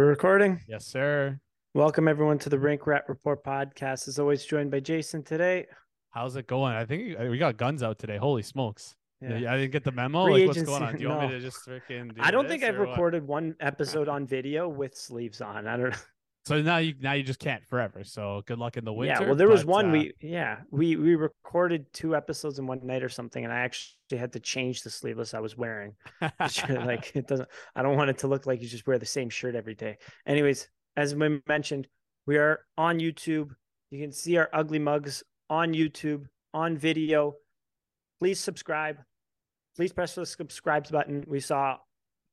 we're 0.00 0.06
recording. 0.06 0.58
Yes, 0.66 0.86
sir. 0.86 1.38
Welcome 1.74 2.08
everyone 2.08 2.38
to 2.38 2.48
the 2.48 2.58
Rink 2.58 2.86
Rat 2.86 3.04
Report 3.06 3.44
podcast. 3.44 4.08
As 4.08 4.18
always, 4.18 4.46
joined 4.46 4.70
by 4.70 4.80
Jason 4.80 5.22
today. 5.22 5.66
How's 6.08 6.36
it 6.36 6.46
going? 6.46 6.72
I 6.72 6.86
think 6.86 7.18
we 7.18 7.36
got 7.36 7.58
guns 7.58 7.82
out 7.82 7.98
today. 7.98 8.16
Holy 8.16 8.42
smokes! 8.42 8.96
Yeah. 9.20 9.52
I 9.52 9.58
didn't 9.58 9.72
get 9.72 9.84
the 9.84 9.92
memo. 9.92 10.24
Free 10.24 10.32
like, 10.32 10.46
what's 10.46 10.56
agency- 10.56 10.72
going 10.72 10.82
on? 10.84 10.96
Do 10.96 11.02
you 11.02 11.08
want 11.10 11.28
me 11.28 11.28
to 11.28 11.40
just 11.40 11.58
freaking? 11.66 12.14
Do 12.14 12.22
I 12.22 12.30
don't 12.30 12.48
think 12.48 12.64
I've 12.64 12.78
recorded 12.78 13.26
one 13.26 13.54
episode 13.60 14.08
on 14.16 14.26
video 14.26 14.70
with 14.70 14.96
sleeves 14.96 15.42
on. 15.42 15.66
I 15.66 15.76
don't 15.76 15.90
know. 15.90 15.96
So 16.46 16.62
now 16.62 16.78
you 16.78 16.94
now 16.98 17.12
you 17.12 17.22
just 17.22 17.38
can't 17.38 17.62
forever. 17.66 18.02
So 18.02 18.42
good 18.46 18.58
luck 18.58 18.76
in 18.76 18.84
the 18.84 18.92
winter. 18.92 19.14
yeah, 19.14 19.26
well, 19.26 19.34
there 19.34 19.48
was 19.48 19.62
but, 19.64 19.70
one 19.70 19.88
uh, 19.90 19.92
we 19.92 20.12
yeah 20.20 20.58
we 20.70 20.96
we 20.96 21.14
recorded 21.14 21.92
two 21.92 22.16
episodes 22.16 22.58
in 22.58 22.66
one 22.66 22.80
night 22.82 23.02
or 23.02 23.08
something, 23.08 23.44
and 23.44 23.52
I 23.52 23.58
actually 23.60 24.18
had 24.18 24.32
to 24.32 24.40
change 24.40 24.82
the 24.82 24.90
sleeveless 24.90 25.34
I 25.34 25.40
was 25.40 25.56
wearing. 25.56 25.94
like 26.20 27.12
it 27.14 27.26
doesn't. 27.28 27.48
I 27.76 27.82
don't 27.82 27.96
want 27.96 28.10
it 28.10 28.18
to 28.18 28.26
look 28.26 28.46
like 28.46 28.62
you 28.62 28.68
just 28.68 28.86
wear 28.86 28.98
the 28.98 29.06
same 29.06 29.28
shirt 29.28 29.54
every 29.54 29.74
day. 29.74 29.98
Anyways, 30.26 30.68
as 30.96 31.14
we 31.14 31.40
mentioned, 31.46 31.88
we 32.26 32.38
are 32.38 32.60
on 32.78 33.00
YouTube. 33.00 33.50
You 33.90 34.00
can 34.00 34.12
see 34.12 34.36
our 34.38 34.48
ugly 34.52 34.78
mugs 34.78 35.22
on 35.50 35.74
YouTube 35.74 36.24
on 36.54 36.78
video. 36.78 37.34
Please 38.18 38.40
subscribe. 38.40 38.96
Please 39.76 39.92
press 39.92 40.14
the 40.14 40.24
subscribe 40.24 40.90
button. 40.90 41.24
We 41.26 41.40
saw 41.40 41.76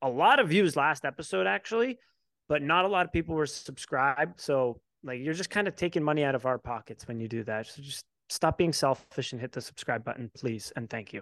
a 0.01 0.09
lot 0.09 0.39
of 0.39 0.49
views 0.49 0.75
last 0.75 1.05
episode 1.05 1.47
actually, 1.47 1.99
but 2.47 2.61
not 2.61 2.85
a 2.85 2.87
lot 2.87 3.05
of 3.05 3.11
people 3.11 3.35
were 3.35 3.45
subscribed. 3.45 4.39
So 4.39 4.79
like 5.03 5.19
you're 5.21 5.33
just 5.33 5.49
kind 5.49 5.67
of 5.67 5.75
taking 5.75 6.03
money 6.03 6.23
out 6.23 6.35
of 6.35 6.45
our 6.45 6.57
pockets 6.57 7.07
when 7.07 7.19
you 7.19 7.27
do 7.27 7.43
that. 7.43 7.67
So 7.67 7.81
just 7.81 8.05
stop 8.29 8.57
being 8.57 8.73
selfish 8.73 9.31
and 9.31 9.41
hit 9.41 9.51
the 9.51 9.61
subscribe 9.61 10.03
button, 10.03 10.29
please, 10.35 10.71
and 10.75 10.89
thank 10.89 11.13
you. 11.13 11.21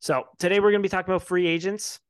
So 0.00 0.24
today 0.38 0.60
we're 0.60 0.70
going 0.70 0.82
to 0.82 0.86
be 0.86 0.90
talking 0.90 1.12
about 1.12 1.26
free 1.26 1.46
agents. 1.46 2.00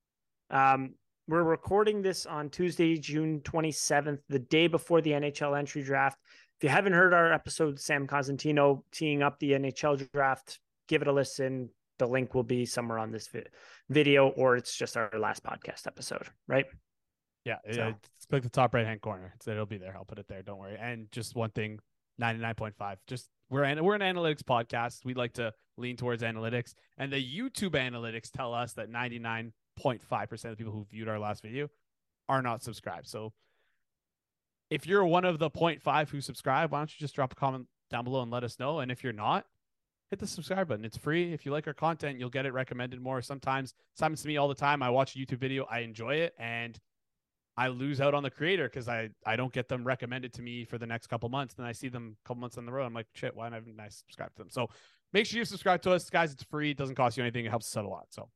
Um, 0.50 0.94
we're 1.26 1.42
recording 1.42 2.02
this 2.02 2.26
on 2.26 2.50
Tuesday, 2.50 2.96
June 2.96 3.40
27th, 3.40 4.18
the 4.28 4.38
day 4.38 4.66
before 4.66 5.00
the 5.00 5.10
NHL 5.10 5.58
entry 5.58 5.82
draft. 5.82 6.18
If 6.58 6.64
you 6.64 6.70
haven't 6.70 6.92
heard 6.92 7.14
our 7.14 7.32
episode, 7.32 7.80
Sam 7.80 8.06
Cosentino 8.06 8.82
teeing 8.92 9.22
up 9.22 9.38
the 9.38 9.52
NHL 9.52 10.10
draft, 10.12 10.58
give 10.88 11.02
it 11.02 11.08
a 11.08 11.12
listen. 11.12 11.70
The 11.98 12.06
link 12.06 12.34
will 12.34 12.42
be 12.42 12.66
somewhere 12.66 12.98
on 12.98 13.12
this 13.12 13.28
vi- 13.28 13.46
video, 13.88 14.28
or 14.28 14.56
it's 14.56 14.76
just 14.76 14.96
our 14.96 15.10
last 15.18 15.42
podcast 15.42 15.86
episode, 15.86 16.26
right? 16.48 16.66
Yeah, 17.44 17.56
So- 17.72 17.94
it's 18.16 18.26
click 18.26 18.42
the 18.42 18.48
top 18.50 18.74
right 18.74 18.86
hand 18.86 19.00
corner. 19.00 19.32
It's, 19.36 19.48
it'll 19.48 19.66
be 19.66 19.78
there. 19.78 19.96
I'll 19.96 20.04
put 20.04 20.18
it 20.18 20.28
there. 20.28 20.42
Don't 20.42 20.58
worry. 20.58 20.76
And 20.78 21.10
just 21.10 21.34
one 21.34 21.50
thing, 21.50 21.78
ninety 22.18 22.40
nine 22.40 22.54
point 22.54 22.76
five. 22.76 22.98
Just 23.06 23.28
we're 23.48 23.64
an, 23.64 23.82
we're 23.82 23.94
an 23.94 24.02
analytics 24.02 24.42
podcast. 24.42 25.04
We 25.04 25.14
like 25.14 25.32
to 25.34 25.52
lean 25.76 25.96
towards 25.96 26.22
analytics, 26.22 26.74
and 26.98 27.12
the 27.12 27.16
YouTube 27.16 27.70
analytics 27.72 28.30
tell 28.30 28.52
us 28.54 28.74
that 28.74 28.90
ninety 28.90 29.18
nine 29.18 29.52
point 29.76 30.02
five 30.02 30.28
percent 30.28 30.52
of 30.52 30.58
the 30.58 30.64
people 30.64 30.78
who 30.78 30.84
viewed 30.90 31.08
our 31.08 31.18
last 31.18 31.42
video 31.42 31.68
are 32.28 32.42
not 32.42 32.62
subscribed. 32.62 33.08
So 33.08 33.32
if 34.70 34.86
you're 34.86 35.04
one 35.04 35.24
of 35.24 35.38
the 35.40 35.50
0.5 35.50 36.08
who 36.10 36.20
subscribe, 36.20 36.70
why 36.70 36.78
don't 36.78 36.90
you 36.94 37.00
just 37.00 37.14
drop 37.16 37.32
a 37.32 37.34
comment 37.34 37.66
down 37.90 38.04
below 38.04 38.22
and 38.22 38.30
let 38.30 38.44
us 38.44 38.58
know? 38.60 38.78
And 38.78 38.92
if 38.92 39.02
you're 39.02 39.12
not, 39.12 39.46
hit 40.10 40.20
the 40.20 40.28
subscribe 40.28 40.68
button. 40.68 40.84
It's 40.84 40.96
free. 40.96 41.32
If 41.32 41.44
you 41.44 41.50
like 41.50 41.66
our 41.66 41.74
content, 41.74 42.20
you'll 42.20 42.30
get 42.30 42.46
it 42.46 42.52
recommended 42.52 43.00
more. 43.00 43.20
Sometimes, 43.20 43.74
it's 43.92 44.00
happens 44.00 44.22
to 44.22 44.28
me 44.28 44.36
all 44.36 44.46
the 44.46 44.54
time. 44.54 44.80
I 44.80 44.90
watch 44.90 45.16
a 45.16 45.18
YouTube 45.18 45.38
video, 45.38 45.66
I 45.68 45.80
enjoy 45.80 46.14
it, 46.16 46.34
and 46.38 46.78
I 47.60 47.68
lose 47.68 48.00
out 48.00 48.14
on 48.14 48.22
the 48.22 48.30
creator 48.30 48.64
because 48.64 48.88
I 48.88 49.10
I 49.26 49.36
don't 49.36 49.52
get 49.52 49.68
them 49.68 49.84
recommended 49.84 50.32
to 50.34 50.42
me 50.42 50.64
for 50.64 50.78
the 50.78 50.86
next 50.86 51.08
couple 51.08 51.28
months. 51.28 51.52
Then 51.52 51.66
I 51.66 51.72
see 51.72 51.88
them 51.88 52.16
a 52.24 52.28
couple 52.28 52.40
months 52.40 52.56
on 52.56 52.64
the 52.64 52.72
road. 52.72 52.86
I'm 52.86 52.94
like, 52.94 53.08
shit, 53.12 53.36
why 53.36 53.50
haven't 53.50 53.78
I 53.78 53.88
subscribed 53.90 54.36
to 54.36 54.42
them? 54.42 54.50
So 54.50 54.68
make 55.12 55.26
sure 55.26 55.38
you 55.38 55.44
subscribe 55.44 55.82
to 55.82 55.92
us, 55.92 56.08
guys. 56.08 56.32
It's 56.32 56.42
free. 56.44 56.70
It 56.70 56.78
doesn't 56.78 56.94
cost 56.94 57.18
you 57.18 57.22
anything. 57.22 57.44
It 57.44 57.50
helps 57.50 57.66
us 57.66 57.76
out 57.76 57.84
a 57.84 57.88
lot. 57.88 58.06
So 58.08 58.30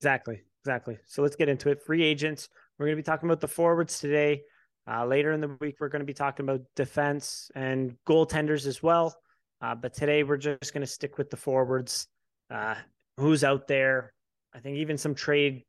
Exactly. 0.00 0.40
Exactly. 0.64 0.98
So 1.06 1.22
let's 1.22 1.36
get 1.36 1.50
into 1.50 1.68
it. 1.68 1.82
Free 1.82 2.02
agents. 2.02 2.48
We're 2.78 2.86
going 2.86 2.96
to 2.96 3.02
be 3.02 3.06
talking 3.06 3.28
about 3.28 3.40
the 3.40 3.48
forwards 3.48 4.00
today. 4.00 4.42
Uh, 4.90 5.04
later 5.04 5.32
in 5.32 5.42
the 5.42 5.56
week, 5.60 5.76
we're 5.78 5.88
going 5.88 6.00
to 6.00 6.06
be 6.06 6.14
talking 6.14 6.46
about 6.46 6.62
defense 6.76 7.50
and 7.54 7.94
goaltenders 8.06 8.66
as 8.66 8.82
well. 8.82 9.14
Uh, 9.60 9.74
but 9.74 9.92
today, 9.92 10.22
we're 10.22 10.38
just 10.38 10.72
going 10.72 10.80
to 10.80 10.86
stick 10.86 11.18
with 11.18 11.28
the 11.28 11.36
forwards. 11.36 12.06
Uh, 12.50 12.76
who's 13.18 13.44
out 13.44 13.66
there? 13.66 14.14
I 14.54 14.60
think 14.60 14.78
even 14.78 14.96
some 14.96 15.14
trade 15.14 15.64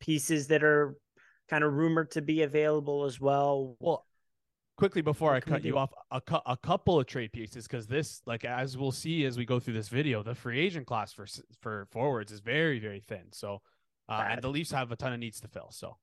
pieces 0.00 0.46
that 0.46 0.62
are 0.62 0.96
kind 1.48 1.64
of 1.64 1.72
rumored 1.74 2.10
to 2.12 2.22
be 2.22 2.42
available 2.42 3.04
as 3.04 3.20
well. 3.20 3.76
Well, 3.80 4.06
quickly 4.76 5.02
before 5.02 5.30
What 5.32 5.36
I 5.36 5.40
cut 5.40 5.64
you 5.64 5.72
do? 5.72 5.78
off, 5.78 5.90
a, 6.10 6.20
cou- 6.20 6.42
a 6.46 6.56
couple 6.56 7.00
of 7.00 7.06
trade 7.06 7.32
pieces 7.32 7.66
because 7.66 7.86
this, 7.86 8.22
like 8.26 8.44
as 8.44 8.76
we'll 8.78 8.92
see 8.92 9.24
as 9.24 9.36
we 9.36 9.44
go 9.44 9.58
through 9.58 9.74
this 9.74 9.88
video, 9.88 10.22
the 10.22 10.34
free 10.34 10.60
agent 10.60 10.86
class 10.86 11.12
for 11.12 11.26
for 11.60 11.86
forwards 11.90 12.30
is 12.32 12.40
very 12.40 12.78
very 12.78 13.00
thin. 13.08 13.24
So, 13.32 13.60
uh, 14.08 14.24
and 14.30 14.42
the 14.42 14.48
Leafs 14.48 14.70
have 14.72 14.92
a 14.92 14.96
ton 14.96 15.12
of 15.12 15.18
needs 15.20 15.40
to 15.40 15.48
fill. 15.48 15.70
So 15.70 15.96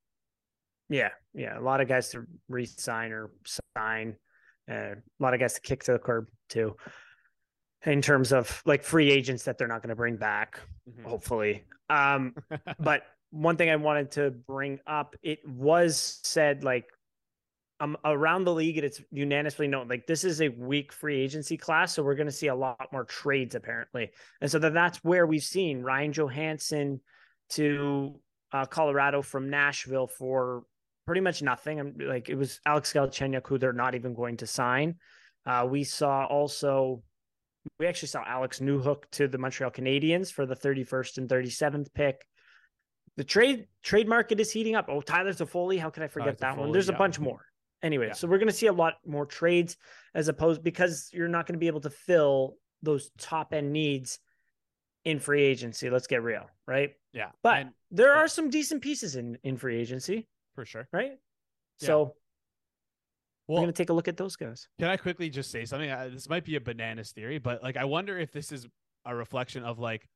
Yeah, 0.88 1.10
yeah, 1.34 1.58
a 1.58 1.62
lot 1.62 1.80
of 1.80 1.88
guys 1.88 2.10
to 2.10 2.24
re-sign 2.48 3.12
or 3.12 3.30
sign, 3.76 4.16
uh, 4.70 4.74
a 4.74 4.96
lot 5.20 5.34
of 5.34 5.40
guys 5.40 5.54
to 5.54 5.60
kick 5.60 5.84
to 5.84 5.92
the 5.92 5.98
curb 5.98 6.26
too. 6.48 6.76
In 7.84 8.02
terms 8.02 8.32
of 8.32 8.62
like 8.66 8.82
free 8.82 9.10
agents 9.12 9.44
that 9.44 9.58
they're 9.58 9.68
not 9.68 9.80
going 9.80 9.90
to 9.90 9.96
bring 9.96 10.16
back, 10.16 10.60
Mm-hmm. 10.88 11.08
hopefully. 11.08 11.64
Um, 11.90 12.34
but 12.78 13.02
one 13.30 13.56
thing 13.56 13.70
I 13.70 13.76
wanted 13.76 14.12
to 14.12 14.30
bring 14.30 14.78
up, 14.86 15.16
it 15.22 15.40
was 15.46 16.20
said 16.22 16.64
like 16.64 16.86
um 17.78 17.96
around 18.04 18.44
the 18.44 18.54
league, 18.54 18.78
and 18.78 18.86
it's 18.86 19.00
unanimously 19.10 19.68
known 19.68 19.88
like 19.88 20.06
this 20.06 20.24
is 20.24 20.40
a 20.40 20.48
weak 20.48 20.92
free 20.92 21.20
agency 21.20 21.56
class, 21.56 21.94
so 21.94 22.02
we're 22.02 22.14
going 22.14 22.28
to 22.28 22.32
see 22.32 22.48
a 22.48 22.54
lot 22.54 22.88
more 22.92 23.04
trades 23.04 23.54
apparently, 23.54 24.10
and 24.40 24.50
so 24.50 24.58
then 24.58 24.74
that's 24.74 24.98
where 25.04 25.26
we've 25.26 25.42
seen 25.42 25.82
Ryan 25.82 26.12
Johansen 26.12 27.00
to 27.50 28.18
uh, 28.52 28.66
Colorado 28.66 29.22
from 29.22 29.50
Nashville 29.50 30.06
for 30.06 30.64
pretty 31.06 31.20
much 31.20 31.42
nothing. 31.42 31.78
I'm 31.80 31.94
like 31.98 32.28
it 32.28 32.36
was 32.36 32.60
Alex 32.66 32.92
Galchenyuk 32.92 33.46
who 33.46 33.58
they're 33.58 33.72
not 33.72 33.94
even 33.94 34.14
going 34.14 34.38
to 34.38 34.46
sign. 34.46 34.96
Uh, 35.44 35.66
we 35.68 35.84
saw 35.84 36.24
also 36.24 37.02
we 37.78 37.86
actually 37.86 38.08
saw 38.08 38.24
Alex 38.26 38.60
Newhook 38.60 39.04
to 39.12 39.28
the 39.28 39.38
Montreal 39.38 39.70
Canadiens 39.70 40.32
for 40.32 40.46
the 40.46 40.56
31st 40.56 41.18
and 41.18 41.28
37th 41.28 41.92
pick. 41.94 42.26
The 43.16 43.24
trade 43.24 43.66
trade 43.82 44.08
market 44.08 44.40
is 44.40 44.50
heating 44.52 44.74
up. 44.74 44.86
Oh, 44.88 45.00
Tyler 45.00 45.32
Toffoli, 45.32 45.78
how 45.78 45.90
could 45.90 46.02
I 46.02 46.08
forget 46.08 46.38
Tyler 46.38 46.54
that 46.56 46.60
one? 46.60 46.72
There's 46.72 46.88
a 46.88 46.92
bunch 46.94 47.18
more. 47.18 47.44
Anyway, 47.82 48.08
Yeah. 48.08 48.12
so 48.14 48.26
we're 48.26 48.38
going 48.38 48.48
to 48.48 48.54
see 48.54 48.66
a 48.66 48.72
lot 48.72 48.94
more 49.06 49.26
trades 49.26 49.76
as 50.14 50.28
opposed 50.28 50.62
because 50.62 51.10
you're 51.12 51.28
not 51.28 51.46
going 51.46 51.54
to 51.54 51.58
be 51.58 51.66
able 51.66 51.80
to 51.82 51.90
fill 51.90 52.56
those 52.82 53.10
top 53.18 53.52
end 53.52 53.72
needs 53.72 54.18
in 55.04 55.18
free 55.20 55.42
agency. 55.42 55.88
Let's 55.90 56.06
get 56.06 56.22
real, 56.22 56.46
right? 56.66 56.94
yeah, 57.12 57.30
But 57.42 57.58
and 57.58 57.70
there 57.90 58.14
yeah. 58.14 58.20
are 58.24 58.28
some 58.28 58.50
decent 58.50 58.82
pieces 58.82 59.16
in 59.16 59.38
in 59.44 59.56
free 59.56 59.78
agency, 59.78 60.26
for 60.54 60.64
sure. 60.64 60.88
right? 60.92 61.12
Yeah. 61.80 61.86
So 61.86 62.14
we're 63.48 63.56
going 63.58 63.68
to 63.68 63.72
take 63.72 63.90
a 63.90 63.92
look 63.92 64.08
at 64.08 64.16
those 64.16 64.36
guys. 64.36 64.68
Can 64.78 64.88
I 64.88 64.96
quickly 64.96 65.30
just 65.30 65.50
say 65.50 65.64
something? 65.64 65.88
Uh, 65.88 66.08
this 66.12 66.28
might 66.28 66.44
be 66.44 66.56
a 66.56 66.60
bananas 66.60 67.12
theory, 67.12 67.38
but 67.38 67.62
like 67.62 67.76
I 67.76 67.84
wonder 67.84 68.18
if 68.18 68.32
this 68.32 68.50
is 68.52 68.66
a 69.04 69.14
reflection 69.14 69.62
of 69.62 69.78
like 69.78 70.08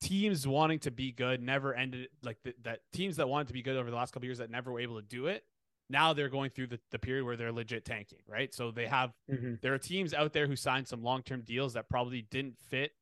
teams 0.00 0.46
wanting 0.46 0.78
to 0.80 0.90
be 0.90 1.10
good 1.12 1.40
never 1.42 1.74
ended 1.74 2.08
like 2.22 2.42
th- 2.42 2.56
that 2.62 2.80
teams 2.92 3.16
that 3.16 3.28
wanted 3.28 3.48
to 3.48 3.54
be 3.54 3.62
good 3.62 3.76
over 3.76 3.90
the 3.90 3.96
last 3.96 4.12
couple 4.12 4.26
years 4.26 4.38
that 4.38 4.50
never 4.50 4.70
were 4.72 4.80
able 4.80 4.96
to 4.96 5.06
do 5.06 5.26
it. 5.26 5.44
Now 5.88 6.12
they're 6.12 6.28
going 6.28 6.50
through 6.50 6.66
the, 6.68 6.80
the 6.90 6.98
period 6.98 7.24
where 7.24 7.36
they're 7.36 7.52
legit 7.52 7.84
tanking, 7.84 8.18
right? 8.28 8.52
So 8.52 8.70
they 8.70 8.86
have 8.86 9.12
Mhm. 9.30 9.60
there 9.60 9.72
are 9.72 9.78
teams 9.78 10.12
out 10.12 10.32
there 10.32 10.46
who 10.46 10.56
signed 10.56 10.86
some 10.88 11.02
long 11.02 11.22
term 11.22 11.42
deals 11.42 11.74
that 11.74 11.88
probably 11.88 12.22
didn't 12.22 12.58
fit 12.58 12.92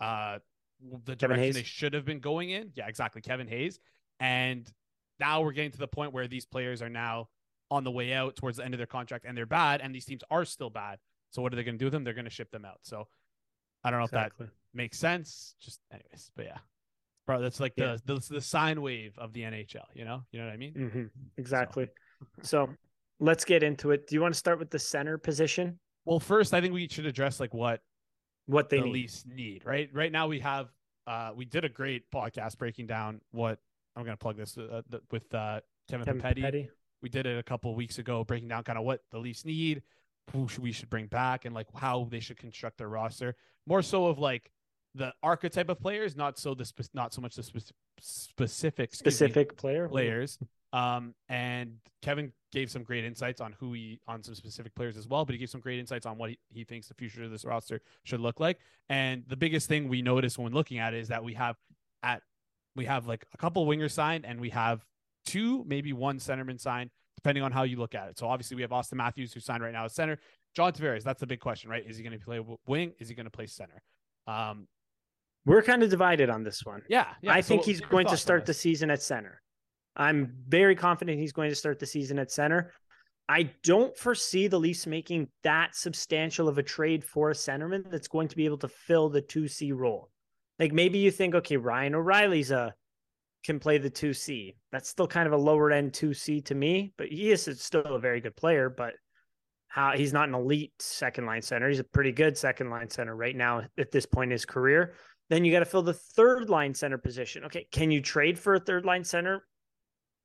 uh 0.00 0.38
the 1.04 1.16
Kevin 1.16 1.36
direction 1.36 1.54
they 1.54 1.62
should 1.62 1.94
have 1.94 2.04
been 2.04 2.20
going 2.20 2.50
in. 2.50 2.70
Yeah, 2.74 2.86
exactly. 2.86 3.22
Kevin 3.22 3.48
Hayes. 3.48 3.78
And 4.20 4.70
now 5.18 5.40
we're 5.40 5.52
getting 5.52 5.70
to 5.70 5.78
the 5.78 5.88
point 5.88 6.12
where 6.12 6.28
these 6.28 6.44
players 6.44 6.82
are 6.82 6.90
now 6.90 7.28
on 7.70 7.82
the 7.82 7.90
way 7.90 8.12
out 8.12 8.36
towards 8.36 8.58
the 8.58 8.64
end 8.64 8.74
of 8.74 8.78
their 8.78 8.86
contract 8.86 9.24
and 9.26 9.36
they're 9.36 9.46
bad 9.46 9.80
and 9.80 9.94
these 9.94 10.04
teams 10.04 10.22
are 10.30 10.44
still 10.44 10.68
bad. 10.70 10.98
So 11.30 11.40
what 11.42 11.52
are 11.52 11.56
they 11.56 11.64
going 11.64 11.74
to 11.76 11.78
do 11.78 11.86
with 11.86 11.92
them? 11.92 12.04
They're 12.04 12.12
going 12.14 12.24
to 12.26 12.30
ship 12.30 12.50
them 12.50 12.64
out. 12.66 12.80
So 12.82 13.08
I 13.82 13.90
don't 13.90 14.00
know 14.00 14.04
if 14.04 14.10
that 14.12 14.26
Exactly. 14.26 14.48
Makes 14.76 14.98
sense. 14.98 15.54
Just 15.60 15.80
anyways, 15.92 16.30
but 16.36 16.46
yeah. 16.46 16.58
Bro, 17.26 17.42
that's 17.42 17.58
like 17.58 17.72
Yeah. 17.76 17.96
the, 18.04 18.14
the 18.14 18.34
the 18.34 18.40
sine 18.40 18.80
wave 18.82 19.18
of 19.18 19.32
the 19.32 19.42
NHL, 19.42 19.86
you 19.94 20.04
know? 20.04 20.22
You 20.30 20.38
know 20.40 20.46
what 20.46 20.52
I 20.54 20.56
mean? 20.56 20.74
Mhm. 20.74 21.10
Exactly. 21.38 21.88
So 22.42 22.68
let's 23.18 23.44
get 23.44 23.62
into 23.62 23.90
it. 23.90 24.06
Do 24.06 24.14
you 24.14 24.20
want 24.20 24.32
to 24.34 24.38
start 24.38 24.58
with 24.58 24.70
the 24.70 24.78
center 24.78 25.18
position? 25.18 25.80
Well, 26.04 26.20
first 26.20 26.54
I 26.54 26.60
think 26.60 26.72
we 26.72 26.86
should 26.88 27.06
address 27.06 27.40
like 27.40 27.52
what 27.52 27.80
What 28.46 28.68
they 28.68 28.78
the 28.78 28.84
need. 28.84 28.92
Leafs 28.92 29.24
need, 29.26 29.64
right? 29.66 29.88
Right 29.92 30.12
now 30.12 30.28
we 30.28 30.38
have 30.40 30.68
uh 31.08 31.32
we 31.34 31.44
did 31.44 31.64
a 31.64 31.68
great 31.68 32.08
podcast 32.12 32.58
breaking 32.58 32.86
down 32.86 33.20
what 33.32 33.58
I'm 33.96 34.04
going 34.04 34.16
to 34.16 34.22
plug 34.22 34.36
this 34.36 34.56
uh, 34.58 34.82
the, 34.88 35.00
with 35.10 35.32
uh 35.34 35.60
Kevin, 35.88 36.20
Kevin. 36.20 36.68
We 37.02 37.08
did 37.08 37.26
it 37.26 37.38
a 37.38 37.42
couple 37.42 37.70
of 37.70 37.76
weeks 37.76 37.98
ago 37.98 38.22
breaking 38.24 38.48
down 38.48 38.62
kind 38.62 38.78
of 38.78 38.84
what 38.84 39.00
the 39.10 39.18
Leafs 39.18 39.44
need, 39.44 39.82
who 40.32 40.46
should, 40.48 40.62
we 40.62 40.72
should 40.72 40.90
bring 40.90 41.06
back 41.06 41.44
and 41.44 41.54
like 41.54 41.66
how 41.74 42.06
they 42.10 42.20
should 42.20 42.36
construct 42.38 42.78
their 42.78 42.88
roster. 42.88 43.34
More 43.66 43.82
so 43.82 44.06
of 44.06 44.18
like 44.18 44.50
the 44.96 45.12
archetype 45.22 45.68
of 45.68 45.78
players, 45.80 46.16
not 46.16 46.38
so 46.38 46.54
the 46.54 46.64
spe- 46.64 46.94
not 46.94 47.12
so 47.12 47.20
much 47.20 47.36
the 47.36 47.42
spe- 47.42 47.72
specific 48.00 48.90
excuse 48.90 49.04
me, 49.04 49.10
Specific 49.10 49.56
player. 49.56 49.88
players. 49.88 50.38
Um, 50.72 51.14
and 51.28 51.76
Kevin 52.02 52.32
gave 52.52 52.70
some 52.70 52.82
great 52.82 53.04
insights 53.04 53.40
on 53.40 53.54
who 53.60 53.72
he 53.72 54.00
on 54.06 54.22
some 54.22 54.34
specific 54.34 54.74
players 54.74 54.96
as 54.96 55.06
well, 55.06 55.24
but 55.24 55.32
he 55.34 55.38
gave 55.38 55.50
some 55.50 55.60
great 55.60 55.78
insights 55.78 56.06
on 56.06 56.18
what 56.18 56.30
he, 56.30 56.38
he 56.50 56.64
thinks 56.64 56.88
the 56.88 56.94
future 56.94 57.24
of 57.24 57.30
this 57.30 57.44
roster 57.44 57.80
should 58.04 58.20
look 58.20 58.40
like. 58.40 58.58
And 58.88 59.22
the 59.28 59.36
biggest 59.36 59.68
thing 59.68 59.88
we 59.88 60.02
notice 60.02 60.38
when 60.38 60.52
looking 60.52 60.78
at 60.78 60.92
it 60.94 61.00
is 61.00 61.08
that 61.08 61.22
we 61.24 61.34
have 61.34 61.56
at 62.02 62.22
we 62.74 62.84
have 62.84 63.06
like 63.06 63.24
a 63.32 63.36
couple 63.38 63.66
wingers 63.66 63.92
signed 63.92 64.26
and 64.26 64.40
we 64.40 64.50
have 64.50 64.84
two, 65.24 65.64
maybe 65.66 65.92
one 65.92 66.18
centerman 66.18 66.60
signed, 66.60 66.90
depending 67.16 67.42
on 67.42 67.52
how 67.52 67.62
you 67.62 67.76
look 67.78 67.94
at 67.94 68.08
it. 68.08 68.18
So 68.18 68.28
obviously 68.28 68.54
we 68.56 68.62
have 68.62 68.72
Austin 68.72 68.98
Matthews 68.98 69.32
who 69.32 69.40
signed 69.40 69.62
right 69.62 69.72
now 69.72 69.86
as 69.86 69.94
center. 69.94 70.18
John 70.54 70.72
Tavares, 70.72 71.02
that's 71.02 71.20
the 71.20 71.26
big 71.26 71.40
question, 71.40 71.70
right? 71.70 71.84
Is 71.86 71.96
he 71.96 72.02
going 72.02 72.18
to 72.18 72.24
play 72.24 72.40
wing? 72.66 72.92
Is 72.98 73.08
he 73.08 73.14
going 73.14 73.24
to 73.24 73.30
play 73.30 73.46
center? 73.46 73.82
Um, 74.26 74.66
We're 75.46 75.62
kind 75.62 75.82
of 75.82 75.90
divided 75.90 76.28
on 76.28 76.42
this 76.42 76.64
one. 76.64 76.82
yeah, 76.88 77.06
yeah. 77.22 77.32
I 77.32 77.40
So 77.40 77.48
think 77.48 77.64
he's 77.64 77.80
going 77.80 78.06
to 78.08 78.16
start 78.16 78.44
the 78.44 78.54
season 78.54 78.90
at 78.90 79.00
center. 79.00 79.40
I'm 79.96 80.34
very 80.48 80.74
confident 80.74 81.18
he's 81.18 81.32
going 81.32 81.50
to 81.50 81.56
start 81.56 81.78
the 81.78 81.86
season 81.86 82.18
at 82.18 82.30
center. 82.30 82.72
I 83.28 83.50
don't 83.62 83.96
foresee 83.96 84.46
the 84.46 84.58
Leafs 84.58 84.86
making 84.86 85.28
that 85.42 85.74
substantial 85.74 86.48
of 86.48 86.58
a 86.58 86.62
trade 86.62 87.02
for 87.04 87.30
a 87.30 87.34
centerman 87.34 87.90
that's 87.90 88.08
going 88.08 88.28
to 88.28 88.36
be 88.36 88.44
able 88.44 88.58
to 88.58 88.68
fill 88.68 89.08
the 89.08 89.22
2C 89.22 89.72
role. 89.74 90.10
Like 90.58 90.72
maybe 90.72 90.98
you 90.98 91.10
think, 91.10 91.34
okay, 91.34 91.56
Ryan 91.56 91.94
O'Reilly's 91.94 92.50
a 92.50 92.74
can 93.44 93.58
play 93.60 93.78
the 93.78 93.90
2C. 93.90 94.56
That's 94.72 94.88
still 94.88 95.06
kind 95.06 95.26
of 95.26 95.32
a 95.32 95.36
lower 95.36 95.70
end 95.70 95.92
2C 95.92 96.44
to 96.46 96.54
me, 96.54 96.92
but 96.98 97.08
he 97.08 97.30
is 97.30 97.48
still 97.60 97.82
a 97.82 98.00
very 98.00 98.20
good 98.20 98.36
player, 98.36 98.68
but 98.68 98.94
how 99.68 99.92
he's 99.92 100.12
not 100.12 100.28
an 100.28 100.34
elite 100.34 100.72
second 100.80 101.26
line 101.26 101.42
center. 101.42 101.68
He's 101.68 101.78
a 101.78 101.84
pretty 101.84 102.12
good 102.12 102.36
second 102.36 102.70
line 102.70 102.90
center 102.90 103.14
right 103.14 103.36
now 103.36 103.62
at 103.78 103.92
this 103.92 104.06
point 104.06 104.28
in 104.28 104.32
his 104.32 104.44
career. 104.44 104.94
Then 105.28 105.44
you 105.44 105.52
got 105.52 105.60
to 105.60 105.64
fill 105.64 105.82
the 105.82 105.92
third 105.92 106.48
line 106.48 106.74
center 106.74 106.98
position. 106.98 107.44
Okay, 107.44 107.66
can 107.72 107.90
you 107.90 108.00
trade 108.00 108.38
for 108.38 108.54
a 108.54 108.60
third 108.60 108.84
line 108.84 109.04
center? 109.04 109.44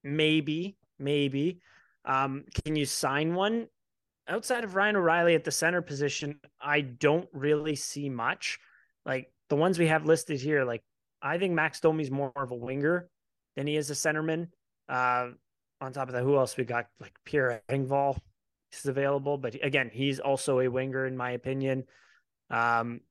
Maybe, 0.03 0.77
maybe. 0.99 1.61
Um, 2.05 2.45
can 2.63 2.75
you 2.75 2.85
sign 2.85 3.33
one 3.33 3.67
outside 4.27 4.63
of 4.63 4.75
Ryan 4.75 4.95
O'Reilly 4.95 5.35
at 5.35 5.43
the 5.43 5.51
center 5.51 5.81
position? 5.81 6.39
I 6.59 6.81
don't 6.81 7.27
really 7.33 7.75
see 7.75 8.09
much. 8.09 8.59
Like 9.05 9.31
the 9.49 9.55
ones 9.55 9.79
we 9.79 9.87
have 9.87 10.05
listed 10.05 10.39
here, 10.39 10.63
like 10.63 10.83
I 11.21 11.37
think 11.37 11.53
Max 11.53 11.79
Domi's 11.79 12.11
more 12.11 12.31
of 12.35 12.51
a 12.51 12.55
winger 12.55 13.09
than 13.55 13.67
he 13.67 13.75
is 13.75 13.89
a 13.89 13.93
centerman. 13.93 14.49
Uh, 14.87 15.29
on 15.79 15.93
top 15.93 16.07
of 16.07 16.13
that, 16.13 16.23
who 16.23 16.37
else 16.37 16.57
we 16.57 16.63
got? 16.63 16.85
Like 16.99 17.13
Pierre 17.25 17.63
Engvall 17.69 18.17
is 18.71 18.85
available, 18.85 19.37
but 19.37 19.55
again, 19.63 19.89
he's 19.91 20.19
also 20.19 20.59
a 20.59 20.67
winger 20.67 21.05
in 21.05 21.17
my 21.17 21.31
opinion. 21.31 21.85
Um, 22.49 23.01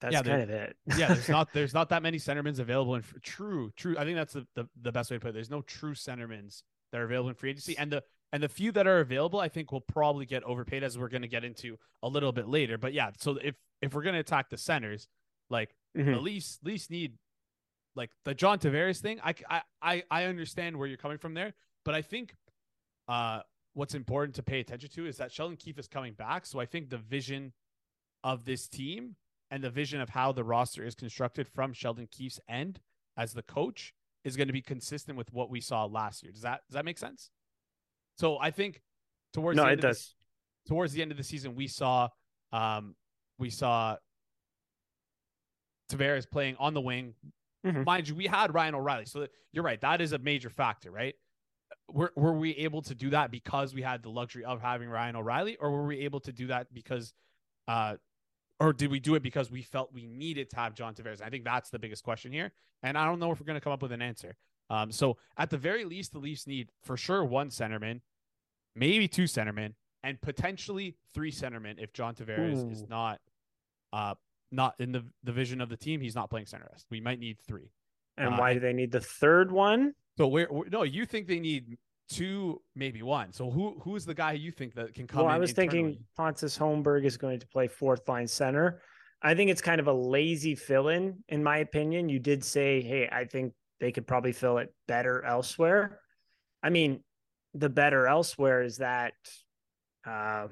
that's 0.00 0.12
Yeah, 0.14 0.22
kind 0.22 0.42
of 0.42 0.50
it. 0.50 0.76
yeah, 0.96 1.08
there's 1.08 1.28
not 1.28 1.48
there's 1.54 1.74
not 1.74 1.88
that 1.90 2.02
many 2.02 2.18
centermans 2.18 2.58
available 2.58 2.94
in 2.94 3.04
true 3.22 3.72
true. 3.76 3.96
I 3.98 4.04
think 4.04 4.16
that's 4.16 4.32
the, 4.34 4.46
the 4.54 4.68
the 4.80 4.92
best 4.92 5.10
way 5.10 5.16
to 5.16 5.20
put 5.20 5.28
it. 5.30 5.34
There's 5.34 5.50
no 5.50 5.62
true 5.62 5.94
centermans 5.94 6.62
that 6.92 7.00
are 7.00 7.04
available 7.04 7.28
in 7.30 7.34
free 7.34 7.50
agency, 7.50 7.76
and 7.76 7.90
the 7.90 8.02
and 8.32 8.42
the 8.42 8.48
few 8.48 8.72
that 8.72 8.86
are 8.86 9.00
available, 9.00 9.40
I 9.40 9.48
think 9.48 9.72
will 9.72 9.80
probably 9.80 10.26
get 10.26 10.42
overpaid 10.44 10.82
as 10.84 10.98
we're 10.98 11.08
going 11.08 11.22
to 11.22 11.28
get 11.28 11.44
into 11.44 11.78
a 12.02 12.08
little 12.08 12.32
bit 12.32 12.46
later. 12.48 12.76
But 12.78 12.92
yeah, 12.92 13.10
so 13.18 13.38
if 13.42 13.54
if 13.82 13.94
we're 13.94 14.02
going 14.02 14.14
to 14.14 14.20
attack 14.20 14.50
the 14.50 14.58
centers, 14.58 15.08
like 15.50 15.74
Mhm. 15.96 16.20
least 16.22 16.22
Leafs 16.22 16.58
Leafs 16.62 16.90
need 16.90 17.14
like 17.96 18.10
the 18.24 18.34
John 18.34 18.58
Tavares 18.58 19.00
thing. 19.00 19.18
I 19.24 19.34
I 19.48 19.62
I 19.82 20.02
I 20.10 20.24
understand 20.24 20.76
where 20.76 20.86
you're 20.86 20.98
coming 20.98 21.18
from 21.18 21.34
there, 21.34 21.54
but 21.84 21.94
I 21.94 22.02
think 22.02 22.34
uh 23.08 23.40
what's 23.74 23.94
important 23.94 24.34
to 24.36 24.42
pay 24.42 24.60
attention 24.60 24.90
to 24.90 25.06
is 25.06 25.16
that 25.18 25.32
Sheldon 25.32 25.56
Keefe 25.56 25.78
is 25.78 25.88
coming 25.88 26.12
back. 26.12 26.44
So 26.46 26.58
I 26.60 26.66
think 26.66 26.90
the 26.90 26.98
vision 26.98 27.52
of 28.24 28.44
this 28.44 28.68
team 28.68 29.16
and 29.50 29.62
the 29.62 29.70
vision 29.70 30.00
of 30.00 30.10
how 30.10 30.32
the 30.32 30.44
roster 30.44 30.84
is 30.84 30.94
constructed 30.94 31.48
from 31.48 31.72
Sheldon 31.72 32.06
Keefe's 32.10 32.40
end 32.48 32.80
as 33.16 33.32
the 33.32 33.42
coach 33.42 33.94
is 34.24 34.36
going 34.36 34.48
to 34.48 34.52
be 34.52 34.62
consistent 34.62 35.16
with 35.16 35.32
what 35.32 35.50
we 35.50 35.60
saw 35.60 35.84
last 35.86 36.22
year. 36.22 36.32
Does 36.32 36.42
that 36.42 36.62
does 36.68 36.74
that 36.74 36.84
make 36.84 36.98
sense? 36.98 37.30
So 38.16 38.38
I 38.38 38.50
think 38.50 38.82
towards 39.32 39.56
No, 39.56 39.62
the 39.64 39.68
it 39.68 39.72
end 39.72 39.78
of 39.78 39.82
the 39.82 39.88
does. 39.88 40.14
towards 40.66 40.92
the 40.92 41.02
end 41.02 41.10
of 41.12 41.16
the 41.16 41.24
season, 41.24 41.54
we 41.54 41.66
saw 41.68 42.08
um, 42.52 42.94
we 43.38 43.50
saw 43.50 43.96
Tavares 45.90 46.30
playing 46.30 46.56
on 46.58 46.74
the 46.74 46.80
wing. 46.80 47.14
Mhm. 47.64 47.84
Mind 47.84 48.08
you, 48.08 48.14
we 48.14 48.26
had 48.26 48.52
Ryan 48.54 48.74
O'Reilly, 48.74 49.06
so 49.06 49.20
that- 49.20 49.32
you're 49.52 49.64
right. 49.64 49.80
That 49.80 50.00
is 50.00 50.12
a 50.12 50.18
major 50.18 50.50
factor, 50.50 50.90
right? 50.90 51.14
Were 51.88 52.12
were 52.16 52.32
we 52.34 52.52
able 52.56 52.82
to 52.82 52.94
do 52.94 53.10
that 53.10 53.30
because 53.30 53.74
we 53.74 53.82
had 53.82 54.02
the 54.02 54.10
luxury 54.10 54.44
of 54.44 54.60
having 54.60 54.88
Ryan 54.88 55.16
O'Reilly, 55.16 55.56
or 55.56 55.70
were 55.70 55.86
we 55.86 56.00
able 56.00 56.20
to 56.20 56.32
do 56.32 56.48
that 56.48 56.72
because, 56.72 57.14
uh, 57.66 57.96
or 58.60 58.72
did 58.72 58.90
we 58.90 59.00
do 59.00 59.14
it 59.14 59.22
because 59.22 59.50
we 59.50 59.62
felt 59.62 59.92
we 59.92 60.06
needed 60.06 60.50
to 60.50 60.56
have 60.56 60.74
John 60.74 60.94
Tavares? 60.94 61.22
I 61.22 61.28
think 61.30 61.44
that's 61.44 61.70
the 61.70 61.78
biggest 61.78 62.02
question 62.02 62.32
here, 62.32 62.52
and 62.82 62.98
I 62.98 63.04
don't 63.04 63.18
know 63.18 63.30
if 63.30 63.40
we're 63.40 63.46
going 63.46 63.56
to 63.58 63.60
come 63.60 63.72
up 63.72 63.82
with 63.82 63.92
an 63.92 64.02
answer. 64.02 64.36
Um, 64.70 64.92
so 64.92 65.16
at 65.36 65.50
the 65.50 65.56
very 65.58 65.84
least, 65.84 66.12
the 66.12 66.18
Leafs 66.18 66.46
need 66.46 66.70
for 66.82 66.96
sure 66.96 67.24
one 67.24 67.48
centerman, 67.50 68.00
maybe 68.74 69.08
two 69.08 69.24
centermen, 69.24 69.74
and 70.02 70.20
potentially 70.20 70.96
three 71.14 71.32
centermen 71.32 71.74
if 71.78 71.92
John 71.92 72.14
Tavares 72.14 72.70
is 72.70 72.86
not, 72.88 73.20
uh, 73.92 74.14
not 74.50 74.74
in 74.78 74.92
the 74.92 75.04
the 75.22 75.32
vision 75.32 75.60
of 75.60 75.68
the 75.68 75.76
team. 75.76 76.00
He's 76.00 76.14
not 76.14 76.28
playing 76.30 76.46
center. 76.46 76.70
We 76.90 77.00
might 77.00 77.18
need 77.18 77.38
three. 77.46 77.70
And 78.16 78.34
Uh, 78.34 78.36
why 78.38 78.54
do 78.54 78.60
they 78.60 78.72
need 78.72 78.90
the 78.92 79.00
third 79.00 79.52
one? 79.52 79.94
So 80.16 80.26
where, 80.26 80.46
where- 80.46 80.68
no, 80.68 80.82
you 80.82 81.06
think 81.06 81.28
they 81.28 81.38
need 81.40 81.78
two, 82.08 82.60
maybe 82.74 83.02
one. 83.02 83.32
So 83.32 83.50
who 83.50 83.78
who's 83.82 84.04
the 84.04 84.14
guy 84.14 84.32
you 84.32 84.50
think 84.50 84.74
that 84.74 84.94
can 84.94 85.06
come? 85.06 85.24
Well, 85.24 85.28
I 85.28 85.38
was 85.38 85.50
internally? 85.50 85.70
thinking 85.70 86.04
Pontus 86.16 86.56
Holmberg 86.56 87.04
is 87.04 87.16
going 87.16 87.40
to 87.40 87.46
play 87.46 87.68
fourth 87.68 88.08
line 88.08 88.26
center. 88.26 88.82
I 89.20 89.34
think 89.34 89.50
it's 89.50 89.60
kind 89.60 89.80
of 89.80 89.88
a 89.88 89.92
lazy 89.92 90.54
fill 90.54 90.88
in, 90.88 91.24
in 91.28 91.42
my 91.42 91.58
opinion. 91.58 92.08
You 92.08 92.20
did 92.20 92.44
say, 92.44 92.80
hey, 92.80 93.08
I 93.10 93.24
think 93.24 93.52
they 93.80 93.90
could 93.90 94.06
probably 94.06 94.32
fill 94.32 94.58
it 94.58 94.72
better 94.86 95.24
elsewhere. 95.24 96.00
I 96.62 96.70
mean, 96.70 97.02
the 97.54 97.68
better 97.68 98.06
elsewhere 98.06 98.62
is 98.62 98.78
that 98.78 99.14
uh, 100.06 100.48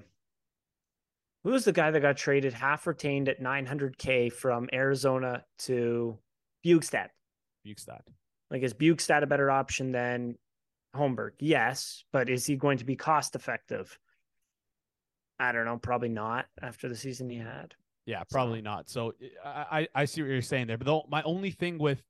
who 1.45 1.51
was 1.51 1.65
the 1.65 1.73
guy 1.73 1.93
that 1.93 2.01
got 2.01 2.17
traded 2.17 2.53
half 2.53 2.87
retained 2.87 3.29
at 3.29 3.41
900K 3.41 4.33
from 4.33 4.69
Arizona 4.73 5.45
to 5.61 6.19
Bjugstad? 6.65 7.09
Bjugstad. 7.65 8.01
Like, 8.51 8.63
is 8.63 8.75
Bjugstad 8.75 9.23
a 9.23 9.27
better 9.27 9.51
option 9.51 9.93
than 9.93 10.37
Holmberg? 10.95 11.33
Yes, 11.39 12.05
but 12.13 12.29
is 12.29 12.47
he 12.47 12.57
going 12.57 12.79
to 12.79 12.85
be 12.85 12.97
cost 12.97 13.35
effective? 13.35 13.99
I 15.39 15.53
don't 15.53 15.65
know. 15.67 15.77
Probably 15.79 16.09
not 16.09 16.47
after 16.63 16.89
the 16.89 16.97
season 16.97 17.29
he 17.29 17.37
had. 17.39 17.75
Yeah, 18.07 18.23
probably 18.31 18.63
not. 18.63 18.89
So 18.89 19.13
I, 19.45 19.89
I 19.95 20.05
see 20.05 20.23
what 20.23 20.31
you're 20.31 20.41
saying 20.41 20.69
there. 20.69 20.79
But 20.79 20.87
the, 20.87 21.01
my 21.09 21.23
only 21.25 21.51
thing 21.51 21.77
with, 21.79 22.03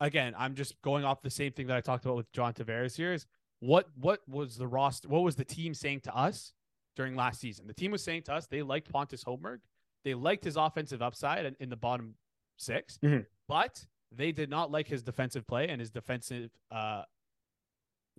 again, 0.00 0.34
I'm 0.36 0.54
just 0.54 0.80
going 0.82 1.04
off 1.04 1.22
the 1.22 1.30
same 1.30 1.52
thing 1.52 1.68
that 1.68 1.76
I 1.76 1.80
talked 1.80 2.04
about 2.04 2.16
with 2.16 2.30
John 2.32 2.52
Tavares 2.52 2.96
here 2.96 3.12
is 3.12 3.26
what 3.60 3.88
what 3.96 4.20
was 4.28 4.56
the 4.56 4.66
roster? 4.66 5.08
What 5.08 5.22
was 5.22 5.36
the 5.36 5.44
team 5.44 5.72
saying 5.72 6.00
to 6.00 6.14
us 6.14 6.52
during 6.96 7.14
last 7.16 7.40
season? 7.40 7.66
The 7.66 7.74
team 7.74 7.92
was 7.92 8.02
saying 8.02 8.22
to 8.24 8.34
us 8.34 8.46
they 8.46 8.62
liked 8.62 8.90
Pontus 8.92 9.24
Holmberg, 9.24 9.60
they 10.04 10.14
liked 10.14 10.44
his 10.44 10.56
offensive 10.56 11.00
upside 11.00 11.46
in, 11.46 11.56
in 11.60 11.68
the 11.70 11.76
bottom 11.76 12.14
6 12.58 12.98
Mhm. 13.04 13.26
but 13.48 13.84
they 14.12 14.32
did 14.32 14.48
not 14.48 14.70
like 14.70 14.88
his 14.88 15.02
defensive 15.02 15.46
play 15.46 15.68
and 15.68 15.78
his 15.78 15.90
defensive 15.90 16.50
uh 16.70 17.02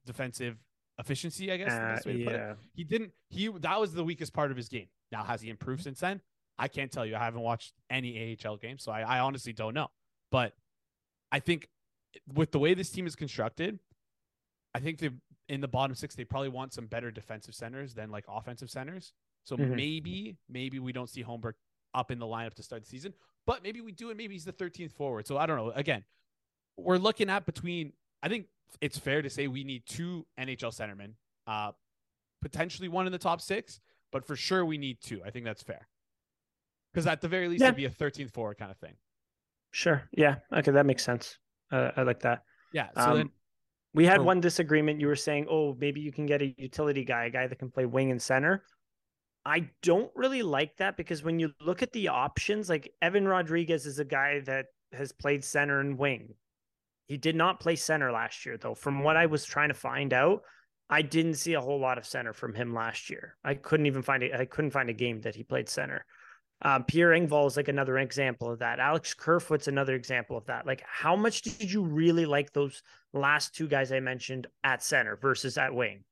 defensive 0.07 0.57
efficiency. 0.97 1.51
I 1.51 1.57
guess 1.57 1.71
Uh, 1.71 1.93
best 1.95 2.05
way 2.07 2.17
to 2.17 2.23
put 2.25 2.33
it. 2.33 2.37
yeah. 2.37 2.53
he 2.73 2.83
didn't 2.83 3.11
he 3.29 3.47
that 3.49 3.79
was 3.79 3.93
the 3.93 4.03
weakest 4.03 4.33
part 4.33 4.49
of 4.49 4.57
his 4.57 4.67
game. 4.69 4.87
Now 5.11 5.23
has 5.23 5.41
he 5.41 5.49
improved 5.49 5.83
since 5.83 5.99
then? 5.99 6.21
I 6.57 6.67
can't 6.67 6.91
tell 6.91 7.05
you. 7.05 7.15
I 7.15 7.19
haven't 7.19 7.41
watched 7.41 7.73
any 7.89 8.35
ahl 8.43 8.57
games 8.57 8.83
so 8.83 8.91
i, 8.91 9.01
I 9.01 9.19
honestly 9.19 9.53
don't 9.53 9.73
know. 9.75 9.89
But 10.31 10.55
i 11.31 11.39
think 11.39 11.67
with 12.33 12.51
the 12.51 12.59
way 12.59 12.73
this 12.73 12.89
team 12.89 13.05
is 13.05 13.15
constructed 13.15 13.79
i 14.73 14.79
think 14.79 14.97
they 14.99 15.09
in 15.49 15.61
the 15.61 15.67
bottom 15.67 15.95
six 15.95 16.15
they 16.15 16.23
probably 16.23 16.49
want 16.49 16.73
some 16.73 16.87
better 16.87 17.11
defensive 17.11 17.53
centers 17.53 17.93
than 17.93 18.09
like 18.11 18.25
offensive 18.27 18.69
centers. 18.71 19.13
So 19.43 19.55
Mhm. 19.55 19.75
maybe 19.75 20.37
maybe 20.49 20.79
we 20.79 20.91
don't 20.91 21.09
see 21.09 21.23
Holmberg 21.23 21.53
up 21.93 22.11
in 22.11 22.19
the 22.19 22.25
lineup 22.25 22.53
to 22.55 22.63
start 22.63 22.81
the 22.83 22.87
season 22.89 23.13
but 23.45 23.63
maybe 23.63 23.79
we 23.81 23.91
do 23.93 24.09
and 24.09 24.17
maybe 24.17 24.33
he's 24.33 24.43
the 24.45 24.51
13th 24.53 24.91
forward. 24.93 25.27
So 25.27 25.37
i 25.37 25.45
don't 25.45 25.57
know. 25.57 25.71
Again 25.71 26.03
we're 26.75 26.97
looking 26.97 27.29
at 27.29 27.45
between 27.45 27.93
i 28.23 28.27
think 28.29 28.47
it's 28.81 28.97
fair 28.97 29.21
to 29.21 29.29
say 29.29 29.47
we 29.47 29.63
need 29.63 29.83
two 29.87 30.25
nhl 30.39 30.71
centermen 30.73 31.13
uh 31.47 31.71
potentially 32.41 32.87
one 32.87 33.05
in 33.07 33.11
the 33.11 33.17
top 33.17 33.41
six, 33.41 33.79
but 34.11 34.25
for 34.25 34.35
sure 34.35 34.63
we 34.65 34.77
need 34.77 34.97
two. 35.01 35.21
I 35.25 35.31
think 35.31 35.43
that's 35.45 35.63
fair. 35.63 35.87
Because 36.93 37.07
at 37.07 37.19
the 37.21 37.27
very 37.27 37.47
least, 37.47 37.61
Yeah. 37.61 37.67
it'd 37.67 37.77
be 37.77 37.85
a 37.85 37.89
13th 37.89 38.31
forward 38.31 38.57
kind 38.59 38.69
of 38.71 38.77
thing. 38.77 38.95
Sure. 39.71 40.07
Yeah. 40.11 40.35
Okay. 40.53 40.71
That 40.71 40.85
makes 40.85 41.03
sense. 41.03 41.37
Uh, 41.71 41.91
I 41.95 42.03
like 42.03 42.19
that. 42.21 42.43
Yeah. 42.73 42.89
So 42.95 43.01
Um, 43.11 43.17
then, 43.17 43.29
we 43.93 44.05
had 44.05 44.17
for- 44.17 44.23
one 44.23 44.39
disagreement. 44.39 45.01
You 45.01 45.07
were 45.07 45.15
saying, 45.15 45.47
oh, 45.49 45.73
maybe 45.75 45.99
you 45.99 46.11
can 46.11 46.25
get 46.27 46.41
a 46.43 46.53
utility 46.57 47.03
guy, 47.03 47.25
a 47.25 47.29
guy 47.31 47.47
that 47.47 47.57
can 47.57 47.71
play 47.71 47.85
wing 47.85 48.11
and 48.11 48.21
center. 48.21 48.63
I 49.45 49.71
don't 49.81 50.11
really 50.15 50.43
like 50.43 50.77
that 50.77 50.95
because 50.95 51.23
when 51.23 51.39
you 51.39 51.53
look 51.61 51.81
at 51.81 51.91
the 51.93 52.09
options, 52.09 52.69
like 52.69 52.93
Evan 53.01 53.27
Rodriguez 53.27 53.85
is 53.85 53.97
a 53.99 54.05
guy 54.05 54.41
that 54.41 54.67
has 54.91 55.11
played 55.11 55.43
center 55.43 55.79
and 55.79 55.97
wing. 55.97 56.35
He 57.07 57.17
did 57.17 57.35
not 57.35 57.59
play 57.59 57.75
center 57.75 58.11
last 58.11 58.45
year, 58.45 58.57
though. 58.57 58.75
From 58.75 59.03
what 59.03 59.17
I 59.17 59.25
was 59.25 59.45
trying 59.45 59.69
to 59.69 59.73
find 59.73 60.13
out, 60.13 60.41
I 60.89 61.01
didn't 61.01 61.35
see 61.35 61.53
a 61.53 61.61
whole 61.61 61.79
lot 61.79 61.97
of 61.97 62.05
center 62.05 62.33
from 62.33 62.53
him 62.53 62.73
last 62.73 63.09
year. 63.09 63.37
I 63.43 63.55
couldn't 63.55 63.85
even 63.85 64.01
find 64.01 64.23
it. 64.23 64.33
I 64.33 64.45
couldn't 64.45 64.71
find 64.71 64.89
a 64.89 64.93
game 64.93 65.21
that 65.21 65.35
he 65.35 65.43
played 65.43 65.69
center. 65.69 66.05
Um, 66.61 66.83
Pierre 66.85 67.09
Engvall 67.09 67.47
is 67.47 67.55
like 67.55 67.67
another 67.67 67.97
example 67.97 68.51
of 68.51 68.59
that. 68.59 68.79
Alex 68.79 69.13
Kerfoot's 69.13 69.67
another 69.67 69.95
example 69.95 70.37
of 70.37 70.45
that. 70.45 70.65
Like, 70.65 70.83
how 70.85 71.15
much 71.15 71.43
did 71.43 71.71
you 71.71 71.83
really 71.83 72.25
like 72.25 72.51
those 72.51 72.81
last 73.13 73.55
two 73.55 73.67
guys 73.67 73.91
I 73.91 73.99
mentioned 73.99 74.47
at 74.63 74.83
center 74.83 75.15
versus 75.15 75.57
at 75.57 75.73
wing? 75.73 76.03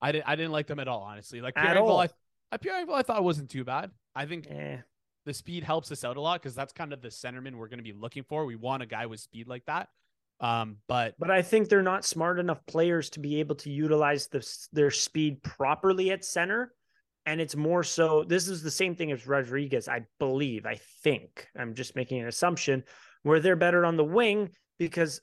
I 0.00 0.12
didn't 0.12 0.28
I 0.28 0.36
didn't 0.36 0.52
like 0.52 0.66
them 0.66 0.78
at 0.78 0.88
all, 0.88 1.02
honestly. 1.02 1.40
Like 1.40 1.56
At 1.56 1.64
Pierre 1.64 1.76
Engvall, 1.76 1.88
all. 1.88 2.00
I, 2.00 2.08
I 2.50 2.56
Pierre 2.56 2.84
Engvall, 2.84 2.94
I 2.94 3.02
thought 3.02 3.22
wasn't 3.24 3.50
too 3.50 3.64
bad. 3.64 3.90
I 4.14 4.26
think 4.26 4.46
Eh, 4.50 4.78
the 5.24 5.34
speed 5.34 5.64
helps 5.64 5.90
us 5.92 6.04
out 6.04 6.16
a 6.16 6.20
lot 6.20 6.40
because 6.40 6.54
that's 6.54 6.72
kind 6.72 6.92
of 6.92 7.00
the 7.00 7.08
centerman 7.08 7.56
we're 7.56 7.68
going 7.68 7.78
to 7.78 7.84
be 7.84 7.92
looking 7.92 8.24
for. 8.24 8.44
We 8.44 8.56
want 8.56 8.82
a 8.82 8.86
guy 8.86 9.06
with 9.06 9.20
speed 9.20 9.48
like 9.48 9.64
that. 9.66 9.88
Um, 10.42 10.78
but 10.88 11.14
but 11.18 11.30
I 11.30 11.40
think 11.40 11.68
they're 11.68 11.82
not 11.82 12.04
smart 12.04 12.40
enough 12.40 12.66
players 12.66 13.10
to 13.10 13.20
be 13.20 13.38
able 13.38 13.54
to 13.56 13.70
utilize 13.70 14.26
this 14.26 14.68
their 14.72 14.90
speed 14.90 15.42
properly 15.42 16.10
at 16.10 16.24
center. 16.24 16.74
And 17.24 17.40
it's 17.40 17.54
more 17.54 17.84
so 17.84 18.24
this 18.26 18.48
is 18.48 18.64
the 18.64 18.70
same 18.70 18.96
thing 18.96 19.12
as 19.12 19.28
Rodriguez, 19.28 19.88
I 19.88 20.04
believe. 20.18 20.66
I 20.66 20.80
think 21.04 21.46
I'm 21.56 21.74
just 21.74 21.94
making 21.94 22.20
an 22.20 22.26
assumption 22.26 22.82
where 23.22 23.38
they're 23.38 23.54
better 23.54 23.86
on 23.86 23.96
the 23.96 24.04
wing 24.04 24.50
because 24.80 25.20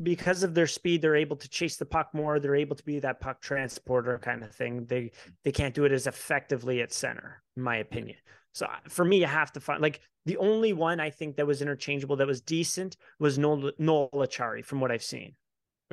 because 0.00 0.44
of 0.44 0.54
their 0.54 0.68
speed, 0.68 1.02
they're 1.02 1.16
able 1.16 1.36
to 1.36 1.48
chase 1.48 1.76
the 1.76 1.84
puck 1.84 2.10
more. 2.14 2.38
They're 2.38 2.54
able 2.54 2.76
to 2.76 2.84
be 2.84 3.00
that 3.00 3.20
puck 3.20 3.40
transporter 3.40 4.18
kind 4.18 4.44
of 4.44 4.54
thing. 4.54 4.86
They 4.86 5.10
they 5.42 5.50
can't 5.50 5.74
do 5.74 5.84
it 5.84 5.92
as 5.92 6.06
effectively 6.06 6.80
at 6.80 6.92
center, 6.92 7.42
in 7.56 7.64
my 7.64 7.78
opinion. 7.78 8.18
So 8.52 8.68
for 8.88 9.04
me, 9.04 9.24
I 9.24 9.28
have 9.28 9.52
to 9.52 9.60
find 9.60 9.82
like 9.82 10.00
the 10.26 10.36
only 10.36 10.72
one 10.72 11.00
I 11.00 11.10
think 11.10 11.36
that 11.36 11.46
was 11.46 11.62
interchangeable 11.62 12.16
that 12.16 12.26
was 12.26 12.40
decent 12.40 12.96
was 13.18 13.38
Noel, 13.38 13.72
Noel 13.78 14.10
Acciari 14.14 14.64
from 14.64 14.80
what 14.80 14.90
I've 14.90 15.02
seen 15.02 15.34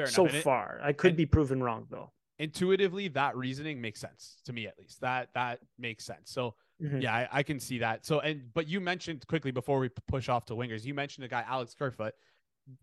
so 0.05 0.25
it, 0.25 0.43
far. 0.43 0.79
I 0.84 0.93
could 0.93 1.15
be 1.15 1.25
proven 1.25 1.63
wrong 1.63 1.88
though. 1.89 2.12
Intuitively, 2.39 3.07
that 3.10 3.36
reasoning 3.36 3.81
makes 3.81 4.00
sense 4.00 4.41
to 4.46 4.53
me 4.53 4.67
at 4.67 4.77
least. 4.77 5.01
That 5.01 5.29
that 5.34 5.60
makes 5.79 6.05
sense. 6.05 6.31
So 6.31 6.53
mm-hmm. 6.81 7.01
yeah, 7.01 7.13
I, 7.13 7.27
I, 7.31 7.43
can 7.43 7.60
see 7.60 7.79
that. 7.79 8.05
So 8.05 8.19
and 8.19 8.53
but 8.53 8.67
you 8.67 8.79
mentioned 8.79 9.25
quickly 9.27 9.51
before 9.51 9.79
we 9.79 9.89
push 10.07 10.29
off 10.29 10.46
to 10.46 10.53
wingers, 10.53 10.86
you 10.86 10.93
mentioned 10.93 11.25
a 11.25 11.27
guy 11.27 11.43
Alex 11.48 11.74
Kerfoot. 11.74 12.13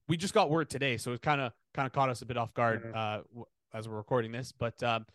We 0.08 0.16
just 0.16 0.34
got 0.34 0.50
word 0.50 0.70
today, 0.70 0.96
so 0.96 1.12
it 1.12 1.22
kind 1.22 1.40
of 1.40 1.52
kind 1.72 1.86
of 1.86 1.92
caught 1.92 2.08
us 2.08 2.22
a 2.22 2.26
bit 2.26 2.36
off 2.36 2.52
guard 2.54 2.84
mm-hmm. 2.84 3.40
uh, 3.40 3.44
as 3.72 3.88
we're 3.88 3.96
recording 3.96 4.32
this. 4.32 4.50
But 4.50 4.82
um, 4.82 5.06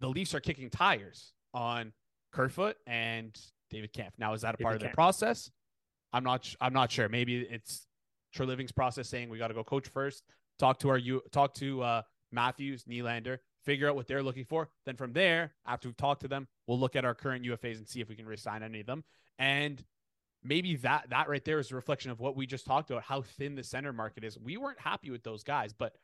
the 0.00 0.08
Leafs 0.08 0.34
are 0.34 0.40
kicking 0.40 0.70
tires 0.70 1.32
on 1.54 1.92
Kerfoot 2.32 2.76
and 2.86 3.36
David 3.72 3.92
Kampf. 3.92 4.18
Now, 4.18 4.34
is 4.34 4.42
that 4.42 4.54
a 4.54 4.58
David 4.58 4.64
part 4.64 4.76
of 4.76 4.82
the 4.82 4.88
process? 4.90 5.50
I'm 6.12 6.22
not. 6.22 6.54
I'm 6.60 6.72
not 6.72 6.92
sure. 6.92 7.08
Maybe 7.08 7.38
it's 7.38 7.86
Treliving's 8.36 8.72
process 8.72 9.08
saying 9.08 9.30
we 9.30 9.38
got 9.38 9.48
to 9.48 9.54
go 9.54 9.64
coach 9.64 9.88
first. 9.88 10.22
Talk 10.58 10.78
to 10.80 10.90
our 10.90 10.98
you 10.98 11.22
talk 11.32 11.54
to 11.54 11.82
uh, 11.82 12.02
Matthews, 12.30 12.84
Nylander, 12.84 13.38
figure 13.64 13.88
out 13.88 13.96
what 13.96 14.06
they're 14.06 14.22
looking 14.22 14.44
for. 14.44 14.68
Then 14.84 14.96
from 14.96 15.12
there, 15.12 15.54
after 15.66 15.88
we've 15.88 15.96
talked 15.96 16.20
to 16.22 16.28
them, 16.28 16.46
we'll 16.66 16.78
look 16.78 16.94
at 16.96 17.04
our 17.04 17.14
current 17.14 17.44
UFAs 17.44 17.78
and 17.78 17.88
see 17.88 18.00
if 18.00 18.08
we 18.08 18.14
can 18.14 18.26
resign 18.26 18.62
any 18.62 18.80
of 18.80 18.86
them. 18.86 19.04
And 19.38 19.82
maybe 20.44 20.76
that 20.76 21.08
that 21.10 21.28
right 21.28 21.44
there 21.44 21.58
is 21.58 21.72
a 21.72 21.74
reflection 21.74 22.10
of 22.10 22.20
what 22.20 22.36
we 22.36 22.46
just 22.46 22.66
talked 22.66 22.90
about, 22.90 23.02
how 23.02 23.22
thin 23.22 23.54
the 23.54 23.64
center 23.64 23.92
market 23.92 24.22
is. 24.22 24.38
We 24.38 24.58
weren't 24.58 24.80
happy 24.80 25.10
with 25.10 25.22
those 25.22 25.42
guys, 25.42 25.72
but 25.72 25.94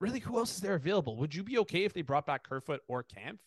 really, 0.00 0.20
who 0.20 0.38
else 0.38 0.54
is 0.54 0.60
there 0.60 0.74
available? 0.74 1.16
Would 1.16 1.34
you 1.34 1.42
be 1.42 1.58
okay 1.58 1.84
if 1.84 1.94
they 1.94 2.02
brought 2.02 2.26
back 2.26 2.46
Kerfoot 2.46 2.82
or 2.88 3.02
Kampf? 3.02 3.40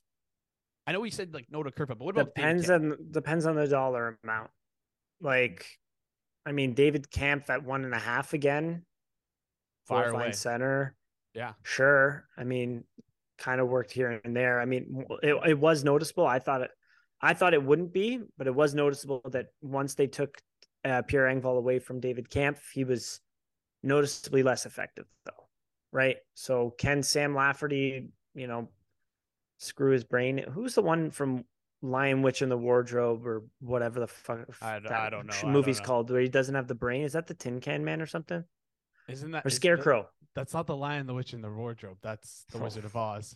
I 0.89 0.91
know 0.91 1.01
we 1.01 1.11
said 1.11 1.35
like 1.35 1.45
no 1.51 1.61
to 1.61 1.69
Kerfoot, 1.69 1.99
but 1.99 2.05
what 2.05 2.15
about 2.15 2.33
depends 2.33 2.67
on 2.67 2.97
depends 3.11 3.45
on 3.45 3.55
the 3.55 3.67
dollar 3.67 4.17
amount. 4.23 4.49
Like, 5.21 5.67
I 6.47 6.51
mean, 6.51 6.73
David 6.73 7.11
Kampf 7.11 7.51
at 7.51 7.63
one 7.63 7.85
and 7.85 7.93
a 7.93 7.99
half 7.99 8.33
again. 8.33 8.87
Fire 9.85 10.09
away. 10.09 10.31
center. 10.31 10.95
Yeah, 11.35 11.53
sure. 11.61 12.25
I 12.35 12.43
mean, 12.43 12.85
kind 13.37 13.61
of 13.61 13.67
worked 13.67 13.91
here 13.91 14.19
and 14.23 14.35
there. 14.35 14.59
I 14.59 14.65
mean, 14.65 15.05
it, 15.21 15.35
it 15.49 15.59
was 15.59 15.83
noticeable. 15.83 16.25
I 16.25 16.39
thought 16.39 16.61
it, 16.61 16.71
I 17.21 17.35
thought 17.35 17.53
it 17.53 17.61
wouldn't 17.61 17.93
be, 17.93 18.21
but 18.39 18.47
it 18.47 18.55
was 18.55 18.73
noticeable 18.73 19.21
that 19.31 19.49
once 19.61 19.93
they 19.93 20.07
took 20.07 20.39
uh, 20.83 21.03
Pierre 21.03 21.25
Engvall 21.25 21.59
away 21.59 21.77
from 21.77 21.99
David 21.99 22.31
Kampf, 22.31 22.71
he 22.73 22.83
was 22.83 23.19
noticeably 23.83 24.41
less 24.41 24.65
effective, 24.65 25.05
though. 25.23 25.45
Right. 25.91 26.17
So 26.33 26.73
can 26.79 27.03
Sam 27.03 27.35
Lafferty, 27.35 28.09
you 28.33 28.47
know, 28.47 28.69
screw 29.59 29.91
his 29.91 30.03
brain. 30.03 30.43
Who's 30.51 30.73
the 30.73 30.81
one 30.81 31.11
from 31.11 31.45
Lion 31.81 32.21
Witch 32.21 32.41
in 32.41 32.49
the 32.49 32.57
Wardrobe 32.57 33.25
or 33.25 33.43
whatever 33.59 33.99
the 33.99 34.07
fuck 34.07 34.39
I, 34.61 34.77
I 34.89 35.09
don't 35.09 35.27
know. 35.27 35.49
movie's 35.49 35.77
don't 35.77 35.83
know. 35.83 35.87
called 35.87 36.11
where 36.11 36.21
he 36.21 36.27
doesn't 36.27 36.55
have 36.55 36.67
the 36.67 36.75
brain? 36.75 37.03
Is 37.03 37.13
that 37.13 37.27
the 37.27 37.33
Tin 37.33 37.61
Can 37.61 37.85
Man 37.85 38.01
or 38.01 38.07
something? 38.07 38.43
Isn't 39.07 39.31
that 39.31 39.45
or 39.45 39.49
Scarecrow? 39.49 40.09
that's 40.35 40.53
not 40.53 40.67
the 40.67 40.75
Lion, 40.75 41.07
the 41.07 41.13
Witch 41.13 41.33
in 41.33 41.41
the 41.41 41.49
Wardrobe. 41.49 41.97
That's 42.01 42.45
the. 42.51 42.57
Wizard 42.63 42.85
of 42.85 42.95
Oz. 42.95 43.35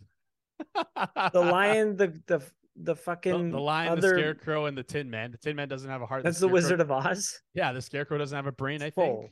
the 1.34 1.40
lion, 1.40 1.96
the 1.98 2.20
the 2.28 2.42
the 2.76 2.96
fucking 2.96 3.52
the, 3.52 3.58
the 3.58 3.62
lion, 3.62 3.92
other... 3.92 4.02
the 4.02 4.08
scarecrow, 4.10 4.66
and 4.66 4.78
the 4.78 4.84
Tin 4.84 5.10
Man. 5.10 5.32
The 5.32 5.38
Tin 5.38 5.56
Man 5.56 5.68
doesn't 5.68 5.90
have 5.90 6.02
a 6.02 6.06
heart. 6.06 6.24
That's 6.24 6.40
the, 6.40 6.48
the 6.48 6.54
Wizard 6.54 6.80
of 6.80 6.92
Oz. 6.92 7.42
Yeah, 7.54 7.72
the 7.72 7.82
scarecrow 7.82 8.18
doesn't 8.18 8.36
have 8.36 8.48
a 8.48 8.52
brain. 8.52 8.82
I 8.82 8.92
think. 8.92 9.32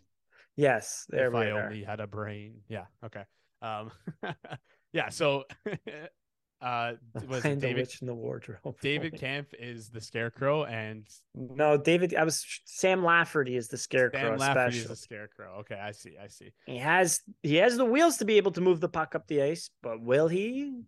Yes, 0.55 1.05
there 1.09 1.27
if 1.27 1.33
we 1.33 1.39
I 1.39 1.51
are. 1.51 1.65
only 1.65 1.83
had 1.83 1.99
a 1.99 2.07
brain. 2.07 2.61
Yeah. 2.67 2.85
Okay. 3.05 3.23
Um. 3.61 3.91
yeah. 4.93 5.09
So 5.09 5.45
uh 6.61 6.93
was 7.27 7.43
David 7.43 7.91
in 8.01 8.07
the 8.07 8.13
wardrobe. 8.13 8.75
David 8.81 9.17
Kampf 9.17 9.53
is 9.57 9.89
the 9.89 10.01
scarecrow 10.01 10.65
and 10.65 11.07
no 11.35 11.77
David 11.77 12.15
I 12.15 12.23
was 12.23 12.45
Sam 12.65 13.03
Lafferty 13.03 13.55
is 13.55 13.67
the 13.67 13.77
scarecrow 13.77 14.19
Sam 14.19 14.37
Lafferty 14.37 14.77
special. 14.77 14.91
is 14.91 14.99
the 14.99 15.03
scarecrow. 15.03 15.57
Okay, 15.59 15.79
I 15.79 15.91
see. 15.91 16.15
I 16.21 16.27
see. 16.27 16.51
He 16.65 16.77
has 16.77 17.21
he 17.41 17.55
has 17.57 17.77
the 17.77 17.85
wheels 17.85 18.17
to 18.17 18.25
be 18.25 18.37
able 18.37 18.51
to 18.51 18.61
move 18.61 18.79
the 18.79 18.89
puck 18.89 19.15
up 19.15 19.27
the 19.27 19.41
ice, 19.41 19.69
but 19.81 20.01
will 20.01 20.27
he? 20.27 20.81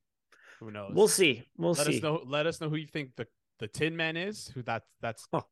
Who 0.60 0.72
knows? 0.72 0.92
We'll 0.94 1.08
see. 1.08 1.44
We'll 1.58 1.74
let 1.74 1.88
see. 1.88 1.98
Us 1.98 2.04
know, 2.04 2.24
let 2.26 2.46
us 2.46 2.62
know 2.62 2.70
who 2.70 2.78
you 2.78 2.88
think 2.88 3.16
the 3.16 3.28
the 3.60 3.68
Tin 3.68 3.96
Man 3.96 4.18
is. 4.18 4.50
Who 4.54 4.62
that's 4.62 4.88
that's 5.02 5.28
oh. 5.34 5.44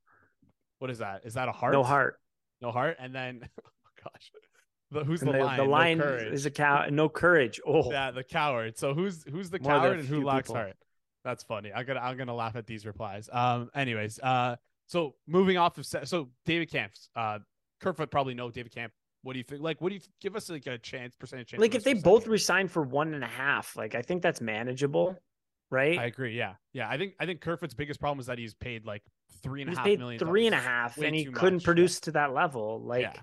what 0.79 0.91
is 0.91 0.99
that? 0.99 1.21
Is 1.25 1.33
that 1.33 1.49
a 1.49 1.51
heart? 1.51 1.73
No 1.73 1.83
heart. 1.83 2.19
No 2.61 2.71
heart. 2.71 2.97
And 2.99 3.13
then 3.13 3.41
oh 3.65 3.69
gosh. 4.03 4.31
The, 4.91 5.03
who's 5.03 5.21
the, 5.21 5.31
the, 5.31 5.39
lion? 5.39 5.57
The 5.57 5.63
lion 5.63 5.97
no 5.99 6.05
is 6.05 6.45
a 6.45 6.51
cow. 6.51 6.85
No 6.89 7.09
courage. 7.09 7.59
Oh, 7.65 7.91
yeah, 7.91 8.11
the 8.11 8.23
coward. 8.23 8.77
So 8.77 8.93
who's 8.93 9.23
who's 9.29 9.49
the 9.49 9.59
More 9.59 9.71
coward 9.71 9.99
and 9.99 10.07
who 10.07 10.23
lacks 10.23 10.47
people. 10.47 10.55
heart? 10.55 10.75
That's 11.23 11.43
funny. 11.43 11.71
I'm 11.73 11.85
gonna 11.85 11.99
I'm 11.99 12.17
gonna 12.17 12.35
laugh 12.35 12.55
at 12.55 12.67
these 12.67 12.85
replies. 12.85 13.29
Um. 13.31 13.69
Anyways. 13.73 14.19
Uh. 14.19 14.57
So 14.87 15.15
moving 15.27 15.57
off 15.57 15.77
of 15.77 15.85
so 15.85 16.29
David 16.45 16.71
Kampf. 16.71 16.93
Uh. 17.15 17.39
Kerfoot 17.81 18.11
probably 18.11 18.33
know 18.33 18.49
David 18.49 18.73
Kampf. 18.73 18.93
What 19.23 19.33
do 19.33 19.39
you 19.39 19.43
think? 19.43 19.61
Like, 19.61 19.81
what 19.81 19.89
do 19.89 19.95
you 19.95 20.01
give 20.19 20.35
us 20.35 20.49
like 20.49 20.65
a 20.67 20.77
chance 20.77 21.15
percentage 21.15 21.47
chance? 21.47 21.61
Like, 21.61 21.75
if 21.75 21.83
they 21.83 21.93
both 21.93 22.27
resign 22.27 22.67
for 22.67 22.81
one 22.81 23.13
and 23.13 23.23
a 23.23 23.27
half, 23.27 23.75
like 23.75 23.93
I 23.93 24.01
think 24.01 24.21
that's 24.21 24.41
manageable, 24.41 25.15
right? 25.69 25.97
I 25.97 26.05
agree. 26.05 26.37
Yeah, 26.37 26.53
yeah. 26.73 26.89
I 26.89 26.97
think 26.97 27.13
I 27.19 27.25
think 27.25 27.41
Kerfoot's 27.41 27.73
biggest 27.73 27.99
problem 27.99 28.19
is 28.19 28.27
that 28.27 28.39
he's 28.39 28.53
paid 28.53 28.85
like 28.85 29.03
three 29.43 29.61
and 29.61 29.71
a 29.71 29.75
half 29.75 29.85
paid 29.85 29.99
million. 29.99 30.19
Three 30.19 30.45
and 30.47 30.55
a 30.55 30.59
half, 30.59 30.97
and 30.97 31.15
he 31.15 31.25
couldn't 31.25 31.57
much. 31.57 31.63
produce 31.63 31.97
yeah. 31.97 32.05
to 32.05 32.11
that 32.11 32.33
level. 32.33 32.81
Like, 32.81 33.01
yeah. 33.01 33.13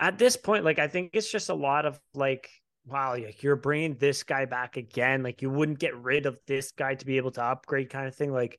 At 0.00 0.18
this 0.18 0.36
point, 0.36 0.64
like 0.64 0.78
I 0.78 0.88
think 0.88 1.10
it's 1.12 1.30
just 1.30 1.50
a 1.50 1.54
lot 1.54 1.86
of 1.86 2.00
like 2.14 2.48
wow, 2.86 3.12
like 3.12 3.42
you're 3.42 3.56
bringing 3.56 3.94
this 3.94 4.22
guy 4.22 4.46
back 4.46 4.76
again. 4.76 5.22
Like 5.22 5.42
you 5.42 5.50
wouldn't 5.50 5.78
get 5.78 5.96
rid 5.96 6.26
of 6.26 6.38
this 6.46 6.72
guy 6.72 6.94
to 6.94 7.06
be 7.06 7.18
able 7.18 7.30
to 7.32 7.44
upgrade, 7.44 7.90
kind 7.90 8.08
of 8.08 8.14
thing. 8.14 8.32
Like 8.32 8.58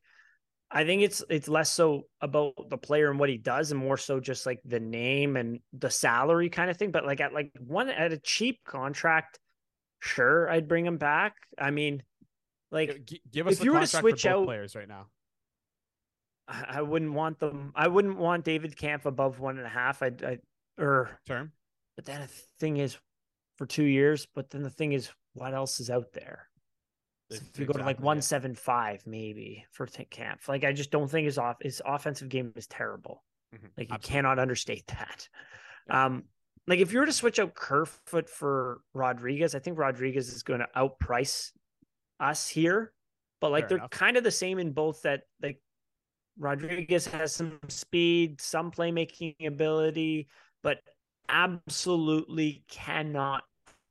I 0.70 0.84
think 0.84 1.02
it's 1.02 1.22
it's 1.28 1.48
less 1.48 1.70
so 1.70 2.04
about 2.20 2.54
the 2.70 2.78
player 2.78 3.10
and 3.10 3.20
what 3.20 3.28
he 3.28 3.36
does, 3.36 3.72
and 3.72 3.80
more 3.80 3.98
so 3.98 4.20
just 4.20 4.46
like 4.46 4.60
the 4.64 4.80
name 4.80 5.36
and 5.36 5.60
the 5.72 5.90
salary 5.90 6.48
kind 6.48 6.70
of 6.70 6.76
thing. 6.76 6.90
But 6.90 7.04
like 7.04 7.20
at 7.20 7.34
like 7.34 7.52
one 7.58 7.90
at 7.90 8.12
a 8.12 8.18
cheap 8.18 8.60
contract, 8.64 9.38
sure, 10.00 10.48
I'd 10.48 10.68
bring 10.68 10.86
him 10.86 10.96
back. 10.96 11.34
I 11.58 11.70
mean, 11.70 12.02
like 12.70 13.04
G- 13.04 13.20
give 13.30 13.46
us 13.46 13.54
if 13.54 13.64
you 13.64 13.72
were 13.72 13.80
to 13.80 13.86
switch 13.86 14.24
out 14.24 14.46
players 14.46 14.74
right 14.74 14.88
now. 14.88 15.06
I 16.48 16.82
wouldn't 16.82 17.12
want 17.12 17.38
them. 17.38 17.72
I 17.74 17.88
wouldn't 17.88 18.18
want 18.18 18.44
David 18.44 18.76
Kampf 18.76 19.06
above 19.06 19.38
one 19.38 19.58
and 19.58 19.66
a 19.66 19.70
half. 19.70 20.02
I'd, 20.02 20.24
I 20.24 20.38
or 20.78 21.18
term. 21.26 21.52
But 21.96 22.06
then 22.06 22.20
the 22.20 22.28
thing 22.58 22.78
is, 22.78 22.98
for 23.58 23.66
two 23.66 23.84
years. 23.84 24.26
But 24.34 24.50
then 24.50 24.62
the 24.62 24.70
thing 24.70 24.92
is, 24.92 25.10
what 25.34 25.54
else 25.54 25.80
is 25.80 25.90
out 25.90 26.12
there? 26.12 26.48
So 27.30 27.38
if 27.54 27.58
you 27.58 27.64
go 27.64 27.72
to 27.74 27.84
like 27.84 28.00
one 28.00 28.20
seven 28.20 28.54
five 28.54 29.06
maybe 29.06 29.64
for 29.70 29.86
Kampf. 29.86 30.48
like 30.48 30.64
I 30.64 30.72
just 30.72 30.90
don't 30.90 31.08
think 31.10 31.24
his 31.24 31.38
off 31.38 31.56
his 31.62 31.80
offensive 31.84 32.28
game 32.28 32.52
is 32.56 32.66
terrible. 32.66 33.22
Mm-hmm. 33.54 33.66
Like 33.78 33.88
you 33.88 33.94
Absolutely. 33.94 34.08
cannot 34.08 34.38
understate 34.38 34.86
that. 34.88 35.28
Yeah. 35.88 36.06
Um, 36.06 36.24
like 36.66 36.80
if 36.80 36.92
you 36.92 36.98
were 36.98 37.06
to 37.06 37.12
switch 37.12 37.38
out 37.38 37.54
Kerfoot 37.54 38.28
for 38.28 38.80
Rodriguez, 38.92 39.54
I 39.54 39.60
think 39.60 39.78
Rodriguez 39.78 40.28
is 40.28 40.42
going 40.42 40.60
to 40.60 40.68
outprice 40.76 41.52
us 42.20 42.48
here. 42.48 42.92
But 43.40 43.50
like 43.50 43.62
Fair 43.62 43.68
they're 43.68 43.78
enough. 43.78 43.90
kind 43.90 44.16
of 44.16 44.24
the 44.24 44.30
same 44.30 44.58
in 44.58 44.72
both 44.72 45.02
that 45.02 45.22
like 45.40 45.60
Rodriguez 46.38 47.06
has 47.06 47.34
some 47.34 47.58
speed, 47.68 48.40
some 48.40 48.70
playmaking 48.70 49.46
ability, 49.46 50.28
but 50.62 50.78
absolutely 51.28 52.64
cannot 52.68 53.42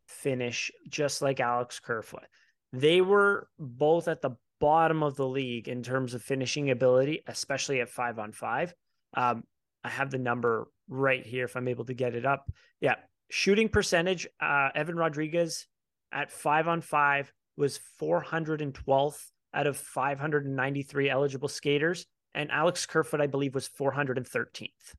finish 0.08 0.72
just 0.88 1.22
like 1.22 1.40
Alex 1.40 1.80
Kerfoot. 1.80 2.26
They 2.74 3.02
were 3.02 3.48
both 3.60 4.08
at 4.08 4.22
the 4.22 4.32
bottom 4.60 5.04
of 5.04 5.16
the 5.16 5.28
league 5.28 5.68
in 5.68 5.84
terms 5.84 6.14
of 6.14 6.22
finishing 6.22 6.70
ability, 6.70 7.24
especially 7.28 7.82
at 7.82 7.90
five 7.90 8.20
on 8.20 8.32
five. 8.32 8.74
Um, 9.14 9.44
I 9.84 9.90
have 9.90 10.12
the 10.12 10.20
number 10.20 10.68
right 10.88 11.26
here 11.26 11.46
if 11.46 11.56
I'm 11.56 11.68
able 11.68 11.86
to 11.86 11.94
get 11.94 12.16
it 12.16 12.26
up. 12.26 12.52
Yeah. 12.80 12.96
Shooting 13.30 13.70
percentage, 13.70 14.28
uh, 14.40 14.70
Evan 14.76 14.96
Rodriguez 14.96 15.66
at 16.12 16.32
five 16.32 16.68
on 16.68 16.82
five 16.82 17.32
was 17.58 17.80
412th 18.02 19.22
out 19.54 19.68
of 19.68 19.78
593 19.78 21.10
eligible 21.10 21.48
skaters. 21.48 22.06
And 22.34 22.52
Alex 22.52 22.86
Kerfoot, 22.86 23.20
I 23.20 23.28
believe, 23.28 23.56
was 23.56 23.68
413th. 23.68 24.94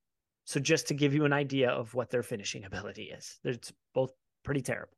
So 0.52 0.61
just 0.61 0.87
to 0.88 0.94
give 0.94 1.14
you 1.14 1.25
an 1.25 1.32
idea 1.32 1.71
of 1.71 1.94
what 1.94 2.11
their 2.11 2.23
finishing 2.23 2.64
ability 2.66 3.04
is, 3.04 3.38
it's 3.42 3.73
both 3.94 4.12
pretty 4.44 4.61
terrible. 4.61 4.97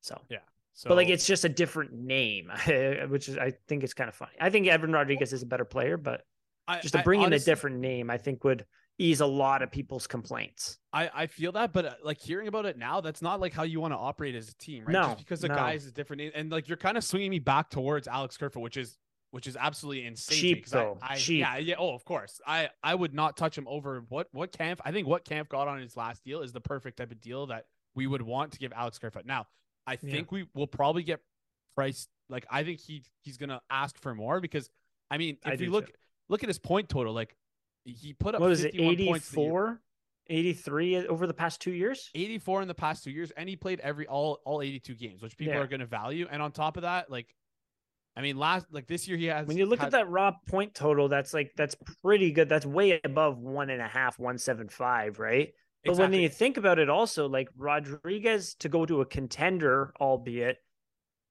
So 0.00 0.20
yeah. 0.28 0.38
So, 0.72 0.88
but 0.88 0.96
like 0.96 1.08
it's 1.08 1.26
just 1.26 1.44
a 1.44 1.48
different 1.48 1.92
name, 1.92 2.50
which 3.08 3.28
is 3.28 3.38
I 3.38 3.52
think 3.68 3.84
it's 3.84 3.94
kind 3.94 4.08
of 4.08 4.14
funny. 4.14 4.32
I 4.40 4.50
think 4.50 4.66
Evan 4.66 4.92
Rodriguez 4.92 5.32
is 5.32 5.42
a 5.42 5.46
better 5.46 5.64
player, 5.64 5.96
but 5.96 6.22
just 6.80 6.94
to 6.94 7.02
bring 7.02 7.20
I, 7.20 7.24
honestly, 7.24 7.36
in 7.36 7.42
a 7.42 7.44
different 7.44 7.78
name, 7.78 8.10
I 8.10 8.18
think 8.18 8.44
would 8.44 8.64
ease 8.98 9.20
a 9.20 9.26
lot 9.26 9.62
of 9.62 9.70
people's 9.70 10.06
complaints. 10.06 10.78
I, 10.92 11.10
I 11.12 11.26
feel 11.26 11.52
that, 11.52 11.72
but 11.72 11.84
uh, 11.84 11.94
like 12.04 12.20
hearing 12.20 12.48
about 12.48 12.66
it 12.66 12.78
now, 12.78 13.00
that's 13.00 13.22
not 13.22 13.40
like 13.40 13.52
how 13.52 13.62
you 13.62 13.80
want 13.80 13.92
to 13.92 13.98
operate 13.98 14.34
as 14.34 14.48
a 14.48 14.54
team, 14.54 14.84
right? 14.84 14.92
No, 14.92 15.02
Just 15.02 15.18
because 15.18 15.40
the 15.40 15.48
no. 15.48 15.54
guys 15.54 15.84
is 15.84 15.92
different, 15.92 16.22
and 16.34 16.50
like 16.50 16.68
you're 16.68 16.76
kind 16.76 16.96
of 16.96 17.04
swinging 17.04 17.30
me 17.30 17.38
back 17.38 17.70
towards 17.70 18.08
Alex 18.08 18.36
Kerfoot, 18.36 18.62
which 18.62 18.76
is 18.76 18.98
which 19.30 19.46
is 19.46 19.56
absolutely 19.56 20.04
insane. 20.06 20.38
Cheap, 20.38 20.64
'cause 20.64 20.74
I- 20.74 21.12
I, 21.12 21.16
Cheap. 21.16 21.40
Yeah, 21.40 21.56
yeah. 21.58 21.74
Oh, 21.78 21.94
of 21.94 22.04
course. 22.04 22.40
I 22.46 22.70
I 22.82 22.94
would 22.94 23.14
not 23.14 23.36
touch 23.36 23.56
him 23.56 23.66
over 23.68 24.00
what 24.08 24.28
what 24.32 24.52
Kampf. 24.52 24.80
I 24.84 24.92
think 24.92 25.06
what 25.06 25.24
Kampf 25.24 25.48
got 25.50 25.68
on 25.68 25.78
his 25.80 25.96
last 25.96 26.24
deal 26.24 26.42
is 26.42 26.52
the 26.52 26.60
perfect 26.60 26.98
type 26.98 27.10
of 27.12 27.20
deal 27.20 27.46
that 27.46 27.66
we 27.94 28.06
would 28.06 28.22
want 28.22 28.52
to 28.52 28.58
give 28.58 28.72
Alex 28.72 28.98
Kerfoot. 28.98 29.26
Now, 29.26 29.46
I 29.86 29.92
Yeah. 29.92 30.10
think 30.12 30.32
we 30.32 30.46
will 30.54 30.66
probably 30.66 31.02
get 31.02 31.20
priced. 31.74 32.08
Like 32.28 32.46
I 32.50 32.64
think 32.64 32.80
he 32.80 33.04
he's 33.22 33.36
gonna 33.36 33.60
ask 33.70 33.96
for 33.98 34.14
more 34.14 34.40
because 34.40 34.68
I 35.10 35.18
mean, 35.18 35.38
I 35.44 35.52
if 35.54 35.60
you 35.60 35.66
do 35.66 35.72
look 35.72 35.90
look 36.28 36.42
at 36.42 36.48
his 36.48 36.58
point 36.58 36.88
total, 36.88 37.12
like 37.12 37.36
he 37.84 38.12
put 38.12 38.34
up 38.34 38.40
What 38.40 38.50
was 38.50 38.62
it, 38.64 38.72
51 38.72 38.96
points 39.06 39.30
the 39.30 39.40
year- 39.40 39.48
84, 39.50 39.82
83 40.28 40.96
uh, 40.96 41.02
over 41.04 41.26
the 41.26 41.34
past 41.34 41.60
two 41.60 41.72
years? 41.72 42.10
84 42.14 42.62
in 42.62 42.68
the 42.68 42.74
past 42.74 43.02
two 43.04 43.10
years, 43.10 43.30
and 43.32 43.48
he 43.48 43.56
played 43.56 43.80
every 43.80 44.06
all 44.06 44.40
all 44.44 44.62
82 44.62 44.94
games, 44.94 45.22
which 45.22 45.36
people 45.36 45.54
Yeah. 45.54 45.60
are 45.60 45.66
going 45.66 45.80
to 45.80 45.86
value. 45.86 46.28
And 46.30 46.40
on 46.42 46.52
top 46.52 46.76
of 46.76 46.82
that, 46.82 47.10
like, 47.10 47.34
I 48.16 48.22
mean, 48.22 48.36
last 48.36 48.66
like 48.70 48.86
this 48.86 49.06
year 49.08 49.16
he 49.16 49.26
has. 49.26 49.46
When 49.46 49.56
you 49.56 49.66
look 49.66 49.78
had- 49.78 49.86
at 49.86 49.92
that 49.92 50.08
raw 50.10 50.32
point 50.48 50.74
total, 50.74 51.08
that's 51.08 51.32
like 51.32 51.52
that's 51.56 51.76
pretty 52.02 52.32
good. 52.32 52.48
That's 52.48 52.66
way 52.66 53.00
above 53.04 53.38
one 53.38 53.70
and 53.70 53.80
a 53.80 53.88
half, 53.88 54.18
one 54.18 54.38
seven 54.38 54.68
five, 54.68 55.18
right? 55.18 55.52
But 55.84 55.96
when 55.96 56.12
you 56.12 56.28
think 56.28 56.58
about 56.58 56.78
it, 56.78 56.90
also 56.90 57.26
like 57.28 57.48
Rodriguez 57.56 58.54
to 58.56 58.68
go 58.68 58.84
to 58.84 59.00
a 59.00 59.06
contender, 59.06 59.94
albeit 59.98 60.58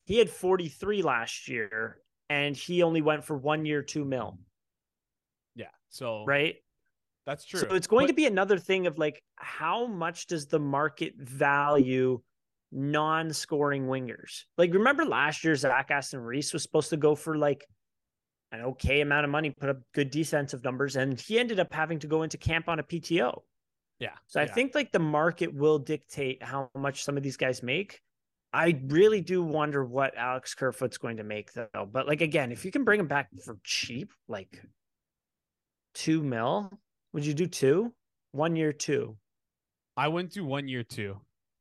he 0.06 0.18
had 0.18 0.28
43 0.30 1.04
last 1.04 1.48
year 1.48 2.00
and 2.30 2.56
he 2.56 2.82
only 2.82 3.02
went 3.04 3.24
for 3.24 3.38
one 3.38 3.64
year, 3.66 3.84
two 3.84 4.04
mil, 4.04 4.40
yeah, 5.56 5.68
so 5.90 6.26
right? 6.26 6.56
that's 7.28 7.46
true. 7.46 7.60
So 7.60 7.76
it's 7.76 7.86
going 7.86 8.06
But- 8.06 8.14
to 8.14 8.16
be 8.16 8.26
another 8.26 8.58
thing 8.58 8.88
of 8.88 8.98
like 8.98 9.22
how 9.36 9.86
much 9.86 10.26
does 10.26 10.48
the 10.48 10.58
market 10.60 11.14
value 11.18 12.20
non-scoring 12.72 13.86
wingers? 13.86 14.44
Like 14.58 14.74
remember 14.74 15.06
last 15.06 15.44
year 15.44 15.56
Zach 15.56 15.92
Aston 15.92 16.22
Reese 16.22 16.54
was 16.54 16.64
supposed 16.64 16.90
to 16.92 16.98
go 16.98 17.16
for 17.16 17.38
like 17.38 17.66
an 18.52 18.62
okay 18.62 19.02
amount 19.02 19.26
of 19.26 19.32
money, 19.32 19.52
put 19.52 19.70
up 19.70 19.78
good 19.94 20.10
defensive 20.12 20.64
numbers, 20.64 20.96
and 20.96 21.20
he 21.20 21.38
ended 21.40 21.60
up 21.60 21.74
having 21.74 22.00
to 22.00 22.08
go 22.08 22.24
into 22.24 22.38
camp 22.38 22.68
on 22.68 22.80
a 22.80 22.84
PTO. 22.84 23.42
yeah. 24.00 24.16
So 24.28 24.42
I 24.42 24.48
think 24.48 24.74
like 24.76 24.92
the 24.92 25.00
market 25.00 25.54
will 25.54 25.80
dictate 25.80 26.42
how 26.42 26.70
much 26.76 27.04
some 27.04 27.18
of 27.18 27.24
these 27.24 27.38
guys 27.38 27.62
make. 27.62 28.02
I 28.52 28.82
really 28.88 29.22
do 29.22 29.44
wonder 29.44 29.86
what 29.86 30.18
Alex 30.18 30.56
Kerfoot's 30.56 30.98
going 30.98 31.18
to 31.18 31.24
make 31.24 31.54
though. 31.54 31.88
But 31.92 32.08
like 32.08 32.22
again, 32.22 32.52
if 32.52 32.66
you 32.66 32.72
can 32.72 32.84
bring 32.84 33.00
him 33.00 33.08
back 33.08 33.30
for 33.46 33.58
cheap, 33.64 34.12
like 34.28 34.60
two 35.94 36.24
mil, 36.24 36.72
would 37.14 37.26
you 37.26 37.36
do 37.36 37.46
two? 37.46 37.94
One 38.32 38.56
year 38.56 38.74
two. 38.74 39.18
I 39.96 40.08
wouldn't 40.08 40.34
do 40.34 40.46
one 40.46 40.68
year 40.68 40.84
two. 40.84 41.20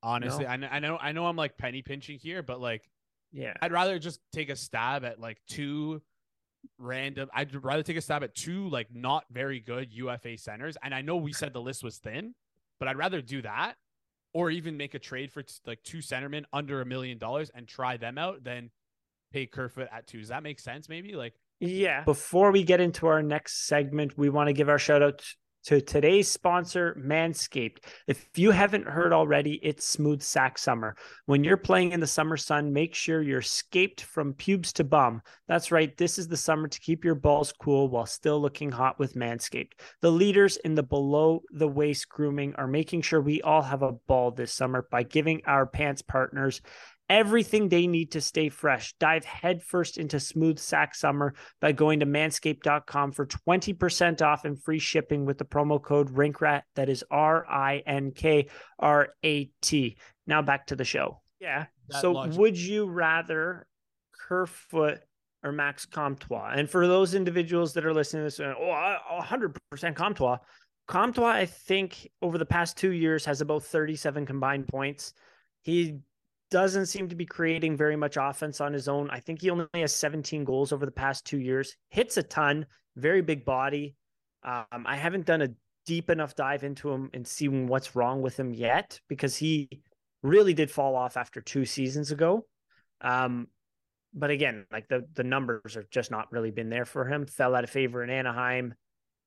Honestly, 0.08 0.44
No? 0.44 0.50
I, 0.50 0.56
kn- 0.56 0.70
I 0.72 0.78
know 0.80 0.98
I 1.00 1.12
know 1.12 1.26
I'm 1.26 1.36
like 1.36 1.58
penny 1.58 1.82
pinching 1.82 2.18
here, 2.18 2.42
but 2.42 2.60
like 2.60 2.88
Yeah. 3.32 3.52
I'd 3.60 3.72
rather 3.72 3.98
just 3.98 4.20
take 4.32 4.48
a 4.48 4.56
stab 4.56 5.04
at 5.04 5.20
like 5.20 5.38
two 5.48 6.02
random. 6.78 7.28
I'd 7.34 7.54
rather 7.64 7.82
take 7.82 7.96
a 7.96 8.00
stab 8.00 8.22
at 8.22 8.34
two 8.34 8.68
like 8.68 8.88
not 8.94 9.24
very 9.30 9.60
good 9.60 9.92
UFA 9.92 10.38
centers. 10.38 10.76
And 10.82 10.94
I 10.94 11.02
know 11.02 11.16
we 11.16 11.32
said 11.32 11.52
the 11.52 11.60
list 11.60 11.82
was 11.84 11.98
thin, 11.98 12.34
but 12.78 12.88
I'd 12.88 12.96
rather 12.96 13.20
do 13.20 13.42
that 13.42 13.74
or 14.32 14.50
even 14.50 14.76
make 14.76 14.94
a 14.94 14.98
trade 14.98 15.32
for 15.32 15.42
t- 15.42 15.54
like 15.66 15.82
two 15.82 15.98
centermen 15.98 16.44
under 16.52 16.80
a 16.80 16.86
million 16.86 17.18
dollars 17.18 17.50
and 17.54 17.66
try 17.66 17.96
them 17.96 18.18
out 18.18 18.44
than 18.44 18.70
pay 19.32 19.46
Kerfoot 19.46 19.88
at 19.92 20.06
two. 20.06 20.18
Does 20.20 20.28
that 20.28 20.42
make 20.42 20.58
sense? 20.60 20.88
Maybe 20.88 21.14
like 21.14 21.34
Yeah. 21.60 22.04
Before 22.04 22.50
we 22.50 22.62
get 22.62 22.80
into 22.80 23.06
our 23.06 23.22
next 23.22 23.66
segment, 23.66 24.16
we 24.16 24.28
want 24.30 24.48
to 24.48 24.52
give 24.52 24.68
our 24.68 24.78
shout 24.78 25.02
out 25.02 25.22
to 25.68 25.82
today's 25.82 26.30
sponsor, 26.30 26.96
Manscaped. 26.98 27.80
If 28.06 28.26
you 28.36 28.52
haven't 28.52 28.86
heard 28.86 29.12
already, 29.12 29.60
it's 29.62 29.84
smooth 29.84 30.22
sack 30.22 30.56
summer. 30.56 30.96
When 31.26 31.44
you're 31.44 31.58
playing 31.58 31.92
in 31.92 32.00
the 32.00 32.06
summer 32.06 32.38
sun, 32.38 32.72
make 32.72 32.94
sure 32.94 33.20
you're 33.20 33.42
scaped 33.42 34.00
from 34.00 34.32
pubes 34.32 34.72
to 34.72 34.84
bum. 34.84 35.20
That's 35.46 35.70
right. 35.70 35.94
This 35.94 36.18
is 36.18 36.26
the 36.26 36.38
summer 36.38 36.68
to 36.68 36.80
keep 36.80 37.04
your 37.04 37.16
balls 37.16 37.52
cool 37.52 37.90
while 37.90 38.06
still 38.06 38.40
looking 38.40 38.72
hot 38.72 38.98
with 38.98 39.12
Manscaped. 39.14 39.72
The 40.00 40.10
leaders 40.10 40.56
in 40.56 40.74
the 40.74 40.82
below 40.82 41.42
the 41.50 41.68
waist 41.68 42.08
grooming 42.08 42.54
are 42.54 42.66
making 42.66 43.02
sure 43.02 43.20
we 43.20 43.42
all 43.42 43.60
have 43.60 43.82
a 43.82 43.92
ball 43.92 44.30
this 44.30 44.54
summer 44.54 44.88
by 44.90 45.02
giving 45.02 45.42
our 45.44 45.66
pants 45.66 46.00
partners 46.00 46.62
everything 47.08 47.68
they 47.68 47.86
need 47.86 48.12
to 48.12 48.20
stay 48.20 48.48
fresh. 48.48 48.94
Dive 49.00 49.24
headfirst 49.24 49.98
into 49.98 50.20
smooth 50.20 50.58
sack 50.58 50.94
summer 50.94 51.34
by 51.60 51.72
going 51.72 52.00
to 52.00 52.06
manscaped.com 52.06 53.12
for 53.12 53.26
20% 53.26 54.22
off 54.22 54.44
and 54.44 54.62
free 54.62 54.78
shipping 54.78 55.24
with 55.24 55.38
the 55.38 55.44
promo 55.44 55.82
code 55.82 56.10
RINKRAT. 56.10 56.62
That 56.76 56.88
is 56.88 57.04
R 57.10 57.46
I 57.48 57.82
N 57.86 58.12
K 58.12 58.48
R 58.78 59.08
A 59.24 59.50
T. 59.62 59.96
Now 60.26 60.42
back 60.42 60.66
to 60.66 60.76
the 60.76 60.84
show. 60.84 61.20
Yeah. 61.40 61.66
That 61.88 62.02
so 62.02 62.12
logic- 62.12 62.38
would 62.38 62.58
you 62.58 62.86
rather 62.86 63.66
Kerfoot 64.28 65.00
or 65.42 65.52
Max 65.52 65.86
Comtois? 65.86 66.52
And 66.56 66.68
for 66.68 66.86
those 66.86 67.14
individuals 67.14 67.72
that 67.74 67.86
are 67.86 67.94
listening 67.94 68.22
to 68.22 68.24
this, 68.24 68.40
uh, 68.40 68.54
oh, 68.58 68.70
I- 68.70 68.98
100% 69.22 69.94
Comtois. 69.94 70.38
Comtois, 70.86 71.28
I 71.28 71.46
think 71.46 72.08
over 72.22 72.38
the 72.38 72.46
past 72.46 72.76
two 72.76 72.92
years 72.92 73.24
has 73.26 73.40
about 73.40 73.62
37 73.62 74.24
combined 74.26 74.66
points. 74.68 75.12
He 75.60 75.98
doesn't 76.50 76.86
seem 76.86 77.08
to 77.08 77.16
be 77.16 77.26
creating 77.26 77.76
very 77.76 77.96
much 77.96 78.16
offense 78.18 78.60
on 78.60 78.72
his 78.72 78.88
own. 78.88 79.10
I 79.10 79.20
think 79.20 79.40
he 79.40 79.50
only 79.50 79.66
has 79.74 79.94
17 79.94 80.44
goals 80.44 80.72
over 80.72 80.86
the 80.86 80.92
past 80.92 81.24
two 81.24 81.38
years. 81.38 81.76
Hits 81.90 82.16
a 82.16 82.22
ton, 82.22 82.66
very 82.96 83.20
big 83.20 83.44
body. 83.44 83.94
Um, 84.42 84.84
I 84.86 84.96
haven't 84.96 85.26
done 85.26 85.42
a 85.42 85.48
deep 85.86 86.10
enough 86.10 86.34
dive 86.34 86.64
into 86.64 86.90
him 86.90 87.10
and 87.14 87.26
seeing 87.26 87.66
what's 87.66 87.96
wrong 87.96 88.22
with 88.22 88.38
him 88.38 88.52
yet 88.52 89.00
because 89.08 89.36
he 89.36 89.68
really 90.22 90.54
did 90.54 90.70
fall 90.70 90.96
off 90.96 91.16
after 91.16 91.40
two 91.40 91.64
seasons 91.64 92.10
ago. 92.10 92.46
Um, 93.00 93.48
but 94.14 94.30
again, 94.30 94.66
like 94.72 94.88
the 94.88 95.06
the 95.14 95.24
numbers 95.24 95.74
have 95.74 95.90
just 95.90 96.10
not 96.10 96.32
really 96.32 96.50
been 96.50 96.70
there 96.70 96.84
for 96.84 97.04
him. 97.04 97.26
Fell 97.26 97.54
out 97.54 97.64
of 97.64 97.70
favor 97.70 98.02
in 98.02 98.10
Anaheim. 98.10 98.74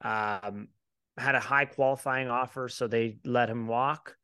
Um, 0.01 0.69
had 1.17 1.35
a 1.35 1.39
high 1.39 1.65
qualifying 1.65 2.29
offer, 2.29 2.67
so 2.67 2.87
they 2.87 3.17
let 3.23 3.49
him 3.49 3.67
walk. 3.67 4.15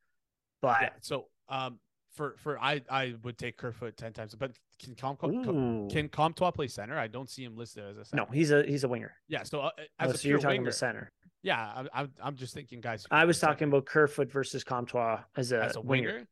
But 0.62 0.77
yeah. 0.81 0.89
So 1.01 1.25
um 1.49 1.79
for 2.17 2.36
for 2.39 2.60
I 2.60 2.82
I 2.89 3.13
would 3.23 3.38
take 3.38 3.56
Kerfoot 3.58 3.95
ten 3.95 4.12
times, 4.12 4.36
but 4.36 4.51
can 4.84 4.95
Com, 4.95 5.15
Com- 5.15 5.89
can 5.89 6.10
Comtois 6.10 6.51
play 6.51 6.67
center? 6.67 6.97
I 6.97 7.08
don't 7.08 7.30
see 7.30 7.43
him 7.43 7.56
listed 7.56 7.86
as 7.86 7.97
a 7.97 8.06
center. 8.06 8.23
no, 8.25 8.32
he's 8.34 8.51
a 8.51 8.63
he's 8.63 8.84
a 8.84 8.88
winger. 8.89 9.15
Yeah. 9.30 9.43
So 9.43 9.62
uh, 9.62 9.69
Oh, 9.80 9.84
as 9.99 10.13
a 10.15 10.17
so 10.17 10.27
you're 10.27 10.39
talking 10.39 10.58
winger, 10.62 10.69
about 10.69 10.73
center. 10.75 11.12
yeah, 11.43 11.86
I'm, 11.93 12.12
I'm 12.21 12.36
just 12.36 12.53
thinking 12.53 12.82
guys. 12.82 13.06
I 13.12 13.23
was 13.25 13.38
center. 13.39 13.53
talking 13.53 13.67
about 13.69 13.86
Kerfoot 13.86 14.30
versus 14.32 14.63
Comtois 14.63 15.21
as 15.38 15.51
a, 15.53 15.63
as 15.63 15.75
a 15.77 15.82
winger. 15.82 16.10
winger. 16.13 16.27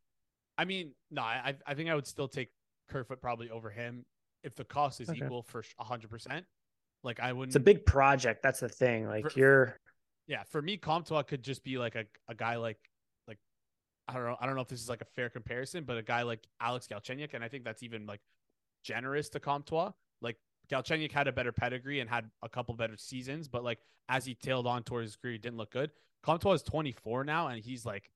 I 0.57 0.65
mean, 0.65 0.91
no, 1.11 1.21
I 1.21 1.53
I 1.65 1.73
think 1.75 1.89
I 1.89 1.95
would 1.95 2.07
still 2.07 2.27
take 2.27 2.49
Kerfoot 2.89 3.21
probably 3.21 3.49
over 3.49 3.69
him 3.69 4.05
if 4.43 4.55
the 4.55 4.65
cost 4.65 4.99
is 5.01 5.09
Okay. 5.09 5.23
equal 5.23 5.43
for 5.43 5.63
hundred 5.79 6.09
percent. 6.09 6.45
Like 7.03 7.19
I 7.19 7.31
wouldn't. 7.33 7.49
It's 7.49 7.55
a 7.55 7.59
big 7.59 7.85
project. 7.85 8.41
That's 8.41 8.59
the 8.59 8.69
thing. 8.69 9.07
Like 9.07 9.29
For- 9.31 9.39
you're 9.39 9.79
yeah. 10.27 10.43
For 10.49 10.61
me, 10.61 10.77
Comtois 10.77 11.23
could 11.23 11.43
just 11.43 11.63
be 11.63 11.77
like 11.77 11.95
a, 11.95 12.05
a 12.27 12.33
guy 12.35 12.55
like 12.55 12.79
I 14.07 14.13
don't 14.13 14.25
know. 14.25 14.37
I 14.39 14.45
don't 14.45 14.55
know 14.55 14.61
if 14.61 14.67
this 14.67 14.81
is 14.81 14.89
like 14.89 15.01
a 15.01 15.05
fair 15.05 15.29
comparison, 15.29 15.83
but 15.83 15.97
a 15.97 16.03
guy 16.03 16.21
like 16.23 16.41
Alex 16.61 16.87
Galchenyuk, 16.87 17.33
and 17.33 17.43
I 17.43 17.47
think 17.47 17.63
that's 17.63 17.83
even 17.83 18.05
like 18.05 18.21
generous 18.83 19.29
to 19.29 19.39
Comtois. 19.39 19.91
Like 20.21 20.37
Galchenyuk 20.69 21.11
had 21.11 21.27
a 21.27 21.31
better 21.31 21.51
pedigree 21.51 21.99
and 21.99 22.09
had 22.09 22.29
a 22.43 22.49
couple 22.49 22.75
better 22.75 22.97
seasons, 22.97 23.47
but 23.47 23.63
like 23.63 23.79
as 24.09 24.25
he 24.25 24.35
tailed 24.35 24.67
on 24.67 24.83
towards 24.83 25.09
his 25.09 25.15
career, 25.15 25.33
he 25.33 25.39
didn't 25.39 25.57
look 25.57 25.71
good. 25.71 25.91
Comtois 26.23 26.53
is 26.53 26.63
24 26.63 27.23
now, 27.23 27.47
and 27.47 27.63
he's 27.63 27.85
like, 27.85 28.09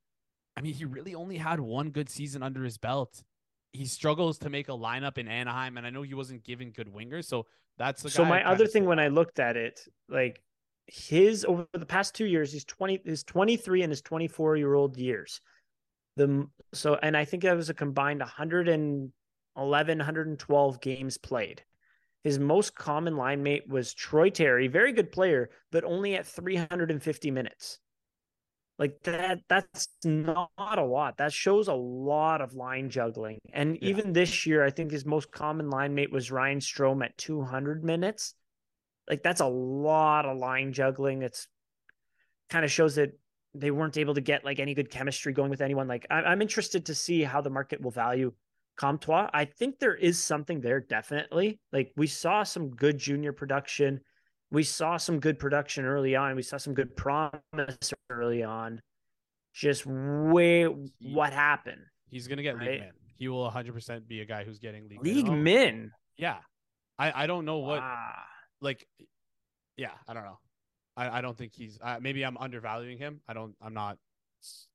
I 0.56 0.62
mean, 0.62 0.74
he 0.74 0.86
really 0.86 1.16
only 1.16 1.38
had 1.38 1.60
one 1.60 1.90
good 1.90 2.10
season 2.10 2.44
under 2.44 2.64
his 2.64 2.78
belt. 2.78 3.24
He 3.72 3.86
struggles 3.86 4.40
to 4.40 4.50
make 4.50 4.68
a 4.68 4.74
lineup 4.74 5.18
in 5.18 5.28
Anaheim, 5.28 5.78
and 5.78 5.86
I 5.86 5.90
know 5.90 6.02
he 6.02 6.16
wasn't 6.16 6.44
given 6.44 6.72
good 6.72 6.88
wingers, 6.88 7.26
so 7.26 7.46
that's 7.78 8.02
the 8.02 8.10
so 8.10 8.26
my 8.26 8.44
other 8.44 8.68
thing 8.68 8.86
when 8.86 9.00
I 9.00 9.08
looked 9.08 9.40
at 9.40 9.56
it, 9.56 9.88
like 10.10 10.42
his 10.88 11.46
over 11.46 11.68
the 11.74 11.86
past 11.86 12.16
two 12.16 12.26
years, 12.26 12.52
he's 12.52 12.66
20 12.66 13.02
his 13.06 13.24
23 13.24 13.84
and 13.84 13.92
his 13.92 14.02
24 14.02 14.58
year 14.58 14.74
old 14.74 14.98
years. 14.98 15.40
The 16.16 16.48
so 16.74 16.96
and 16.96 17.16
I 17.18 17.26
think 17.26 17.44
that 17.44 17.56
was 17.56 17.70
a 17.70 17.74
combined 17.74 18.20
111, 18.20 19.98
112 20.00 20.82
games 20.82 21.18
played. 21.18 21.64
His 22.24 22.40
most 22.40 22.76
common 22.76 23.16
line 23.16 23.44
mate 23.44 23.68
was 23.68 23.94
Troy 23.94 24.30
Terry, 24.30 24.68
very 24.68 24.92
good 24.94 25.12
player, 25.12 25.50
but 25.72 25.84
only 25.84 26.16
at 26.16 26.28
350 26.28 27.32
minutes. 27.32 27.80
Like 28.78 29.04
that, 29.04 29.42
that's 29.50 29.90
not 30.06 30.50
a 30.58 30.84
lot. 30.84 31.18
That 31.18 31.34
shows 31.34 31.68
a 31.68 31.74
lot 31.74 32.40
of 32.42 32.54
line 32.54 32.90
juggling. 32.90 33.40
And 33.52 33.78
Yeah. 33.82 33.90
even 33.90 34.14
this 34.14 34.46
year, 34.46 34.64
I 34.64 34.70
think 34.70 34.92
his 34.92 35.06
most 35.06 35.32
common 35.32 35.70
line 35.70 35.94
mate 35.96 36.12
was 36.12 36.32
Ryan 36.32 36.60
Strome 36.60 37.04
at 37.04 37.18
200 37.18 37.84
minutes. 37.84 38.36
Like 39.10 39.22
that's 39.22 39.42
a 39.42 39.48
lot 39.48 40.26
of 40.26 40.38
line 40.38 40.72
juggling. 40.72 41.24
It's 41.24 41.48
kind 42.50 42.64
of 42.64 42.72
shows 42.72 42.96
that 42.96 43.19
they 43.54 43.72
weren't 43.72 43.98
able 43.98 44.14
to 44.14 44.22
get 44.22 44.46
like 44.46 44.60
any 44.60 44.74
good 44.74 44.90
chemistry 44.90 45.34
going 45.34 45.50
with 45.50 45.62
anyone. 45.62 45.88
Like 45.88 46.06
I, 46.10 46.22
I'm 46.22 46.42
interested 46.42 46.86
to 46.88 46.96
see 46.96 47.24
how 47.24 47.42
the 47.42 47.50
market 47.50 47.82
will 47.82 47.92
value 47.92 48.32
Comtois. 48.78 49.30
I 49.34 49.46
think 49.46 49.80
there 49.80 49.96
is 49.96 50.24
something 50.24 50.62
there, 50.62 50.80
definitely. 50.80 51.60
Like 51.74 51.92
we 51.98 52.08
saw 52.08 52.44
some 52.44 52.70
good 52.70 52.98
junior 52.98 53.34
production. 53.34 54.02
we 54.52 54.64
saw 54.64 54.98
some 54.98 55.20
good 55.20 55.38
production 55.38 55.86
early 55.86 56.16
on. 56.16 56.36
We 56.36 56.42
saw 56.44 56.58
some 56.58 56.74
good 56.74 56.96
promise 56.96 57.94
early 58.10 58.44
on. 58.44 58.82
Just 59.54 59.86
where 59.86 60.70
what 61.02 61.34
happened? 61.34 61.82
He's 62.08 62.28
gonna 62.28 62.44
get 62.44 62.56
Right. 62.58 62.70
league 62.72 62.80
min. 62.82 62.92
He 63.18 63.28
will 63.28 63.44
100 63.44 63.74
percent 63.74 64.08
be 64.08 64.22
a 64.22 64.26
guy 64.26 64.44
who's 64.44 64.60
getting 64.60 64.88
league 64.88 65.04
League 65.04 65.28
min. 65.28 65.44
min. 65.44 65.92
Yeah, 66.18 66.38
I 66.98 67.24
I 67.24 67.28
don't 67.28 67.46
know 67.46 67.58
what 67.58 67.80
Wow. 67.82 68.14
like. 68.62 68.88
Yeah, 69.76 69.92
I 70.08 70.14
don't 70.14 70.24
know. 70.24 70.40
I 71.00 71.18
I 71.18 71.22
don't 71.22 71.38
think 71.38 71.54
he's. 71.56 71.80
Uh, 71.82 71.98
maybe 72.02 72.24
I'm 72.24 72.38
undervaluing 72.38 72.98
him. 72.98 73.22
I 73.28 73.34
don't. 73.34 73.56
I'm 73.62 73.74
not 73.74 73.98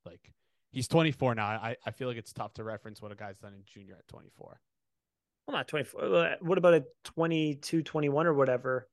like. 0.04 0.32
He's 0.70 0.88
24 0.88 1.34
now. 1.36 1.46
I 1.46 1.76
I 1.86 1.90
feel 1.92 2.08
like 2.08 2.16
it's 2.16 2.32
tough 2.32 2.54
to 2.54 2.64
reference 2.64 3.00
what 3.00 3.12
a 3.12 3.14
guy's 3.14 3.38
done 3.38 3.54
in 3.54 3.62
junior 3.64 3.94
at 3.98 4.08
24. 4.08 4.60
Well, 5.46 5.56
not 5.56 5.68
24. 5.68 6.02
uh, 6.04 6.34
What 6.40 6.58
about 6.58 6.74
a 6.74 6.84
22, 7.04 7.82
21 7.82 8.26
or 8.26 8.34
whatever? 8.34 8.88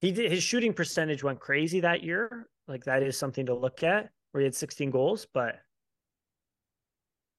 He 0.00 0.12
did 0.12 0.30
his 0.30 0.42
shooting 0.42 0.72
percentage 0.74 1.22
went 1.22 1.40
crazy 1.40 1.80
that 1.80 2.02
year. 2.02 2.48
Like 2.66 2.84
that 2.84 3.02
is 3.02 3.16
something 3.16 3.46
to 3.46 3.54
look 3.54 3.82
at 3.82 4.10
where 4.32 4.40
he 4.40 4.44
had 4.44 4.54
16 4.54 4.90
goals, 4.90 5.26
but 5.32 5.60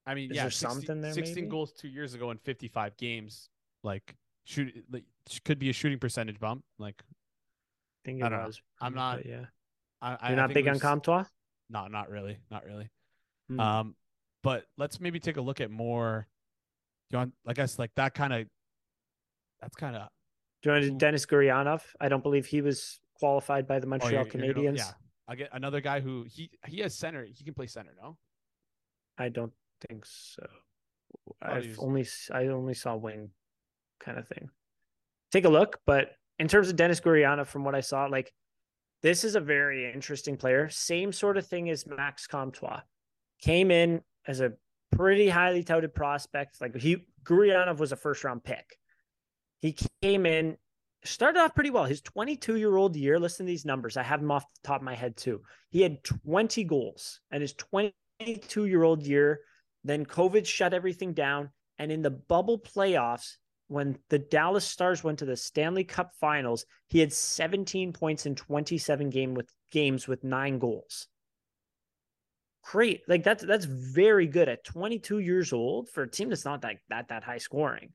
I 0.05 0.15
mean, 0.15 0.32
Is 0.32 0.38
yeah, 0.38 0.43
there 0.43 0.51
60 0.51 0.65
something 0.75 1.01
there, 1.01 1.13
16 1.13 1.36
maybe? 1.36 1.47
goals 1.47 1.71
two 1.71 1.88
years 1.89 2.13
ago 2.15 2.32
in 2.32 2.38
55 2.38 2.97
games. 2.97 3.49
Like 3.84 4.15
shoot, 4.45 4.73
like, 4.91 5.03
could 5.45 5.60
be 5.60 5.69
a 5.69 5.73
shooting 5.73 5.99
percentage 5.99 6.39
bump. 6.39 6.63
Like 6.79 7.03
think 8.10 8.24
I 8.24 8.30
don't 8.30 8.39
know. 8.39 8.48
was. 8.48 8.62
I'm 8.82 8.93
not- 8.93 9.26
Yeah. 9.26 9.45
I, 10.02 10.08
I 10.08 10.12
You're 10.12 10.19
I 10.22 10.36
not 10.36 10.48
think 10.50 10.65
big 10.65 10.67
on 10.69 10.80
Comtois? 10.80 11.26
No, 11.69 11.88
not 11.88 12.10
really, 12.10 12.38
not 12.50 12.65
really. 12.65 12.89
Hmm. 13.50 13.60
Um, 13.60 13.95
but 14.43 14.65
let's 14.78 15.00
maybe 15.00 15.19
take 15.19 15.38
a 15.38 15.41
look 15.41 15.60
at 15.62 15.69
more. 15.69 16.28
You 17.10 17.17
want, 17.17 17.34
I 17.45 17.54
guess, 17.54 17.78
like 17.78 17.91
that 17.95 18.13
kind 18.13 18.34
of. 18.34 18.48
That's 19.62 19.76
kind 19.76 19.95
of 19.95 20.08
Do 20.62 20.69
you 20.69 20.74
want 20.74 20.86
to 20.86 20.91
Denis 20.91 21.26
Gurianov? 21.26 21.82
I 22.00 22.08
don't 22.08 22.24
believe 22.24 22.45
he 22.45 22.62
was 22.62 23.00
qualified 23.19 23.67
by 23.67 23.80
the 23.80 23.88
oh, 23.88 23.89
Montreal 23.89 24.13
you're 24.13 24.26
gonna- 24.26 24.54
Canadiens. 24.54 24.78
yeah, 24.78 24.91
I 25.28 25.36
get 25.36 25.50
another 25.52 25.82
guy 25.82 26.00
who 26.00 26.26
he 26.30 26.50
he 26.67 26.80
has 26.80 26.95
center. 26.95 27.26
He 27.26 27.43
can 27.43 27.54
play 27.54 27.67
center. 27.67 27.93
No, 28.02 28.17
I 29.17 29.28
don't 29.30 29.54
think 29.88 30.06
so. 30.06 30.45
I've 31.41 31.78
only 31.80 32.08
I 32.32 32.48
only 32.48 32.74
saw 32.74 32.95
wing 32.95 33.32
kind 34.00 34.17
of 34.17 34.28
thing. 34.28 34.50
Take 35.32 35.43
a 35.45 35.50
look, 35.50 35.80
but 35.86 36.15
in 36.39 36.47
terms 36.47 36.69
of 36.69 36.75
Denis 36.75 37.02
Gurianov, 37.02 37.47
from 37.47 37.63
what 37.63 37.75
I 37.75 37.82
saw, 37.82 38.06
like 38.06 38.34
this 39.02 39.23
is 39.23 39.36
a 39.36 39.41
very 39.41 39.91
interesting 39.91 40.38
player. 40.38 40.69
Same 40.69 41.12
sort 41.12 41.38
of 41.38 41.47
thing 41.47 41.69
as 41.69 41.86
Max 41.86 42.28
Comtois. 42.28 42.82
Came 43.41 43.71
in 43.71 44.02
as 44.28 44.41
a 44.41 44.54
pretty 44.91 45.30
highly 45.30 45.63
touted 45.63 45.93
prospect. 45.93 46.60
Like 46.60 46.75
he 46.75 47.06
Gurianov 47.23 47.78
was 47.78 47.91
a 47.91 47.97
first 47.97 48.23
round 48.23 48.43
pick. 48.43 48.78
He 49.60 49.78
came 50.02 50.25
in, 50.25 50.58
started 51.04 51.39
off 51.39 51.56
pretty 51.56 51.69
well. 51.69 51.86
His 51.86 52.02
22 52.02 52.56
year 52.56 52.75
old 52.75 52.95
year, 52.95 53.19
listen 53.19 53.45
to 53.45 53.49
these 53.49 53.65
numbers. 53.65 53.97
I 53.97 54.04
have 54.04 54.21
them 54.21 54.32
off 54.32 54.43
the 54.43 54.67
top 54.67 54.82
of 54.82 54.86
my 54.86 54.95
head 54.95 55.17
too. 55.17 55.41
He 55.69 55.82
had 55.82 56.04
20 56.04 56.63
goals 56.65 57.21
and 57.32 57.41
his 57.41 57.54
22 57.54 58.65
year 58.65 58.84
old 58.84 59.04
year. 59.04 59.41
Then 59.84 60.06
COVID 60.06 60.45
shut 60.45 60.73
everything 60.73 61.13
down. 61.13 61.49
And 61.78 61.91
in 61.91 62.02
the 62.02 62.12
bubble 62.12 62.60
playoffs, 62.60 63.38
when 63.69 63.97
the 64.10 64.19
Dallas 64.19 64.65
Stars 64.65 65.03
went 65.03 65.19
to 65.19 65.25
the 65.25 65.38
Stanley 65.38 65.84
Cup 65.84 66.12
finals, 66.19 66.65
he 66.88 66.99
had 66.99 67.13
17 67.13 67.93
points 67.93 68.25
in 68.25 68.36
27 68.36 69.10
game 69.10 69.36
with 69.36 69.49
games 69.71 70.08
with 70.08 70.23
nine 70.23 70.58
goals. 70.60 71.08
Great. 72.63 73.08
Like 73.08 73.23
that's 73.23 73.43
that's 73.43 73.65
very 73.65 74.27
good 74.27 74.49
at 74.49 74.63
22 74.63 75.19
years 75.19 75.53
old 75.53 75.88
for 75.89 76.03
a 76.03 76.10
team 76.10 76.29
that's 76.29 76.45
not 76.45 76.62
that 76.63 76.77
that 76.89 77.08
that 77.08 77.23
high 77.23 77.38
scoring. 77.38 77.93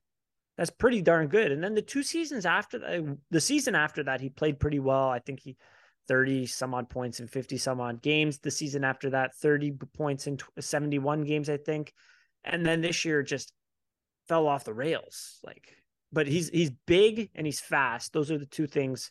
That's 0.56 0.70
pretty 0.70 1.02
darn 1.02 1.26
good. 1.26 1.50
And 1.50 1.62
then 1.62 1.74
the 1.74 1.82
two 1.82 2.04
seasons 2.04 2.46
after 2.46 2.78
that, 2.78 3.18
the 3.30 3.40
season 3.40 3.74
after 3.74 4.04
that, 4.04 4.20
he 4.20 4.28
played 4.28 4.60
pretty 4.60 4.78
well. 4.78 5.08
I 5.08 5.18
think 5.18 5.40
he 5.40 5.56
30 6.06 6.46
some 6.46 6.74
odd 6.74 6.88
points 6.88 7.18
in 7.18 7.26
50 7.26 7.58
some 7.58 7.80
odd 7.80 8.00
games. 8.00 8.38
The 8.38 8.50
season 8.50 8.84
after 8.84 9.10
that, 9.10 9.34
30 9.34 9.72
points 9.96 10.28
in 10.28 10.38
71 10.58 11.22
games, 11.22 11.50
I 11.50 11.56
think. 11.56 11.92
And 12.44 12.64
then 12.64 12.80
this 12.80 13.04
year 13.04 13.22
just 13.22 13.52
fell 14.28 14.46
off 14.46 14.64
the 14.64 14.74
rails. 14.74 15.38
Like, 15.44 15.76
but 16.12 16.26
he's 16.26 16.48
he's 16.48 16.70
big 16.86 17.30
and 17.34 17.46
he's 17.46 17.60
fast. 17.60 18.12
Those 18.12 18.30
are 18.30 18.38
the 18.38 18.46
two 18.46 18.66
things 18.66 19.10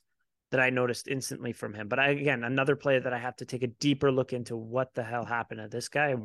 that 0.52 0.60
I 0.60 0.69
noticed 0.69 1.08
instantly 1.08 1.52
from 1.52 1.73
him. 1.73 1.88
But 1.88 1.99
I, 1.99 2.10
again, 2.10 2.43
another 2.43 2.76
player 2.76 2.99
that 2.99 3.13
I 3.13 3.17
have 3.17 3.36
to 3.38 3.45
take 3.45 3.63
a 3.63 3.67
deeper 3.67 4.12
look 4.12 4.34
into 4.34 4.56
what 4.56 4.93
the 4.93 5.04
hell 5.04 5.26
happened 5.26 5.60
to 5.62 5.67
this 5.67 5.89
guy. 5.89 6.15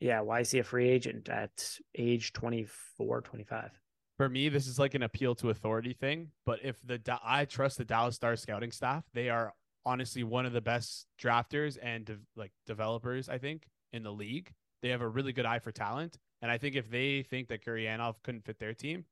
Yeah, 0.00 0.20
why 0.20 0.40
is 0.40 0.50
he 0.50 0.58
a 0.58 0.64
free 0.64 0.88
agent 0.88 1.28
at 1.28 1.78
age 1.96 2.32
24, 2.32 3.22
25? 3.22 3.70
for 4.18 4.28
me, 4.28 4.48
this 4.48 4.66
is 4.66 4.78
like 4.78 4.94
an 4.94 5.04
appeal 5.04 5.34
to 5.36 5.48
authority 5.48 5.94
thing. 5.94 6.28
But 6.44 6.58
if 6.62 6.76
the 6.84 7.00
I 7.24 7.46
trust 7.46 7.78
the 7.78 7.84
Dallas 7.84 8.16
Stars 8.16 8.42
scouting 8.42 8.72
staff, 8.72 9.04
they 9.14 9.30
are 9.30 9.54
honestly 9.86 10.24
one 10.24 10.44
of 10.44 10.52
the 10.52 10.60
best 10.60 11.06
drafters 11.22 11.78
and 11.80 12.04
de- 12.04 12.18
like 12.36 12.52
developers. 12.66 13.28
I 13.28 13.38
think 13.38 13.68
in 13.92 14.02
the 14.02 14.12
league, 14.12 14.52
they 14.82 14.88
have 14.90 15.00
a 15.00 15.08
really 15.08 15.32
good 15.32 15.46
eye 15.46 15.60
for 15.60 15.70
talent. 15.70 16.18
And 16.42 16.50
I 16.50 16.58
think 16.58 16.76
if 16.76 16.90
they 16.90 17.22
think 17.22 17.48
that 17.48 17.64
Gurianov 17.64 18.16
couldn't 18.22 18.44
fit 18.44 18.58
their 18.58 18.74
team, 18.74 19.04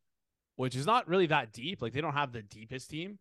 which 0.57 0.77
is 0.77 0.87
not 0.87 1.09
really 1.09 1.27
that 1.27 1.53
deep, 1.53 1.83
like 1.83 1.93
they 1.93 2.01
don't 2.01 2.13
have 2.15 2.33
the 2.33 2.43
deepest 2.43 2.91
team. 2.91 3.19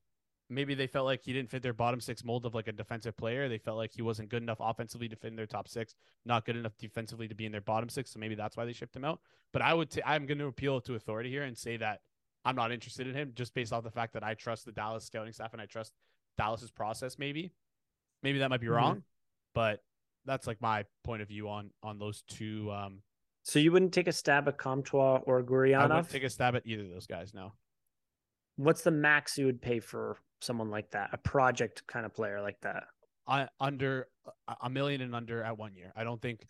Maybe 0.47 0.75
they 0.75 0.85
felt 0.85 1.05
like 1.07 1.23
he 1.23 1.33
didn't 1.33 1.49
fit 1.49 1.63
their 1.63 1.73
bottom 1.73 1.99
six 1.99 2.23
mold 2.23 2.45
of 2.45 2.53
like 2.53 2.67
a 2.67 2.71
defensive 2.71 3.17
player. 3.17 3.49
They 3.49 3.57
felt 3.57 3.77
like 3.77 3.91
he 3.91 4.03
wasn't 4.03 4.29
good 4.29 4.43
enough 4.43 4.59
offensively 4.59 5.09
to 5.09 5.15
fit 5.15 5.29
in 5.29 5.35
their 5.35 5.47
top 5.47 5.67
six, 5.67 5.95
not 6.23 6.45
good 6.45 6.55
enough 6.55 6.77
defensively 6.77 7.27
to 7.27 7.33
be 7.33 7.47
in 7.47 7.51
their 7.51 7.61
bottom 7.61 7.89
six. 7.89 8.11
So 8.11 8.19
maybe 8.19 8.35
that's 8.35 8.55
why 8.55 8.63
they 8.65 8.73
shipped 8.73 8.95
him 8.95 9.03
out. 9.03 9.21
But 9.51 9.63
I 9.63 9.73
would, 9.73 9.89
t- 9.89 10.03
I'm 10.05 10.27
going 10.27 10.37
to 10.37 10.45
appeal 10.45 10.79
to 10.81 10.93
authority 10.93 11.31
here 11.31 11.43
and 11.43 11.57
say 11.57 11.77
that 11.77 12.01
I'm 12.45 12.55
not 12.55 12.71
interested 12.71 13.07
in 13.07 13.15
him 13.15 13.31
just 13.33 13.55
based 13.55 13.73
off 13.73 13.83
the 13.83 13.89
fact 13.89 14.13
that 14.13 14.23
I 14.23 14.35
trust 14.35 14.65
the 14.65 14.71
Dallas 14.71 15.03
scouting 15.03 15.33
staff 15.33 15.53
and 15.53 15.61
I 15.61 15.65
trust 15.65 15.93
Dallas's 16.37 16.69
process. 16.69 17.17
Maybe, 17.17 17.51
maybe 18.21 18.37
that 18.37 18.49
might 18.51 18.61
be 18.61 18.67
Mhm. 18.67 18.75
wrong, 18.75 19.03
but 19.55 19.83
that's 20.25 20.45
like 20.45 20.61
my 20.61 20.85
point 21.03 21.23
of 21.23 21.27
view 21.27 21.49
on 21.49 21.71
on 21.81 21.97
those 21.97 22.21
two. 22.21 22.71
Um, 22.71 23.01
So 23.45 23.59
you 23.59 23.71
wouldn't 23.71 23.93
take 23.93 24.07
a 24.07 24.11
stab 24.11 24.47
at 24.47 24.57
Comtois 24.57 25.19
or 25.25 25.43
Gurianov? 25.43 25.77
I 25.77 25.85
Gurianov? 25.85 25.89
wouldn't 25.89 26.09
take 26.09 26.23
a 26.23 26.29
stab 26.31 26.55
at 26.55 26.63
either 26.65 26.81
of 26.83 26.89
those 26.89 27.05
guys. 27.05 27.33
No, 27.33 27.53
What's 28.57 28.81
the 28.81 28.89
max 28.91 29.37
you 29.37 29.45
would 29.45 29.61
pay 29.61 29.79
for 29.79 30.17
someone 30.41 30.71
like 30.71 30.89
that, 30.91 31.09
a 31.13 31.17
project 31.17 31.83
kind 31.87 32.05
of 32.05 32.13
player 32.13 32.41
like 32.41 32.59
that? 32.61 32.85
I 33.27 33.47
under 33.59 34.07
a- 34.47 34.55
a 34.63 34.69
million 34.69 35.01
and 35.01 35.13
under 35.15 35.43
at 35.43 35.57
one 35.57 35.75
year. 35.75 35.91
I 35.95 36.03
don't 36.03 36.21
think, 36.21 36.45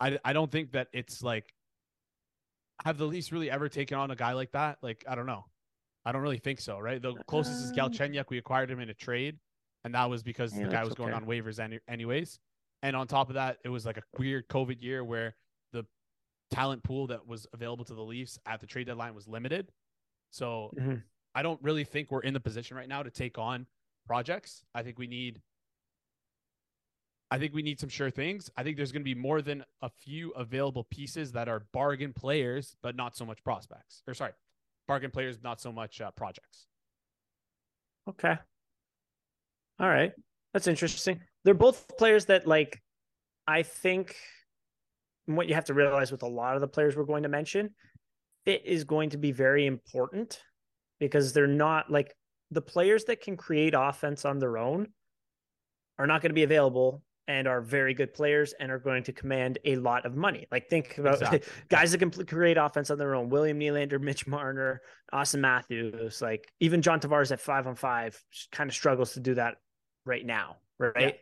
I 0.00 0.18
I 0.24 0.32
don't 0.32 0.50
think 0.50 0.72
that 0.72 0.88
it's 0.92 1.22
like. 1.22 1.52
Have 2.84 2.98
the 2.98 3.04
Leafs 3.06 3.30
really 3.30 3.50
ever 3.50 3.68
taken 3.68 3.96
on 3.96 4.10
a 4.10 4.16
guy 4.16 4.32
like 4.32 4.50
that? 4.52 4.78
Like 4.82 5.04
I 5.08 5.14
don't 5.14 5.26
know. 5.26 5.44
I 6.04 6.10
don't 6.12 6.22
really 6.22 6.38
think 6.38 6.60
so, 6.60 6.78
right? 6.80 7.00
The 7.00 7.14
closest 7.28 7.62
is 7.64 7.70
Um, 7.70 7.76
Galchenyuk. 7.76 8.24
We 8.28 8.38
acquired 8.38 8.70
him 8.70 8.80
in 8.80 8.90
a 8.90 8.94
trade, 8.94 9.38
and 9.84 9.94
that 9.94 10.10
was 10.10 10.22
because 10.24 10.52
Yeah, 10.52 10.64
the 10.64 10.70
guy 10.70 10.76
that's 10.78 10.88
was 10.90 10.94
going 10.96 11.14
on 11.14 11.24
waivers 11.26 11.60
any, 11.60 11.78
anyways. 11.88 12.40
And 12.82 12.96
on 12.96 13.06
top 13.06 13.28
of 13.28 13.34
that, 13.34 13.58
it 13.64 13.68
was 13.68 13.86
like 13.86 13.96
a 13.98 14.02
weird 14.18 14.48
COVID 14.48 14.82
year 14.82 15.04
where 15.04 15.28
the 15.28 15.34
talent 16.50 16.82
pool 16.82 17.06
that 17.08 17.26
was 17.26 17.46
available 17.52 17.84
to 17.84 17.94
the 17.94 18.02
Leafs 18.02 18.38
at 18.46 18.60
the 18.60 18.66
trade 18.66 18.86
deadline 18.86 19.14
was 19.14 19.26
limited. 19.26 19.72
So 20.30 20.72
Mhm. 20.76 21.02
I 21.34 21.42
don't 21.42 21.60
really 21.62 21.84
think 21.84 22.10
we're 22.10 22.20
in 22.20 22.34
the 22.34 22.40
position 22.40 22.76
right 22.76 22.88
now 22.88 23.02
to 23.02 23.10
take 23.10 23.38
on 23.38 23.66
projects. 24.06 24.64
I 24.74 24.82
think 24.82 24.98
we 24.98 25.06
need 25.06 25.42
I 27.30 27.38
think 27.38 27.52
we 27.52 27.62
need 27.62 27.80
some 27.80 27.88
sure 27.88 28.10
things. 28.10 28.48
I 28.56 28.62
think 28.62 28.76
there's 28.76 28.92
going 28.92 29.00
to 29.00 29.04
be 29.04 29.14
more 29.14 29.42
than 29.42 29.64
a 29.82 29.88
few 29.88 30.30
available 30.32 30.84
pieces 30.84 31.32
that 31.32 31.48
are 31.48 31.66
bargain 31.72 32.12
players, 32.12 32.76
but 32.80 32.94
not 32.94 33.16
so 33.16 33.24
much 33.24 33.42
prospects. 33.42 34.04
Or 34.06 34.14
sorry, 34.14 34.34
bargain 34.86 35.10
players, 35.10 35.42
not 35.42 35.60
so 35.60 35.72
much 35.72 36.00
uh, 36.00 36.12
projects. 36.12 36.68
Okay. 38.08 38.36
All 39.80 39.88
right. 39.88 40.12
That's 40.52 40.68
interesting. 40.68 41.20
They're 41.42 41.54
both 41.54 41.88
players 41.96 42.26
that 42.26 42.46
like 42.46 42.82
I 43.48 43.64
think 43.64 44.14
what 45.26 45.48
you 45.48 45.54
have 45.54 45.64
to 45.66 45.74
realize 45.74 46.12
with 46.12 46.22
a 46.22 46.28
lot 46.28 46.54
of 46.54 46.60
the 46.60 46.68
players 46.68 46.96
we're 46.96 47.04
going 47.04 47.22
to 47.22 47.28
mention, 47.28 47.70
fit 48.44 48.62
is 48.66 48.84
going 48.84 49.10
to 49.10 49.16
be 49.18 49.32
very 49.32 49.66
important 49.66 50.42
because 51.00 51.32
they're 51.32 51.46
not 51.46 51.90
like 51.90 52.14
the 52.50 52.60
players 52.62 53.04
that 53.04 53.20
can 53.20 53.36
create 53.36 53.74
offense 53.76 54.24
on 54.24 54.38
their 54.38 54.58
own 54.58 54.88
are 55.98 56.06
not 56.06 56.20
going 56.22 56.30
to 56.30 56.34
be 56.34 56.42
available 56.42 57.02
and 57.26 57.48
are 57.48 57.62
very 57.62 57.94
good 57.94 58.12
players 58.12 58.52
and 58.60 58.70
are 58.70 58.78
going 58.78 59.02
to 59.02 59.12
command 59.12 59.58
a 59.64 59.76
lot 59.76 60.04
of 60.04 60.14
money. 60.14 60.46
Like 60.52 60.68
think 60.68 60.98
about 60.98 61.14
Exactly. 61.14 61.40
guys 61.70 61.92
that 61.92 61.98
can 61.98 62.10
create 62.10 62.58
offense 62.58 62.90
on 62.90 62.98
their 62.98 63.14
own. 63.14 63.30
William 63.30 63.58
Nylander, 63.58 63.98
Mitch 63.98 64.26
Marner, 64.26 64.82
Austin 65.10 65.40
Matthews, 65.40 66.20
like 66.20 66.52
even 66.60 66.82
John 66.82 67.00
Tavares 67.00 67.32
at 67.32 67.40
five 67.40 67.66
on 67.66 67.76
five 67.76 68.20
kind 68.52 68.68
of 68.68 68.74
struggles 68.74 69.14
to 69.14 69.20
do 69.20 69.34
that 69.34 69.56
right 70.04 70.24
now, 70.24 70.56
right? 70.78 71.16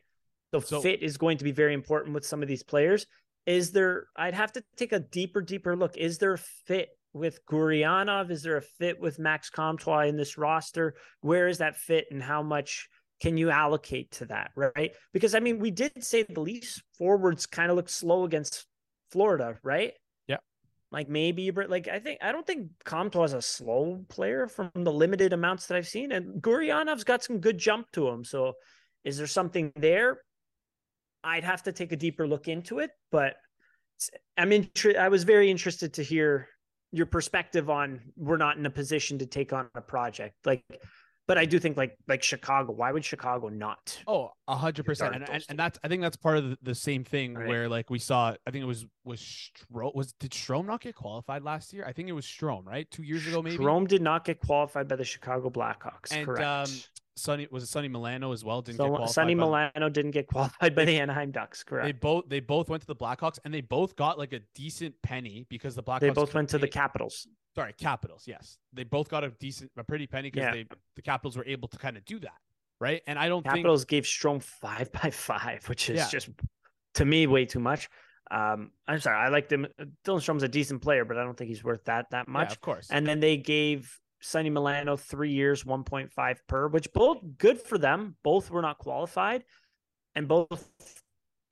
The 0.50 0.60
So- 0.60 0.80
fit 0.80 1.02
is 1.02 1.16
going 1.18 1.38
to 1.38 1.44
be 1.44 1.52
very 1.52 1.72
important 1.72 2.14
with 2.14 2.26
some 2.26 2.42
of 2.42 2.48
these 2.48 2.64
players. 2.64 3.06
Is 3.46 3.72
there, 3.72 4.07
I'd 4.16 4.35
have 4.35 4.52
to 4.52 4.64
take 4.76 4.92
a 4.92 5.00
deeper, 5.00 5.40
deeper 5.40 5.76
look. 5.76 5.96
Is 5.96 6.18
there 6.18 6.35
a 6.35 6.38
fit 6.38 6.90
with 7.12 7.44
Gurianov? 7.46 8.31
Is 8.31 8.42
there 8.42 8.57
a 8.57 8.62
fit 8.62 9.00
with 9.00 9.18
Max 9.18 9.50
Comtois 9.50 10.07
in 10.07 10.16
this 10.16 10.38
roster? 10.38 10.94
Where 11.20 11.48
is 11.48 11.59
that 11.59 11.76
fit 11.76 12.07
and 12.11 12.22
how 12.22 12.42
much 12.42 12.88
can 13.20 13.37
you 13.37 13.50
allocate 13.50 14.11
to 14.12 14.26
that, 14.26 14.50
right? 14.57 14.92
Because 15.12 15.35
I 15.35 15.40
mean, 15.40 15.59
we 15.61 15.70
did 15.70 16.02
say 16.05 16.24
the 16.24 16.40
Leafs 16.40 16.83
forwards 16.98 17.46
kind 17.46 17.70
of 17.70 17.76
looked 17.76 17.90
slow 17.90 18.24
against 18.24 18.66
Florida, 19.11 19.59
right? 19.62 19.92
Yeah. 20.26 20.38
like 20.90 21.09
maybe 21.09 21.50
but 21.50 21.70
like 21.70 21.88
I 21.88 21.98
think 21.98 22.18
I 22.22 22.33
don't 22.33 22.46
think 22.46 22.68
Comtois 22.85 23.24
is 23.24 23.33
a 23.35 23.42
slow 23.42 24.05
player 24.09 24.48
from 24.48 24.70
the 24.74 24.92
limited 24.92 25.33
amounts 25.33 25.66
that 25.66 25.76
I've 25.76 25.87
seen, 25.87 26.12
and 26.12 26.42
Gurianov's 26.42 27.05
got 27.05 27.22
some 27.22 27.38
good 27.38 27.59
jump 27.59 27.92
to 27.92 28.09
him. 28.09 28.24
So, 28.24 28.55
is 29.05 29.18
there 29.18 29.26
something 29.26 29.72
there? 29.76 30.18
I'd 31.24 31.44
have 31.44 31.62
to 31.64 31.72
take 31.72 31.92
a 31.92 31.96
deeper 31.96 32.26
look 32.26 32.48
into 32.48 32.78
it, 32.78 32.90
but 33.11 33.35
I'm 34.37 34.52
interested. 34.52 35.00
I 35.00 35.08
was 35.08 35.24
very 35.24 35.50
interested 35.50 35.94
to 35.94 36.02
hear 36.02 36.48
your 36.90 37.06
perspective 37.06 37.70
on 37.70 38.00
we're 38.16 38.37
not 38.37 38.56
in 38.56 38.66
a 38.66 38.70
position 38.70 39.18
to 39.18 39.26
take 39.26 39.52
on 39.52 39.68
a 39.74 39.80
project 39.80 40.35
like 40.44 40.62
but 41.28 41.38
I 41.38 41.44
do 41.44 41.58
think 41.58 41.76
like 41.76 41.96
like 42.08 42.22
Chicago. 42.22 42.72
Why 42.72 42.90
would 42.90 43.04
Chicago 43.04 43.48
not? 43.48 43.98
Oh, 44.06 44.32
a 44.48 44.56
hundred 44.56 44.85
percent, 44.85 45.14
and 45.14 45.44
and 45.48 45.58
that's 45.58 45.78
I 45.85 45.88
think 45.88 46.02
that's 46.02 46.16
part 46.16 46.37
of 46.37 46.50
the, 46.50 46.58
the 46.62 46.74
same 46.74 47.04
thing 47.04 47.35
right. 47.35 47.48
where 47.48 47.68
like 47.68 47.90
we 47.90 47.98
saw. 47.98 48.35
I 48.46 48.50
think 48.50 48.62
it 48.62 48.66
was 48.66 48.85
was 49.04 49.20
Strome 49.20 49.94
was 49.94 50.12
did 50.14 50.32
Strome 50.32 50.66
not 50.66 50.80
get 50.80 50.96
qualified 50.96 51.42
last 51.42 51.72
year? 51.72 51.85
I 51.87 51.92
think 51.92 52.08
it 52.08 52.12
was 52.12 52.26
Strome, 52.26 52.66
right? 52.66 52.90
Two 52.90 53.04
years 53.04 53.26
ago, 53.26 53.40
maybe. 53.40 53.56
Strome 53.56 53.87
did 53.87 54.02
not 54.02 54.24
get 54.24 54.40
qualified 54.40 54.88
by 54.88 54.96
the 54.96 55.04
Chicago 55.04 55.48
Blackhawks. 55.48 56.11
And 56.11 56.26
correct. 56.26 56.42
Um, 56.42 56.68
Sonny 57.16 57.46
was 57.51 57.62
it 57.62 57.66
Sonny 57.66 57.88
Milano 57.88 58.33
as 58.33 58.44
well? 58.44 58.62
Didn't 58.62 58.79
so, 58.79 58.85
get 58.85 58.90
qualified. 58.90 59.14
Sonny 59.14 59.35
Milano 59.35 59.88
didn't 59.88 60.12
get 60.12 60.27
qualified 60.29 60.75
by 60.75 60.85
the 60.85 60.98
Anaheim 60.98 61.31
Ducks. 61.31 61.62
Correct. 61.62 61.87
They 61.87 61.92
both 61.92 62.29
they 62.29 62.40
both 62.40 62.68
went 62.68 62.83
to 62.83 62.87
the 62.87 62.96
Blackhawks 62.96 63.38
and 63.44 63.53
they 63.53 63.61
both 63.61 63.96
got 63.96 64.18
like 64.18 64.33
a 64.33 64.40
decent 64.55 64.94
penny 65.03 65.46
because 65.48 65.75
the 65.75 65.83
Blackhawks. 65.83 66.01
They 66.01 66.11
both 66.11 66.35
went 66.35 66.48
to 66.51 66.59
the 66.59 66.68
Capitals. 66.68 67.27
Sorry, 67.55 67.75
Capitals. 67.75 68.25
Yes, 68.27 68.59
they 68.72 68.85
both 68.85 69.09
got 69.09 69.25
a 69.25 69.31
decent, 69.31 69.70
a 69.77 69.85
pretty 69.85 70.07
penny 70.07 70.31
because 70.31 70.46
yeah. 70.46 70.53
they 70.53 70.66
the 70.96 71.03
Capitals 71.03 71.37
were 71.37 71.44
able 71.44 71.68
to 71.68 71.79
kind 71.79 71.96
of 71.96 72.05
do 72.05 72.18
that, 72.20 72.38
right? 72.81 73.03
And 73.07 73.18
I 73.18 73.29
don't 73.29 73.44
Capitals 73.44 73.83
think... 73.83 73.88
gave 73.88 74.05
Strome 74.05 74.42
five 74.42 74.90
by 74.92 75.11
five, 75.11 75.68
which 75.68 75.90
is 75.90 75.98
yeah. 75.98 76.09
just 76.09 76.31
to 76.94 77.05
me 77.05 77.27
way 77.27 77.44
too 77.44 77.61
much. 77.61 77.90
Um, 78.31 78.70
I'm 78.88 79.01
sorry, 79.01 79.18
I 79.18 79.29
like 79.29 79.51
them. 79.51 79.66
Dylan 80.07 80.22
Strome's 80.22 80.42
a 80.42 80.48
decent 80.48 80.81
player, 80.81 81.05
but 81.05 81.18
I 81.18 81.25
don't 81.25 81.37
think 81.37 81.48
he's 81.48 81.62
worth 81.62 81.85
that 81.85 82.07
that 82.12 82.29
much. 82.29 82.48
Yeah, 82.48 82.53
of 82.53 82.61
course. 82.62 82.88
And 82.90 83.07
then 83.07 83.20
they 83.20 83.37
gave 83.37 84.01
Sonny 84.22 84.50
Milano 84.50 84.96
three 84.96 85.32
years, 85.32 85.64
1.5 85.64 86.37
per, 86.46 86.68
which 86.68 86.92
both 86.92 87.18
good 87.38 87.61
for 87.61 87.76
them. 87.76 88.16
Both 88.22 88.50
were 88.50 88.62
not 88.62 88.78
qualified, 88.78 89.44
and 90.14 90.28
both 90.28 90.70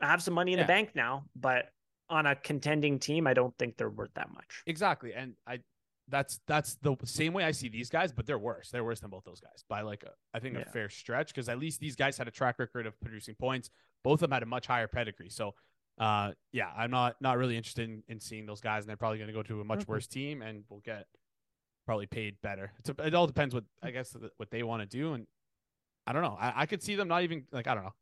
have 0.00 0.22
some 0.22 0.34
money 0.34 0.52
in 0.52 0.58
yeah. 0.58 0.64
the 0.64 0.68
bank 0.68 0.90
now. 0.94 1.24
But 1.34 1.66
on 2.08 2.26
a 2.26 2.36
contending 2.36 2.98
team, 2.98 3.26
I 3.26 3.34
don't 3.34 3.56
think 3.58 3.76
they're 3.76 3.90
worth 3.90 4.14
that 4.14 4.32
much. 4.32 4.62
Exactly, 4.66 5.12
and 5.14 5.34
I 5.46 5.60
that's 6.08 6.40
that's 6.46 6.76
the 6.82 6.96
same 7.04 7.32
way 7.32 7.44
I 7.44 7.52
see 7.52 7.68
these 7.68 7.90
guys, 7.90 8.12
but 8.12 8.26
they're 8.26 8.38
worse. 8.38 8.70
They're 8.70 8.84
worse 8.84 9.00
than 9.00 9.10
both 9.10 9.24
those 9.24 9.40
guys 9.40 9.64
by 9.68 9.82
like 9.82 10.04
a, 10.04 10.10
I 10.34 10.40
think 10.40 10.54
yeah. 10.54 10.62
a 10.62 10.64
fair 10.66 10.88
stretch 10.88 11.28
because 11.28 11.48
at 11.48 11.58
least 11.58 11.80
these 11.80 11.96
guys 11.96 12.18
had 12.18 12.28
a 12.28 12.32
track 12.32 12.58
record 12.58 12.86
of 12.86 12.98
producing 13.00 13.34
points. 13.34 13.70
Both 14.04 14.14
of 14.14 14.30
them 14.30 14.32
had 14.32 14.42
a 14.42 14.46
much 14.46 14.66
higher 14.66 14.88
pedigree. 14.88 15.28
So, 15.28 15.54
uh, 15.98 16.32
yeah, 16.52 16.70
I'm 16.76 16.90
not 16.90 17.16
not 17.20 17.38
really 17.38 17.56
interested 17.56 17.88
in, 17.88 18.02
in 18.08 18.20
seeing 18.20 18.46
those 18.46 18.60
guys, 18.60 18.84
and 18.84 18.88
they're 18.88 18.96
probably 18.96 19.18
going 19.18 19.28
to 19.28 19.34
go 19.34 19.42
to 19.42 19.60
a 19.60 19.64
much 19.64 19.80
mm-hmm. 19.80 19.92
worse 19.92 20.06
team, 20.06 20.42
and 20.42 20.64
we'll 20.68 20.80
get 20.80 21.06
probably 21.90 22.06
paid 22.06 22.36
better. 22.40 22.72
It's 22.78 22.88
a, 22.88 22.94
it 23.04 23.16
all 23.16 23.26
depends 23.26 23.52
what 23.52 23.64
I 23.82 23.90
guess 23.90 24.14
what 24.36 24.48
they 24.52 24.62
want 24.62 24.80
to 24.80 24.86
do, 24.86 25.14
and 25.14 25.26
I 26.06 26.12
don't 26.12 26.22
know. 26.22 26.36
I, 26.40 26.52
I 26.62 26.66
could 26.66 26.84
see 26.84 26.94
them 26.94 27.08
not 27.08 27.24
even 27.24 27.46
like 27.50 27.66
I 27.66 27.74
don't 27.74 27.82
know. 27.82 27.94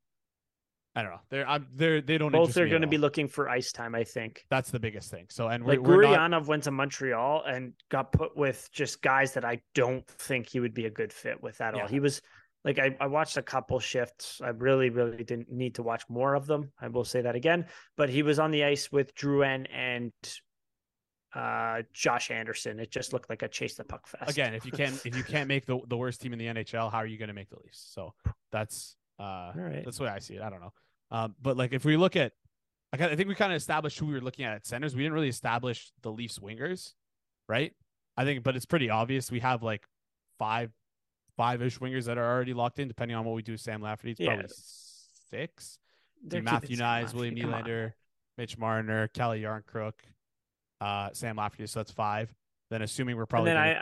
I 0.95 1.03
don't 1.03 1.13
know. 1.13 1.21
They're 1.31 1.49
I'm, 1.49 1.67
they're 1.75 2.03
they 2.03 2.19
don't. 2.19 2.31
Both 2.31 2.59
are 2.59 2.69
going 2.69 2.83
to 2.83 2.87
be 2.87 2.99
looking 2.99 3.29
for 3.29 3.49
ice 3.49 3.73
time. 3.73 3.95
I 3.95 4.05
think 4.05 4.45
that's 4.51 4.71
the 4.71 4.79
biggest 4.79 5.11
thing. 5.11 5.25
So 5.31 5.49
and 5.49 5.65
like 5.65 5.81
we're, 5.81 6.03
Gurianov 6.03 6.31
not... 6.31 6.47
went 6.47 6.65
to 6.65 6.71
Montreal 6.71 7.45
and 7.47 7.73
got 7.91 8.13
put 8.13 8.37
with 8.37 8.69
just 8.73 9.01
guys 9.01 9.33
that 9.33 9.45
I 9.47 9.63
don't 9.75 10.07
think 10.07 10.51
he 10.51 10.61
would 10.61 10.75
be 10.75 10.85
a 10.85 10.91
good 10.91 11.11
fit 11.11 11.43
with 11.43 11.59
at 11.63 11.75
yeah. 11.75 11.81
all. 11.81 11.89
He 11.89 12.01
was 12.01 12.21
like 12.67 12.79
I, 12.79 12.95
I 13.01 13.07
watched 13.07 13.39
a 13.39 13.43
couple 13.43 13.81
shifts. 13.81 14.43
I 14.45 14.51
really 14.51 14.91
really 14.91 15.25
didn't 15.25 15.51
need 15.51 15.77
to 15.77 15.83
watch 15.83 16.03
more 16.11 16.35
of 16.35 16.47
them. 16.47 16.73
I 16.79 16.89
will 16.89 17.07
say 17.07 17.23
that 17.23 17.37
again. 17.37 17.65
But 17.97 18.11
he 18.11 18.23
was 18.23 18.39
on 18.39 18.51
the 18.51 18.65
ice 18.65 18.93
with 18.93 19.15
Drouin 19.15 19.67
and 19.75 20.13
uh, 21.35 21.83
Josh 21.93 22.31
Anderson. 22.31 22.81
It 22.81 22.91
just 22.91 23.13
looked 23.13 23.31
like 23.31 23.43
a 23.43 23.49
chase 23.49 23.75
the 23.75 23.85
puck 23.85 24.07
fest. 24.07 24.31
Again, 24.31 24.55
if 24.55 24.65
you 24.65 24.73
can't 24.73 24.95
if 25.05 25.17
you 25.17 25.25
can't 25.29 25.49
make 25.49 25.67
the, 25.67 25.81
the 25.89 25.97
worst 25.97 26.21
team 26.21 26.33
in 26.33 26.39
the 26.39 26.47
NHL, 26.47 26.91
how 26.91 26.99
are 26.99 27.07
you 27.07 27.19
going 27.19 27.29
to 27.29 27.35
make 27.35 27.51
the 27.51 27.57
Leafs? 27.57 27.91
So 27.93 28.15
that's 28.51 28.97
uh 29.19 29.53
right. 29.55 29.83
that's 29.85 29.99
the 29.99 30.05
way 30.05 30.11
I 30.11 30.19
see 30.19 30.35
it. 30.35 30.43
I 30.43 30.51
don't 30.51 30.61
know. 30.61 30.73
Um, 31.11 31.35
but 31.41 31.57
like 31.57 31.73
if 31.73 31.85
we 31.85 31.97
look 31.97 32.17
at, 32.17 32.33
I 32.93 33.15
think 33.15 33.29
we 33.29 33.35
kind 33.35 33.53
of 33.53 33.57
established 33.57 33.99
who 33.99 34.07
we 34.07 34.15
were 34.15 34.21
looking 34.21 34.45
at 34.45 34.55
at 34.55 34.67
centers. 34.67 34.97
We 34.97 35.03
didn't 35.03 35.15
really 35.15 35.29
establish 35.29 35.93
the 36.03 36.11
Leafs 36.11 36.39
wingers, 36.39 36.95
right? 37.49 37.73
I 38.17 38.25
think, 38.25 38.43
but 38.43 38.57
it's 38.57 38.67
pretty 38.67 38.91
obvious. 38.91 39.31
We 39.31 39.41
have 39.41 39.63
like 39.63 39.87
five, 40.39 40.71
five 41.37 41.63
ish 41.63 41.79
wingers 41.79 42.07
that 42.07 42.17
are 42.17 42.25
already 42.25 42.55
locked 42.55 42.79
in, 42.79 42.89
depending 42.89 43.17
on 43.17 43.25
what 43.25 43.35
we 43.35 43.43
do. 43.43 43.57
Sam 43.57 43.83
Lafferty, 43.83 44.13
it's 44.13 44.21
yeah. 44.21 44.35
probably 44.35 44.49
6 45.31 45.79
Matthew 46.43 46.77
Knies, 46.77 47.15
William 47.15 47.37
Nylander, 47.37 47.93
Mitch 48.37 48.59
Marner, 48.59 49.09
Calle 49.09 49.37
Jarnkrok, 49.37 49.93
uh, 50.81 51.11
Sam 51.13 51.37
Lafferty. 51.37 51.67
So 51.67 51.81
that's 51.81 51.93
five. 51.93 52.33
Then 52.71 52.83
assuming 52.83 53.17
we're 53.17 53.27
probably. 53.27 53.51
And 53.51 53.59
then 53.59 53.75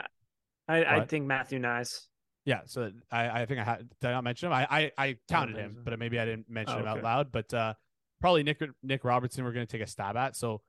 gonna... 0.68 0.85
I, 0.87 0.96
I, 0.96 1.00
I 1.00 1.04
think 1.04 1.26
Matthew 1.26 1.61
Knies. 1.61 2.06
Yeah, 2.44 2.61
so 2.66 2.92
I, 3.11 3.42
I 3.42 3.46
think 3.46 3.59
I 3.59 3.64
had 3.64 3.88
did 4.00 4.09
I 4.09 4.12
not 4.12 4.24
mention 4.24 4.46
him? 4.46 4.52
I 4.52 4.66
I, 4.70 4.92
I 4.96 5.16
counted 5.28 5.56
I 5.56 5.62
him, 5.62 5.74
so. 5.74 5.82
but 5.85 5.98
maybe 5.98 6.18
I 6.20 6.24
didn't 6.24 6.48
mention 6.48 6.76
oh, 6.76 6.80
him 6.80 6.87
out 6.87 7.02
loud. 7.02 7.32
But 7.32 7.52
uh, 7.52 7.74
probably 8.20 8.44
Nick 8.44 8.62
Nick 8.82 9.04
Robertson 9.04 9.44
we're 9.44 9.52
going 9.52 9.66
to 9.66 9.70
take 9.70 9.85
a 9.85 9.90
stab 9.90 10.16
at. 10.16 10.37
So 10.37 10.62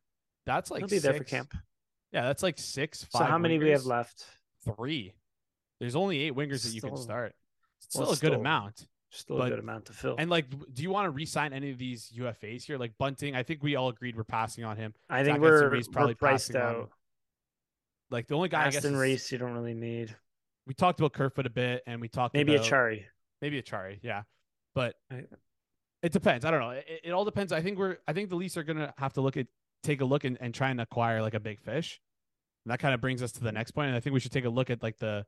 that's 0.48 0.72
like 0.72 0.82
he'll 0.82 0.88
be 0.88 0.96
six. 0.96 1.04
there 1.04 1.14
for 1.14 1.24
camp. 1.24 1.54
Yeah, 2.12 2.24
that's 2.24 2.42
like 2.42 2.58
six. 2.58 3.04
Five. 3.04 3.20
so 3.20 3.26
how 3.26 3.38
many 3.38 3.60
wingers. 3.60 3.64
we 3.64 3.70
have 3.70 3.86
left? 3.86 4.26
Three. 4.66 5.14
There's 5.80 5.96
only 5.96 6.22
eight 6.24 6.34
wingers 6.34 6.64
that 6.64 6.74
you 6.74 6.82
can 6.82 6.98
start. 6.98 7.36
It's 7.78 7.94
still 7.94 8.04
well, 8.04 8.12
a 8.12 8.14
good 8.14 8.18
still, 8.18 8.40
amount. 8.40 8.88
Still 9.10 9.38
but, 9.38 9.48
a 9.48 9.50
good 9.52 9.60
amount 9.60 9.86
to 9.86 9.94
fill. 9.94 10.16
And 10.18 10.30
like, 10.30 10.50
do 10.74 10.84
you 10.84 10.90
want 10.90 11.06
to 11.06 11.12
re-sign 11.12 11.54
any 11.54 11.72
of 11.72 11.78
these 11.78 12.12
UFAs 12.18 12.64
here? 12.64 12.78
Like 12.78 12.92
Bunting, 12.98 13.36
I 13.36 13.44
think 13.44 13.64
we 13.64 13.76
all 13.76 13.90
agreed 13.90 14.18
we're 14.18 14.26
passing 14.26 14.66
on 14.66 14.76
him. 14.76 14.94
I 15.10 15.24
think 15.24 15.36
Zach 15.36 15.42
we're, 15.42 15.82
probably 15.92 16.14
we're 16.14 16.16
priced 16.16 16.56
out. 16.56 16.90
Like 18.12 18.28
the 18.28 18.36
only 18.36 18.50
guy 18.50 18.66
Aston 18.66 18.94
I 18.94 18.98
guess 18.98 19.02
Reese 19.02 19.32
you 19.32 19.38
don't 19.38 19.54
really 19.54 19.74
need 19.74 20.16
we 20.68 20.74
talked 20.74 21.00
about 21.00 21.14
Kerfoot 21.14 21.46
a 21.46 21.50
bit, 21.50 21.82
and 21.88 22.02
we 22.02 22.10
talked 22.10 22.34
maybe 22.34 22.54
about, 22.54 22.68
Acciari, 22.68 23.06
maybe 23.42 23.60
Acciari, 23.60 24.00
yeah. 24.04 24.24
But 24.76 24.96
it 26.04 26.12
depends. 26.12 26.46
I 26.46 26.52
don't 26.52 26.60
know. 26.60 26.72
It, 26.72 26.86
it, 27.06 27.12
all 27.12 27.26
depends. 27.26 27.54
I 27.54 27.62
think 27.62 27.80
we're. 27.80 27.98
I 28.08 28.14
think 28.14 28.30
the 28.30 28.36
Leafs 28.36 28.58
are 28.58 28.64
gonna 28.64 28.94
have 28.98 29.14
to 29.14 29.22
look 29.22 29.38
at 29.38 29.48
take 29.82 30.02
a 30.02 30.06
look 30.06 30.26
and, 30.26 30.38
and 30.42 30.54
try 30.54 30.70
and 30.70 30.82
acquire 30.82 31.22
like 31.22 31.34
a 31.34 31.40
big 31.40 31.60
fish. 31.60 32.02
And 32.66 32.72
that 32.74 32.80
kind 32.80 32.94
of 32.94 33.00
brings 33.00 33.24
us 33.24 33.32
to 33.34 33.44
the 33.44 33.52
next 33.52 33.72
point, 33.72 33.88
and 33.88 33.96
I 33.96 34.02
think 34.02 34.14
we 34.14 34.20
should 34.20 34.34
take 34.34 34.46
a 34.46 34.50
look 34.50 34.70
at 34.70 34.84
like 34.84 34.98
the 34.98 35.26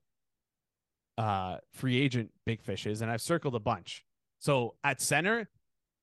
uh 1.19 1.57
free 1.73 2.01
agent 2.01 2.31
big 2.45 2.61
fishes, 2.61 3.01
and 3.01 3.11
I've 3.11 3.21
circled 3.21 3.53
a 3.53 3.59
bunch. 3.59 4.05
So 4.39 4.75
at 4.85 5.01
center, 5.01 5.49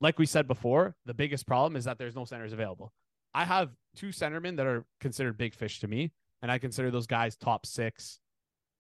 like 0.00 0.18
we 0.18 0.26
said 0.26 0.46
before, 0.46 0.94
the 1.06 1.14
biggest 1.14 1.46
problem 1.46 1.74
is 1.74 1.86
that 1.86 1.98
there's 1.98 2.14
no 2.14 2.26
centers 2.26 2.52
available. 2.52 2.92
I 3.34 3.44
have 3.44 3.70
two 3.96 4.08
centermen 4.08 4.56
that 4.58 4.66
are 4.66 4.84
considered 5.00 5.38
big 5.38 5.54
fish 5.54 5.80
to 5.80 5.88
me, 5.88 6.12
and 6.42 6.52
I 6.52 6.58
consider 6.58 6.90
those 6.90 7.06
guys 7.06 7.34
top 7.34 7.64
six, 7.64 8.20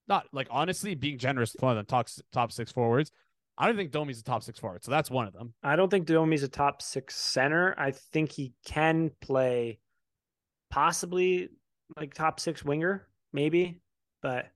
not 0.08 0.26
like 0.32 0.48
honestly 0.50 0.94
being 0.94 1.16
generous 1.18 1.54
with 1.54 1.62
one 1.62 1.72
of 1.72 1.76
them 1.76 1.86
top 1.86 2.08
top 2.32 2.52
six 2.52 2.70
forwards. 2.70 3.10
I 3.58 3.66
don't 3.66 3.76
think 3.76 3.90
Domi's 3.90 4.20
a 4.20 4.24
top 4.24 4.42
six 4.42 4.58
forward, 4.58 4.84
so 4.84 4.90
that's 4.90 5.10
one 5.10 5.26
of 5.26 5.32
them. 5.32 5.54
I 5.62 5.76
don't 5.76 5.90
think 5.90 6.06
Domi's 6.06 6.42
a 6.42 6.48
top 6.48 6.82
six 6.82 7.16
center. 7.16 7.74
I 7.78 7.92
think 7.92 8.30
he 8.30 8.52
can 8.66 9.10
play 9.22 9.78
possibly 10.68 11.48
like 11.96 12.12
top 12.12 12.40
six 12.40 12.62
winger, 12.62 13.08
maybe, 13.32 13.80
but 14.20 14.50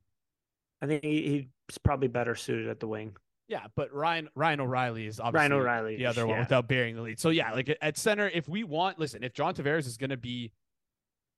I 0.82 0.86
think 0.86 1.04
he, 1.04 1.48
he's 1.68 1.78
probably 1.78 2.08
better 2.08 2.34
suited 2.34 2.68
at 2.68 2.80
the 2.80 2.88
wing. 2.88 3.16
Yeah, 3.48 3.66
but 3.74 3.92
Ryan 3.92 4.28
Ryan 4.34 4.60
O'Reilly 4.60 5.06
is 5.06 5.18
obviously 5.18 5.50
Ryan 5.50 5.52
O'Reilly, 5.52 5.96
the 5.96 6.06
other 6.06 6.26
one 6.26 6.36
yeah. 6.36 6.42
without 6.42 6.68
bearing 6.68 6.94
the 6.94 7.02
lead. 7.02 7.18
So 7.18 7.30
yeah, 7.30 7.52
like 7.52 7.76
at 7.82 7.98
center, 7.98 8.28
if 8.28 8.48
we 8.48 8.62
want, 8.62 8.98
listen, 8.98 9.24
if 9.24 9.34
John 9.34 9.54
Tavares 9.54 9.86
is 9.86 9.96
going 9.96 10.10
to 10.10 10.16
be 10.16 10.52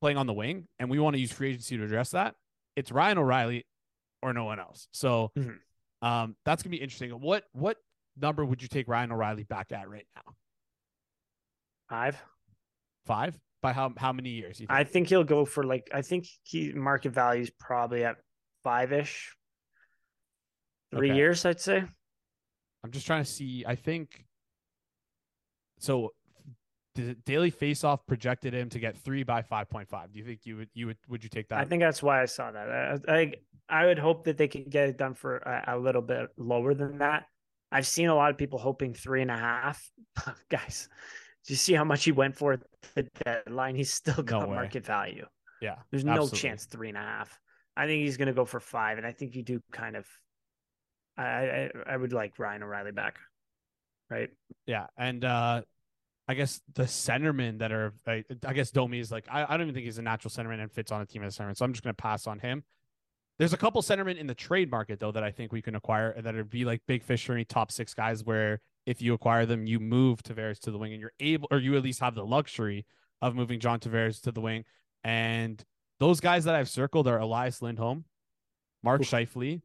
playing 0.00 0.18
on 0.18 0.26
the 0.26 0.35
wing 0.35 0.66
and 0.78 0.90
we 0.90 0.98
want 0.98 1.14
to 1.14 1.20
use 1.20 1.33
free 1.33 1.50
agency 1.50 1.78
to 1.78 1.85
address 1.85 2.11
that, 2.11 2.35
it's 2.76 2.92
Ryan 2.92 3.18
O'Reilly 3.18 3.64
or 4.20 4.35
no 4.35 4.44
one 4.44 4.61
else. 4.61 4.88
So 4.92 5.33
mm-hmm. 5.38 6.07
um, 6.07 6.37
that's 6.44 6.62
gonna 6.62 6.72
be 6.72 6.83
interesting. 6.83 7.11
What 7.11 7.44
what 7.52 7.78
number 8.20 8.44
would 8.44 8.61
you 8.61 8.68
take 8.68 8.88
Ryan 8.88 9.11
O'Reilly 9.12 9.44
back 9.44 9.72
at 9.72 9.88
right 9.88 10.07
now? 10.14 10.35
Five. 11.88 12.22
Five 13.07 13.38
by 13.62 13.72
how 13.72 13.92
how 13.96 14.12
many 14.12 14.31
years? 14.31 14.59
Think? 14.59 14.70
I 14.70 14.85
think 14.85 15.09
he'll 15.09 15.24
go 15.24 15.44
for 15.44 15.64
like 15.64 15.88
I 15.94 16.02
think 16.02 16.26
he 16.42 16.72
market 16.72 17.12
value 17.12 17.42
is 17.42 17.50
probably 17.59 18.05
at 18.05 18.16
five 18.62 18.92
ish. 18.92 19.35
Three 20.94 21.11
okay. 21.11 21.16
years, 21.16 21.44
I'd 21.44 21.61
say. 21.61 21.85
I'm 22.85 22.90
just 22.90 23.07
trying 23.07 23.25
to 23.25 23.31
see. 23.31 23.64
I 23.66 23.75
think 23.75 24.25
so 25.79 26.12
the 26.94 27.14
daily 27.27 27.51
faceoff 27.51 28.01
projected 28.07 28.55
him 28.55 28.68
to 28.68 28.79
get 28.79 28.96
three 28.96 29.22
by 29.22 29.42
5.5 29.42 30.12
do 30.12 30.18
you 30.18 30.25
think 30.25 30.40
you 30.44 30.57
would 30.57 30.68
you 30.75 30.87
would 30.87 30.96
would 31.09 31.25
you 31.25 31.31
take 31.31 31.48
that 31.48 31.59
i 31.59 31.64
think 31.64 31.81
that's 31.81 32.03
why 32.03 32.22
i 32.22 32.25
saw 32.25 32.51
that 32.51 33.01
i 33.09 33.12
i, 33.12 33.33
I 33.68 33.87
would 33.87 33.98
hope 33.98 34.25
that 34.25 34.37
they 34.37 34.48
could 34.48 34.70
get 34.70 34.88
it 34.88 34.98
done 34.98 35.14
for 35.14 35.38
a, 35.38 35.77
a, 35.77 35.79
little 35.79 36.03
bit 36.03 36.29
lower 36.37 36.75
than 36.75 36.98
that 36.98 37.25
i've 37.70 37.87
seen 37.87 38.09
a 38.09 38.14
lot 38.14 38.31
of 38.31 38.37
people 38.37 38.59
hoping 38.59 38.94
three 38.94 39.22
and 39.22 39.31
a 39.31 39.37
half 39.37 39.90
guys 40.51 40.88
do 41.46 41.55
you 41.55 41.57
see 41.57 41.72
how 41.72 41.85
much 41.85 42.05
he 42.05 42.12
went 42.12 42.37
for 42.37 42.61
the 42.94 43.09
deadline 43.25 43.75
he's 43.75 43.92
still 43.92 44.22
got 44.22 44.48
no 44.48 44.55
market 44.55 44.85
value 44.85 45.27
yeah 45.61 45.77
there's 45.90 46.05
no 46.05 46.29
chance 46.29 46.66
three 46.66 46.88
and 46.88 46.98
a 46.98 47.01
half 47.01 47.40
i 47.76 47.87
think 47.87 48.02
he's 48.02 48.16
going 48.16 48.26
to 48.26 48.35
go 48.35 48.44
for 48.44 48.61
five 48.61 48.98
and 48.98 49.06
i 49.06 49.12
think 49.12 49.35
you 49.35 49.42
do 49.42 49.61
kind 49.72 49.96
of 49.96 50.06
I, 51.16 51.22
I 51.22 51.70
i 51.87 51.96
would 51.96 52.12
like 52.12 52.38
ryan 52.38 52.62
o'reilly 52.62 52.92
back 52.92 53.18
right 54.11 54.30
yeah 54.66 54.87
and 54.96 55.24
uh 55.24 55.62
I 56.28 56.35
guess 56.35 56.61
the 56.74 56.85
centermen 56.85 57.58
that 57.58 57.72
are, 57.72 57.92
I, 58.06 58.24
I 58.46 58.52
guess 58.52 58.70
Domi 58.70 59.00
is 59.00 59.11
like, 59.11 59.26
I, 59.30 59.42
I 59.42 59.56
don't 59.56 59.62
even 59.62 59.74
think 59.74 59.87
he's 59.87 59.98
a 59.98 60.02
natural 60.02 60.30
centerman 60.30 60.62
and 60.62 60.70
fits 60.70 60.92
on 60.92 61.00
a 61.00 61.06
team 61.06 61.24
as 61.24 61.38
a 61.38 61.42
centerman. 61.42 61.56
So 61.56 61.64
I'm 61.64 61.72
just 61.72 61.82
going 61.82 61.94
to 61.94 62.00
pass 62.00 62.26
on 62.26 62.38
him. 62.38 62.62
There's 63.38 63.52
a 63.52 63.56
couple 63.56 63.82
centermen 63.82 64.16
in 64.16 64.28
the 64.28 64.35
trade 64.35 64.70
market 64.70 65.00
though 65.00 65.11
that 65.12 65.24
I 65.24 65.30
think 65.30 65.52
we 65.52 65.62
can 65.62 65.74
acquire 65.74 66.14
that 66.20 66.35
would 66.35 66.50
be 66.50 66.64
like 66.64 66.80
big 66.87 67.02
fish 67.02 67.26
for 67.26 67.32
any 67.32 67.44
top 67.44 67.72
six 67.72 67.92
guys 67.92 68.24
where 68.24 68.61
if 68.87 69.02
you 69.02 69.14
acquire 69.14 69.46
them, 69.46 69.66
you 69.66 69.80
move 69.80 70.22
Tavares 70.22 70.61
to 70.61 70.70
the 70.70 70.78
wing 70.78 70.92
and 70.92 71.00
you're 71.00 71.12
able, 71.18 71.48
or 71.50 71.58
you 71.58 71.76
at 71.76 71.82
least 71.82 72.00
have 72.00 72.14
the 72.14 72.24
luxury 72.24 72.87
of 73.20 73.35
moving 73.35 73.58
John 73.58 73.80
Tavares 73.80 74.20
to 74.22 74.32
the 74.32 74.40
wing. 74.40 74.64
And 75.02 75.62
those 76.03 76.19
guys 76.19 76.45
that 76.45 76.57
I've 76.57 76.69
circled 76.69 77.07
are 77.07 77.19
Elias 77.19 77.62
Lindholm, 77.62 78.05
Mark 78.83 79.03
Ooh. 79.03 79.05
Scheifele, 79.05 79.62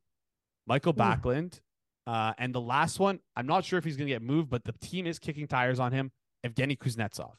Michael 0.67 0.93
Backlund, 0.93 1.61
uh, 2.05 2.33
and 2.37 2.53
the 2.53 2.61
last 2.61 2.99
one, 2.99 3.19
I'm 3.35 3.47
not 3.47 3.65
sure 3.65 3.79
if 3.79 3.83
he's 3.83 3.97
going 3.97 4.07
to 4.07 4.13
get 4.13 4.21
moved, 4.21 4.47
but 4.47 4.63
the 4.63 4.73
team 4.73 5.07
is 5.07 5.17
kicking 5.17 5.47
tires 5.47 5.79
on 5.79 5.91
him. 5.91 6.11
Evgeny 6.45 6.77
Kuznetsov. 6.77 7.31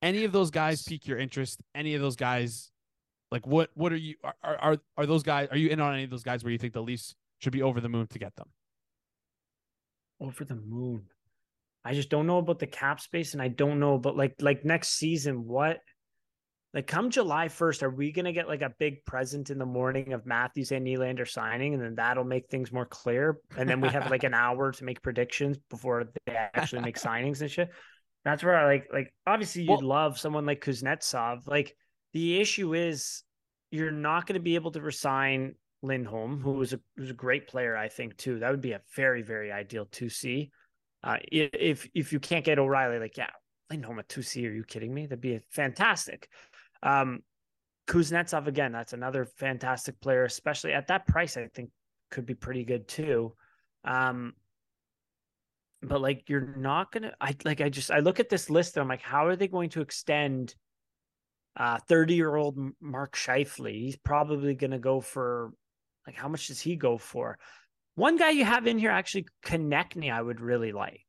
Any 0.00 0.22
of 0.22 0.30
those 0.30 0.52
guys 0.52 0.84
pique 0.84 1.08
your 1.08 1.18
interest? 1.18 1.60
Any 1.74 1.96
of 1.96 2.00
those 2.00 2.14
guys, 2.14 2.70
like 3.32 3.44
what? 3.44 3.70
What 3.74 3.92
are 3.92 3.96
you? 3.96 4.14
Are 4.22 4.56
are 4.56 4.78
are 4.96 5.06
those 5.06 5.24
guys? 5.24 5.48
Are 5.50 5.56
you 5.56 5.68
in 5.68 5.80
on 5.80 5.92
any 5.92 6.04
of 6.04 6.10
those 6.10 6.22
guys 6.22 6.44
where 6.44 6.52
you 6.52 6.58
think 6.58 6.72
the 6.72 6.82
Leafs 6.82 7.16
should 7.40 7.52
be 7.52 7.60
over 7.60 7.80
the 7.80 7.88
moon 7.88 8.06
to 8.06 8.18
get 8.20 8.36
them? 8.36 8.48
Over 10.20 10.44
the 10.44 10.54
moon. 10.54 11.06
I 11.84 11.94
just 11.94 12.08
don't 12.08 12.28
know 12.28 12.38
about 12.38 12.60
the 12.60 12.68
cap 12.68 13.00
space, 13.00 13.32
and 13.32 13.42
I 13.42 13.48
don't 13.48 13.80
know 13.80 13.94
about 13.94 14.16
like 14.16 14.36
like 14.40 14.64
next 14.64 14.90
season. 14.90 15.44
What 15.44 15.80
like 16.72 16.86
come 16.86 17.10
July 17.10 17.48
1st, 17.48 17.82
are 17.82 17.90
we 17.90 18.12
gonna 18.12 18.32
get 18.32 18.48
like 18.48 18.62
a 18.62 18.72
big 18.78 19.04
present 19.04 19.50
in 19.50 19.58
the 19.58 19.66
morning 19.66 20.12
of 20.12 20.26
Matthews 20.26 20.70
and 20.72 20.86
Nylander 20.86 21.28
signing, 21.28 21.74
and 21.74 21.82
then 21.82 21.94
that'll 21.96 22.24
make 22.24 22.48
things 22.48 22.70
more 22.70 22.86
clear? 22.86 23.38
And 23.56 23.68
then 23.68 23.80
we 23.80 23.88
have 23.88 24.10
like 24.10 24.22
an 24.22 24.34
hour 24.34 24.72
to 24.72 24.84
make 24.84 25.02
predictions 25.02 25.58
before 25.68 26.04
they 26.26 26.34
actually 26.34 26.82
make 26.82 26.98
signings 26.98 27.40
and 27.40 27.50
shit. 27.50 27.70
That's 28.24 28.44
where 28.44 28.56
I 28.56 28.66
like 28.66 28.88
like 28.92 29.12
obviously 29.26 29.62
you'd 29.62 29.70
well, 29.70 29.82
love 29.82 30.18
someone 30.18 30.46
like 30.46 30.64
Kuznetsov. 30.64 31.48
Like 31.48 31.74
the 32.12 32.40
issue 32.40 32.74
is 32.74 33.24
you're 33.70 33.90
not 33.90 34.26
gonna 34.26 34.40
be 34.40 34.54
able 34.54 34.70
to 34.72 34.80
resign 34.80 35.54
Lindholm, 35.82 36.40
who 36.40 36.52
was 36.52 36.72
a 36.72 36.80
who's 36.96 37.10
a 37.10 37.14
great 37.14 37.48
player, 37.48 37.76
I 37.76 37.88
think, 37.88 38.16
too. 38.16 38.38
That 38.38 38.50
would 38.50 38.60
be 38.60 38.72
a 38.72 38.80
very, 38.94 39.22
very 39.22 39.50
ideal 39.50 39.86
2C. 39.86 40.50
Uh, 41.02 41.16
if 41.32 41.88
if 41.94 42.12
you 42.12 42.20
can't 42.20 42.44
get 42.44 42.58
O'Reilly, 42.58 42.98
like, 42.98 43.16
yeah, 43.16 43.30
Lindholm 43.70 43.98
at 43.98 44.08
2C, 44.08 44.46
are 44.46 44.52
you 44.52 44.64
kidding 44.64 44.92
me? 44.92 45.06
That'd 45.06 45.20
be 45.20 45.40
fantastic. 45.50 46.28
Um, 46.82 47.20
Kuznetsov 47.88 48.46
again, 48.46 48.72
that's 48.72 48.92
another 48.92 49.24
fantastic 49.24 50.00
player, 50.00 50.24
especially 50.24 50.72
at 50.72 50.88
that 50.88 51.06
price. 51.06 51.36
I 51.36 51.46
think 51.46 51.70
could 52.10 52.26
be 52.26 52.34
pretty 52.34 52.64
good 52.64 52.86
too. 52.88 53.34
Um, 53.84 54.34
but 55.82 56.00
like 56.00 56.28
you're 56.28 56.54
not 56.56 56.92
gonna. 56.92 57.12
I 57.20 57.34
like. 57.44 57.60
I 57.60 57.68
just 57.68 57.90
I 57.90 58.00
look 58.00 58.20
at 58.20 58.28
this 58.28 58.50
list 58.50 58.76
and 58.76 58.82
I'm 58.82 58.88
like, 58.88 59.02
how 59.02 59.26
are 59.26 59.36
they 59.36 59.48
going 59.48 59.70
to 59.70 59.80
extend? 59.80 60.54
Uh, 61.56 61.78
30 61.88 62.14
year 62.14 62.36
old 62.36 62.56
Mark 62.80 63.16
Scheifele. 63.16 63.72
He's 63.72 63.96
probably 63.96 64.54
to 64.54 64.78
go 64.78 65.00
for 65.00 65.50
like 66.06 66.16
how 66.16 66.28
much 66.28 66.46
does 66.46 66.60
he 66.60 66.76
go 66.76 66.96
for? 66.96 67.38
One 67.94 68.16
guy 68.16 68.30
you 68.30 68.44
have 68.44 68.66
in 68.66 68.78
here 68.78 68.90
actually 68.90 69.26
Konecny, 69.44 70.12
I 70.12 70.22
would 70.22 70.40
really 70.40 70.72
like. 70.72 71.06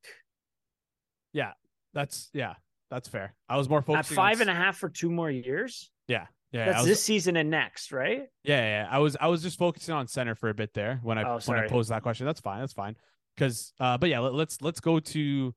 Yeah, 1.31 1.51
that's 1.93 2.29
yeah. 2.33 2.55
That's 2.91 3.07
fair. 3.07 3.33
I 3.47 3.57
was 3.57 3.69
more 3.69 3.81
focused 3.81 4.11
at 4.11 4.15
five 4.15 4.37
on... 4.37 4.41
and 4.41 4.49
a 4.49 4.53
half 4.53 4.77
for 4.77 4.89
two 4.89 5.09
more 5.09 5.31
years. 5.31 5.89
Yeah, 6.07 6.27
yeah. 6.51 6.65
That's 6.65 6.79
was... 6.79 6.87
this 6.87 7.01
season 7.01 7.37
and 7.37 7.49
next, 7.49 7.93
right? 7.93 8.27
Yeah, 8.43 8.83
yeah. 8.83 8.87
I 8.91 8.99
was 8.99 9.15
I 9.19 9.27
was 9.27 9.41
just 9.41 9.57
focusing 9.57 9.95
on 9.95 10.07
center 10.07 10.35
for 10.35 10.49
a 10.49 10.53
bit 10.53 10.73
there 10.73 10.99
when 11.01 11.17
I 11.17 11.23
oh, 11.23 11.39
when 11.45 11.57
I 11.57 11.67
posed 11.67 11.89
that 11.89 12.03
question. 12.03 12.25
That's 12.25 12.41
fine. 12.41 12.59
That's 12.59 12.73
fine. 12.73 12.97
Because 13.35 13.73
uh, 13.79 13.97
but 13.97 14.09
yeah, 14.09 14.19
let, 14.19 14.33
let's 14.33 14.61
let's 14.61 14.81
go 14.81 14.99
to 14.99 15.55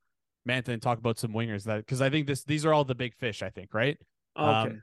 Mantha 0.48 0.68
and 0.68 0.80
talk 0.80 0.98
about 0.98 1.18
some 1.18 1.32
wingers 1.32 1.64
that 1.64 1.78
because 1.78 2.00
I 2.00 2.08
think 2.08 2.28
this 2.28 2.44
these 2.44 2.64
are 2.64 2.72
all 2.72 2.84
the 2.84 2.94
big 2.94 3.14
fish. 3.14 3.42
I 3.42 3.50
think 3.50 3.74
right. 3.74 3.98
Okay. 4.38 4.48
Um, 4.48 4.82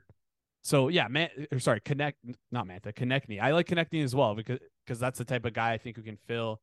so 0.60 0.88
yeah, 0.88 1.08
man. 1.08 1.30
Sorry, 1.58 1.80
connect 1.80 2.18
not 2.50 2.68
Mantha, 2.68 2.92
Konecny. 2.92 3.40
I 3.40 3.52
like 3.52 3.66
Konecny 3.66 4.04
as 4.04 4.14
well 4.14 4.34
because 4.34 4.58
because 4.86 5.00
that's 5.00 5.18
the 5.18 5.24
type 5.24 5.46
of 5.46 5.54
guy 5.54 5.72
I 5.72 5.78
think 5.78 5.96
who 5.96 6.02
can 6.02 6.18
fill 6.28 6.60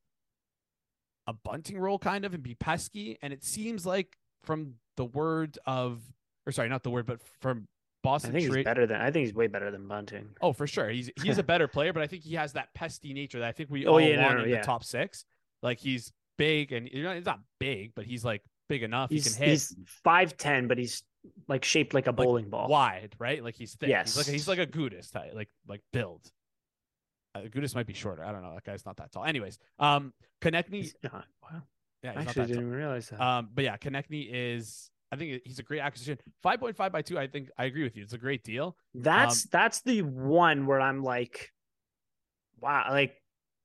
a 1.26 1.34
bunting 1.34 1.80
role 1.80 1.98
kind 1.98 2.26
of 2.26 2.36
and 2.36 2.44
be 2.44 2.54
pesky. 2.54 3.18
And 3.24 3.34
it 3.34 3.44
seems 3.44 3.88
like 3.88 4.16
from 4.44 4.76
the 4.98 5.06
word 5.06 5.58
of, 5.66 6.02
or 6.46 6.52
sorry, 6.52 6.70
not 6.70 6.84
the 6.84 6.90
word, 6.90 7.06
but 7.06 7.20
from 7.42 7.68
Boston. 8.04 8.32
I 8.32 8.34
think 8.34 8.48
tra- 8.48 8.58
he's 8.58 8.66
better 8.66 8.88
than. 8.88 9.02
I 9.02 9.12
think 9.12 9.26
he's 9.26 9.36
way 9.36 9.48
better 9.48 9.72
than 9.72 9.88
Bunting. 9.88 10.30
Oh, 10.42 10.54
for 10.54 10.68
sure, 10.68 10.90
he's 10.90 11.10
he's 11.22 11.38
a 11.38 11.44
better 11.44 11.68
player, 11.68 11.94
but 11.94 12.04
I 12.04 12.08
think 12.08 12.24
he 12.24 12.36
has 12.36 12.54
that 12.54 12.74
pesty 12.74 13.14
nature 13.14 13.40
that 13.40 13.48
I 13.48 13.52
think 13.52 13.70
we 13.70 13.86
oh, 13.86 13.94
all 13.94 14.02
yeah, 14.02 14.22
want 14.22 14.32
no, 14.32 14.38
no, 14.40 14.44
in 14.46 14.50
yeah. 14.50 14.58
the 14.58 14.66
top 14.66 14.84
six. 14.84 15.26
Like 15.62 15.80
he's 15.80 16.12
big 16.38 16.72
and 16.72 16.90
you 16.92 17.04
know 17.04 17.14
he's 17.14 17.26
not 17.26 17.42
big, 17.60 17.94
but 17.96 18.06
he's 18.06 18.24
like 18.24 18.44
big 18.70 18.84
enough. 18.84 19.10
He's, 19.10 19.26
he 19.26 19.34
can 19.34 19.44
hit. 19.44 19.50
He's 19.50 19.76
five 20.04 20.38
ten, 20.38 20.68
but 20.68 20.78
he's 20.78 21.04
like 21.48 21.66
shaped 21.66 21.94
like 21.94 22.08
a 22.08 22.14
bowling 22.14 22.46
like 22.46 22.52
ball, 22.52 22.68
wide, 22.70 23.16
right? 23.20 23.44
Like 23.44 23.56
he's 23.56 23.76
thick. 23.76 23.90
Yes, 23.90 24.16
he's 24.16 24.18
like 24.18 24.28
a, 24.28 24.32
he's 24.32 24.48
like 24.48 24.60
a 24.60 24.68
Gudas 24.68 25.12
type, 25.12 25.34
like 25.36 25.50
like 25.68 25.82
build. 25.92 26.32
Uh, 27.36 27.42
Gudas 27.42 27.76
might 27.76 27.86
be 27.86 27.94
shorter. 27.94 28.24
I 28.24 28.32
don't 28.32 28.42
know. 28.42 28.54
That 28.56 28.64
guy's 28.64 28.86
not 28.86 28.98
that 28.98 29.12
tall. 29.12 29.26
Anyways, 29.26 29.60
um, 29.78 30.14
Konecny. 30.42 30.92
Wow. 31.04 31.24
Yeah, 32.04 32.14
I 32.16 32.22
actually 32.22 32.48
didn't 32.48 32.72
realize 32.72 33.10
that. 33.10 33.22
Um, 33.22 33.50
but 33.54 33.64
yeah, 33.64 33.78
Konecny 33.78 34.30
is 34.32 34.90
I 35.12 35.16
think 35.16 35.42
he's 35.44 35.60
a 35.60 35.64
great 35.64 35.82
acquisition. 35.82 36.18
Five 36.42 36.60
point 36.60 36.76
five 36.76 36.92
by 36.92 37.02
two. 37.02 37.18
I 37.18 37.28
think 37.28 37.50
I 37.58 37.66
agree 37.66 37.84
with 37.84 37.98
you. 37.98 38.04
It's 38.04 38.14
a 38.14 38.18
great 38.18 38.44
deal. 38.44 38.78
That's 38.94 39.44
um, 39.44 39.50
that's 39.52 39.82
the 39.82 40.04
one 40.04 40.66
where 40.66 40.80
I'm 40.80 41.04
like, 41.04 41.52
wow, 42.62 42.88
like 42.90 43.16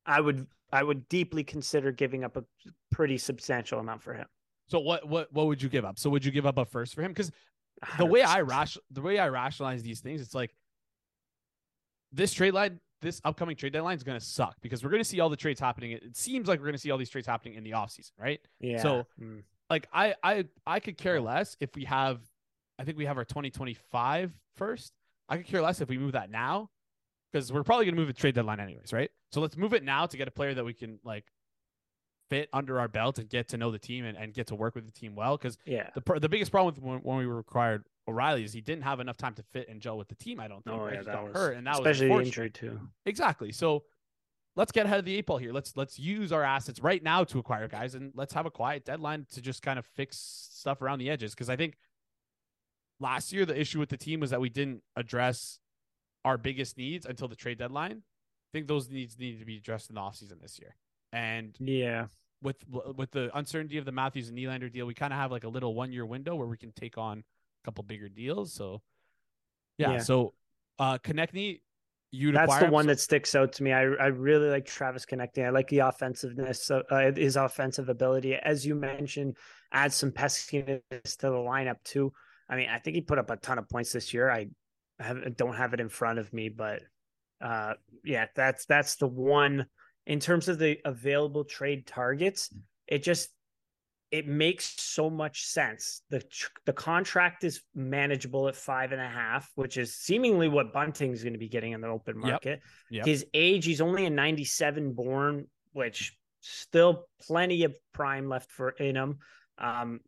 I 0.06 0.20
would 0.20 0.46
I 0.72 0.82
would 0.82 1.08
deeply 1.08 1.44
consider 1.44 1.92
giving 1.92 2.24
up 2.24 2.36
a 2.36 2.44
pretty 2.90 3.18
substantial 3.18 3.78
amount 3.78 4.02
for 4.02 4.14
him. 4.14 4.26
So 4.68 4.80
what 4.80 5.06
what 5.08 5.32
what 5.32 5.46
would 5.46 5.62
you 5.62 5.68
give 5.68 5.84
up? 5.84 5.98
So 5.98 6.10
would 6.10 6.24
you 6.24 6.32
give 6.32 6.46
up 6.46 6.58
a 6.58 6.64
first 6.64 6.94
for 6.94 7.02
him? 7.02 7.12
Because 7.12 7.30
the 7.98 8.06
way 8.06 8.22
I 8.22 8.40
ration 8.40 8.82
the 8.90 9.02
way 9.02 9.18
I 9.18 9.28
rationalize 9.28 9.82
these 9.82 10.00
things, 10.00 10.20
it's 10.22 10.34
like 10.34 10.54
this 12.12 12.32
trade 12.32 12.54
line, 12.54 12.80
this 13.04 13.20
upcoming 13.24 13.54
trade 13.54 13.72
deadline 13.72 13.96
is 13.96 14.02
going 14.02 14.18
to 14.18 14.24
suck 14.24 14.56
because 14.60 14.82
we're 14.82 14.90
going 14.90 15.02
to 15.02 15.08
see 15.08 15.20
all 15.20 15.28
the 15.28 15.36
trades 15.36 15.60
happening. 15.60 15.92
It 15.92 16.16
seems 16.16 16.48
like 16.48 16.58
we're 16.58 16.66
going 16.66 16.74
to 16.74 16.80
see 16.80 16.90
all 16.90 16.98
these 16.98 17.10
trades 17.10 17.26
happening 17.26 17.54
in 17.54 17.62
the 17.62 17.70
offseason, 17.70 18.10
right? 18.18 18.40
Yeah. 18.60 18.82
So 18.82 19.06
mm 19.20 19.42
like 19.70 19.88
I 19.92 20.14
I 20.22 20.44
I 20.66 20.80
could 20.80 20.98
care 20.98 21.20
less 21.20 21.56
if 21.60 21.74
we 21.74 21.84
have 21.84 22.20
I 22.78 22.84
think 22.84 22.98
we 22.98 23.06
have 23.06 23.16
our 23.16 23.24
2025 23.24 24.32
first. 24.56 24.92
I 25.28 25.38
could 25.38 25.46
care 25.46 25.62
less 25.62 25.80
if 25.80 25.88
we 25.88 25.96
move 25.96 26.12
that 26.12 26.30
now 26.30 26.70
because 27.32 27.52
we're 27.52 27.62
probably 27.62 27.86
going 27.86 27.94
to 27.94 28.00
move 28.00 28.10
a 28.10 28.12
trade 28.12 28.34
deadline 28.34 28.60
anyways, 28.60 28.92
right? 28.92 29.10
So 29.32 29.40
let's 29.40 29.56
move 29.56 29.72
it 29.72 29.82
now 29.82 30.06
to 30.06 30.16
get 30.16 30.28
a 30.28 30.30
player 30.30 30.54
that 30.54 30.64
we 30.64 30.74
can 30.74 30.98
like 31.02 31.24
fit 32.30 32.48
under 32.52 32.80
our 32.80 32.88
belt 32.88 33.18
and 33.18 33.28
get 33.28 33.48
to 33.48 33.56
know 33.56 33.70
the 33.70 33.78
team 33.78 34.04
and, 34.04 34.16
and 34.16 34.32
get 34.32 34.46
to 34.48 34.54
work 34.54 34.74
with 34.74 34.86
the 34.86 34.92
team 34.92 35.14
well. 35.14 35.36
Because 35.36 35.58
yeah, 35.64 35.90
the 35.94 36.20
the 36.20 36.28
biggest 36.28 36.50
problem 36.50 36.74
with 36.74 36.82
when, 36.82 36.98
when 37.00 37.18
we 37.18 37.26
required 37.26 37.84
O'Reilly 38.08 38.44
is 38.44 38.52
he 38.52 38.60
didn't 38.60 38.82
have 38.82 39.00
enough 39.00 39.16
time 39.16 39.34
to 39.34 39.42
fit 39.42 39.68
and 39.68 39.80
gel 39.80 39.96
with 39.96 40.08
the 40.08 40.14
team. 40.14 40.40
I 40.40 40.48
don't 40.48 40.64
think. 40.64 40.76
Oh 40.76 40.84
right? 40.84 40.94
yeah, 40.94 41.02
that 41.02 41.24
was 41.24 41.34
hurt, 41.34 41.56
and 41.56 41.66
that 41.66 41.74
especially 41.74 42.08
was 42.08 42.26
injury 42.26 42.50
too. 42.50 42.80
Exactly. 43.06 43.52
So 43.52 43.84
let's 44.56 44.72
get 44.72 44.86
ahead 44.86 44.98
of 44.98 45.04
the 45.04 45.16
eight 45.16 45.26
ball 45.26 45.38
here. 45.38 45.52
Let's 45.52 45.76
let's 45.76 45.98
use 45.98 46.32
our 46.32 46.42
assets 46.42 46.80
right 46.80 47.02
now 47.02 47.24
to 47.24 47.38
acquire 47.38 47.68
guys, 47.68 47.94
and 47.94 48.12
let's 48.14 48.34
have 48.34 48.46
a 48.46 48.50
quiet 48.50 48.84
deadline 48.84 49.26
to 49.32 49.40
just 49.40 49.62
kind 49.62 49.78
of 49.78 49.86
fix 49.86 50.18
stuff 50.18 50.82
around 50.82 50.98
the 50.98 51.10
edges. 51.10 51.34
Because 51.34 51.48
I 51.48 51.56
think 51.56 51.76
last 53.00 53.32
year 53.32 53.44
the 53.44 53.58
issue 53.58 53.78
with 53.78 53.88
the 53.88 53.96
team 53.96 54.20
was 54.20 54.30
that 54.30 54.40
we 54.40 54.48
didn't 54.48 54.82
address 54.96 55.58
our 56.24 56.38
biggest 56.38 56.78
needs 56.78 57.04
until 57.06 57.28
the 57.28 57.36
trade 57.36 57.58
deadline. 57.58 58.02
I 58.02 58.50
think 58.52 58.68
those 58.68 58.88
needs 58.88 59.18
need 59.18 59.38
to 59.40 59.44
be 59.44 59.56
addressed 59.56 59.90
in 59.90 59.96
the 59.96 60.00
offseason 60.00 60.40
this 60.40 60.58
year. 60.58 60.76
And 61.14 61.56
yeah, 61.60 62.06
with 62.42 62.56
with 62.68 63.12
the 63.12 63.30
uncertainty 63.38 63.78
of 63.78 63.84
the 63.84 63.92
Matthews 63.92 64.28
and 64.28 64.36
Nylander 64.36 64.70
deal, 64.70 64.84
we 64.84 64.94
kind 64.94 65.12
of 65.12 65.18
have 65.18 65.30
like 65.30 65.44
a 65.44 65.48
little 65.48 65.74
one 65.74 65.92
year 65.92 66.04
window 66.04 66.34
where 66.34 66.48
we 66.48 66.56
can 66.56 66.72
take 66.72 66.98
on 66.98 67.18
a 67.20 67.64
couple 67.64 67.84
bigger 67.84 68.08
deals. 68.08 68.52
So 68.52 68.82
yeah, 69.78 69.92
yeah. 69.92 69.98
so 69.98 70.34
uh 70.80 70.98
Konecny 70.98 71.60
you 72.10 72.32
that's 72.32 72.58
the 72.58 72.66
one 72.66 72.86
that 72.88 72.98
sticks 72.98 73.34
out 73.34 73.52
to 73.52 73.62
me. 73.62 73.72
I 73.72 73.82
I 73.82 74.06
really 74.06 74.48
like 74.48 74.66
Travis 74.66 75.06
Konecny. 75.06 75.46
I 75.46 75.50
like 75.50 75.68
the 75.68 75.80
offensiveness, 75.80 76.70
uh, 76.70 77.12
his 77.14 77.36
offensive 77.36 77.88
ability, 77.88 78.34
as 78.34 78.66
you 78.66 78.74
mentioned, 78.74 79.36
adds 79.72 79.94
some 79.94 80.10
peskiness 80.10 80.80
to 80.90 81.26
the 81.26 81.30
lineup 81.30 81.82
too. 81.84 82.12
I 82.48 82.56
mean, 82.56 82.68
I 82.68 82.78
think 82.78 82.96
he 82.96 83.02
put 83.02 83.18
up 83.18 83.30
a 83.30 83.36
ton 83.36 83.58
of 83.58 83.68
points 83.68 83.92
this 83.92 84.12
year. 84.12 84.30
I 84.30 84.46
have, 85.00 85.36
don't 85.36 85.56
have 85.56 85.74
it 85.74 85.80
in 85.80 85.88
front 85.88 86.18
of 86.18 86.32
me, 86.32 86.48
but 86.48 86.82
uh, 87.40 87.74
yeah, 88.04 88.26
that's 88.34 88.64
that's 88.66 88.96
the 88.96 89.08
one 89.08 89.66
in 90.06 90.20
terms 90.20 90.48
of 90.48 90.58
the 90.58 90.78
available 90.84 91.44
trade 91.44 91.86
targets. 91.86 92.52
It 92.86 93.02
just 93.02 93.30
it 94.10 94.28
makes 94.28 94.80
so 94.80 95.10
much 95.10 95.44
sense. 95.44 96.02
The 96.10 96.22
the 96.66 96.72
contract 96.72 97.42
is 97.42 97.62
manageable 97.74 98.46
at 98.48 98.54
five 98.54 98.92
and 98.92 99.00
a 99.00 99.08
half, 99.08 99.50
which 99.54 99.76
is 99.76 99.96
seemingly 99.96 100.48
what 100.48 100.72
Bunting's 100.72 101.22
going 101.22 101.32
to 101.32 101.38
be 101.38 101.48
getting 101.48 101.72
in 101.72 101.80
the 101.80 101.88
open 101.88 102.18
market. 102.18 102.60
Yep. 102.90 103.06
Yep. 103.06 103.06
His 103.06 103.26
age, 103.34 103.64
he's 103.64 103.80
only 103.80 104.06
a 104.06 104.10
97 104.10 104.92
born, 104.92 105.46
which 105.72 106.16
still 106.42 107.06
plenty 107.22 107.64
of 107.64 107.76
prime 107.92 108.28
left 108.28 108.52
for 108.52 108.70
in 108.70 108.94
him. 108.94 109.18
Um, 109.58 110.00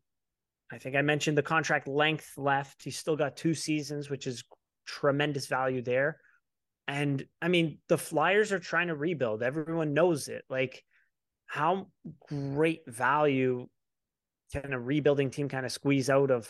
I 0.70 0.78
think 0.78 0.96
I 0.96 1.02
mentioned 1.02 1.38
the 1.38 1.42
contract 1.42 1.88
length 1.88 2.32
left. 2.36 2.82
He's 2.82 2.98
still 2.98 3.16
got 3.16 3.36
two 3.36 3.54
seasons, 3.54 4.10
which 4.10 4.26
is 4.26 4.44
tremendous 4.86 5.46
value 5.46 5.82
there. 5.82 6.18
And 6.88 7.26
I 7.42 7.48
mean, 7.48 7.78
the 7.88 7.98
Flyers 7.98 8.52
are 8.52 8.58
trying 8.58 8.88
to 8.88 8.94
rebuild. 8.94 9.42
Everyone 9.42 9.92
knows 9.92 10.28
it. 10.28 10.44
Like, 10.48 10.84
how 11.46 11.88
great 12.28 12.82
value 12.86 13.68
can 14.52 14.72
a 14.72 14.78
rebuilding 14.78 15.30
team 15.30 15.48
kind 15.48 15.66
of 15.66 15.72
squeeze 15.72 16.08
out 16.08 16.30
of 16.30 16.48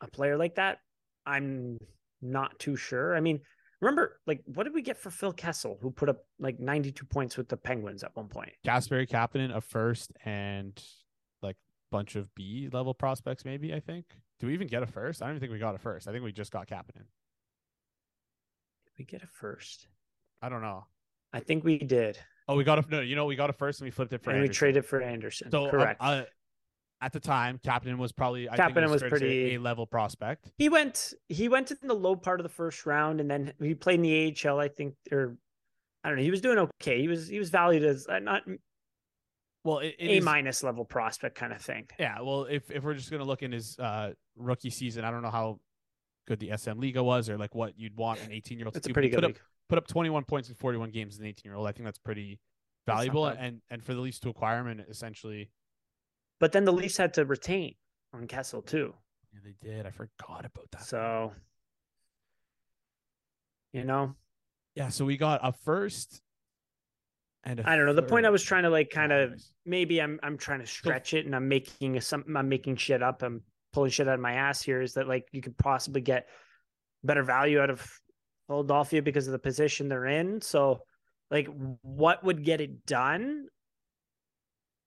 a 0.00 0.08
player 0.08 0.36
like 0.36 0.56
that? 0.56 0.78
I'm 1.26 1.78
not 2.20 2.58
too 2.58 2.76
sure. 2.76 3.16
I 3.16 3.20
mean, 3.20 3.40
remember, 3.80 4.20
like, 4.26 4.42
what 4.46 4.64
did 4.64 4.74
we 4.74 4.82
get 4.82 4.96
for 4.96 5.10
Phil 5.10 5.32
Kessel, 5.32 5.78
who 5.80 5.90
put 5.90 6.08
up 6.08 6.24
like 6.40 6.58
92 6.58 7.06
points 7.06 7.36
with 7.36 7.48
the 7.48 7.56
Penguins 7.56 8.02
at 8.02 8.16
one 8.16 8.28
point? 8.28 8.52
Kasperi 8.66 9.08
Kapanen, 9.08 9.54
a 9.54 9.60
first, 9.60 10.12
and 10.24 10.80
like 11.42 11.56
bunch 11.92 12.16
of 12.16 12.34
B 12.34 12.68
level 12.72 12.94
prospects, 12.94 13.44
maybe. 13.44 13.72
I 13.72 13.80
think. 13.80 14.06
Do 14.40 14.46
we 14.46 14.54
even 14.54 14.68
get 14.68 14.82
a 14.82 14.86
first? 14.86 15.20
I 15.20 15.26
don't 15.26 15.34
even 15.34 15.40
think 15.40 15.52
we 15.52 15.58
got 15.58 15.74
a 15.74 15.78
first. 15.78 16.06
I 16.06 16.12
think 16.12 16.24
we 16.24 16.32
just 16.32 16.52
got 16.52 16.68
Kapanen. 16.68 17.06
We 18.98 19.04
get 19.04 19.22
a 19.22 19.26
first? 19.26 19.86
I 20.42 20.48
don't 20.48 20.62
know. 20.62 20.86
I 21.32 21.40
think 21.40 21.64
we 21.64 21.78
did. 21.78 22.18
Oh, 22.48 22.56
we 22.56 22.64
got 22.64 22.78
a 22.78 22.90
no. 22.90 23.00
You 23.00 23.14
know, 23.16 23.26
we 23.26 23.36
got 23.36 23.50
a 23.50 23.52
first 23.52 23.80
and 23.80 23.86
we 23.86 23.90
flipped 23.90 24.12
it 24.12 24.22
for. 24.22 24.30
and 24.30 24.38
Andersen. 24.38 24.50
we 24.50 24.54
traded 24.54 24.84
for 24.86 25.00
Andersen. 25.02 25.50
So 25.50 25.64
um, 25.64 25.70
correct. 25.70 26.00
uh, 26.02 26.24
at 27.00 27.12
the 27.12 27.20
time, 27.20 27.60
Kapanen 27.64 27.98
was 27.98 28.10
probably 28.12 28.48
I 28.48 28.56
think 28.56 28.76
Kapanen 28.76 28.90
was 28.90 29.00
say 29.02 29.08
pretty- 29.08 29.54
a 29.54 29.60
level 29.60 29.86
prospect. 29.86 30.50
he 30.56 30.68
went 30.68 31.12
he 31.28 31.48
went 31.48 31.70
in 31.70 31.86
the 31.86 31.94
low 31.94 32.16
part 32.16 32.40
of 32.40 32.44
the 32.44 32.48
first 32.48 32.86
round 32.86 33.20
and 33.20 33.30
then 33.30 33.52
he 33.60 33.74
played 33.74 33.96
in 33.96 34.02
the 34.02 34.48
AHL, 34.48 34.58
I 34.58 34.68
think, 34.68 34.94
or 35.12 35.36
I 36.02 36.08
don't 36.08 36.16
know. 36.18 36.24
He 36.24 36.30
was 36.30 36.40
doing 36.40 36.58
okay. 36.80 37.00
He 37.00 37.08
was 37.08 37.28
he 37.28 37.38
was 37.38 37.50
valued 37.50 37.84
as 37.84 38.06
uh, 38.08 38.18
not 38.18 38.42
Well, 39.64 39.78
it, 39.80 39.94
it 39.98 40.08
A 40.08 40.16
is- 40.18 40.24
minus 40.24 40.62
level 40.64 40.84
prospect 40.84 41.36
kind 41.36 41.52
of 41.52 41.60
thing. 41.60 41.86
Yeah, 42.00 42.20
well, 42.22 42.44
if 42.44 42.70
if 42.70 42.82
we're 42.82 42.94
just 42.94 43.10
gonna 43.10 43.24
look 43.24 43.42
in 43.42 43.52
his 43.52 43.78
uh, 43.78 44.12
rookie 44.36 44.70
season, 44.70 45.04
I 45.04 45.10
don't 45.10 45.22
know 45.22 45.30
how 45.30 45.60
good 46.28 46.38
the 46.38 46.56
SM 46.56 46.78
Liga 46.78 47.02
was 47.02 47.28
or 47.28 47.36
like 47.36 47.54
what 47.54 47.72
you'd 47.78 47.96
want 47.96 48.20
an 48.22 48.30
18 48.32 48.58
year 48.58 48.66
old 48.66 48.74
to 48.74 48.80
do. 48.80 48.92
pretty 48.92 49.08
good 49.08 49.16
put 49.16 49.24
up, 49.24 49.36
put 49.68 49.78
up 49.78 49.86
21 49.88 50.24
points 50.24 50.48
in 50.48 50.54
41 50.54 50.90
games 50.90 51.14
as 51.14 51.20
an 51.20 51.26
18 51.26 51.42
year 51.50 51.54
old. 51.56 51.66
I 51.66 51.72
think 51.72 51.84
that's 51.86 51.98
pretty 51.98 52.38
valuable, 52.86 53.26
bad. 53.26 53.38
and 53.40 53.60
and 53.70 53.82
for 53.84 53.94
the 53.94 54.00
Leafs 54.00 54.18
to 54.20 54.28
acquire 54.28 54.60
him 54.60 54.68
and 54.68 54.84
essentially, 54.88 55.50
But 56.40 56.52
then 56.52 56.64
the 56.64 56.72
Leafs 56.72 56.96
had 56.96 57.14
to 57.14 57.24
retain 57.24 57.74
on 58.14 58.26
Kessel 58.26 58.62
too. 58.62 58.94
yeah, 59.34 59.40
they 59.44 59.54
did. 59.68 59.86
I 59.86 59.90
forgot 59.90 60.44
about 60.46 60.70
that. 60.72 60.82
So 60.84 61.32
you 63.72 63.84
know, 63.84 64.14
yeah, 64.74 64.88
so 64.88 65.04
we 65.04 65.16
got 65.16 65.40
a 65.42 65.52
first. 65.52 66.22
And 67.44 67.60
I 67.60 67.72
I 67.72 67.76
don't 67.76 67.86
know. 67.86 67.92
The 67.94 68.02
point 68.02 68.26
I 68.26 68.30
was 68.30 68.42
trying 68.42 68.64
to 68.64 68.70
like 68.70 68.90
kind 68.90 69.12
of 69.12 69.40
maybe 69.64 70.00
I'm 70.02 70.18
I'm 70.22 70.36
trying 70.38 70.60
to 70.60 70.66
So- 70.66 70.72
stretch 70.78 71.14
it 71.14 71.26
and 71.26 71.34
I'm 71.36 71.48
making 71.48 72.00
some 72.00 72.24
I'm 72.36 72.48
making 72.48 72.76
shit 72.76 73.02
up. 73.02 73.22
I'm 73.22 73.42
pulling 73.72 73.90
shit 73.90 74.08
out 74.08 74.14
of 74.14 74.20
my 74.20 74.34
ass 74.34 74.62
here. 74.62 74.80
Is 74.80 74.94
that 74.94 75.08
like 75.08 75.28
you 75.32 75.40
could 75.40 75.56
possibly 75.58 76.00
get 76.00 76.28
better 77.04 77.22
value 77.22 77.60
out 77.60 77.70
of 77.70 77.86
Philadelphia 78.48 79.02
because 79.02 79.26
of 79.26 79.32
the 79.32 79.38
position 79.38 79.88
they're 79.88 80.06
in? 80.06 80.40
So 80.40 80.82
like 81.30 81.48
what 81.82 82.24
would 82.24 82.44
get 82.44 82.60
it 82.60 82.86
done? 82.86 83.46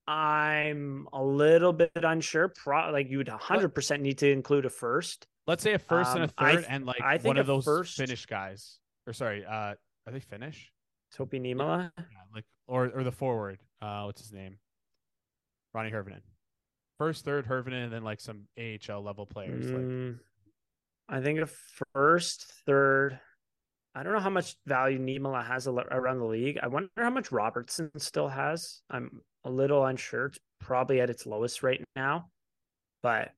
I'm 0.07 1.07
a 1.13 1.23
little 1.23 1.73
bit 1.73 1.91
unsure. 1.95 2.49
Pro 2.49 2.91
like 2.91 3.09
you 3.09 3.17
would 3.19 3.27
100% 3.27 3.99
need 4.01 4.17
to 4.19 4.29
include 4.31 4.65
a 4.65 4.69
first. 4.69 5.27
Let's 5.47 5.63
say 5.63 5.73
a 5.73 5.79
first 5.79 6.11
and 6.15 6.21
a 6.21 6.23
Um, 6.23 6.29
third, 6.37 6.55
th- 6.59 6.65
and 6.69 6.85
like 6.85 7.01
I 7.01 7.17
think 7.17 7.27
one 7.27 7.37
of 7.37 7.47
those 7.47 7.65
first- 7.65 7.97
Finnish 7.97 8.25
guys, 8.25 8.79
or 9.07 9.13
sorry, 9.13 9.45
uh, 9.45 9.73
are 10.05 10.11
they 10.11 10.19
Finnish? 10.19 10.71
Topi 11.13 11.39
Niemela. 11.39 11.91
Yeah, 11.97 12.03
like 12.33 12.45
or 12.67 12.89
or 12.89 13.03
the 13.03 13.11
forward. 13.11 13.59
Uh, 13.81 14.03
what's 14.03 14.21
his 14.21 14.31
name? 14.31 14.57
Roni 15.75 15.91
Hirvonen. 15.91 16.21
First, 17.01 17.25
third, 17.25 17.47
Hirvonen, 17.47 17.85
and 17.85 17.91
then 17.91 18.03
like 18.03 18.21
some 18.21 18.41
AHL 18.59 19.01
level 19.01 19.25
players. 19.25 19.65
Like 19.71 19.81
Mm, 19.81 20.19
I 21.09 21.19
think 21.19 21.39
a 21.39 21.49
first, 21.95 22.45
third. 22.67 23.19
I 23.95 24.03
don't 24.03 24.13
know 24.13 24.19
how 24.19 24.29
much 24.29 24.55
value 24.67 24.99
Niemela 24.99 25.43
has 25.43 25.67
around 25.67 26.19
the 26.19 26.25
league. 26.25 26.59
I 26.61 26.67
wonder 26.67 26.91
how 26.97 27.09
much 27.09 27.31
Robertson 27.31 27.89
still 27.97 28.27
has. 28.27 28.83
I'm 28.91 29.21
a 29.43 29.49
little 29.49 29.83
unsure. 29.83 30.27
It's 30.27 30.37
probably 30.59 31.01
at 31.01 31.09
its 31.09 31.25
lowest 31.25 31.63
right 31.63 31.83
now, 31.95 32.29
but 33.01 33.31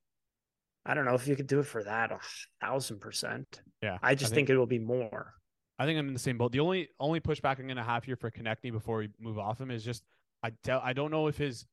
I 0.86 0.94
don't 0.94 1.06
know 1.06 1.16
if 1.16 1.26
you 1.26 1.38
could 1.38 1.48
do 1.48 1.60
it 1.62 1.66
for 1.66 1.86
that 1.86 2.12
a 2.12 2.20
thousand 2.60 3.00
percent. 3.00 3.62
yeah, 3.82 3.98
I 4.04 4.14
just 4.14 4.34
think, 4.34 4.50
it 4.50 4.58
will 4.58 4.66
be 4.66 4.78
more. 4.78 5.36
I 5.80 5.86
think 5.86 5.98
I'm 5.98 6.10
in 6.10 6.14
the 6.14 6.20
same 6.20 6.38
boat. 6.38 6.52
The 6.52 6.60
only 6.60 6.90
only 7.00 7.22
pushback 7.22 7.60
I'm 7.60 7.68
gonna 7.70 7.82
have 7.82 8.04
here 8.04 8.18
for 8.18 8.30
Konecny 8.30 8.74
before 8.74 8.98
we 8.98 9.10
move 9.22 9.40
off 9.40 9.62
him 9.62 9.72
is 9.72 9.86
just 9.86 10.04
I 10.44 10.52
tell 10.66 10.82
I 10.84 10.92
don't 10.92 11.12
know 11.12 11.28
if 11.28 11.38
his 11.38 11.66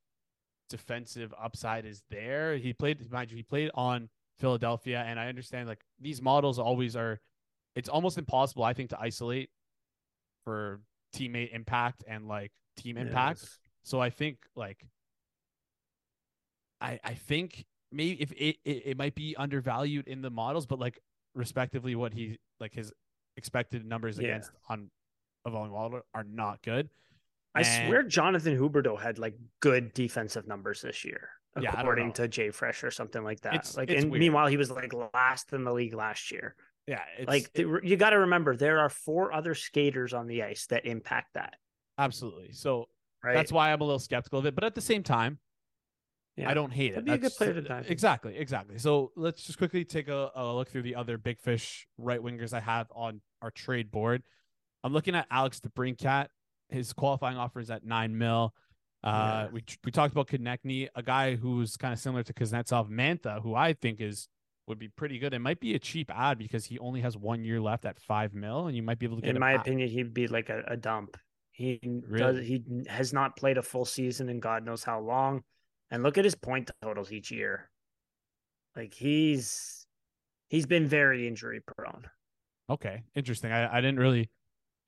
defensive 0.71 1.35
upside 1.39 1.85
is 1.85 2.03
there. 2.11 2.57
He 2.57 2.73
played 2.73 3.11
mind 3.11 3.31
you, 3.31 3.37
he 3.37 3.43
played 3.43 3.71
on 3.75 4.09
Philadelphia, 4.39 5.05
and 5.07 5.21
I 5.21 5.29
understand 5.29 5.69
like 5.69 5.81
these 6.01 6.23
models 6.23 6.59
always 6.59 6.97
are. 6.97 7.21
It's 7.77 7.89
almost 7.89 8.17
impossible, 8.19 8.65
I 8.65 8.73
think, 8.73 8.91
to 8.91 8.99
isolate 9.01 9.51
for 10.45 10.81
teammate 11.15 11.53
impact 11.55 12.03
and 12.09 12.27
like 12.27 12.53
team 12.77 12.97
impact. 12.97 13.41
Yes. 13.43 13.59
So 13.83 14.01
I 14.01 14.11
think 14.11 14.39
like 14.57 14.87
I 16.81 16.99
I 17.05 17.15
think 17.15 17.67
maybe 17.93 18.21
if 18.23 18.33
it, 18.33 18.57
it 18.65 18.83
it 18.87 18.97
might 18.97 19.15
be 19.15 19.37
undervalued 19.37 20.09
in 20.09 20.23
the 20.23 20.31
models, 20.31 20.67
but 20.67 20.79
like 20.79 20.99
respectively 21.35 21.95
what 21.95 22.13
he 22.15 22.39
like 22.59 22.75
his 22.75 22.93
expected 23.37 23.85
numbers 23.85 24.19
Yeah. 24.19 24.29
against 24.29 24.51
on 24.69 24.91
a 25.45 25.51
volume 25.51 25.73
model 25.73 26.01
are 26.15 26.25
not 26.25 26.63
good. 26.63 26.91
I 27.55 27.61
And- 27.63 27.89
swear 27.89 28.03
Jonathan 28.05 28.57
Huberdeau 28.59 29.01
had 29.01 29.19
like 29.19 29.35
good 29.61 29.93
defensive 29.93 30.47
numbers 30.47 30.83
this 30.83 31.05
year, 31.05 31.31
Yeah, 31.61 31.79
according 31.79 32.13
to 32.15 32.29
JFresh 32.29 32.85
or 32.85 32.91
something 32.91 33.25
like 33.25 33.41
that. 33.41 33.55
It's- 33.55 33.77
like, 33.77 33.91
it's 33.91 34.03
and 34.03 34.11
weird. 34.13 34.21
meanwhile, 34.21 34.47
he 34.47 34.57
was 34.57 34.71
like 34.71 34.93
last 35.15 35.53
in 35.53 35.65
the 35.65 35.73
league 35.73 35.95
last 35.95 36.31
year. 36.31 36.55
Yeah, 36.87 37.03
it's 37.19 37.29
like 37.29 37.53
th- 37.53 37.67
you 37.83 37.97
got 37.97 38.11
to 38.11 38.21
remember 38.21 38.57
there 38.57 38.79
are 38.81 38.89
four 38.89 39.33
other 39.33 39.55
skaters 39.55 40.13
on 40.15 40.27
the 40.27 40.43
ice 40.45 40.67
that 40.67 40.87
impact 40.87 41.35
that 41.35 41.57
absolutely. 41.99 42.53
So 42.53 42.89
right 43.23 43.35
that's 43.35 43.53
why 43.53 43.73
I'm 43.73 43.81
a 43.81 43.85
little 43.85 43.99
skeptical 43.99 44.39
of 44.39 44.47
it. 44.47 44.55
But 44.55 44.65
at 44.65 44.75
the 44.75 44.81
same 44.81 45.03
time, 45.03 45.39
Yeah. 46.37 46.49
I 46.49 46.55
don't 46.55 46.71
hate 46.73 46.95
Could 46.95 47.01
it. 47.01 47.05
be 47.07 47.13
a 47.13 47.19
good 47.19 47.33
player 47.33 47.53
to 47.55 47.61
dive. 47.63 47.91
Exactly, 47.91 48.37
exactly. 48.37 48.79
So 48.79 49.13
let's 49.17 49.43
just 49.45 49.59
quickly 49.59 49.85
take 49.85 50.09
a, 50.09 50.31
a 50.35 50.55
look 50.55 50.69
through 50.69 50.83
the 50.83 50.95
other 50.95 51.19
big 51.19 51.39
fish 51.41 51.87
right 51.99 52.21
wingers 52.21 52.53
I 52.55 52.61
have 52.61 52.87
on 52.95 53.21
our 53.43 53.51
trade 53.51 53.91
board. 53.91 54.23
I'm 54.83 54.93
looking 54.93 55.15
at 55.15 55.27
Alex 55.31 55.61
DeBrincat. 55.61 56.29
His 56.71 56.93
qualifying 56.93 57.37
offer 57.37 57.61
is 57.61 57.71
at 57.71 57.85
nine 57.85 58.17
mil. 58.17 58.55
Uh, 59.03 59.09
Yeah. 59.47 59.49
we 59.53 59.65
we 59.85 59.91
talked 59.91 60.13
about 60.13 60.29
Konecny, 60.29 60.89
a 60.95 61.03
guy 61.03 61.37
who's 61.37 61.77
kind 61.77 61.93
of 61.93 61.99
similar 61.99 62.23
to 62.23 62.33
Kuznetsov, 62.35 62.89
Mantha, 62.91 63.41
who 63.43 63.55
I 63.55 63.73
think 63.73 64.01
is 64.01 64.29
would 64.67 64.79
be 64.79 64.89
pretty 64.89 65.19
good. 65.19 65.33
It 65.35 65.39
might 65.41 65.59
be 65.59 65.75
a 65.75 65.79
cheap 65.79 66.11
ad 66.15 66.39
because 66.39 66.67
he 66.67 66.79
only 66.79 67.01
has 67.01 67.17
one 67.17 67.43
year 67.43 67.61
left 67.61 67.85
at 67.87 67.99
five 67.99 68.35
mil, 68.35 68.67
and 68.67 68.77
you 68.77 68.83
might 68.83 68.99
be 68.99 69.07
able 69.07 69.17
to 69.17 69.23
get 69.23 69.31
him. 69.31 69.37
in 69.37 69.41
my 69.41 69.55
at- 69.55 69.61
opinion 69.61 69.89
he'd 69.89 70.15
be 70.15 70.29
like 70.29 70.49
a, 70.49 70.63
a 70.69 70.77
dump 70.77 71.17
he 71.53 71.81
does 72.17 72.39
he 72.39 72.63
has 72.89 73.13
not 73.13 73.37
played 73.37 73.59
a 73.59 73.63
full 73.63 73.85
season 73.85 74.29
in 74.31 74.39
god 74.41 74.65
knows 74.65 74.83
how 74.85 74.99
long 75.01 75.43
and 75.91 76.03
look 76.03 76.17
at 76.17 76.25
his 76.25 76.35
point 76.35 76.71
totals 76.81 77.11
each 77.13 77.31
year 77.31 77.69
like 78.77 78.95
he's 78.95 79.87
he's 80.49 80.65
been 80.67 80.87
very 80.87 81.27
injury 81.27 81.61
prone 81.61 82.05
Okay, 82.71 83.03
interesting. 83.17 83.51
I, 83.51 83.79
I 83.79 83.81
didn't 83.81 83.99
really, 83.99 84.31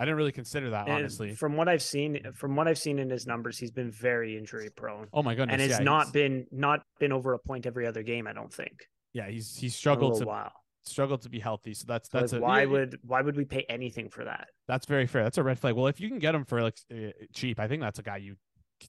I 0.03 0.05
didn't 0.05 0.17
really 0.17 0.33
consider 0.33 0.71
that 0.71 0.89
And 0.89 0.97
honestly. 0.97 1.35
from 1.35 1.57
what 1.57 1.69
i've 1.69 1.83
seen 1.83 2.21
from 2.35 2.57
what 2.57 2.67
i've 2.69 2.79
seen 2.79 2.99
in 2.99 3.09
his 3.09 3.27
numbers 3.27 3.57
he's 3.57 3.71
been 3.71 3.91
very 3.91 4.37
injury 4.37 4.69
prone 4.75 5.07
Oh 5.13 5.23
my 5.23 5.35
goodness, 5.35 5.53
and 5.55 5.63
has 5.63 5.79
yeah, 5.79 5.85
not 5.85 6.03
he's- 6.07 6.13
been 6.13 6.47
not 6.51 6.83
been 6.99 7.13
over 7.13 7.33
a 7.35 7.39
point 7.39 7.67
every 7.67 7.87
other 7.87 8.03
game 8.03 8.27
i 8.27 8.33
don't 8.33 8.53
think 8.53 8.87
Yeah, 9.13 9.29
he's 9.29 9.57
he's 9.57 9.75
struggled 9.77 10.19
to 10.19 10.27
while 10.27 10.53
struggled 10.85 11.23
to 11.23 11.29
be 11.31 11.39
healthy. 11.39 11.75
So 11.75 11.85
that's 11.87 12.11
So, 12.11 12.19
that's 12.19 12.33
a, 12.33 12.41
why 12.41 12.61
yeah, 12.63 12.67
would 12.75 12.99
why 13.05 13.21
would 13.23 13.37
we 13.37 13.45
pay 13.45 13.65
anything 13.69 14.09
for 14.11 14.25
that 14.25 14.49
that's 14.67 14.87
very 14.87 15.07
fair. 15.07 15.23
That's 15.23 15.39
a 15.39 15.43
red 15.45 15.59
flag. 15.61 15.75
Well, 15.77 15.87
if 15.87 16.01
you 16.01 16.09
can 16.09 16.19
get 16.19 16.35
him 16.35 16.45
for 16.45 16.61
like 16.63 16.77
uh, 16.93 17.11
cheap, 17.33 17.61
I 17.61 17.69
think 17.69 17.83
that's 17.83 18.01
a 18.01 18.03
guy 18.03 18.17
you 18.17 18.35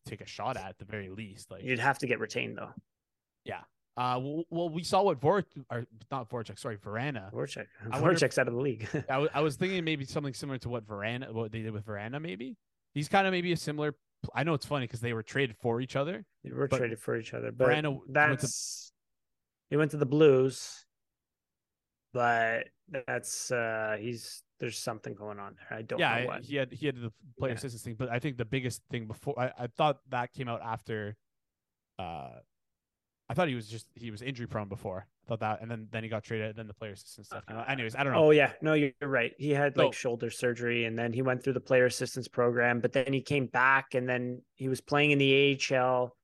take 0.06 0.22
a 0.22 0.26
shot 0.26 0.58
at 0.58 0.70
at 0.70 0.78
the 0.80 0.86
very 0.86 1.10
least. 1.10 1.52
Like, 1.52 1.62
you'd 1.64 1.78
have 1.90 2.00
to 2.00 2.08
get 2.08 2.20
retained 2.20 2.58
though 2.58 2.72
uh, 3.96 4.20
well, 4.50 4.70
we 4.70 4.84
saw 4.84 5.04
what 5.04 5.20
Vor 5.22 5.44
or 5.70 5.86
not 6.12 6.30
Voracek, 6.30 6.58
sorry, 6.58 6.78
Vrana. 6.78 7.32
Voracek. 7.32 7.68
If- 7.86 8.02
Voracek's 8.02 8.38
out 8.40 8.48
of 8.48 8.54
the 8.56 8.60
league. 8.60 8.88
I 9.10 9.28
I 9.34 9.42
was 9.42 9.56
thinking 9.56 9.84
maybe 9.84 10.06
something 10.06 10.34
similar 10.34 10.58
to 10.60 10.70
what 10.70 10.88
Vrana, 10.88 11.32
what 11.32 11.52
they 11.52 11.62
did 11.62 11.72
with 11.74 11.86
Vrana. 11.86 12.22
Maybe 12.22 12.58
he's 12.94 13.08
kind 13.08 13.28
of 13.28 13.32
maybe 13.32 13.52
a 13.52 13.58
similar. 13.58 13.96
I 14.34 14.44
know 14.44 14.54
it's 14.54 14.66
funny 14.66 14.86
because 14.88 15.02
they 15.02 15.14
were 15.14 15.22
traded 15.22 15.58
for 15.62 15.80
each 15.82 15.96
other. 15.96 16.26
They 16.44 16.52
were 16.52 16.68
traded 16.68 17.00
for 17.00 17.18
each 17.18 17.34
other, 17.34 17.52
but 17.52 17.68
Brando 17.68 17.92
went 17.92 18.08
to- 18.08 18.14
that's 18.14 18.92
he 19.70 19.78
went 19.78 19.92
to 19.92 19.98
the 19.98 20.06
Blues, 20.06 20.86
but 22.14 22.68
that's 23.08 23.52
uh 23.52 23.98
he's 24.00 24.42
there's 24.60 24.78
something 24.78 25.14
going 25.14 25.40
on 25.40 25.56
there. 25.70 25.78
I 25.78 25.82
don't 25.84 26.00
yeah, 26.00 26.22
know 26.22 26.28
what. 26.28 26.44
he 26.44 26.56
had 26.56 26.72
he 26.72 26.86
had 26.88 26.96
the 26.96 27.12
player 27.38 27.52
Yeah. 27.52 27.58
assistance 27.58 27.84
thing, 27.84 27.96
but 27.96 28.10
I 28.10 28.18
think 28.20 28.38
the 28.38 28.46
biggest 28.46 28.82
thing 28.90 29.06
before 29.06 29.38
I, 29.40 29.52
I 29.60 29.68
thought 29.68 29.98
that 30.10 30.34
came 30.34 30.48
out 30.48 30.62
after. 30.64 31.16
Uh, 32.00 32.30
I 33.34 33.36
thought 33.36 33.48
he 33.48 33.56
was 33.56 33.68
just 33.68 33.88
he 33.96 34.12
was 34.12 34.22
injury 34.22 34.46
prone 34.46 34.70
before. 34.70 35.08
I 35.26 35.28
thought 35.28 35.40
that, 35.40 35.62
and 35.62 35.72
then 35.72 35.88
then 35.92 36.04
he 36.04 36.10
got 36.10 36.24
traded. 36.24 36.56
Then 36.56 36.68
the 36.68 36.74
player 36.76 36.92
assistance 36.92 37.28
stuff 37.28 37.44
came 37.48 37.58
out. 37.58 37.68
Anyways, 37.68 37.96
I 37.96 38.04
don't 38.04 38.14
know. 38.14 38.26
Oh 38.26 38.30
yeah, 38.30 38.52
no, 38.62 38.74
you're 38.74 38.92
right. 39.02 39.32
He 39.40 39.50
had 39.50 39.76
like 39.76 39.88
So- 39.88 39.92
shoulder 39.98 40.30
surgery, 40.30 40.86
and 40.86 40.98
then 40.98 41.12
he 41.14 41.24
went 41.24 41.44
through 41.44 41.54
the 41.54 41.60
player 41.60 41.86
assistance 41.86 42.28
program. 42.28 42.80
But 42.80 42.92
then 42.94 43.12
he 43.12 43.22
came 43.22 43.48
back, 43.48 43.96
and 43.96 44.08
then 44.08 44.44
he 44.54 44.70
was 44.70 44.82
playing 44.82 45.10
in 45.12 45.18
the 45.18 45.58
AHL. 45.72 46.16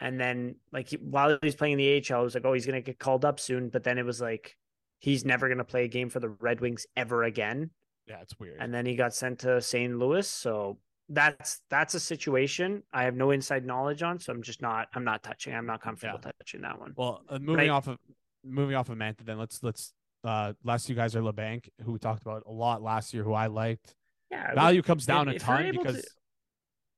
And 0.00 0.20
then, 0.20 0.56
like 0.70 0.88
he, 0.90 0.96
while 0.98 1.30
he 1.30 1.38
was 1.42 1.56
playing 1.56 1.72
in 1.72 1.78
the 1.78 1.96
AHL, 2.12 2.20
it 2.20 2.24
was 2.24 2.34
like, 2.34 2.44
oh, 2.44 2.52
he's 2.52 2.66
gonna 2.66 2.82
get 2.82 2.98
called 2.98 3.24
up 3.24 3.40
soon. 3.40 3.70
But 3.70 3.82
then 3.84 3.96
it 3.96 4.04
was 4.04 4.20
like, 4.20 4.56
he's 4.98 5.24
never 5.24 5.48
gonna 5.48 5.64
play 5.64 5.84
a 5.84 5.88
game 5.88 6.10
for 6.10 6.20
the 6.20 6.28
Red 6.28 6.60
Wings 6.60 6.86
ever 6.96 7.24
again. 7.24 7.70
yeah, 8.06 8.20
it's 8.20 8.38
weird. 8.38 8.58
And 8.60 8.72
then 8.74 8.84
he 8.86 8.94
got 8.94 9.14
sent 9.14 9.38
to 9.40 9.60
St. 9.62 9.96
Louis. 9.98 10.28
So 10.28 10.78
that's 11.08 11.60
that's 11.70 11.94
a 11.94 12.00
situation 12.00 12.82
I 12.92 13.04
have 13.04 13.14
no 13.16 13.30
inside 13.30 13.64
knowledge 13.64 14.02
on, 14.02 14.18
so 14.18 14.32
I'm 14.32 14.42
just 14.42 14.60
not 14.60 14.88
I'm 14.94 15.04
not 15.04 15.22
touching. 15.22 15.54
I'm 15.54 15.66
not 15.66 15.80
comfortable 15.80 16.20
Yeah. 16.24 16.30
touching 16.40 16.60
that 16.62 16.78
one. 16.78 16.92
Well, 16.96 17.22
uh, 17.28 17.38
moving 17.38 17.70
I- 17.70 17.74
off 17.74 17.86
of 17.88 17.98
moving 18.44 18.76
off 18.76 18.88
of 18.88 18.98
Mantha, 18.98 19.24
then 19.24 19.38
let's 19.38 19.62
let's 19.62 19.92
uh 20.24 20.52
last 20.64 20.86
two 20.86 20.94
guys 20.94 21.16
are 21.16 21.20
Labanc, 21.22 21.68
who 21.82 21.92
we 21.92 21.98
talked 21.98 22.22
about 22.22 22.42
a 22.46 22.52
lot 22.52 22.82
last 22.82 23.14
year, 23.14 23.22
who 23.24 23.32
I 23.32 23.46
liked. 23.46 23.94
Yeah, 24.30 24.52
Value 24.54 24.82
comes 24.82 25.06
down 25.06 25.28
a 25.28 25.32
if 25.32 25.46
you're 25.46 25.56
ton 25.56 25.66
able 25.66 25.84
to- 25.84 25.92
because 25.92 26.06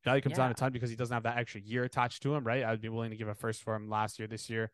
value 0.05 0.23
comes 0.23 0.37
down 0.37 0.51
a 0.51 0.55
ton 0.55 0.73
because 0.73 0.91
he 0.91 0.97
doesn't 0.97 1.15
have 1.15 1.23
that 1.25 1.37
extra 1.37 1.61
year 1.61 1.85
attached 1.85 2.23
to 2.23 2.35
him, 2.35 2.43
right? 2.45 2.65
I'd 2.65 2.81
be 2.81 2.89
willing 2.89 3.11
to 3.11 3.17
give 3.17 3.29
a 3.29 3.35
first 3.35 3.63
for 3.63 3.75
him 3.77 3.89
last 3.89 4.19
year. 4.19 4.27
This 4.27 4.51
year, 4.51 4.73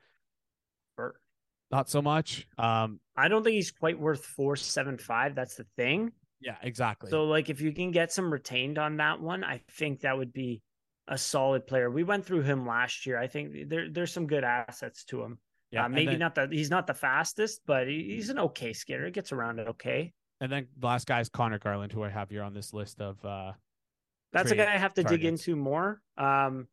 Or- 0.97 1.21
not 1.71 1.91
so 1.91 2.01
much. 2.01 2.47
Um, 2.57 3.01
I 3.17 3.29
don't 3.29 3.43
think 3.43 3.55
he's 3.55 3.73
quite 3.73 3.99
worth 3.99 4.25
four 4.25 4.57
seven 4.57 4.97
five. 4.97 5.35
That's 5.35 5.57
the 5.57 5.67
thing. 5.77 6.13
Yeah, 6.41 6.57
exactly. 6.63 7.11
So 7.11 7.25
like 7.25 7.49
if 7.51 7.61
you 7.61 7.73
can 7.73 7.91
get 7.91 8.13
some 8.13 8.33
retained 8.33 8.79
on 8.79 8.99
that 8.99 9.21
one, 9.21 9.45
I 9.45 9.63
think 9.71 10.01
that 10.01 10.17
would 10.17 10.33
be 10.33 10.63
a 11.09 11.17
solid 11.17 11.67
player. 11.67 11.91
We 11.91 12.05
went 12.05 12.25
through 12.27 12.43
him 12.43 12.67
last 12.67 13.07
year. 13.07 13.19
I 13.19 13.27
think 13.27 13.69
there 13.69 13.89
there's 13.91 14.13
some 14.13 14.27
good 14.27 14.45
assets 14.45 15.05
to 15.07 15.23
him. 15.23 15.39
yeah, 15.71 15.85
uh, 15.85 15.89
maybe 15.89 16.13
then- 16.13 16.19
not 16.19 16.35
the 16.35 16.49
he's 16.51 16.71
not 16.71 16.87
the 16.87 16.95
fastest, 16.95 17.63
but 17.67 17.89
he's 17.89 18.29
an 18.29 18.39
okay 18.39 18.73
skater. 18.73 19.07
He 19.07 19.11
gets 19.13 19.33
around 19.33 19.59
it 19.59 19.69
okay. 19.69 20.13
And 20.41 20.53
then 20.53 20.69
the 20.77 20.87
last 20.87 21.07
guy 21.07 21.21
is 21.21 21.29
Conor 21.31 21.59
Garland, 21.59 21.93
who 21.93 22.03
I 22.03 22.11
have 22.11 22.29
here 22.29 22.43
on 22.43 22.53
this 22.53 22.73
list 22.75 23.01
of 23.01 23.25
uh 23.25 23.53
That's 24.33 24.51
a 24.51 24.57
guy 24.57 24.75
I 24.75 24.79
have 24.79 24.95
to 24.95 25.05
dig 25.05 25.25
into 25.25 25.57
more. 25.57 26.03
Um, 26.19 26.69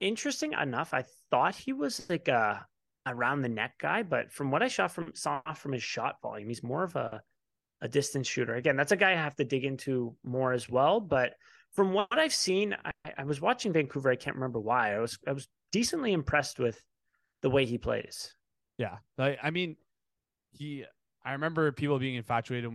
interesting 0.00 0.52
enough, 0.52 0.94
I 0.94 1.04
thought 1.30 1.56
he 1.56 1.72
was 1.72 2.08
like 2.08 2.28
a 2.28 2.66
around 3.06 3.42
the 3.42 3.48
net 3.48 3.72
guy, 3.80 4.02
but 4.02 4.30
from 4.30 4.50
what 4.50 4.62
I 4.62 4.68
shot 4.68 4.92
from 4.92 5.12
saw 5.14 5.40
from 5.54 5.72
his 5.72 5.82
shot 5.82 6.20
volume, 6.22 6.48
he's 6.48 6.62
more 6.62 6.84
of 6.84 6.94
a 6.94 7.22
a 7.80 7.88
distance 7.88 8.26
shooter. 8.26 8.54
Again, 8.54 8.76
that's 8.76 8.92
a 8.92 8.96
guy 8.96 9.12
I 9.12 9.16
have 9.16 9.36
to 9.36 9.44
dig 9.44 9.64
into 9.64 10.14
more 10.24 10.52
as 10.52 10.68
well. 10.68 11.00
But 11.00 11.34
from 11.72 11.92
what 11.92 12.18
I've 12.18 12.34
seen, 12.34 12.76
I, 12.84 12.90
I 13.16 13.24
was 13.24 13.40
watching 13.40 13.72
Vancouver. 13.72 14.10
I 14.10 14.16
can't 14.16 14.36
remember 14.36 14.60
why. 14.60 14.94
I 14.94 14.98
was 14.98 15.18
I 15.26 15.32
was 15.32 15.48
decently 15.72 16.12
impressed 16.12 16.58
with 16.58 16.82
the 17.42 17.50
way 17.50 17.64
he 17.64 17.78
plays. 17.78 18.34
Yeah, 18.78 18.96
like 19.16 19.38
I 19.42 19.50
mean, 19.50 19.76
he. 20.52 20.84
I 21.24 21.32
remember 21.32 21.70
people 21.72 21.98
being 21.98 22.14
infatuated 22.14 22.70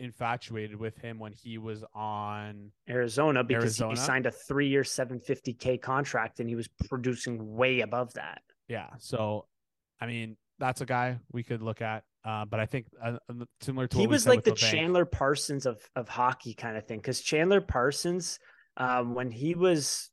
infatuated 0.00 0.76
with 0.76 0.96
him 0.98 1.18
when 1.18 1.32
he 1.32 1.58
was 1.58 1.84
on. 1.94 2.70
Arizona 2.88 3.44
because 3.44 3.80
Arizona? 3.80 3.90
he 3.90 3.96
signed 3.96 4.26
a 4.26 4.30
three 4.30 4.68
year, 4.68 4.82
750K 4.82 5.80
contract 5.80 6.40
and 6.40 6.48
he 6.48 6.56
was 6.56 6.68
producing 6.88 7.54
way 7.54 7.80
above 7.80 8.14
that. 8.14 8.42
Yeah, 8.68 8.88
so 8.98 9.46
I 10.00 10.06
mean, 10.06 10.36
that's 10.58 10.80
a 10.80 10.86
guy 10.86 11.18
we 11.32 11.42
could 11.42 11.62
look 11.62 11.82
at. 11.82 12.04
Uh, 12.24 12.44
but 12.44 12.58
I 12.58 12.66
think 12.66 12.86
uh, 13.04 13.18
similar 13.60 13.86
to 13.86 13.98
he 13.98 14.06
was 14.06 14.26
like 14.26 14.44
the 14.44 14.52
Labanc, 14.52 14.70
Chandler 14.70 15.04
Parsons 15.04 15.66
of 15.66 15.78
of 15.94 16.08
hockey 16.08 16.54
kind 16.54 16.76
of 16.76 16.86
thing. 16.86 16.98
Because 16.98 17.20
Chandler 17.20 17.60
Parsons, 17.60 18.38
um, 18.76 19.14
when 19.14 19.30
he 19.30 19.54
was, 19.54 20.10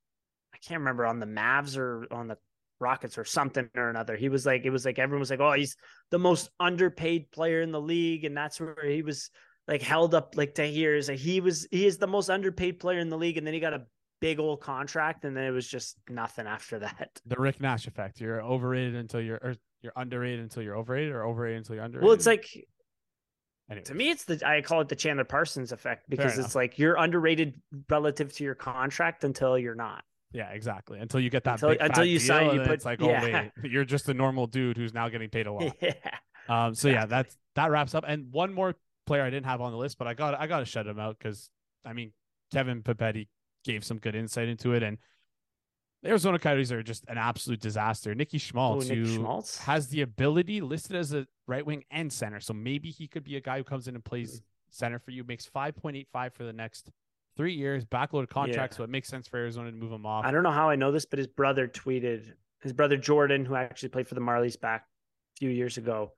I 0.54 0.58
can't 0.58 0.80
remember 0.80 1.06
on 1.06 1.20
the 1.20 1.26
Mavs 1.26 1.78
or 1.78 2.08
on 2.12 2.28
the 2.28 2.38
Rockets 2.80 3.18
or 3.18 3.24
something 3.24 3.70
or 3.78 3.90
another, 3.90 4.18
he 4.18 4.28
was 4.28 4.46
like, 4.46 4.66
it 4.66 4.72
was 4.72 4.84
like 4.86 5.00
everyone 5.00 5.22
was 5.22 5.30
like, 5.30 5.40
oh, 5.40 5.54
he's 5.54 5.78
the 6.10 6.20
most 6.20 6.50
underpaid 6.60 7.32
player 7.32 7.62
in 7.62 7.72
the 7.72 7.82
league, 7.82 8.26
and 8.26 8.36
that's 8.36 8.60
where 8.60 8.76
he 8.86 9.04
was 9.04 9.30
like 9.68 9.82
held 9.82 10.14
up 10.14 10.36
like 10.36 10.54
to 10.56 10.66
is 10.66 11.08
like 11.08 11.20
he 11.20 11.40
was 11.40 11.68
he 11.72 11.86
is 11.86 11.98
the 11.98 12.08
most 12.08 12.30
underpaid 12.30 12.80
player 12.80 13.00
in 13.00 13.10
the 13.10 13.18
league, 13.18 13.38
and 13.38 13.48
then 13.48 13.54
he 13.54 13.60
got 13.60 13.74
a 13.74 13.86
big 14.20 14.40
old 14.40 14.62
contract, 14.62 15.26
and 15.26 15.36
then 15.36 15.44
it 15.44 15.52
was 15.52 15.68
just 15.68 15.98
nothing 16.10 16.46
after 16.46 16.80
that. 16.80 17.10
the 17.26 17.36
Rick 17.38 17.62
Nash 17.62 17.88
effect. 17.88 18.22
You're 18.22 18.42
overrated 18.42 18.96
until 18.96 19.22
you're, 19.22 19.40
or 19.42 19.56
you're 19.82 19.94
underrated 19.96 20.40
until 20.40 20.64
you're 20.64 20.78
overrated, 20.78 21.12
or 21.14 21.26
overrated 21.26 21.58
until 21.60 21.76
you're 21.76 21.86
underrated. 21.86 22.06
Well, 22.06 22.14
it's 22.14 22.26
like 22.26 22.46
Anyways. 23.70 23.88
to 23.88 23.94
me, 23.94 24.10
it's 24.12 24.26
the 24.26 24.42
I 24.48 24.62
call 24.62 24.82
it 24.82 24.90
the 24.90 24.96
Chandler 24.96 25.24
Parsons 25.24 25.72
effect 25.72 26.10
because 26.10 26.38
it's 26.38 26.56
like 26.56 26.78
you're 26.78 26.96
underrated 26.96 27.56
relative 27.90 28.34
to 28.34 28.44
your 28.44 28.56
contract 28.56 29.24
until 29.24 29.58
you're 29.58 29.76
not. 29.76 30.04
Yeah, 30.34 30.50
exactly. 30.52 31.00
Until 31.00 31.20
you 31.20 31.30
get 31.30 31.44
that 31.46 31.62
Until- 31.62 31.78
until 31.80 32.06
you 32.06 32.20
deal, 32.20 32.28
sign, 32.28 32.56
you 32.56 32.62
put, 32.62 32.72
it's 32.72 32.86
like, 32.86 33.02
yeah. 33.02 33.22
oh 33.22 33.62
wait, 33.64 33.72
you're 33.72 33.86
just 33.86 34.08
a 34.10 34.14
normal 34.14 34.48
dude 34.48 34.78
who's 34.78 34.94
now 34.94 35.10
getting 35.10 35.30
paid 35.30 35.48
a 35.48 35.52
lot. 35.52 35.76
Yeah. 35.82 35.94
Um, 36.50 36.74
so 36.74 36.90
yeah, 36.90 37.06
that's 37.06 37.38
that 37.56 37.70
wraps 37.72 37.94
up. 37.96 38.04
And 38.08 38.32
one 38.32 38.54
more 38.54 38.76
player 39.06 39.24
I 39.24 39.30
didn't 39.30 39.46
have 39.46 39.62
on 39.62 39.72
the 39.72 39.78
list, 39.78 39.98
but 39.98 40.08
I 40.08 40.14
got 40.14 40.40
I 40.40 40.48
got 40.48 40.60
to 40.60 40.66
shut 40.66 40.88
him 40.88 41.00
out 41.00 41.18
because 41.18 41.50
I 41.86 41.94
mean 41.94 42.14
Kevin 42.52 42.82
Papetti 42.82 43.28
gave 43.64 43.84
some 43.86 44.00
good 44.00 44.16
insight 44.16 44.48
into 44.50 44.74
it, 44.74 44.84
and 44.84 44.98
the 46.02 46.10
Arizona 46.10 46.40
Coyotes 46.40 46.72
are 46.72 46.82
just 46.84 47.06
an 47.08 47.18
absolute 47.18 47.60
disaster. 47.60 48.16
Nicky 48.16 48.38
Schmaltz, 48.38 48.90
Nick 48.90 48.98
who 49.00 49.06
Schmaltz. 49.06 49.58
has 49.60 49.88
the 49.90 50.02
ability 50.02 50.62
listed 50.62 50.96
as 50.96 51.14
a 51.14 51.28
right 51.48 51.66
wing 51.66 51.84
and 51.92 52.12
center, 52.12 52.40
so 52.40 52.54
maybe 52.54 52.90
he 52.90 53.08
could 53.08 53.24
be 53.24 53.36
a 53.36 53.42
guy 53.42 53.58
who 53.58 53.64
comes 53.64 53.88
in 53.88 53.96
and 53.96 54.04
plays 54.04 54.42
center 54.70 55.00
for 55.00 55.12
you. 55.12 55.24
Makes 55.24 55.46
five 55.46 55.76
point 55.76 55.96
eight 55.98 56.08
five 56.12 56.34
for 56.34 56.44
the 56.44 56.54
next 56.54 56.90
three 57.38 57.54
years, 57.54 57.86
backloaded 57.86 58.30
contract, 58.30 58.74
Yeah. 58.74 58.78
so 58.78 58.84
it 58.84 58.90
makes 58.90 59.08
sense 59.10 59.28
for 59.28 59.38
Arizona 59.38 59.72
to 59.72 59.78
move 59.78 59.92
him 59.92 60.06
off. 60.06 60.26
I 60.26 60.32
don't 60.32 60.44
know 60.44 60.52
how 60.52 60.70
I 60.70 60.76
know 60.76 60.92
this, 60.92 61.06
but 61.06 61.18
his 61.18 61.28
brother 61.28 61.68
tweeted. 61.68 62.34
His 62.62 62.74
brother 62.74 62.98
Jordan, 62.98 63.44
who 63.46 63.56
actually 63.56 63.90
played 63.90 64.08
for 64.08 64.16
the 64.16 64.22
Marlies 64.22 64.60
back 64.60 64.86
a 65.36 65.40
few 65.40 65.50
years 65.50 65.78
ago, 65.78 66.14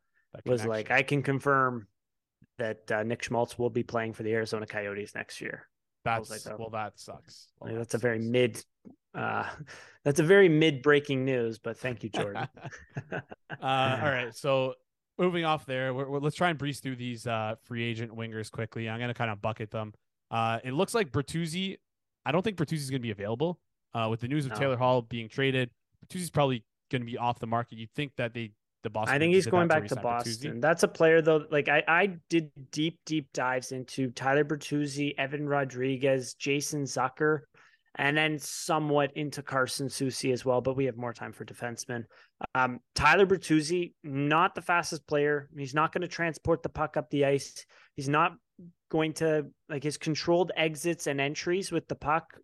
was 0.45 0.65
like, 0.65 0.91
"I 0.91 1.01
can 1.03 1.21
confirm 1.23 1.87
that 2.57 2.91
uh, 2.91 3.03
Nick 3.03 3.23
Schmaltz 3.23 3.57
will 3.57 3.69
be 3.69 3.83
playing 3.83 4.13
for 4.13 4.23
the 4.23 4.33
Arizona 4.33 4.65
Coyotes 4.65 5.15
next 5.15 5.39
year." 5.41 5.67
That's 6.03 6.29
like, 6.29 6.41
oh. 6.53 6.57
well, 6.59 6.69
that 6.71 6.99
sucks. 6.99 7.47
Well, 7.59 7.69
Like, 7.69 7.75
that 7.75 7.79
that's 7.79 7.93
a 7.93 7.97
very 7.97 8.19
sucks. 8.19 8.29
mid. 8.29 8.65
Uh, 9.13 9.47
that's 10.03 10.19
a 10.19 10.23
very 10.23 10.49
mid 10.49 10.81
breaking 10.81 11.23
news, 11.25 11.59
but 11.59 11.77
thank 11.77 12.03
you, 12.03 12.09
Jordan. 12.09 12.47
uh, 13.11 13.19
all 13.61 14.09
right. 14.09 14.35
So 14.35 14.73
moving 15.17 15.45
off 15.45 15.65
there, 15.65 15.93
we're, 15.93 16.09
we're- 16.09 16.21
let's 16.21 16.35
try 16.35 16.49
and 16.49 16.57
breeze 16.57 16.79
through 16.79 16.95
these 16.95 17.27
uh, 17.27 17.55
free 17.63 17.83
agent 17.83 18.15
wingers 18.15 18.51
quickly. 18.51 18.89
I'm 18.89 18.99
going 18.99 19.09
to 19.09 19.13
kind 19.13 19.31
of 19.31 19.41
bucket 19.41 19.71
them. 19.71 19.93
Uh, 20.31 20.59
it 20.63 20.73
looks 20.73 20.93
like 20.93 21.11
Bertuzzi. 21.11 21.77
I 22.25 22.31
don't 22.31 22.41
think 22.41 22.57
Bertuzzi 22.57 22.73
is 22.73 22.89
going 22.89 23.01
to 23.01 23.03
be 23.05 23.11
available. 23.11 23.59
Uh, 23.93 24.07
with 24.09 24.21
the 24.21 24.27
news 24.27 24.45
of 24.45 24.53
No. 24.53 24.57
Taylor 24.57 24.77
Hall 24.77 25.03
being 25.03 25.29
traded, 25.29 25.69
Bertuzzi's 26.05 26.31
probably 26.31 26.63
going 26.89 27.01
to 27.01 27.05
be 27.05 27.17
off 27.17 27.37
the 27.37 27.45
market. 27.47 27.77
You'd 27.77 27.91
think 27.91 28.13
that 28.17 28.33
they 28.33 28.51
the 28.83 28.89
Boston. 28.89 29.15
I 29.15 29.19
think 29.19 29.33
he's 29.33 29.47
going 29.47 29.67
back 29.67 29.87
to 29.87 29.95
Bertuzzi. 29.95 30.01
Boston. 30.01 30.59
That's 30.59 30.83
a 30.83 30.87
player 30.87 31.21
though. 31.21 31.45
Like 31.49 31.69
I, 31.69 31.83
I 31.87 32.17
did 32.29 32.51
deep, 32.71 32.99
deep 33.05 33.31
dives 33.33 33.71
into 33.71 34.11
Tyler 34.11 34.43
Bertuzzi, 34.43 35.13
Evan 35.17 35.47
Rodrigues, 35.47 36.33
Jason 36.35 36.83
Zucker, 36.83 37.41
and 37.95 38.17
then 38.17 38.39
somewhat 38.39 39.15
into 39.15 39.41
Carson 39.41 39.87
Soucy 39.87 40.33
as 40.33 40.43
well. 40.43 40.61
But 40.61 40.75
we 40.75 40.85
have 40.85 40.97
more 40.97 41.13
time 41.13 41.33
for 41.33 41.45
defensemen. 41.45 42.05
Um, 42.55 42.79
Tyler 42.95 43.25
Bertuzzi, 43.25 43.93
not 44.03 44.55
the 44.55 44.61
fastest 44.61 45.07
player. 45.07 45.49
He's 45.55 45.75
not 45.75 45.93
going 45.93 46.01
to 46.01 46.07
transport 46.07 46.63
the 46.63 46.69
puck 46.69 46.97
up 46.97 47.09
the 47.09 47.25
ice. 47.25 47.65
He's 47.95 48.09
not 48.09 48.33
going 48.89 49.13
to 49.13 49.47
like 49.69 49.83
his 49.83 49.97
controlled 49.97 50.51
exits 50.55 51.07
and 51.07 51.19
entries 51.19 51.71
with 51.71 51.87
the 51.87 51.95
puck 51.95 52.37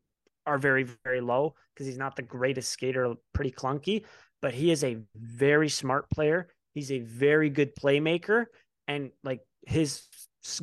are 0.45 0.57
very, 0.57 0.87
very 1.03 1.21
low 1.21 1.53
because 1.73 1.85
he's 1.85 1.97
not 1.97 2.15
the 2.15 2.21
greatest 2.21 2.71
skater, 2.71 3.13
pretty 3.33 3.51
clunky 3.51 4.03
but 4.41 4.53
he 4.53 4.71
is 4.71 4.83
a 4.83 4.97
very 5.15 5.69
smart 5.69 6.09
player. 6.09 6.49
He's 6.73 6.91
a 6.91 6.99
very 6.99 7.49
good 7.49 7.75
playmaker, 7.75 8.45
and 8.87 9.11
like 9.23 9.41
his 9.65 10.03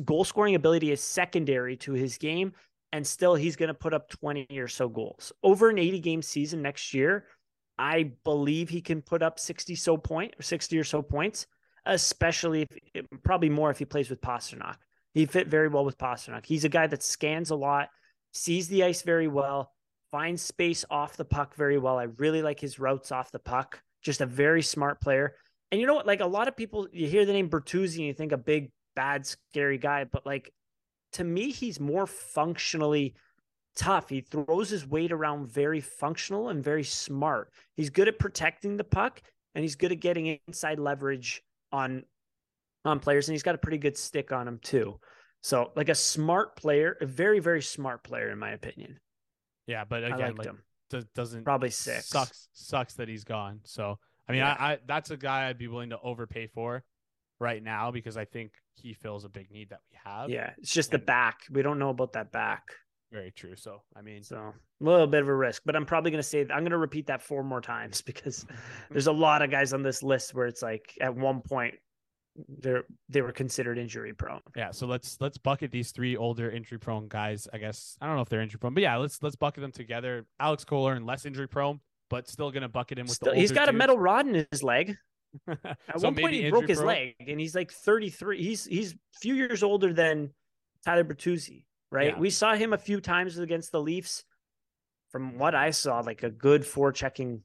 goal 0.03 0.23
scoring 0.23 0.55
ability 0.55 0.91
is 0.91 1.01
secondary 1.01 1.77
to 1.77 1.93
his 1.93 2.17
game. 2.17 2.53
And 2.93 3.05
still, 3.05 3.35
he's 3.35 3.55
going 3.55 3.67
to 3.67 3.73
put 3.73 3.93
up 3.93 4.09
20 4.09 4.47
or 4.57 4.67
so 4.67 4.87
goals 4.87 5.33
over 5.43 5.69
an 5.69 5.77
80 5.77 5.99
game 5.99 6.21
season 6.21 6.61
next 6.61 6.93
year. 6.93 7.25
I 7.77 8.13
believe 8.23 8.69
he 8.69 8.81
can 8.81 9.01
put 9.01 9.21
up 9.21 9.39
60 9.39 9.75
so 9.75 9.97
point 9.97 10.33
or 10.39 10.41
60 10.41 10.77
or 10.77 10.83
so 10.83 11.01
points, 11.01 11.47
especially 11.85 12.67
if 12.93 13.05
probably 13.23 13.49
more 13.49 13.69
if 13.69 13.79
he 13.79 13.85
plays 13.85 14.09
with 14.09 14.21
Pastrnak. 14.21 14.77
He 15.13 15.25
fit 15.25 15.47
very 15.47 15.67
well 15.67 15.85
with 15.85 15.97
Pastrnak. 15.97 16.45
He's 16.45 16.63
a 16.63 16.69
guy 16.69 16.87
that 16.87 17.03
scans 17.03 17.49
a 17.49 17.55
lot, 17.55 17.89
sees 18.33 18.67
the 18.67 18.83
ice 18.83 19.01
very 19.01 19.27
well, 19.27 19.73
finds 20.11 20.41
space 20.41 20.85
off 20.89 21.17
the 21.17 21.25
puck 21.25 21.55
very 21.55 21.77
well. 21.77 21.97
I 21.97 22.03
really 22.03 22.41
like 22.41 22.59
his 22.59 22.79
routes 22.79 23.11
off 23.11 23.31
the 23.31 23.39
puck. 23.39 23.81
Just 24.01 24.21
a 24.21 24.25
very 24.25 24.61
smart 24.61 25.01
player. 25.01 25.35
And 25.71 25.81
you 25.81 25.87
know 25.87 25.95
what? 25.95 26.07
Like 26.07 26.21
a 26.21 26.27
lot 26.27 26.47
of 26.47 26.55
people, 26.55 26.87
you 26.91 27.07
hear 27.07 27.25
the 27.25 27.33
name 27.33 27.49
Bertuzzi 27.49 27.97
and 27.97 28.05
you 28.05 28.13
think 28.13 28.31
a 28.31 28.37
big, 28.37 28.71
bad, 28.95 29.25
scary 29.25 29.77
guy, 29.77 30.05
but 30.05 30.25
like 30.25 30.53
to 31.13 31.23
me, 31.23 31.51
he's 31.51 31.79
more 31.79 32.07
functionally 32.07 33.15
tough. 33.75 34.09
He 34.09 34.21
throws 34.21 34.69
his 34.69 34.85
weight 34.85 35.11
around 35.11 35.47
very 35.47 35.81
functional 35.81 36.49
and 36.49 36.63
very 36.63 36.83
smart. 36.83 37.51
He's 37.75 37.89
good 37.89 38.07
at 38.07 38.19
protecting 38.19 38.77
the 38.77 38.83
puck 38.83 39.21
and 39.55 39.63
he's 39.63 39.75
good 39.75 39.91
at 39.91 39.99
getting 39.99 40.39
inside 40.47 40.79
leverage 40.79 41.43
on 41.71 42.03
on 42.85 42.99
players 42.99 43.27
and 43.27 43.33
he's 43.33 43.43
got 43.43 43.55
a 43.55 43.57
pretty 43.57 43.77
good 43.77 43.97
stick 43.97 44.31
on 44.31 44.47
him 44.47 44.59
too. 44.61 44.99
So 45.43 45.71
like 45.75 45.89
a 45.89 45.95
smart 45.95 46.55
player, 46.55 46.97
a 47.01 47.05
very 47.05 47.39
very 47.39 47.61
smart 47.61 48.03
player 48.03 48.29
in 48.29 48.39
my 48.39 48.51
opinion. 48.51 48.99
Yeah, 49.67 49.83
but 49.83 50.03
again, 50.03 50.35
like 50.35 50.47
him. 50.47 50.63
does, 50.89 51.05
doesn't 51.15 51.43
Probably 51.43 51.69
six. 51.69 52.07
Sucks 52.07 52.49
sucks 52.53 52.93
that 52.95 53.07
he's 53.07 53.23
gone. 53.23 53.59
So 53.63 53.99
I 54.27 54.31
mean, 54.31 54.39
Yeah. 54.39 54.55
I, 54.57 54.73
I 54.73 54.77
that's 54.85 55.11
a 55.11 55.17
guy 55.17 55.47
I'd 55.47 55.57
be 55.57 55.67
willing 55.67 55.89
to 55.91 55.99
overpay 55.99 56.47
for 56.47 56.83
right 57.39 57.61
now 57.61 57.91
because 57.91 58.17
I 58.17 58.25
think 58.25 58.53
he 58.81 58.93
fills 58.93 59.25
a 59.25 59.29
big 59.29 59.51
need 59.51 59.69
that 59.69 59.79
we 59.91 59.97
have. 60.03 60.29
Yeah, 60.29 60.51
it's 60.57 60.71
just 60.71 60.91
the 60.91 60.99
back. 60.99 61.41
We 61.51 61.61
don't 61.61 61.79
know 61.79 61.89
about 61.89 62.13
that 62.13 62.31
back. 62.31 62.63
very 63.11 63.31
true. 63.31 63.55
So 63.55 63.81
I 63.95 64.01
mean, 64.01 64.23
So 64.23 64.37
a 64.37 64.53
little 64.83 65.07
bit 65.07 65.21
of 65.21 65.27
a 65.27 65.35
risk, 65.35 65.63
but 65.65 65.75
I'm 65.75 65.85
probably 65.85 66.11
going 66.11 66.21
to 66.21 66.27
say 66.27 66.41
I'm 66.41 66.47
going 66.61 66.71
to 66.71 66.77
repeat 66.77 67.07
that 67.07 67.21
four 67.21 67.43
more 67.43 67.61
times 67.61 68.01
because 68.11 68.45
there's 68.91 69.07
a 69.07 69.11
lot 69.11 69.41
of 69.41 69.49
guys 69.51 69.73
on 69.73 69.81
this 69.83 70.03
list 70.03 70.33
where 70.33 70.47
it's 70.47 70.61
like 70.61 70.93
at 71.01 71.15
one 71.15 71.41
point 71.41 71.75
they're 72.59 72.83
they 73.09 73.21
were 73.21 73.31
considered 73.31 73.79
injury 73.79 74.13
prone. 74.13 74.41
Yeah, 74.55 74.69
so 74.71 74.85
let's 74.85 75.17
let's 75.19 75.39
bucket 75.39 75.71
these 75.71 75.91
three 75.91 76.15
older 76.15 76.51
injury 76.51 76.77
prone 76.77 77.07
guys. 77.07 77.47
I 77.51 77.57
guess 77.57 77.97
I 77.99 78.05
don't 78.05 78.15
know 78.15 78.21
if 78.21 78.29
they're 78.29 78.41
injury 78.41 78.59
prone, 78.59 78.75
but 78.75 78.83
yeah, 78.83 78.95
let's 78.97 79.23
let's 79.23 79.35
bucket 79.35 79.61
them 79.61 79.71
together. 79.71 80.25
Alex 80.39 80.63
Killorn 80.63 81.03
less 81.07 81.25
injury 81.25 81.47
prone, 81.47 81.79
but 82.11 82.27
still 82.29 82.51
gonna 82.51 82.69
bucket 82.69 82.99
him 82.99 83.07
with 83.07 83.15
Still, 83.15 83.33
the. 83.33 83.39
he's 83.39 83.51
got 83.51 83.69
a 83.69 83.73
metal 83.73 83.97
rod 83.97 84.27
in 84.27 84.45
his 84.51 84.61
leg. 84.61 84.97
At 85.47 85.77
So 85.97 86.07
one 86.07 86.15
point, 86.15 86.33
he 86.33 86.49
broke 86.49 86.67
his 86.67 86.81
leg, 86.81 87.15
and 87.19 87.39
he's 87.39 87.55
like 87.55 87.71
33. 87.71 88.41
He's 88.41 88.65
he's 88.65 88.93
a 88.93 89.19
few 89.19 89.35
years 89.35 89.63
older 89.63 89.93
than 89.93 90.31
Tyler 90.85 91.03
Bertuzzi, 91.03 91.65
right? 91.91 92.13
Yeah. 92.13 92.19
We 92.19 92.29
saw 92.29 92.55
him 92.55 92.73
a 92.73 92.77
few 92.77 93.01
times 93.01 93.37
against 93.37 93.71
the 93.71 93.81
Leafs. 93.81 94.23
From 95.11 95.37
what 95.37 95.55
I 95.55 95.71
saw, 95.71 96.01
like 96.01 96.23
a 96.23 96.29
good 96.29 96.63
forechecking, 96.63 97.39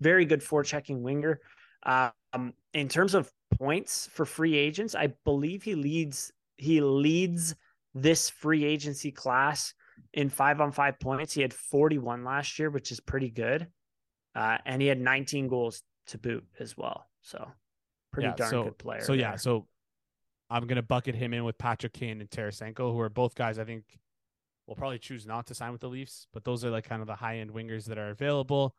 very 0.00 0.24
good 0.24 0.40
forechecking 0.40 1.00
winger. 1.00 1.40
Um, 1.82 2.54
in 2.72 2.88
terms 2.88 3.14
of 3.14 3.30
points 3.58 4.08
for 4.12 4.24
free 4.24 4.56
agents, 4.56 4.94
I 4.94 5.08
believe 5.24 5.62
he 5.62 5.74
leads 5.74 6.32
he 6.56 6.80
leads 6.80 7.54
this 7.94 8.30
free 8.30 8.64
agency 8.64 9.10
class 9.10 9.74
in 10.14 10.28
five 10.28 10.60
on 10.60 10.72
five 10.72 10.98
points. 11.00 11.32
He 11.32 11.42
had 11.42 11.52
41 11.52 12.24
last 12.24 12.58
year, 12.58 12.70
which 12.70 12.92
is 12.92 13.00
pretty 13.00 13.30
good. 13.30 13.66
Uh, 14.34 14.58
and 14.64 14.80
he 14.80 14.88
had 14.88 15.00
19 15.00 15.48
goals 15.48 15.82
to 16.10 16.18
boot 16.18 16.44
as 16.58 16.76
well. 16.76 17.08
So 17.22 17.50
pretty 18.12 18.28
Yeah, 18.28 18.34
darn 18.36 18.50
so- 18.50 18.64
good 18.64 18.78
player. 18.78 19.00
So 19.00 19.12
yeah, 19.14 19.36
so 19.36 19.66
I'm 20.48 20.66
gonna 20.66 20.82
bucket 20.82 21.14
him 21.14 21.32
in 21.34 21.44
with 21.44 21.58
Patrick 21.58 21.92
Kane 21.92 22.20
and 22.20 22.28
Tarasenko, 22.30 22.92
who 22.92 23.00
are 23.00 23.08
both 23.08 23.34
guys 23.34 23.58
I 23.58 23.64
think 23.64 23.84
will 24.66 24.74
probably 24.76 24.98
choose 24.98 25.26
not 25.26 25.46
to 25.46 25.54
sign 25.54 25.72
with 25.72 25.80
the 25.80 25.88
Leafs, 25.88 26.26
but 26.32 26.44
those 26.44 26.64
are 26.64 26.70
like 26.70 26.84
kind 26.84 27.00
of 27.00 27.06
the 27.08 27.14
high 27.16 27.38
end 27.38 27.50
wingers 27.50 27.86
that 27.86 27.98
are 27.98 28.10
available. 28.10 28.74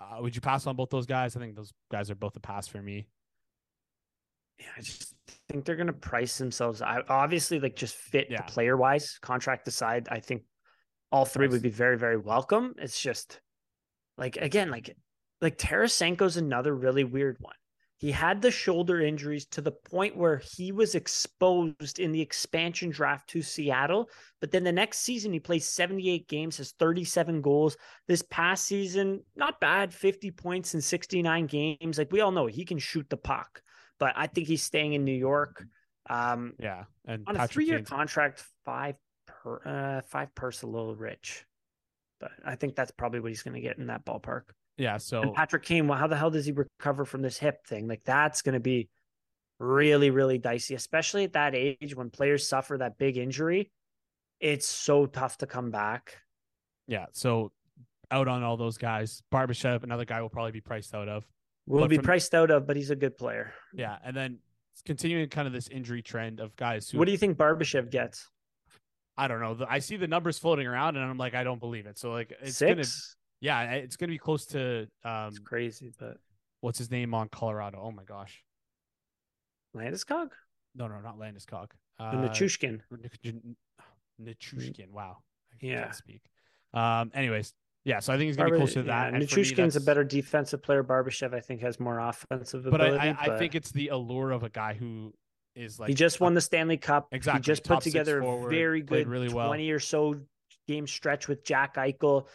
Uh, 0.00 0.18
would 0.20 0.34
you 0.34 0.40
pass 0.40 0.66
on 0.66 0.76
both 0.76 0.90
those 0.90 1.06
guys? 1.06 1.36
I 1.36 1.40
think 1.40 1.56
those 1.56 1.72
guys 1.90 2.10
are 2.10 2.14
both 2.14 2.36
a 2.36 2.40
pass 2.40 2.66
for 2.68 2.82
me. 2.82 3.08
Yeah, 4.58 4.66
I 4.76 4.80
just 4.80 5.14
think 5.48 5.64
they're 5.64 5.76
gonna 5.76 5.92
price 5.92 6.38
themselves. 6.38 6.82
I 6.82 7.00
obviously 7.08 7.60
like 7.60 7.76
just 7.76 7.94
fit 7.96 8.28
Yeah. 8.30 8.38
the 8.38 8.52
player 8.52 8.76
wise, 8.76 9.18
contract 9.20 9.68
aside. 9.68 10.08
I 10.10 10.20
think 10.20 10.42
all 11.12 11.24
three 11.24 11.48
would 11.48 11.62
be 11.62 11.70
very, 11.70 11.96
very 11.98 12.16
welcome. 12.16 12.74
It's 12.78 13.00
just 13.00 13.40
like 14.18 14.36
again, 14.36 14.70
like 14.70 14.96
like 15.40 15.58
Tarasenko's 15.58 16.36
another 16.36 16.74
really 16.74 17.04
weird 17.04 17.36
one. 17.40 17.54
He 17.98 18.10
had 18.10 18.42
the 18.42 18.50
shoulder 18.50 19.00
injuries 19.00 19.46
to 19.46 19.62
the 19.62 19.72
point 19.72 20.16
where 20.16 20.36
he 20.36 20.70
was 20.70 20.94
exposed 20.94 21.98
in 21.98 22.12
the 22.12 22.20
expansion 22.20 22.90
draft 22.90 23.30
to 23.30 23.40
Seattle. 23.40 24.10
But 24.38 24.50
then 24.50 24.64
the 24.64 24.72
next 24.72 24.98
season, 24.98 25.32
he 25.32 25.40
plays 25.40 25.66
78 25.66 26.28
games, 26.28 26.58
has 26.58 26.72
37 26.72 27.40
goals. 27.40 27.78
This 28.06 28.22
past 28.28 28.66
season, 28.66 29.22
not 29.34 29.60
bad, 29.60 29.94
50 29.94 30.30
points 30.32 30.74
in 30.74 30.82
69 30.82 31.46
games. 31.46 31.96
Like 31.96 32.12
we 32.12 32.20
all 32.20 32.32
know, 32.32 32.46
he 32.46 32.66
can 32.66 32.78
shoot 32.78 33.08
the 33.08 33.16
puck. 33.16 33.62
But 33.98 34.12
I 34.14 34.26
think 34.26 34.46
he's 34.46 34.62
staying 34.62 34.92
in 34.92 35.04
New 35.04 35.16
York. 35.16 35.64
Um, 36.10 36.52
Yeah, 36.58 36.84
and 37.06 37.24
on 37.26 37.36
a 37.36 37.48
three-year 37.48 37.78
Kane's- 37.78 37.88
contract, 37.88 38.44
five 38.66 38.96
per 39.26 39.60
uh, 39.64 40.02
five 40.06 40.34
purse 40.34 40.62
a 40.62 40.66
little 40.66 40.94
rich, 40.94 41.46
but 42.20 42.30
I 42.44 42.56
think 42.56 42.76
that's 42.76 42.90
probably 42.90 43.20
what 43.20 43.30
he's 43.30 43.42
going 43.42 43.54
to 43.54 43.60
get 43.60 43.78
in 43.78 43.86
that 43.86 44.04
ballpark. 44.04 44.42
Yeah. 44.78 44.96
So 44.98 45.22
And 45.22 45.34
Patrick 45.34 45.62
Kane, 45.62 45.86
well, 45.88 45.98
how 45.98 46.06
the 46.06 46.16
hell 46.16 46.30
does 46.30 46.46
he 46.46 46.52
recover 46.52 47.04
from 47.04 47.22
this 47.22 47.38
hip 47.38 47.66
thing? 47.66 47.88
Like 47.88 48.02
that's 48.04 48.42
going 48.42 48.54
to 48.54 48.60
be 48.60 48.88
really, 49.58 50.10
really 50.10 50.38
dicey, 50.38 50.74
especially 50.74 51.24
at 51.24 51.32
that 51.34 51.54
age 51.54 51.94
when 51.96 52.10
players 52.10 52.48
suffer 52.48 52.76
that 52.78 52.98
big 52.98 53.16
injury. 53.16 53.70
It's 54.40 54.66
so 54.66 55.06
tough 55.06 55.38
to 55.38 55.46
come 55.46 55.70
back. 55.70 56.18
yeah, 56.86 57.06
so 57.12 57.52
out 58.10 58.28
on 58.28 58.42
all 58.42 58.56
those 58.56 58.76
guys. 58.78 59.22
Barbashev, 59.32 59.82
another 59.82 60.04
guy 60.04 60.20
will 60.22 60.28
probably 60.28 60.52
be 60.52 60.60
priced 60.60 60.94
out 60.94 61.08
of. 61.08 61.24
Will 61.66 61.80
But 61.80 61.90
be 61.90 61.96
from- 61.96 62.04
priced 62.04 62.34
out 62.34 62.50
of, 62.50 62.66
but 62.66 62.76
he's 62.76 62.90
a 62.90 62.96
good 62.96 63.16
player. 63.18 63.52
Yeah, 63.74 63.96
and 64.04 64.14
then 64.16 64.38
continuing 64.84 65.28
kind 65.28 65.46
of 65.48 65.52
this 65.52 65.66
injury 65.68 66.02
trend 66.02 66.38
of 66.38 66.54
guys 66.54 66.88
who 66.90 66.98
What 66.98 67.06
do 67.06 67.12
you 67.12 67.18
think 67.18 67.36
Barbashev 67.38 67.90
gets? 67.90 68.28
I 69.16 69.26
don't 69.26 69.40
know. 69.40 69.66
I 69.68 69.78
see 69.78 69.96
the 69.96 70.06
numbers 70.06 70.38
floating 70.38 70.66
around, 70.66 70.96
and 70.96 71.04
I'm 71.04 71.16
like, 71.18 71.34
I 71.34 71.42
don't 71.42 71.58
believe 71.58 71.86
it. 71.86 71.98
So 71.98 72.12
like, 72.12 72.32
it's 72.42 72.58
6 72.58 72.68
gonna, 72.70 72.84
yeah, 73.46 73.74
it's 73.74 73.96
gonna 73.96 74.10
be 74.10 74.18
close 74.18 74.44
to 74.46 74.88
um, 75.04 75.28
It's 75.28 75.38
crazy, 75.38 75.92
but 75.98 76.16
what's 76.62 76.78
his 76.78 76.90
name 76.90 77.14
on 77.14 77.28
Colorado? 77.28 77.78
Oh 77.80 77.92
my 77.92 78.02
gosh, 78.04 78.42
Landeskog, 79.76 80.30
no, 80.74 80.88
no, 80.88 81.00
not 81.00 81.18
Landeskog. 81.18 81.68
Uh, 81.98 82.12
Nichushkin. 82.12 82.80
Nichushkin. 84.20 84.90
Wow, 84.90 85.18
I 85.52 85.56
Yeah. 85.66 85.82
can't 85.84 85.94
speak. 85.94 86.22
Um. 86.74 87.10
Anyways, 87.14 87.54
yeah. 87.84 88.00
So 88.00 88.12
I 88.12 88.16
think 88.16 88.26
he's 88.28 88.36
gonna 88.36 88.46
be 88.48 88.52
Barba- 88.52 88.64
closer 88.66 88.80
to 88.82 88.86
that. 88.88 89.12
yeah, 89.12 89.18
and 89.18 89.30
for 89.30 89.40
Nichushkin's 89.40 89.76
a 89.76 89.80
better 89.80 90.04
defensive 90.04 90.62
player. 90.62 90.82
Barbashev, 90.82 91.34
I 91.34 91.40
think, 91.40 91.60
has 91.62 91.78
more 91.80 91.98
offensive 91.98 92.64
But 92.64 92.80
ability. 92.80 92.98
I, 92.98 93.08
I, 93.10 93.34
I 93.34 93.38
think 93.38 93.54
it's 93.54 93.70
the 93.70 93.88
allure 93.88 94.30
of 94.32 94.42
a 94.42 94.48
guy 94.50 94.74
who 94.74 95.12
is 95.54 95.78
like 95.78 95.88
he 95.88 95.94
just 95.94 96.20
won 96.20 96.34
the 96.34 96.40
Stanley 96.40 96.76
Cup. 96.76 97.08
Exactly, 97.12 97.38
He 97.40 97.44
just 97.44 97.64
put 97.64 97.80
together 97.80 98.20
forward, 98.20 98.48
a 98.48 98.56
very 98.56 98.82
good 98.82 99.06
really 99.06 99.28
well. 99.32 99.46
20 99.48 99.70
or 99.70 99.78
so 99.78 100.20
game 100.66 100.86
stretch 100.86 101.28
with 101.28 101.44
Jack 101.44 101.76
Eichel. 101.76 102.26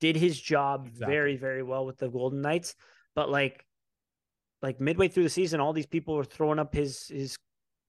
Did 0.00 0.16
his 0.16 0.40
job 0.40 0.86
Exactly. 0.86 1.14
very, 1.14 1.36
very 1.36 1.62
well 1.62 1.84
with 1.86 1.98
the 1.98 2.08
Golden 2.08 2.40
Knights. 2.40 2.74
But 3.14 3.30
like 3.30 3.64
like 4.62 4.80
midway 4.80 5.08
through 5.08 5.24
the 5.24 5.30
season, 5.30 5.60
all 5.60 5.72
these 5.72 5.86
people 5.86 6.14
were 6.14 6.24
throwing 6.24 6.58
up 6.58 6.74
his 6.74 7.06
his 7.08 7.36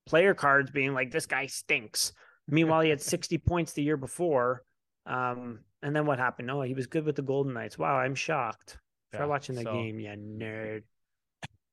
player 0.05 0.33
cards 0.33 0.71
being 0.71 0.93
like, 0.93 1.11
this 1.11 1.25
guy 1.25 1.45
stinks. 1.47 2.13
Meanwhile, 2.47 2.81
he 2.81 2.89
had 2.89 3.01
60 3.13 3.37
points 3.39 3.73
the 3.73 3.83
year 3.83 3.97
before. 3.97 4.63
Um, 5.05 5.59
and 5.83 5.95
then 5.95 6.05
what 6.05 6.19
happened? 6.19 6.49
Oh, 6.51 6.61
he 6.61 6.73
was 6.73 6.87
good 6.87 7.05
with 7.05 7.15
the 7.15 7.21
Golden 7.21 7.53
Knights. 7.53 7.77
Wow, 7.77 7.97
I'm 7.97 8.15
shocked. 8.15 8.77
Try 9.13 9.25
watching 9.25 9.55
the 9.55 9.63
so- 9.63 9.73
game, 9.73 9.99
you 9.99 10.09
nerd. 10.09 10.83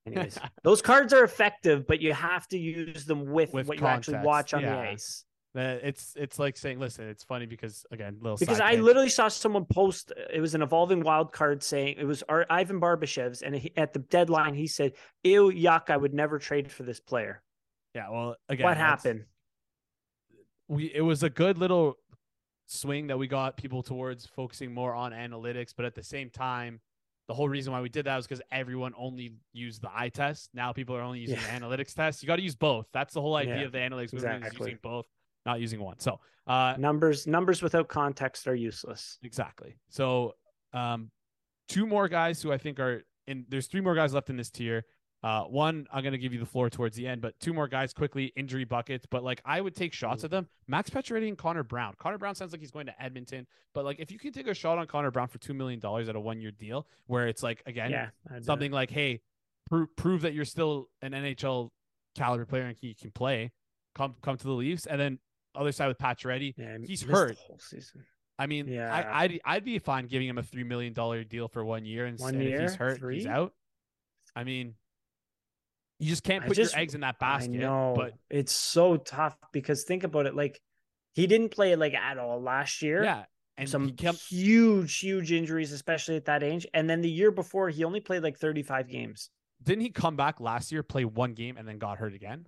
Anyways, 0.07 0.39
those 0.63 0.81
cards 0.83 1.13
are 1.13 1.23
effective, 1.25 1.87
but 1.87 2.01
you 2.01 2.13
have 2.13 2.49
to 2.49 2.59
use 2.59 3.05
them 3.05 3.27
with, 3.31 3.53
With 3.53 3.69
what 3.69 3.79
you 3.81 3.87
actually 3.87 4.19
watch 4.21 4.55
on 4.55 4.63
the 4.63 4.71
ice. 4.71 5.25
It's 5.59 6.15
it's 6.17 6.39
like 6.39 6.57
saying, 6.57 6.79
listen, 6.79 7.09
it's 7.09 7.25
funny 7.25 7.47
because 7.47 7.85
again, 7.91 8.19
little 8.21 8.37
Because 8.37 8.61
I 8.61 8.75
literally 8.75 9.09
saw 9.09 9.29
someone 9.29 9.65
post 9.65 10.13
it 10.33 10.41
was 10.41 10.55
an 10.55 10.63
evolving 10.63 11.01
wild 11.01 11.33
card 11.33 11.63
saying 11.63 11.97
it 11.99 12.05
was 12.05 12.23
Ar- 12.29 12.47
Ivan 12.51 12.81
Barbashev's, 12.81 13.43
and 13.43 13.55
he, 13.55 13.73
at 13.77 13.93
the 13.93 13.99
deadline 14.01 14.55
he 14.55 14.67
said, 14.67 14.93
"Ew, 15.25 15.51
yuck! 15.51 15.91
I 15.91 15.97
would 15.97 16.15
never 16.15 16.39
trade 16.39 16.71
for 16.71 16.83
this 16.83 17.01
player." 17.01 17.43
yeah. 17.95 18.11
Well, 18.11 18.37
again, 18.49 18.65
what 18.67 18.77
happened? 18.77 19.25
we 20.69 20.93
it 20.95 21.01
was 21.01 21.23
a 21.23 21.31
good 21.31 21.59
little 21.59 21.97
swing 22.67 23.07
that 23.07 23.19
we 23.19 23.27
got 23.27 23.57
people 23.57 23.83
towards 23.83 24.27
focusing 24.27 24.73
more 24.73 24.95
on 24.95 25.13
analytics, 25.13 25.73
but 25.75 25.87
at 25.87 25.95
the 25.95 26.03
same 26.03 26.29
time, 26.29 26.81
the 27.27 27.35
whole 27.35 27.49
reason 27.49 27.73
why 27.73 27.81
we 27.81 27.89
did 27.89 28.05
that 28.05 28.17
was 28.17 28.27
because 28.27 28.43
everyone 28.53 28.93
only 28.97 29.33
used 29.53 29.81
the 29.83 29.91
eye 29.95 30.11
test. 30.11 30.51
Now 30.53 30.73
people 30.73 30.95
are 30.95 31.01
only 31.01 31.21
using 31.21 31.37
Yeah. 31.37 31.59
the 31.59 31.65
analytics 31.67 31.95
test. 31.95 32.23
You 32.23 32.27
got 32.27 32.37
to 32.37 32.43
use 32.43 32.55
both. 32.57 32.87
That's 32.93 33.15
the 33.15 33.21
whole 33.23 33.37
idea 33.37 33.57
Yeah, 33.61 33.63
of 33.65 33.73
the 33.73 33.79
analytics 33.79 34.13
movement 34.13 34.43
is 34.45 34.49
exactly. 34.49 34.67
using 34.67 34.79
both, 34.83 35.07
not 35.49 35.61
using 35.61 35.81
one. 35.81 35.99
So, 35.99 36.21
uh, 36.47 36.75
Numbers 36.79 37.27
numbers 37.27 37.63
without 37.63 37.89
context 37.89 38.47
are 38.47 38.55
useless. 38.55 39.19
exactly. 39.23 39.77
So, 39.89 40.35
um, 40.73 41.11
two 41.69 41.87
more 41.87 42.09
guys 42.09 42.43
who 42.43 42.53
I 42.53 42.59
think 42.59 42.79
are 42.79 43.05
in. 43.27 43.45
There's 43.49 43.67
three 43.67 43.81
more 43.81 43.95
guys 43.95 44.13
left 44.15 44.31
in 44.31 44.37
this 44.37 44.51
tier. 44.51 44.85
Uh, 45.23 45.43
one, 45.45 45.85
I'm 45.93 46.05
gonna 46.05 46.17
give 46.19 46.33
you 46.33 46.39
the 46.39 46.47
floor 46.47 46.71
towards 46.71 46.97
the 46.97 47.07
end, 47.07 47.21
but 47.21 47.39
two 47.41 47.53
more 47.53 47.67
guys 47.67 47.93
quickly, 47.93 48.27
injury 48.37 48.65
buckets. 48.65 49.05
But 49.11 49.25
like, 49.25 49.41
I 49.45 49.61
would 49.61 49.75
take 49.75 49.93
shots 49.93 50.23
at 50.23 50.31
them. 50.31 50.47
Max 50.69 50.91
Pacioretty 50.91 51.27
and 51.29 51.37
Connor 51.37 51.65
Brown. 51.65 51.95
Connor 51.99 52.19
Brown 52.19 52.35
sounds 52.37 52.53
like 52.53 52.61
he's 52.61 52.71
going 52.71 52.87
to 52.87 53.03
Edmonton, 53.03 53.47
but 53.75 53.85
like, 53.85 53.99
if 53.99 54.13
you 54.13 54.19
can 54.19 54.33
take 54.33 54.47
a 54.47 54.55
shot 54.55 54.79
on 54.79 54.87
Connor 54.87 55.11
Brown 55.11 55.27
for 55.27 55.39
two 55.39 55.55
million 55.55 55.81
dollars 55.81 56.09
at 56.09 56.15
a 56.15 56.21
one 56.21 56.41
year 56.41 56.53
deal, 56.53 56.87
where 57.07 57.27
it's 57.27 57.43
like 57.43 57.63
again 57.67 57.91
yeah, 57.91 58.09
I'd 58.29 58.33
do 58.33 58.37
it. 58.37 58.45
something 58.45 58.71
like, 58.71 58.91
hey, 58.91 59.21
pro- 59.69 59.87
prove 59.97 60.23
that 60.23 60.35
you're 60.35 60.45
still 60.45 60.89
an 61.03 61.13
NHL 61.13 61.71
caliber 62.17 62.47
player 62.47 62.67
and 62.67 62.77
you 62.81 62.95
can 62.95 63.11
play. 63.11 63.51
Come 63.97 64.15
come 64.23 64.37
to 64.37 64.45
the 64.47 64.53
Leafs, 64.53 64.87
and 64.87 65.01
then 65.01 65.19
other 65.59 65.73
side 65.73 65.89
with 65.89 65.99
Pacioretty. 65.99 66.55
Yeah, 66.57 66.79
he's 66.85 67.03
hurt. 67.03 67.37
whole 67.39 67.59
season. 67.59 68.05
I 68.39 68.47
mean, 68.47 68.69
Yeah. 68.69 68.95
I, 68.95 69.25
I'd 69.25 69.41
I'd 69.45 69.65
be 69.65 69.79
fine 69.81 70.07
giving 70.07 70.29
him 70.29 70.39
a 70.39 70.43
three 70.43 70.65
million 70.65 70.93
dollar 70.93 71.25
deal 71.25 71.49
for 71.49 71.65
one 71.65 71.85
year, 71.85 72.07
and, 72.07 72.19
One 72.19 72.35
and 72.37 72.43
if 72.45 72.61
he's 72.61 72.75
hurt, 72.77 72.99
Three? 72.99 73.17
he's 73.17 73.27
out. 73.27 73.53
I 74.37 74.45
mean, 74.45 74.75
you 75.99 76.09
just 76.09 76.23
can't 76.23 76.45
put 76.47 76.57
just- 76.57 76.73
your 76.75 76.81
eggs 76.81 76.95
in 76.95 77.01
that 77.01 77.19
basket. 77.19 77.55
I 77.55 77.57
know, 77.57 77.95
but 77.97 78.15
it's 78.31 78.53
so 78.53 78.97
tough 78.97 79.37
because 79.53 79.85
think 79.85 80.05
about 80.05 80.27
it. 80.27 80.37
Like 80.37 80.61
he 81.15 81.27
didn't 81.27 81.49
play 81.51 81.75
like 81.75 81.95
at 81.95 82.19
all 82.19 82.41
last 82.41 82.81
year. 82.83 83.03
yeah, 83.03 83.25
and 83.57 83.69
some 83.69 83.91
kept 83.97 84.19
huge, 84.29 84.99
huge 85.01 85.33
injuries, 85.33 85.73
especially 85.73 86.15
at 86.15 86.27
that 86.27 86.45
age. 86.45 86.65
And 86.73 86.89
then 86.89 87.01
the 87.01 87.11
year 87.11 87.33
before, 87.33 87.69
he 87.71 87.83
only 87.83 87.99
played 88.01 88.23
like 88.23 88.39
35 88.39 88.89
games. 88.89 89.31
didn't 89.61 89.83
he 89.83 89.91
come 89.91 90.15
back 90.15 90.39
last 90.39 90.71
year, 90.71 90.85
play 90.85 91.05
one 91.05 91.33
game, 91.35 91.57
and 91.57 91.67
then 91.67 91.79
got 91.79 91.99
hurt 91.99 92.15
again? 92.15 92.47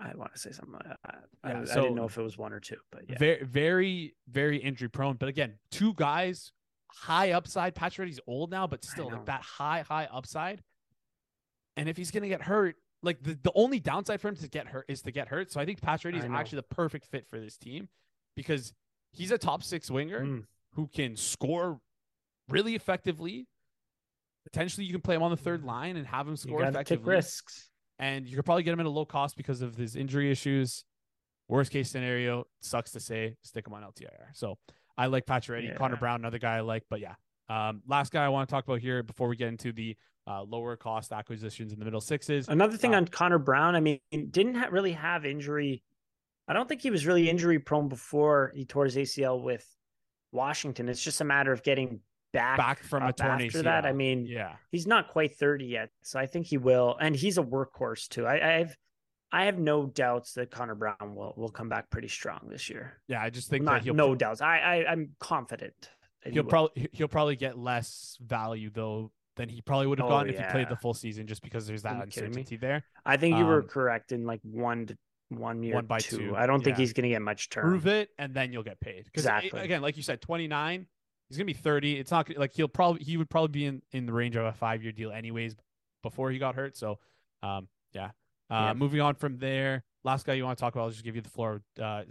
I 0.00 0.14
want 0.14 0.32
to 0.32 0.38
say 0.38 0.50
something 0.52 0.74
like 0.74 0.84
that. 0.84 1.00
I, 1.42 1.50
Yeah, 1.50 1.60
I 1.60 1.64
so- 1.64 1.80
didn't 1.82 1.96
know 1.96 2.04
if 2.06 2.16
it 2.18 2.22
was 2.22 2.38
one 2.38 2.52
or 2.52 2.60
two, 2.60 2.76
but 2.92 3.02
yeah. 3.08 3.18
Very, 3.18 3.42
very, 3.44 4.14
very 4.28 4.58
injury 4.58 4.88
prone. 4.88 5.16
But 5.16 5.28
again, 5.28 5.54
two 5.70 5.94
guys, 5.94 6.52
high 6.90 7.32
upside. 7.32 7.74
Patrick, 7.74 8.08
Pacioretty's 8.08 8.20
old 8.26 8.50
now, 8.50 8.66
but 8.66 8.84
still 8.84 9.10
like 9.10 9.26
that 9.26 9.42
high, 9.42 9.82
high 9.82 10.08
upside. 10.12 10.62
And 11.76 11.88
if 11.88 11.96
he's 11.96 12.10
gonna 12.10 12.28
get 12.28 12.42
hurt, 12.42 12.76
like 13.02 13.22
the, 13.22 13.38
the 13.42 13.52
only 13.54 13.78
downside 13.80 14.20
for 14.20 14.28
him 14.28 14.36
to 14.36 14.48
get 14.48 14.66
hurt 14.68 14.84
is 14.88 15.02
to 15.02 15.10
get 15.12 15.28
hurt. 15.28 15.52
So 15.52 15.60
I 15.60 15.64
think 15.64 15.80
Pacioretty 15.80 16.18
is 16.18 16.24
actually 16.24 16.56
the 16.56 16.74
perfect 16.74 17.06
fit 17.06 17.26
for 17.28 17.38
this 17.38 17.56
team 17.56 17.88
because 18.36 18.72
he's 19.12 19.30
a 19.30 19.38
top 19.38 19.62
six 19.62 19.90
winger 19.90 20.20
Mm. 20.24 20.44
who 20.74 20.88
can 20.88 21.16
score 21.16 21.80
really 22.48 22.74
effectively. 22.74 23.46
Potentially, 24.44 24.86
you 24.86 24.92
can 24.92 25.02
play 25.02 25.14
him 25.14 25.22
on 25.22 25.30
the 25.30 25.36
third 25.36 25.62
line 25.62 25.96
and 25.96 26.06
have 26.06 26.26
him 26.26 26.36
score 26.36 26.62
to 26.64 26.84
take 26.84 27.06
risks. 27.06 27.68
And 27.98 28.28
you 28.28 28.36
could 28.36 28.44
probably 28.44 28.62
get 28.62 28.72
him 28.72 28.80
at 28.80 28.86
a 28.86 28.90
low 28.90 29.04
cost 29.04 29.36
because 29.36 29.62
of 29.62 29.76
his 29.76 29.96
injury 29.96 30.30
issues. 30.30 30.84
Worst 31.48 31.70
case 31.72 31.90
scenario, 31.90 32.44
sucks 32.60 32.90
to 32.92 33.00
say, 33.00 33.36
stick 33.42 33.66
him 33.66 33.72
on 33.74 33.82
LTIR. 33.82 34.34
So 34.34 34.58
I 34.98 35.06
like 35.06 35.24
Pacioretty, 35.26 35.68
Yeah. 35.68 35.76
Connor 35.76 35.96
Brown, 35.96 36.20
another 36.20 36.38
guy 36.38 36.56
I 36.56 36.60
like, 36.60 36.84
but 36.90 37.00
yeah. 37.00 37.14
Um, 37.48 37.82
last 37.86 38.12
guy 38.12 38.24
I 38.24 38.28
want 38.28 38.48
to 38.48 38.52
talk 38.52 38.64
about 38.64 38.80
here 38.80 39.02
before 39.02 39.28
we 39.28 39.36
get 39.36 39.48
into 39.48 39.72
the 39.72 39.96
uh, 40.26 40.42
lower 40.42 40.76
cost 40.76 41.10
acquisitions 41.10 41.72
in 41.72 41.78
the 41.78 41.86
middle 41.86 42.02
sixes. 42.02 42.48
Another 42.48 42.76
thing 42.76 42.94
Uh, 42.94 42.98
on 42.98 43.06
Connor 43.08 43.38
Brown, 43.38 43.74
I 43.74 43.80
mean, 43.80 43.98
didn't 44.10 44.56
ha- 44.56 44.68
really 44.70 44.92
have 44.92 45.24
injury. 45.24 45.82
I 46.46 46.52
don't 46.52 46.68
think 46.68 46.82
he 46.82 46.90
was 46.90 47.06
really 47.06 47.30
injury 47.30 47.58
prone 47.58 47.88
before 47.88 48.52
he 48.54 48.66
tore 48.66 48.84
his 48.84 48.96
ACL 48.96 49.42
with 49.42 49.66
Washington. 50.32 50.90
It's 50.90 51.02
just 51.02 51.22
a 51.22 51.24
matter 51.24 51.52
of 51.52 51.62
getting 51.62 52.00
back, 52.32 52.56
Back 52.58 52.82
from 52.82 53.02
a 53.02 53.06
up 53.08 53.16
torn 53.16 53.42
after 53.42 53.62
that. 53.62 53.86
I 53.86 53.92
mean, 53.92 54.26
Yeah, 54.26 54.56
he's 54.70 54.86
not 54.86 55.08
quite 55.08 55.36
30 55.36 55.64
yet, 55.66 55.90
so 56.02 56.18
I 56.18 56.26
think 56.26 56.46
he 56.46 56.58
will. 56.58 56.96
And 57.00 57.14
he's 57.16 57.38
a 57.38 57.42
workhorse 57.42 58.08
too. 58.08 58.26
I, 58.26 58.58
I've 58.58 58.76
I 59.30 59.44
have 59.44 59.58
no 59.58 59.86
doubts 59.86 60.32
that 60.34 60.50
Connor 60.50 60.74
Brown 60.74 61.14
will 61.14 61.34
will 61.36 61.50
come 61.50 61.68
back 61.68 61.90
pretty 61.90 62.08
strong 62.08 62.48
this 62.50 62.70
year. 62.70 63.00
yeah. 63.08 63.22
I 63.22 63.30
just 63.30 63.50
think 63.50 63.64
Not 63.64 63.72
that 63.74 63.82
he'll 63.84 63.94
no 63.94 64.14
doubts. 64.14 64.40
I, 64.40 64.58
I 64.58 64.90
I'm 64.90 65.10
confident. 65.20 65.90
he 66.24 66.30
he'll 66.32 66.42
will. 66.44 66.50
probably 66.50 66.88
he'll 66.92 67.08
probably 67.08 67.36
get 67.36 67.58
less 67.58 68.16
value 68.20 68.70
though 68.70 69.10
than 69.36 69.48
he 69.48 69.60
probably 69.60 69.86
would 69.86 69.98
have 69.98 70.06
Oh, 70.06 70.10
gotten 70.10 70.32
if 70.32 70.38
he 70.38 70.44
played 70.50 70.68
the 70.68 70.76
full 70.76 70.94
season, 70.94 71.26
just 71.26 71.42
because 71.42 71.66
there's 71.66 71.82
that 71.82 71.92
Are 71.94 72.04
you 72.04 72.10
kidding 72.10 72.30
me? 72.30 72.40
uncertainty 72.40 72.56
there. 72.56 72.84
I 73.06 73.16
think 73.18 73.36
you 73.38 73.44
were 73.46 73.60
um, 73.62 73.68
correct 73.68 74.12
in 74.12 74.24
like 74.26 74.40
one 74.42 74.86
to 74.86 74.98
one 75.28 75.62
year 75.62 75.74
One 75.74 75.84
by 75.86 75.98
two. 75.98 76.16
two, 76.18 76.36
I 76.36 76.46
don't 76.46 76.64
think 76.64 76.76
he's 76.78 76.92
going 76.94 77.02
to 77.04 77.10
get 77.10 77.20
much 77.22 77.50
term. 77.50 77.68
Prove 77.68 77.86
it, 77.86 78.08
and 78.18 78.32
then 78.34 78.50
you'll 78.52 78.62
get 78.62 78.80
paid. 78.80 79.04
Because 79.04 79.24
Exactly. 79.26 79.60
again, 79.60 79.82
like 79.82 79.96
you 79.98 80.02
said, 80.02 80.20
29. 80.22 80.86
He's 81.28 81.36
gonna 81.36 81.46
be 81.46 81.52
30. 81.52 81.98
It's 81.98 82.10
not 82.10 82.34
like 82.36 82.52
he'll 82.54 82.68
probably 82.68 83.04
he 83.04 83.16
would 83.16 83.28
probably 83.30 83.52
be 83.52 83.66
in 83.66 83.82
in 83.92 84.06
the 84.06 84.12
range 84.12 84.36
of 84.36 84.44
a 84.44 84.52
five 84.52 84.82
year 84.82 84.92
deal 84.92 85.10
anyways 85.12 85.56
before 86.02 86.30
he 86.30 86.38
got 86.38 86.54
hurt. 86.54 86.76
So, 86.76 86.98
um, 87.42 87.68
yeah. 87.92 88.10
Uh, 88.50 88.68
Yeah. 88.68 88.72
moving 88.74 89.00
on 89.00 89.14
from 89.14 89.38
there, 89.38 89.84
last 90.04 90.24
guy 90.24 90.34
you 90.34 90.44
want 90.44 90.56
to 90.56 90.62
talk 90.62 90.74
about? 90.74 90.84
I'll 90.84 90.90
just 90.90 91.04
give 91.04 91.16
you 91.16 91.22
the 91.22 91.28
floor. 91.28 91.62
Uh, 91.80 92.04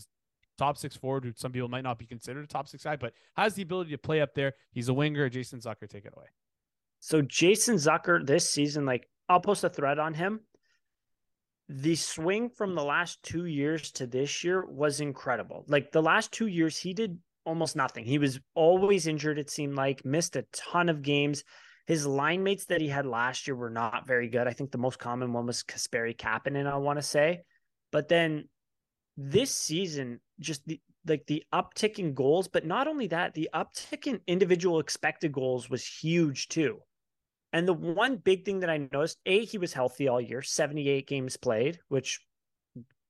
top 0.58 0.78
six 0.78 0.96
forward, 0.96 1.24
who 1.24 1.32
some 1.36 1.52
people 1.52 1.68
might 1.70 1.84
not 1.84 1.98
be 2.00 2.06
considered 2.06 2.44
a 2.44 2.48
top 2.48 2.68
six 2.68 2.84
guy, 2.84 2.96
but 2.96 3.14
has 3.36 3.54
the 3.56 3.62
ability 3.64 3.92
to 3.92 3.98
play 3.98 4.22
up 4.22 4.34
there. 4.36 4.54
He's 4.72 4.90
a 4.90 4.94
winger. 4.94 5.30
Jason 5.30 5.60
Zucker, 5.60 5.88
take 5.90 6.06
it 6.06 6.14
away. 6.16 6.26
So 7.00 7.22
Jason 7.22 7.76
Zucker 7.76 8.26
this 8.26 8.50
season, 8.50 8.86
like 8.86 9.08
I'll 9.30 9.40
post 9.40 9.64
a 9.64 9.70
thread 9.70 10.00
on 10.00 10.14
him. 10.14 10.42
The 11.70 11.96
swing 11.96 12.50
from 12.50 12.76
the 12.76 12.84
last 12.84 13.22
two 13.24 13.46
years 13.46 13.92
to 13.94 14.08
this 14.08 14.44
year 14.44 14.66
was 14.66 15.02
incredible. 15.02 15.66
Like 15.68 15.92
the 15.92 16.02
last 16.02 16.32
two 16.32 16.48
years, 16.48 16.78
he 16.78 16.94
did 16.94 17.20
almost 17.48 17.76
nothing. 17.76 18.06
He 18.06 18.20
was 18.20 18.40
always 18.54 19.08
injured, 19.08 19.40
it 19.40 19.50
seemed 19.50 19.76
like, 19.76 20.06
missed 20.06 20.36
a 20.36 20.46
ton 20.54 20.90
of 20.90 21.02
games. 21.02 21.44
His 21.88 22.06
line 22.06 22.44
mates 22.44 22.66
that 22.66 22.82
he 22.82 22.90
had 22.90 23.06
last 23.06 23.48
year 23.48 23.56
were 23.56 23.70
not 23.70 24.06
very 24.06 24.28
good. 24.28 24.48
I 24.48 24.52
think 24.52 24.72
the 24.72 24.78
most 24.78 25.00
common 25.00 25.32
one 25.32 25.46
was 25.46 25.64
Kasperi 25.64 26.16
Kapanen, 26.16 26.72
I 26.72 26.78
want 26.78 27.00
to 27.00 27.04
say. 27.04 27.44
But 27.92 28.10
then 28.10 28.50
this 29.16 29.56
season, 29.56 30.20
just 30.40 30.68
the 30.68 30.82
like 31.08 31.26
the 31.26 31.44
uptick 31.54 32.00
in 32.00 32.14
goals, 32.14 32.50
but 32.50 32.66
not 32.66 32.86
only 32.86 33.08
that, 33.08 33.34
the 33.34 33.50
uptick 33.56 34.08
in 34.08 34.20
individual 34.28 34.80
expected 34.80 35.32
goals 35.32 35.70
was 35.70 35.88
huge 35.88 36.50
too. 36.50 36.80
And 37.54 37.66
the 37.66 37.74
one 37.74 38.18
big 38.18 38.44
thing 38.44 38.60
that 38.60 38.70
I 38.70 38.90
noticed, 38.92 39.18
A, 39.26 39.46
he 39.46 39.58
was 39.58 39.72
healthy 39.72 40.10
all 40.10 40.20
year, 40.20 40.42
78 40.42 41.08
games 41.08 41.38
played, 41.38 41.80
which 41.88 42.20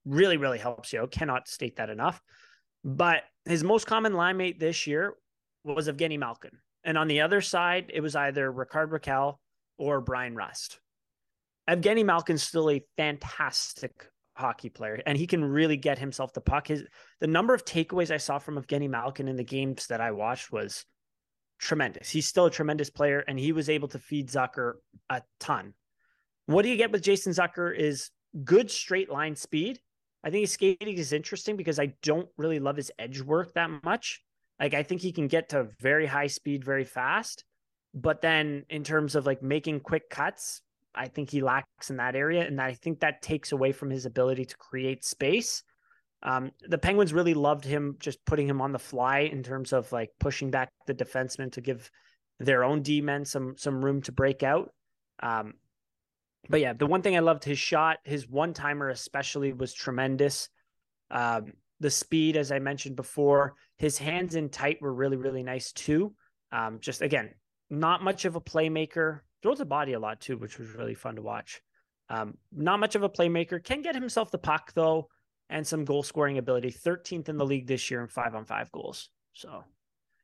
really, 0.05 0.37
really 0.37 0.59
helps 0.59 0.93
you. 0.93 1.07
Cannot 1.09 1.47
state 1.47 1.77
that 1.77 1.89
enough. 1.89 2.21
But 2.83 3.23
his 3.47 3.63
most 3.63 3.87
common 3.87 4.13
line 4.13 4.37
mate 4.37 4.59
this 4.59 4.87
year 4.87 5.13
was 5.63 5.87
Evgeny 5.87 6.19
Malkin. 6.19 6.51
And 6.83 6.97
on 6.97 7.07
the 7.07 7.21
other 7.21 7.41
side, 7.41 7.91
it 7.93 8.01
was 8.01 8.15
either 8.15 8.51
Rickard 8.51 8.91
Rakell 8.91 9.35
or 9.77 10.01
Bryan 10.01 10.35
Rust. 10.35 10.79
Evgeny 11.69 12.05
Malkin's 12.05 12.43
still 12.43 12.69
a 12.69 12.83
fantastic 12.95 14.09
hockey 14.35 14.69
player, 14.69 15.01
and 15.05 15.17
he 15.17 15.27
can 15.27 15.43
really 15.43 15.75
get 15.75 15.99
himself 15.99 16.31
the 16.33 16.41
puck. 16.41 16.67
His 16.67 16.83
the 17.19 17.27
number 17.27 17.53
of 17.53 17.65
takeaways 17.65 18.11
I 18.11 18.17
saw 18.17 18.39
from 18.39 18.61
Evgeny 18.61 18.89
Malkin 18.89 19.27
in 19.27 19.35
the 19.35 19.43
games 19.43 19.87
that 19.87 19.99
I 19.99 20.11
watched 20.11 20.51
was 20.51 20.85
tremendous. 21.59 22.09
He's 22.09 22.27
still 22.27 22.45
a 22.45 22.51
tremendous 22.51 22.89
player, 22.89 23.19
and 23.27 23.37
he 23.37 23.51
was 23.51 23.69
able 23.69 23.89
to 23.89 23.99
feed 23.99 24.29
Zucker 24.29 24.73
a 25.09 25.21
ton. 25.39 25.73
What 26.45 26.61
do 26.61 26.69
you 26.69 26.77
get 26.77 26.91
with 26.91 27.01
Jason 27.01 27.33
Zucker 27.33 27.75
is 27.75 28.11
good 28.43 28.69
straight 28.69 29.09
line 29.09 29.35
speed. 29.35 29.79
I 30.27 30.29
think 30.29 30.41
his 30.41 30.51
skating 30.51 30.97
is 30.97 31.13
interesting 31.13 31.55
because 31.55 31.79
I 31.79 31.93
don't 32.03 32.27
really 32.35 32.59
love 32.59 32.75
his 32.75 32.91
edge 32.99 33.21
work 33.21 33.53
that 33.53 33.69
much. 33.85 34.21
Like 34.59 34.73
I 34.73 34.83
think 34.83 34.99
he 34.99 35.13
can 35.13 35.29
get 35.29 35.47
to 35.49 35.69
very 35.79 36.05
high 36.05 36.27
speed 36.27 36.65
very 36.65 36.83
fast, 36.83 37.45
but 37.93 38.19
then 38.19 38.65
in 38.69 38.83
terms 38.83 39.15
of 39.15 39.25
like 39.25 39.41
making 39.41 39.79
quick 39.79 40.09
cuts, 40.09 40.61
I 40.93 41.07
think 41.07 41.29
he 41.29 41.41
lacks 41.41 41.89
in 41.89 41.95
that 41.95 42.17
area, 42.17 42.45
and 42.45 42.59
I 42.59 42.73
think 42.73 42.99
that 42.99 43.21
takes 43.21 43.53
away 43.53 43.71
from 43.71 43.89
his 43.89 44.05
ability 44.05 44.43
to 44.43 44.57
create 44.57 45.05
space. 45.05 45.63
Um, 46.23 46.51
the 46.67 46.77
Penguins 46.77 47.13
really 47.13 47.33
loved 47.33 47.63
him 47.63 47.95
just 47.97 48.25
putting 48.25 48.49
him 48.49 48.59
on 48.59 48.73
the 48.73 48.79
fly 48.79 49.19
in 49.19 49.43
terms 49.43 49.71
of 49.71 49.89
like 49.93 50.09
pushing 50.19 50.51
back 50.51 50.73
the 50.87 50.93
defensemen 50.93 51.53
to 51.53 51.61
give 51.61 51.89
their 52.37 52.65
own 52.65 52.81
D 52.81 52.99
men 52.99 53.23
some 53.23 53.55
some 53.57 53.85
room 53.85 54.01
to 54.01 54.11
break 54.11 54.43
out. 54.43 54.73
Um, 55.23 55.53
but 56.49 56.61
yeah, 56.61 56.73
the 56.73 56.85
one 56.85 57.01
thing 57.01 57.15
I 57.15 57.19
loved 57.19 57.43
his 57.43 57.59
shot, 57.59 57.99
his 58.03 58.27
one 58.27 58.53
timer 58.53 58.89
especially 58.89 59.53
was 59.53 59.73
tremendous. 59.73 60.49
Um, 61.11 61.53
the 61.79 61.89
speed, 61.89 62.37
as 62.37 62.51
I 62.51 62.59
mentioned 62.59 62.95
before, 62.95 63.55
his 63.77 63.97
hands 63.97 64.35
in 64.35 64.49
tight 64.49 64.81
were 64.81 64.93
really 64.93 65.17
really 65.17 65.43
nice 65.43 65.71
too. 65.71 66.13
Um, 66.51 66.79
just 66.79 67.01
again, 67.01 67.31
not 67.69 68.03
much 68.03 68.25
of 68.25 68.35
a 68.35 68.41
playmaker. 68.41 69.21
Throws 69.43 69.59
the 69.59 69.65
body 69.65 69.93
a 69.93 69.99
lot 69.99 70.19
too, 70.19 70.37
which 70.37 70.57
was 70.57 70.73
really 70.73 70.95
fun 70.95 71.15
to 71.15 71.21
watch. 71.21 71.61
Um, 72.09 72.37
not 72.51 72.79
much 72.79 72.95
of 72.95 73.03
a 73.03 73.09
playmaker. 73.09 73.63
Can 73.63 73.81
get 73.81 73.95
himself 73.95 74.31
the 74.31 74.37
puck 74.37 74.71
though, 74.73 75.09
and 75.49 75.65
some 75.65 75.85
goal 75.85 76.03
scoring 76.03 76.37
ability. 76.37 76.71
13th 76.71 77.29
in 77.29 77.37
the 77.37 77.45
league 77.45 77.67
this 77.67 77.91
year 77.91 78.01
in 78.01 78.07
five 78.07 78.35
on 78.35 78.45
five 78.45 78.71
goals. 78.71 79.09
So 79.33 79.63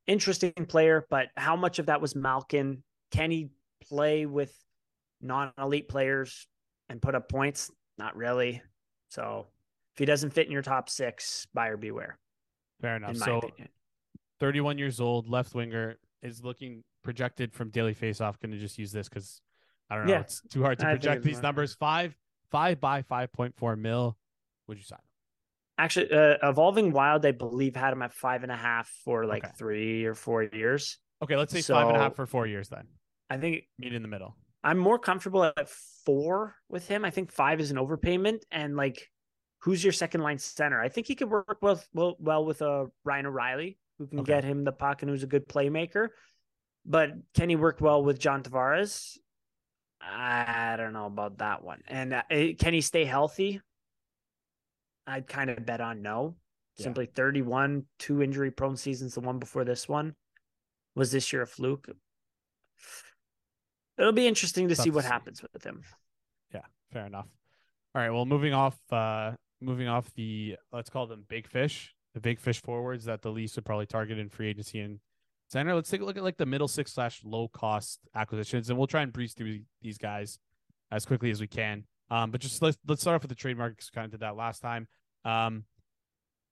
interesting 0.07 0.53
player, 0.67 1.05
but 1.09 1.27
how 1.35 1.55
much 1.55 1.79
of 1.79 1.87
that 1.87 2.01
was 2.01 2.15
Malkin? 2.15 2.83
Can 3.11 3.31
he 3.31 3.49
play 3.87 4.25
with 4.25 4.53
non 5.23 5.51
elite 5.57 5.87
players 5.87 6.47
and 6.89 7.01
put 7.01 7.15
up 7.15 7.29
points? 7.29 7.71
Not 7.97 8.15
really. 8.15 8.61
So 9.09 9.47
if 9.93 9.99
he 9.99 10.05
doesn't 10.05 10.31
fit 10.31 10.45
in 10.45 10.51
your 10.51 10.61
top 10.61 10.89
six, 10.89 11.47
buyer 11.53 11.77
beware, 11.77 12.17
Fair 12.81 12.97
enough. 12.97 13.15
So 13.17 13.37
opinion. 13.37 13.69
31 14.39 14.77
years 14.77 14.99
old, 14.99 15.29
left 15.29 15.55
winger 15.55 15.97
is 16.21 16.43
looking 16.43 16.83
projected 17.03 17.53
from 17.53 17.69
Daily 17.69 17.95
Faceoff. 17.95 18.39
Going 18.39 18.51
to 18.51 18.57
just 18.59 18.77
use 18.77 18.91
this 18.91 19.07
because 19.07 19.41
I 19.89 19.95
don't 19.95 20.07
know. 20.07 20.13
Yeah. 20.13 20.19
It's 20.21 20.41
too 20.49 20.63
hard 20.63 20.79
to 20.79 20.85
project 20.85 21.23
these 21.23 21.41
numbers. 21.41 21.73
Five, 21.75 22.15
five 22.51 22.79
by 22.81 23.03
5.4 23.03 23.77
mil. 23.77 24.17
Would 24.67 24.77
you 24.77 24.83
sign? 24.83 24.99
Actually, 25.77 26.11
uh, 26.11 26.37
Evolving 26.43 26.91
Wild, 26.91 27.25
I 27.25 27.31
believe, 27.31 27.75
had 27.75 27.93
him 27.93 28.01
at 28.01 28.13
five 28.13 28.43
and 28.43 28.51
a 28.51 28.55
half 28.55 28.87
for 29.03 29.25
like 29.25 29.43
Okay. 29.43 29.53
three 29.57 30.05
or 30.05 30.13
four 30.13 30.43
years. 30.43 30.99
Okay, 31.21 31.35
let's 31.35 31.51
say 31.53 31.61
five 31.61 31.87
and 31.87 31.97
a 31.97 31.99
half 31.99 32.15
for 32.15 32.25
four 32.25 32.45
years 32.45 32.69
then. 32.69 32.87
I 33.29 33.37
think 33.37 33.63
Meet 33.79 33.93
in 33.93 34.01
the 34.01 34.07
middle. 34.07 34.35
I'm 34.63 34.77
more 34.77 34.97
comfortable 34.99 35.43
at 35.43 35.69
four 36.05 36.55
with 36.69 36.87
him. 36.87 37.03
I 37.03 37.09
think 37.09 37.31
five 37.31 37.59
is 37.59 37.71
an 37.71 37.77
overpayment. 37.77 38.43
And 38.51 38.75
like, 38.75 39.09
who's 39.59 39.83
your 39.83 39.93
second 39.93 40.21
line 40.21 40.39
center? 40.39 40.81
I 40.81 40.89
think 40.89 41.07
he 41.07 41.15
could 41.15 41.29
work 41.29 41.57
well 41.61 41.81
well, 41.93 42.15
well 42.19 42.45
with 42.45 42.61
a 42.61 42.87
Ryan 43.03 43.25
O'Reilly, 43.25 43.77
who 43.97 44.07
can 44.07 44.19
Okay. 44.19 44.33
get 44.33 44.43
him 44.43 44.63
the 44.63 44.71
puck 44.71 45.01
and 45.01 45.09
who's 45.09 45.23
a 45.23 45.27
good 45.27 45.47
playmaker. 45.47 46.09
But 46.85 47.11
can 47.33 47.49
he 47.49 47.55
work 47.55 47.79
well 47.81 48.03
with 48.03 48.19
John 48.19 48.43
Tavares? 48.43 49.17
I 50.01 50.75
don't 50.77 50.91
know 50.91 51.05
about 51.05 51.37
that 51.37 51.63
one. 51.63 51.81
And 51.87 52.13
uh, 52.13 52.23
eh, 52.29 52.53
can 52.59 52.73
he 52.73 52.81
stay 52.81 53.05
healthy? 53.05 53.61
I'd 55.07 55.27
kind 55.27 55.49
of 55.49 55.65
bet 55.65 55.81
on 55.81 56.01
no. 56.01 56.35
Yeah. 56.77 56.85
Simply 56.85 57.05
31, 57.05 57.85
two 57.99 58.21
injury 58.21 58.51
prone 58.51 58.75
seasons, 58.77 59.13
the 59.13 59.21
one 59.21 59.39
before 59.39 59.63
this 59.63 59.87
one. 59.87 60.15
Was 60.95 61.11
this 61.11 61.31
year 61.31 61.43
a 61.43 61.47
fluke? 61.47 61.87
It'll 63.97 64.11
be 64.11 64.27
interesting 64.27 64.67
to 64.69 64.75
Tough 64.75 64.83
see 64.83 64.89
to 64.89 64.95
what 64.95 65.03
see. 65.03 65.09
happens 65.09 65.43
with 65.53 65.63
him. 65.63 65.83
Yeah, 66.53 66.61
fair 66.91 67.05
enough. 67.05 67.27
All 67.95 68.01
right. 68.01 68.09
Well, 68.09 68.25
moving 68.25 68.53
off, 68.53 68.77
uh, 68.91 69.33
moving 69.61 69.87
off 69.87 70.11
the 70.15 70.57
let's 70.71 70.89
call 70.89 71.05
them 71.07 71.25
big 71.27 71.47
fish, 71.47 71.93
the 72.13 72.19
big 72.19 72.39
fish 72.39 72.61
forwards 72.61 73.05
that 73.05 73.21
the 73.21 73.29
Leafs 73.31 73.55
would 73.55 73.65
probably 73.65 73.85
target 73.85 74.17
in 74.17 74.29
free 74.29 74.49
agency 74.49 74.79
and 74.79 74.99
center. 75.49 75.75
Let's 75.75 75.89
take 75.89 76.01
a 76.01 76.05
look 76.05 76.17
at 76.17 76.23
like 76.23 76.37
the 76.37 76.45
middle 76.45 76.67
six 76.67 76.93
slash 76.93 77.21
low 77.23 77.47
cost 77.47 77.99
acquisitions, 78.15 78.69
and 78.69 78.77
we'll 78.77 78.87
try 78.87 79.03
and 79.03 79.13
breeze 79.13 79.33
through 79.33 79.59
these 79.81 79.97
guys 79.97 80.39
as 80.91 81.05
quickly 81.05 81.29
as 81.29 81.39
we 81.39 81.47
can. 81.47 81.85
Um, 82.09 82.31
but 82.31 82.41
just 82.41 82.61
let's 82.61 82.77
let's 82.87 83.01
start 83.01 83.15
off 83.15 83.21
with 83.21 83.29
the 83.29 83.35
trademark. 83.35 83.79
Kind 83.93 84.05
of 84.05 84.11
did 84.11 84.21
that 84.21 84.35
last 84.35 84.61
time. 84.61 84.87
Um, 85.23 85.65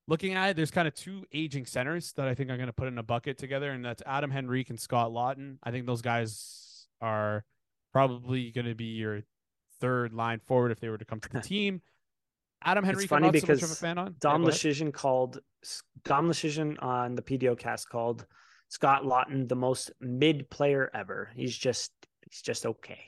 looking 0.07 0.33
at 0.33 0.51
it, 0.51 0.55
there's 0.55 0.71
kind 0.71 0.87
of 0.87 0.93
two 0.93 1.25
aging 1.33 1.65
centers 1.65 2.13
that 2.13 2.27
I 2.27 2.35
think 2.35 2.49
I'm 2.51 2.57
going 2.57 2.67
to 2.67 2.73
put 2.73 2.87
in 2.87 2.97
a 2.97 3.03
bucket 3.03 3.37
together, 3.37 3.71
and 3.71 3.83
that's 3.83 4.03
Adam 4.05 4.31
Henrique 4.31 4.69
and 4.69 4.79
Scott 4.79 5.11
Laughton. 5.11 5.57
I 5.63 5.71
think 5.71 5.85
those 5.87 6.01
guys 6.01 6.67
are 7.01 7.43
probably 7.91 8.51
going 8.51 8.67
to 8.67 8.75
be 8.75 8.85
your 8.85 9.21
third 9.79 10.13
line 10.13 10.39
forward 10.39 10.71
if 10.71 10.79
they 10.79 10.89
were 10.89 10.97
to 10.97 11.05
come 11.05 11.19
to 11.19 11.29
the 11.29 11.41
team. 11.41 11.81
Adam 12.63 12.85
funny 12.85 13.07
so 13.07 13.19
much 13.19 13.35
of 13.35 13.49
a 13.49 13.53
because 13.53 13.79
fan 13.79 13.97
on. 13.97 14.15
Dom 14.19 14.43
go 14.43 14.91
called 14.93 15.39
Dom 16.03 16.27
Luszczyszyn 16.27 16.81
on 16.81 17.15
the 17.15 17.21
PDO 17.21 17.57
cast 17.57 17.89
called 17.89 18.25
Scott 18.69 19.03
Laughton 19.03 19.49
the 19.49 19.55
most 19.55 19.91
mid 19.99 20.49
player 20.49 20.91
ever. 20.93 21.31
He's 21.35 21.57
just 21.57 21.91
he's 22.29 22.41
just 22.41 22.65
okay. 22.65 23.01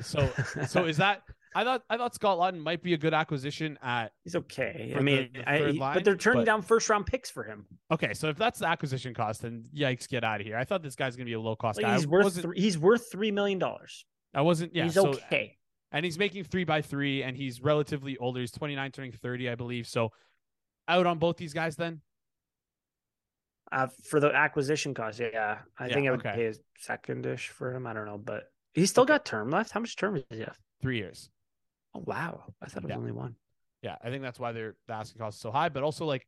So, 0.00 0.30
so 0.66 0.84
is 0.84 0.96
that? 0.98 1.22
I 1.58 1.64
thought 1.64 1.82
I 1.90 1.96
thought 1.96 2.14
Scott 2.14 2.38
Laughton 2.38 2.60
might 2.62 2.84
be 2.84 2.94
a 2.94 2.96
good 2.96 3.12
acquisition 3.12 3.76
at 3.82 4.12
He's 4.22 4.36
okay. 4.36 4.94
I 4.96 5.00
mean, 5.00 5.30
the 5.34 5.50
I, 5.50 5.58
third 5.58 5.72
he- 5.74 5.80
line, 5.80 5.94
but 5.94 6.04
they're 6.04 6.14
turning 6.14 6.42
but- 6.42 6.46
down 6.46 6.62
first 6.62 6.88
round 6.88 7.06
picks 7.06 7.30
for 7.30 7.42
him. 7.42 7.66
Okay, 7.90 8.14
so 8.14 8.28
if 8.28 8.36
that's 8.36 8.60
the 8.60 8.68
acquisition 8.68 9.12
cost, 9.12 9.42
then 9.42 9.64
yikes, 9.74 10.08
get 10.08 10.22
out 10.22 10.40
of 10.40 10.46
here. 10.46 10.56
I 10.56 10.62
thought 10.62 10.82
this 10.84 10.94
guy's 10.94 11.16
gonna 11.16 11.24
be 11.24 11.32
a 11.32 11.40
low 11.40 11.56
cost 11.56 11.78
Like, 11.78 11.86
guy. 11.86 11.94
he's 11.96 12.06
worth 12.06 12.40
three, 12.40 12.60
he's 12.60 12.78
worth 12.78 13.10
three 13.10 13.32
million 13.32 13.58
dollars. 13.58 14.04
I 14.34 14.42
wasn't 14.42 14.72
yeah, 14.72 14.84
he's 14.84 14.94
so 14.94 15.08
okay. 15.08 15.56
and 15.90 16.04
he's 16.04 16.16
making 16.16 16.44
three 16.44 16.62
by 16.62 16.80
three, 16.80 17.24
and 17.24 17.36
he's 17.36 17.60
relatively 17.60 18.16
older. 18.18 18.38
He's 18.38 18.52
29, 18.52 18.92
turning 18.92 19.10
30, 19.10 19.48
I 19.50 19.56
believe. 19.56 19.88
So 19.88 20.12
out 20.86 21.06
on 21.06 21.18
both 21.18 21.38
these 21.38 21.52
guys 21.54 21.74
then? 21.74 22.02
Uh, 23.72 23.88
for 24.04 24.20
the 24.20 24.32
acquisition 24.34 24.94
cost, 24.94 25.18
yeah, 25.18 25.58
I 25.78 25.88
Yeah, 25.88 25.94
think 25.94 26.06
I 26.06 26.10
would 26.12 26.20
okay. 26.20 26.34
pay 26.34 26.46
a 26.46 26.54
secondish 26.80 27.48
for 27.48 27.74
him. 27.74 27.86
I 27.86 27.92
don't 27.94 28.06
know, 28.06 28.16
but 28.16 28.44
he's 28.74 28.90
still 28.90 29.02
Okay. 29.02 29.14
got 29.14 29.24
term 29.26 29.50
left. 29.50 29.72
How 29.72 29.80
much 29.80 29.96
term 29.96 30.16
is 30.16 30.22
he 30.30 30.40
have? 30.40 30.56
Three 30.80 30.98
years. 30.98 31.30
Oh 31.98 32.04
wow, 32.06 32.44
I 32.62 32.66
thought 32.66 32.78
it 32.78 32.82
was 32.84 32.90
Yeah. 32.90 32.96
only 32.96 33.12
one. 33.12 33.34
Yeah, 33.82 33.96
I 34.02 34.10
think 34.10 34.22
that's 34.22 34.38
why 34.40 34.52
they're 34.52 34.74
the 34.86 34.94
asking 34.94 35.18
cost 35.20 35.36
is 35.36 35.40
so 35.40 35.50
high. 35.50 35.68
But 35.68 35.82
also, 35.82 36.04
like, 36.04 36.26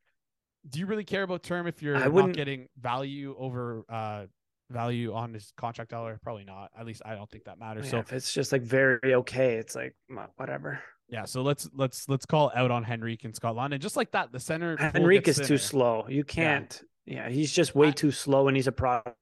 do 0.68 0.78
you 0.78 0.86
really 0.86 1.04
care 1.04 1.22
about 1.22 1.42
term 1.42 1.66
if 1.66 1.82
you're 1.82 1.98
not 1.98 2.32
getting 2.32 2.68
value 2.80 3.34
over 3.38 3.84
uh 3.88 4.26
value 4.70 5.12
on 5.12 5.34
his 5.34 5.52
contract 5.56 5.90
dollar? 5.90 6.18
Probably 6.22 6.44
not. 6.44 6.70
At 6.78 6.86
least 6.86 7.02
I 7.04 7.14
don't 7.14 7.28
think 7.30 7.44
that 7.44 7.58
matters. 7.58 7.86
Yeah, 7.86 7.90
So 7.90 7.98
if 7.98 8.12
it's 8.12 8.32
just 8.32 8.52
like 8.52 8.62
very 8.62 9.14
okay, 9.14 9.54
it's 9.56 9.74
like 9.74 9.94
whatever. 10.36 10.80
yeah, 11.08 11.24
so 11.24 11.42
let's 11.42 11.68
let's 11.74 12.08
let's 12.08 12.26
call 12.26 12.52
out 12.54 12.70
on 12.70 12.84
Henrique 12.84 13.24
and 13.24 13.34
Scott 13.34 13.56
Lund. 13.56 13.72
And 13.74 13.82
just 13.82 13.96
like 13.96 14.12
that, 14.12 14.32
the 14.32 14.40
center 14.40 14.76
Henrique 14.94 15.28
is 15.28 15.38
too 15.38 15.58
slow. 15.58 16.06
You 16.08 16.24
can't. 16.24 16.80
Yeah, 17.06 17.28
he's 17.28 17.52
just 17.52 17.74
way 17.74 17.88
I- 17.88 17.92
too 17.92 18.10
slow, 18.12 18.46
and 18.48 18.56
he's 18.56 18.68
a 18.68 18.72
product 18.72 19.16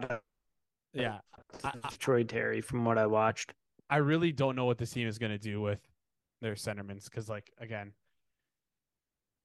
Yeah. 0.93 1.21
I- 1.65 1.73
Troy 1.99 2.25
Terry, 2.25 2.61
from 2.61 2.85
what 2.85 2.99
I 2.99 3.07
watched. 3.07 3.55
I 3.89 3.99
really 3.99 4.33
don't 4.33 4.55
know 4.55 4.67
what 4.67 4.77
this 4.77 4.91
team 4.91 5.09
is 5.09 5.19
going 5.19 5.33
to 5.33 5.39
do 5.39 5.63
with 5.63 5.81
their 6.41 6.55
centermans 6.55 7.05
because, 7.05 7.29
like, 7.29 7.51
again, 7.59 7.93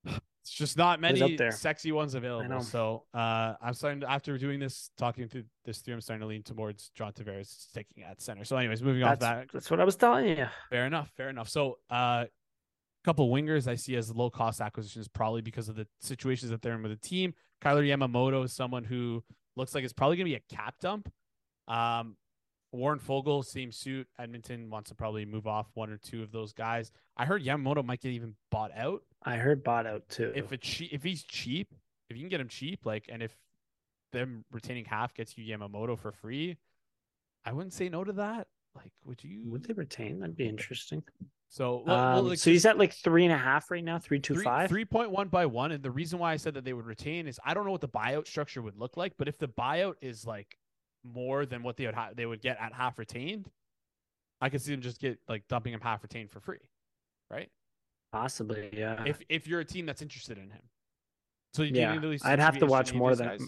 it's 0.06 0.52
just 0.52 0.78
not 0.78 1.00
many 1.00 1.38
sexy 1.52 1.92
ones 1.92 2.16
available. 2.16 2.62
So, 2.62 3.04
uh, 3.14 3.54
I'm 3.62 3.74
starting 3.74 4.02
to, 4.02 4.12
after 4.12 4.38
doing 4.38 4.60
this, 4.60 4.92
talking 4.98 5.28
through 5.28 5.44
this 5.66 5.80
through, 5.80 5.96
I'm 5.96 6.02
starting 6.02 6.22
to 6.22 6.28
lean 6.28 6.44
towards 6.44 6.92
John 6.96 7.14
Tavares 7.14 7.72
taking 7.74 8.04
at 8.04 8.22
center. 8.22 8.44
So, 8.44 8.58
anyways, 8.58 8.82
moving 8.82 9.02
That's, 9.02 9.20
that, 9.20 9.48
that's 9.54 9.72
what 9.72 9.80
I 9.80 9.84
was 9.84 9.96
telling 9.96 10.28
you. 10.28 10.48
fair 10.70 10.86
enough, 10.86 11.12
fair 11.16 11.30
enough. 11.30 11.50
So, 11.50 11.80
uh, 11.90 12.26
couple 13.04 13.30
wingers 13.30 13.68
I 13.68 13.76
see 13.76 13.96
as 13.96 14.14
low 14.16 14.30
cost 14.30 14.62
acquisitions, 14.62 15.08
probably 15.08 15.42
because 15.42 15.70
of 15.70 15.76
the 15.76 15.88
situations 16.00 16.52
that 16.52 16.62
they're 16.62 16.74
in 16.74 16.82
with 16.82 16.92
the 16.92 17.08
team. 17.08 17.34
Kailer 17.62 17.84
Yamamoto 17.84 18.44
is 18.46 18.54
someone 18.54 18.84
who 18.84 19.24
looks 19.56 19.76
like 19.76 19.84
it's 19.84 19.94
probably 19.94 20.18
going 20.18 20.26
to 20.26 20.32
be 20.32 20.36
a 20.36 20.56
cap 20.56 20.76
dump. 20.80 21.12
Um, 21.68 22.16
Warren 22.74 23.00
Foegele, 23.00 23.46
same 23.46 23.72
suit. 23.72 24.08
Edmonton 24.20 24.70
wants 24.70 24.90
to 24.90 24.96
probably 24.96 25.26
move 25.26 25.46
off 25.48 25.68
one 25.76 25.90
or 25.92 25.98
two 25.98 26.24
of 26.24 26.32
those 26.32 26.54
guys. 26.54 26.92
I 27.16 27.26
heard 27.26 27.44
Yamamoto 27.44 27.86
might 27.86 28.02
get 28.02 28.12
even 28.12 28.36
bought 28.52 28.72
out 28.76 29.04
I 29.24 29.36
heard 29.38 29.64
bought 29.64 29.86
out 29.86 30.10
too. 30.10 30.32
if 30.36 30.52
it's 30.52 30.68
che- 30.68 30.90
if 30.92 31.04
he's 31.04 31.24
cheap. 31.24 31.74
If 32.10 32.18
you 32.18 32.24
can 32.24 32.30
get 32.30 32.42
him 32.42 32.50
cheap, 32.50 32.86
like, 32.86 33.06
and 33.10 33.24
if 33.24 33.36
them 34.12 34.44
retaining 34.52 34.86
half 34.86 35.14
gets 35.14 35.38
you 35.38 35.46
Yamamoto 35.58 35.98
for 35.98 36.12
free, 36.12 36.58
I 37.46 37.54
wouldn't 37.54 37.74
say 37.74 37.90
no 37.90 38.04
to 38.04 38.12
that. 38.14 38.48
Like, 38.76 38.92
would 39.06 39.24
you? 39.24 39.44
Would 39.52 39.64
they 39.66 39.74
retain? 39.74 40.20
That'd 40.20 40.36
be 40.36 40.48
interesting. 40.48 41.04
So, 41.50 41.84
well, 41.86 41.96
well, 41.98 42.20
Um, 42.20 42.28
like, 42.30 42.40
so 42.40 42.50
he's 42.50 42.66
at 42.66 42.78
like 42.80 42.92
three 42.94 43.24
and 43.24 43.34
a 43.34 43.38
half 43.38 43.70
right 43.72 43.84
now, 43.84 44.00
three 44.00 44.20
two 44.20 44.34
three, 44.34 44.44
five. 44.44 44.70
3.1 44.72 45.30
by 45.30 45.46
one. 45.46 45.72
And 45.72 45.84
the 45.84 45.92
reason 45.92 46.18
why 46.20 46.34
I 46.34 46.38
said 46.38 46.56
that 46.56 46.66
they 46.66 46.74
would 46.74 46.86
retain 46.88 47.28
is 47.28 47.40
I 47.46 47.54
don't 47.54 47.66
know 47.66 47.72
what 47.72 47.82
the 47.82 47.88
buyout 47.90 48.28
structure 48.28 48.62
would 48.64 48.76
look 48.78 48.98
like, 48.98 49.14
but 49.18 49.28
if 49.28 49.38
the 49.38 49.48
buyout 49.48 49.94
is 50.02 50.26
like 50.26 50.58
more 51.04 51.46
than 51.46 51.64
what 51.64 51.78
they 51.78 51.86
would 51.86 51.96
ha- 51.96 52.12
they 52.16 52.26
would 52.26 52.42
get 52.42 52.58
at 52.60 52.74
half 52.74 53.00
retained, 53.00 53.50
I 54.42 54.50
could 54.50 54.62
see 54.62 54.72
them 54.72 54.82
just 54.82 55.00
get 55.00 55.20
like 55.28 55.48
dumping 55.48 55.74
him 55.74 55.82
half 55.82 56.04
retained 56.04 56.32
for 56.32 56.40
free, 56.40 56.60
right? 57.30 57.50
Possibly, 58.12 58.70
yeah. 58.74 59.04
If 59.06 59.22
if 59.30 59.48
you're 59.48 59.60
a 59.60 59.66
team 59.66 59.86
that's 59.86 60.02
interested 60.02 60.38
in 60.38 60.50
him, 60.50 60.62
so 61.54 61.64
you 61.64 61.72
yeah, 61.74 61.94
need 61.94 62.04
at 62.04 62.10
least 62.10 62.26
I'd 62.26 62.40
have 62.40 62.58
to 62.60 62.66
watch 62.66 62.94
more 62.94 63.16
than 63.16 63.28
guys? 63.28 63.42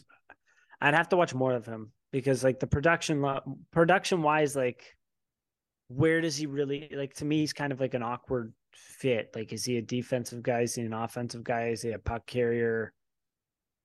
I'd 0.82 0.94
have 0.94 1.10
to 1.10 1.18
watch 1.18 1.34
more 1.34 1.54
of 1.54 1.66
him 1.66 1.92
because 2.12 2.44
like 2.44 2.60
the 2.60 2.68
production 2.68 3.24
production 3.72 4.22
wise, 4.22 4.56
like 4.56 4.84
where 5.88 6.22
does 6.22 6.36
he 6.36 6.48
really 6.48 6.90
like 6.96 7.14
to 7.16 7.26
me 7.26 7.40
he's 7.40 7.54
kind 7.54 7.72
of 7.72 7.80
like 7.80 7.94
an 7.94 8.04
awkward 8.04 8.54
fit. 8.74 9.32
Like 9.36 9.54
is 9.54 9.66
he 9.66 9.78
a 9.78 9.82
defensive 9.82 10.44
guy? 10.44 10.62
Is 10.62 10.76
he 10.76 10.82
an 10.82 10.94
offensive 10.94 11.44
guy? 11.44 11.70
Is 11.70 11.82
he 11.82 11.92
a 11.92 12.00
puck 12.00 12.26
carrier? 12.26 12.94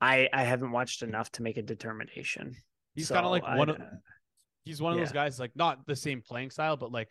I 0.01 0.29
I 0.33 0.45
haven't 0.45 0.73
watched 0.73 1.03
enough 1.03 1.31
to 1.33 1.43
make 1.43 1.57
a 1.57 1.63
determination. 1.63 2.57
He's 2.95 3.09
kind 3.09 3.21
of 3.25 3.29
So 3.29 3.31
like 3.31 3.45
I- 3.45 3.57
one 3.57 3.69
of 3.71 3.77
uh, 3.81 3.85
he's 4.65 4.81
one 4.83 4.93
of 4.93 4.99
those 4.99 5.13
guys 5.13 5.39
like 5.41 5.53
not 5.55 5.87
the 5.87 5.97
same 5.97 6.23
playing 6.23 6.51
style, 6.51 6.77
but 6.77 6.93
like 6.93 7.09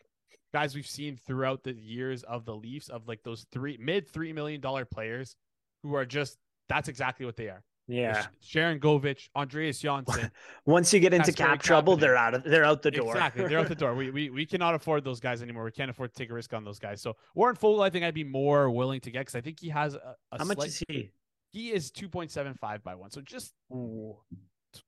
guys 0.54 0.76
we've 0.76 0.88
seen 0.88 1.16
throughout 1.28 1.64
the 1.64 1.74
years 1.74 2.24
of 2.24 2.46
the 2.46 2.56
Leafs 2.56 2.90
of 2.90 3.08
like 3.08 3.22
those 3.24 3.46
three 3.52 3.78
mid 3.80 4.08
three 4.10 4.34
million 4.34 4.62
dollar 4.62 4.86
players 4.86 5.36
who 5.84 5.96
are 5.96 6.06
just 6.06 6.38
that's 6.68 6.88
exactly 6.90 7.26
what 7.26 7.36
they 7.38 7.48
are. 7.48 7.64
yeah. 7.88 8.28
Sharon 8.42 8.80
Govich, 8.80 9.30
Andreas 9.36 9.80
Johnsson. 9.80 10.30
Once 10.68 10.94
you 10.94 11.00
get 11.00 11.12
into 11.14 11.32
cap 11.34 11.60
trouble, 11.64 11.98
they're 11.98 12.16
out 12.16 12.36
of 12.36 12.44
they're 12.44 12.64
out 12.66 12.84
the 12.84 12.92
door. 12.92 13.14
exactly. 13.16 13.48
They're 13.48 13.58
out 13.60 13.68
the 13.68 13.74
door. 13.76 13.96
We, 13.96 14.12
we 14.12 14.30
we 14.30 14.46
cannot 14.46 14.76
afford 14.76 15.04
those 15.04 15.20
guys 15.20 15.42
anymore. 15.42 15.64
We 15.64 15.72
can't 15.72 15.90
afford 15.90 16.14
to 16.14 16.18
take 16.20 16.30
a 16.30 16.34
risk 16.36 16.54
on 16.54 16.64
those 16.64 16.78
guys. 16.78 17.02
So 17.02 17.16
Warren 17.34 17.56
Foegele, 17.56 17.84
I 17.84 17.90
think 17.90 18.06
I'd 18.06 18.14
be 18.14 18.24
more 18.24 18.70
willing 18.70 19.02
to 19.02 19.10
get 19.12 19.22
because 19.22 19.36
I 19.36 19.42
think 19.42 19.60
he 19.60 19.70
has 19.70 19.96
a, 19.96 20.16
a 20.32 20.38
How 20.38 20.46
much 20.46 20.64
is 20.68 20.84
he? 20.88 21.10
he 21.52 21.72
is 21.72 21.92
2.75 21.92 22.84
by 22.84 22.94
one. 22.94 23.10
So 23.10 23.22
just 23.22 23.54
Ooh. 23.74 24.18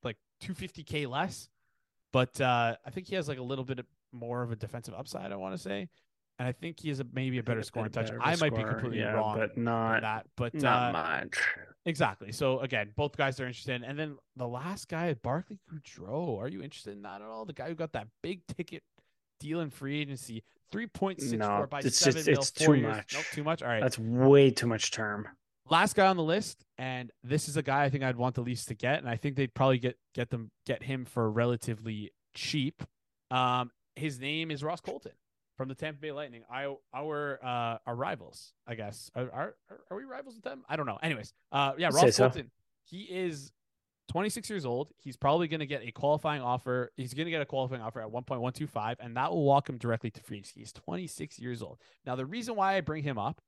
Like 0.03 0.17
250k 0.43 1.07
less. 1.09 1.49
But 2.13 2.39
uh, 2.41 2.75
I 2.85 2.89
think 2.89 3.07
he 3.07 3.15
has 3.15 3.27
like 3.27 3.37
a 3.39 3.43
little 3.43 3.63
bit 3.65 3.79
of- 3.79 3.85
more 4.13 4.41
of 4.43 4.51
a 4.51 4.55
defensive 4.55 4.93
upside, 4.93 5.31
I 5.31 5.35
want 5.37 5.55
to 5.55 5.57
say. 5.61 5.87
And 6.39 6.47
I 6.47 6.51
think 6.53 6.79
he 6.79 6.89
is 6.89 6.99
a, 6.99 7.05
maybe 7.13 7.37
a 7.37 7.43
better 7.43 7.61
scoring 7.61 7.91
touch. 7.91 8.05
better 8.07 8.17
of 8.17 8.23
a 8.23 8.27
I 8.27 8.35
might 8.37 8.55
be 8.55 8.63
completely 8.63 8.99
yeah, 8.99 9.11
wrong 9.13 9.37
but 9.37 9.57
not 9.57 10.01
that. 10.01 10.25
But 10.35 10.53
not 10.55 10.89
uh, 10.89 10.91
much. 11.25 11.37
exactly. 11.85 12.31
So 12.31 12.59
again, 12.61 12.91
both 12.95 13.15
guys 13.15 13.39
are 13.39 13.45
interested. 13.45 13.75
in- 13.75 13.83
And 13.83 13.97
then 13.97 14.17
the 14.35 14.47
last 14.47 14.87
guy, 14.89 15.13
Barclay 15.13 15.59
Goodrow. 15.71 16.39
Are 16.39 16.47
you 16.47 16.61
interested 16.63 16.93
in 16.93 17.03
that 17.03 17.21
at 17.21 17.27
all? 17.27 17.45
The 17.45 17.53
guy 17.53 17.69
who 17.69 17.75
got 17.75 17.93
that 17.93 18.07
big 18.23 18.41
ticket 18.47 18.83
deal 19.39 19.61
in 19.61 19.69
free 19.69 20.01
agency, 20.01 20.43
3.64 20.73 21.37
No, 21.37 21.67
by 21.69 21.79
it's 21.79 21.97
seven 21.97 22.13
just- 22.23 22.27
mil, 22.27 22.39
it's 22.39 22.49
four 22.49 22.75
too 22.75 22.81
years. 22.81 22.95
much. 22.97 23.13
Nope, 23.13 23.25
too 23.33 23.43
much. 23.43 23.61
All 23.61 23.69
right. 23.69 23.81
That's 23.81 23.99
way 23.99 24.49
too 24.51 24.67
much 24.67 24.91
term. 24.91 25.27
Last 25.71 25.95
guy 25.95 26.05
on 26.07 26.17
the 26.17 26.23
list, 26.23 26.65
and 26.77 27.11
this 27.23 27.47
is 27.47 27.57
a 27.57 27.63
guy 27.63 27.85
I 27.85 27.89
think 27.89 28.03
I'd 28.03 28.17
want 28.17 28.35
the 28.35 28.41
Leafs 28.41 28.65
to 28.65 28.75
get, 28.75 28.99
and 28.99 29.09
I 29.09 29.15
think 29.15 29.35
they'd 29.37 29.53
probably 29.53 29.79
get 29.79 29.97
get 30.13 30.29
them 30.29 30.51
get 30.65 30.83
him 30.83 31.05
for 31.05 31.31
relatively 31.31 32.11
cheap. 32.35 32.83
Um, 33.31 33.71
his 33.95 34.19
name 34.19 34.51
is 34.51 34.63
Ross 34.63 34.81
Colton 34.81 35.13
from 35.57 35.69
the 35.69 35.75
Tampa 35.75 36.01
Bay 36.01 36.11
Lightning. 36.11 36.43
I 36.51 36.75
our 36.93 37.39
uh 37.43 37.77
our 37.87 37.95
rivals, 37.95 38.53
I 38.67 38.75
guess. 38.75 39.09
Are 39.15 39.31
are, 39.31 39.55
are 39.89 39.97
we 39.97 40.03
rivals 40.03 40.35
with 40.35 40.43
them? 40.43 40.63
I 40.69 40.75
don't 40.75 40.85
know. 40.85 40.99
Anyways, 41.01 41.33
uh, 41.51 41.73
yeah, 41.77 41.87
Ross 41.87 42.15
so. 42.15 42.25
Colton. 42.25 42.51
He 42.83 43.03
is 43.03 43.53
26 44.09 44.49
years 44.49 44.65
old. 44.65 44.89
He's 44.97 45.15
probably 45.15 45.47
going 45.47 45.61
to 45.61 45.65
get 45.65 45.83
a 45.83 45.91
qualifying 45.91 46.41
offer. 46.41 46.91
He's 46.97 47.13
going 47.13 47.25
to 47.25 47.31
get 47.31 47.41
a 47.41 47.45
qualifying 47.45 47.81
offer 47.81 48.01
at 48.01 48.09
1.125, 48.09 48.95
and 48.99 49.15
that 49.15 49.31
will 49.31 49.45
walk 49.45 49.69
him 49.69 49.77
directly 49.77 50.11
to 50.11 50.21
free 50.21 50.39
agency. 50.39 50.59
He's 50.59 50.73
26 50.73 51.39
years 51.39 51.61
old. 51.61 51.77
Now, 52.05 52.17
the 52.17 52.25
reason 52.25 52.55
why 52.55 52.75
I 52.75 52.81
bring 52.81 53.03
him 53.03 53.17
up 53.17 53.39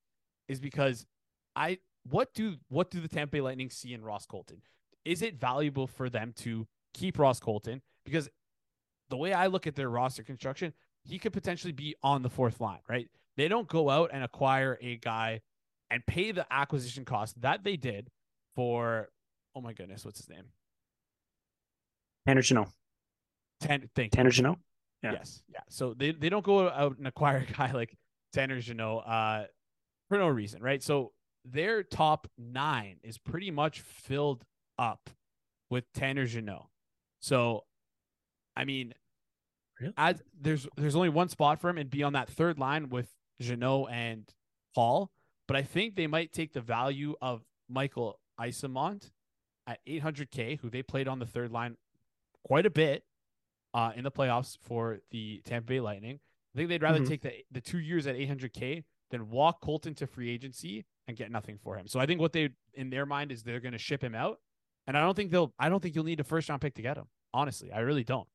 is 0.48 0.62
because 0.62 1.06
I 1.56 1.80
what 2.10 2.34
do 2.34 2.56
what 2.70 2.92
do 2.92 3.00
the 3.00 3.08
Tampa 3.08 3.32
Bay 3.32 3.42
Lightning 3.42 3.70
see 3.70 3.94
in 3.94 4.04
Ross 4.04 4.26
Colton? 4.26 4.62
Is 5.06 5.22
it 5.22 5.40
valuable 5.40 5.88
for 5.88 6.10
them 6.10 6.34
to 6.38 6.68
keep 6.94 7.20
Ross 7.20 7.40
Colton? 7.40 7.82
Because 8.06 8.30
the 9.10 9.18
way 9.18 9.34
I 9.34 9.48
look 9.48 9.68
at 9.68 9.76
their 9.76 9.90
roster 9.90 10.24
construction, 10.24 10.74
he 11.04 11.20
could 11.20 11.34
potentially 11.34 11.74
be 11.74 11.96
on 12.04 12.22
the 12.22 12.30
fourth 12.30 12.62
line, 12.62 12.80
right? 12.90 13.10
They 13.36 13.48
don't 13.48 13.68
go 13.68 13.90
out 13.90 14.12
and 14.14 14.24
acquire 14.24 14.78
a 14.82 14.98
guy 14.98 15.42
and 15.92 16.06
pay 16.06 16.32
the 16.32 16.46
acquisition 16.52 17.06
cost 17.06 17.42
that 17.42 17.64
they 17.64 17.78
did 17.78 18.10
for 18.56 19.10
oh 19.56 19.62
my 19.62 19.74
goodness, 19.74 20.06
what's 20.06 20.20
his 20.20 20.30
name? 20.30 20.46
Tanner 22.28 22.42
Jeannot. 22.42 22.70
Tan 23.62 23.90
thank 23.96 24.14
you. 24.14 24.18
Tanner 24.18 24.30
Jeannot. 24.30 24.60
Yeah. 25.04 25.14
Yes. 25.14 25.44
Yeah. 25.52 25.60
So 25.70 25.94
they, 25.94 26.12
they 26.12 26.30
don't 26.30 26.46
go 26.46 26.70
out 26.70 26.98
and 26.98 27.08
acquire 27.08 27.46
a 27.50 27.54
guy 27.54 27.72
like 27.72 27.96
Tanner 28.32 28.60
Jeannot 28.60 29.00
uh, 29.00 29.44
for 30.10 30.18
no 30.18 30.28
reason, 30.28 30.62
right? 30.62 30.82
So 30.82 31.12
their 31.46 31.84
top 31.84 32.28
nine 32.38 32.98
is 33.04 33.18
pretty 33.18 33.52
much 33.52 33.82
filled 33.82 34.46
up 34.78 35.10
with 35.70 35.92
Tanner 35.94 36.26
Jeannot. 36.26 36.68
So, 37.20 37.66
I 38.56 38.66
mean, 38.66 38.94
Really? 39.80 39.94
as 39.98 40.22
there's 40.40 40.68
there's 40.78 40.96
only 40.96 41.10
one 41.10 41.30
spot 41.30 41.60
for 41.60 41.70
him 41.70 41.78
and 41.78 41.90
be 41.90 42.04
on 42.04 42.14
that 42.14 42.30
third 42.30 42.60
line 42.60 42.90
with 42.90 43.14
Jeannot 43.42 43.88
and 43.92 44.32
Paul, 44.76 45.12
but 45.48 45.58
I 45.58 45.64
think 45.64 45.96
they 45.96 46.08
might 46.08 46.32
take 46.32 46.54
the 46.54 46.62
value 46.62 47.16
of 47.22 47.44
Michael 47.68 48.20
Eyssimont 48.40 49.12
at 49.66 49.80
800k, 49.88 50.60
who 50.60 50.70
they 50.70 50.84
played 50.84 51.08
on 51.08 51.20
the 51.20 51.26
third 51.26 51.52
line 51.52 51.78
quite 52.46 52.66
a 52.66 52.70
bit 52.70 53.04
uh, 53.74 53.92
in 53.96 54.04
the 54.04 54.12
playoffs 54.12 54.58
for 54.62 55.00
the 55.12 55.42
Tampa 55.46 55.68
Bay 55.68 55.80
Lightning. 55.80 56.20
I 56.54 56.58
think 56.58 56.70
they'd 56.70 56.82
rather 56.84 57.00
Mhm. 57.00 57.08
take 57.08 57.22
the 57.22 57.44
the 57.50 57.62
two 57.62 57.80
years 57.80 58.06
at 58.06 58.16
800k 58.16 58.84
than 59.10 59.30
walk 59.30 59.60
Colton 59.62 59.96
to 59.96 60.06
free 60.08 60.30
agency 60.30 60.86
and 61.08 61.18
get 61.18 61.32
nothing 61.32 61.58
for 61.64 61.78
him. 61.78 61.88
So 61.88 62.00
I 62.00 62.06
think 62.06 62.20
what 62.20 62.34
they 62.34 62.50
in 62.74 62.90
their 62.90 63.06
mind 63.06 63.32
is 63.32 63.44
they're 63.44 63.60
going 63.60 63.74
to 63.74 63.78
ship 63.78 64.04
him 64.04 64.16
out, 64.16 64.40
and 64.88 64.98
I 64.98 65.02
don't 65.02 65.16
think 65.16 65.32
they'll. 65.32 65.54
I 65.60 65.70
don't 65.70 65.82
think 65.82 65.96
you'll 65.96 66.04
need 66.04 66.20
a 66.20 66.24
first 66.24 66.50
round 66.50 66.62
pick 66.62 66.76
to 66.76 66.82
get 66.82 66.98
him. 66.98 67.06
Honestly, 67.34 67.72
I 67.72 67.80
really 67.80 68.04
don't. 68.04 68.28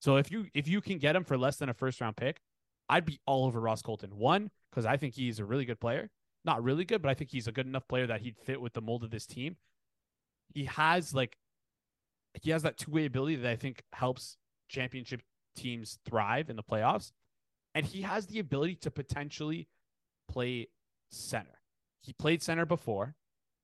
So 0.00 0.16
if 0.16 0.30
you 0.30 0.46
if 0.54 0.68
you 0.68 0.80
can 0.80 0.98
get 0.98 1.16
him 1.16 1.24
for 1.24 1.36
less 1.38 1.56
than 1.56 1.68
a 1.68 1.74
first 1.74 2.00
round 2.00 2.16
pick, 2.16 2.40
I'd 2.88 3.04
be 3.04 3.20
all 3.26 3.46
over 3.46 3.60
Ross 3.60 3.82
Colton. 3.82 4.16
One 4.16 4.50
because 4.70 4.86
I 4.86 4.96
think 4.96 5.14
he's 5.14 5.38
a 5.38 5.44
really 5.44 5.64
good 5.64 5.80
player. 5.80 6.10
Not 6.44 6.62
really 6.62 6.84
good, 6.84 7.02
but 7.02 7.08
I 7.08 7.14
think 7.14 7.30
he's 7.30 7.48
a 7.48 7.52
good 7.52 7.66
enough 7.66 7.88
player 7.88 8.06
that 8.06 8.20
he'd 8.20 8.36
fit 8.38 8.60
with 8.60 8.72
the 8.72 8.80
mold 8.80 9.02
of 9.02 9.10
this 9.10 9.26
team. 9.26 9.56
He 10.54 10.64
has 10.66 11.14
like 11.14 11.36
he 12.42 12.50
has 12.50 12.62
that 12.62 12.76
two 12.76 12.90
way 12.90 13.06
ability 13.06 13.36
that 13.36 13.50
I 13.50 13.56
think 13.56 13.82
helps 13.92 14.36
championship 14.68 15.22
teams 15.56 15.98
thrive 16.04 16.50
in 16.50 16.56
the 16.56 16.62
playoffs. 16.62 17.12
And 17.74 17.84
he 17.84 18.02
has 18.02 18.26
the 18.26 18.38
ability 18.38 18.76
to 18.76 18.90
potentially 18.90 19.68
play 20.30 20.68
center. 21.10 21.60
He 22.00 22.12
played 22.12 22.42
center 22.42 22.66
before. 22.66 23.14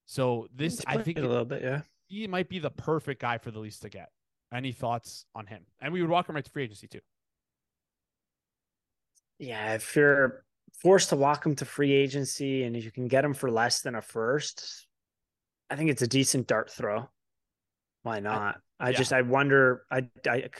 So 0.07 0.49
this 0.55 0.83
I 0.87 0.99
think 0.99 1.19
a 1.19 1.23
little 1.23 1.45
bit, 1.45 1.63
yeah. 1.63 1.83
he 2.07 2.27
might 2.27 2.49
be 2.49 2.59
the 2.59 2.71
perfect 2.71 3.21
guy 3.21 3.39
for 3.39 3.51
the 3.51 3.61
Leafs 3.61 3.79
to 3.81 3.89
get. 3.89 4.11
Any 4.53 4.73
thoughts 4.73 5.25
on 5.35 5.47
him? 5.47 5.65
And 5.81 5.93
we 5.93 6.03
would 6.03 6.11
walk 6.11 6.29
him 6.29 6.35
right 6.35 6.45
to 6.45 6.51
free 6.51 6.65
agency 6.65 6.87
too. 6.87 7.01
Yeah, 9.39 9.75
if 9.75 9.97
you're 9.97 10.45
forced 10.81 11.09
to 11.11 11.17
walk 11.17 11.47
him 11.47 11.55
to 11.57 11.65
free 11.65 11.93
agency 11.93 12.65
and 12.65 12.77
if 12.77 12.85
you 12.85 12.91
can 12.91 13.09
get 13.09 13.25
him 13.25 13.35
for 13.35 13.51
less 13.51 13.81
than 13.81 13.95
a 13.95 14.03
first, 14.03 14.87
I 15.71 15.77
think 15.77 15.91
it's 15.91 16.03
a 16.03 16.07
decent 16.07 16.47
dart 16.47 16.71
throw. 16.71 17.09
Why 18.03 18.21
not? 18.21 18.61
I, 18.79 18.91
yeah. 18.91 18.99
just 18.99 19.13
I 19.13 19.23
wonder 19.23 19.85
I 19.91 20.09
I 20.29 20.51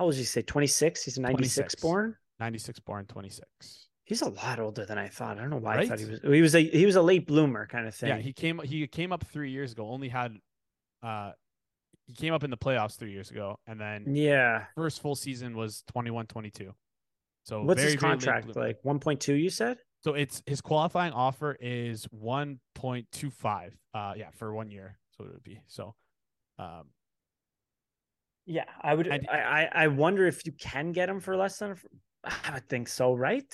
how 0.00 0.04
old 0.04 0.14
did 0.14 0.20
you 0.20 0.24
say? 0.24 0.42
26? 0.42 1.04
He's 1.04 1.18
a 1.18 1.20
96 1.20 1.54
26. 1.54 1.82
born? 1.82 2.16
96 2.38 2.80
born, 2.80 3.04
26. 3.06 3.89
He's 4.10 4.22
a 4.22 4.28
lot 4.28 4.58
older 4.58 4.84
than 4.84 4.98
I 4.98 5.06
thought. 5.06 5.38
I 5.38 5.42
don't 5.42 5.50
know 5.50 5.58
why 5.58 5.78
I 5.78 5.86
thought 5.86 6.00
he 6.00 6.04
was 6.04 6.20
he 6.20 6.42
was 6.42 6.56
a 6.56 6.64
he 6.64 6.84
was 6.84 6.96
a 6.96 7.00
late 7.00 7.28
bloomer 7.28 7.64
kind 7.68 7.86
of 7.86 7.94
thing. 7.94 8.08
Yeah, 8.08 8.18
he 8.18 8.32
came 8.32 8.58
he 8.58 8.84
came 8.88 9.12
up 9.12 9.24
three 9.24 9.52
years 9.52 9.70
ago, 9.70 9.88
only 9.88 10.08
had 10.08 10.34
uh 11.00 11.30
he 12.08 12.14
came 12.14 12.34
up 12.34 12.42
in 12.42 12.50
the 12.50 12.56
playoffs 12.56 12.98
three 12.98 13.12
years 13.12 13.30
ago, 13.30 13.60
and 13.68 13.80
then 13.80 14.16
yeah. 14.16 14.64
first 14.74 15.00
full 15.00 15.14
season 15.14 15.56
was 15.56 15.84
21 15.92 16.26
22. 16.26 16.72
So 17.44 17.62
What's 17.62 17.80
very, 17.80 17.92
his 17.92 18.00
contract 18.00 18.56
like? 18.56 18.82
1.2 18.84 19.40
you 19.40 19.48
said? 19.48 19.78
So 20.02 20.14
it's 20.14 20.42
his 20.44 20.60
qualifying 20.60 21.12
offer 21.12 21.56
is 21.60 22.08
1.25. 22.08 23.70
Uh 23.94 24.14
yeah, 24.16 24.30
for 24.34 24.52
one 24.52 24.72
year. 24.72 24.98
So 25.16 25.22
it 25.22 25.34
would 25.34 25.44
be. 25.44 25.60
So 25.68 25.94
um 26.58 26.88
Yeah, 28.44 28.64
I 28.82 28.92
would. 28.92 29.08
I, 29.08 29.20
I 29.30 29.68
I 29.84 29.86
wonder 29.86 30.26
if 30.26 30.44
you 30.44 30.50
can 30.50 30.90
get 30.90 31.08
him 31.08 31.20
for 31.20 31.36
less 31.36 31.58
than. 31.58 31.70
a- 31.70 32.32
I 32.48 32.54
would 32.54 32.68
think 32.68 32.88
so, 32.88 33.14
right? 33.14 33.46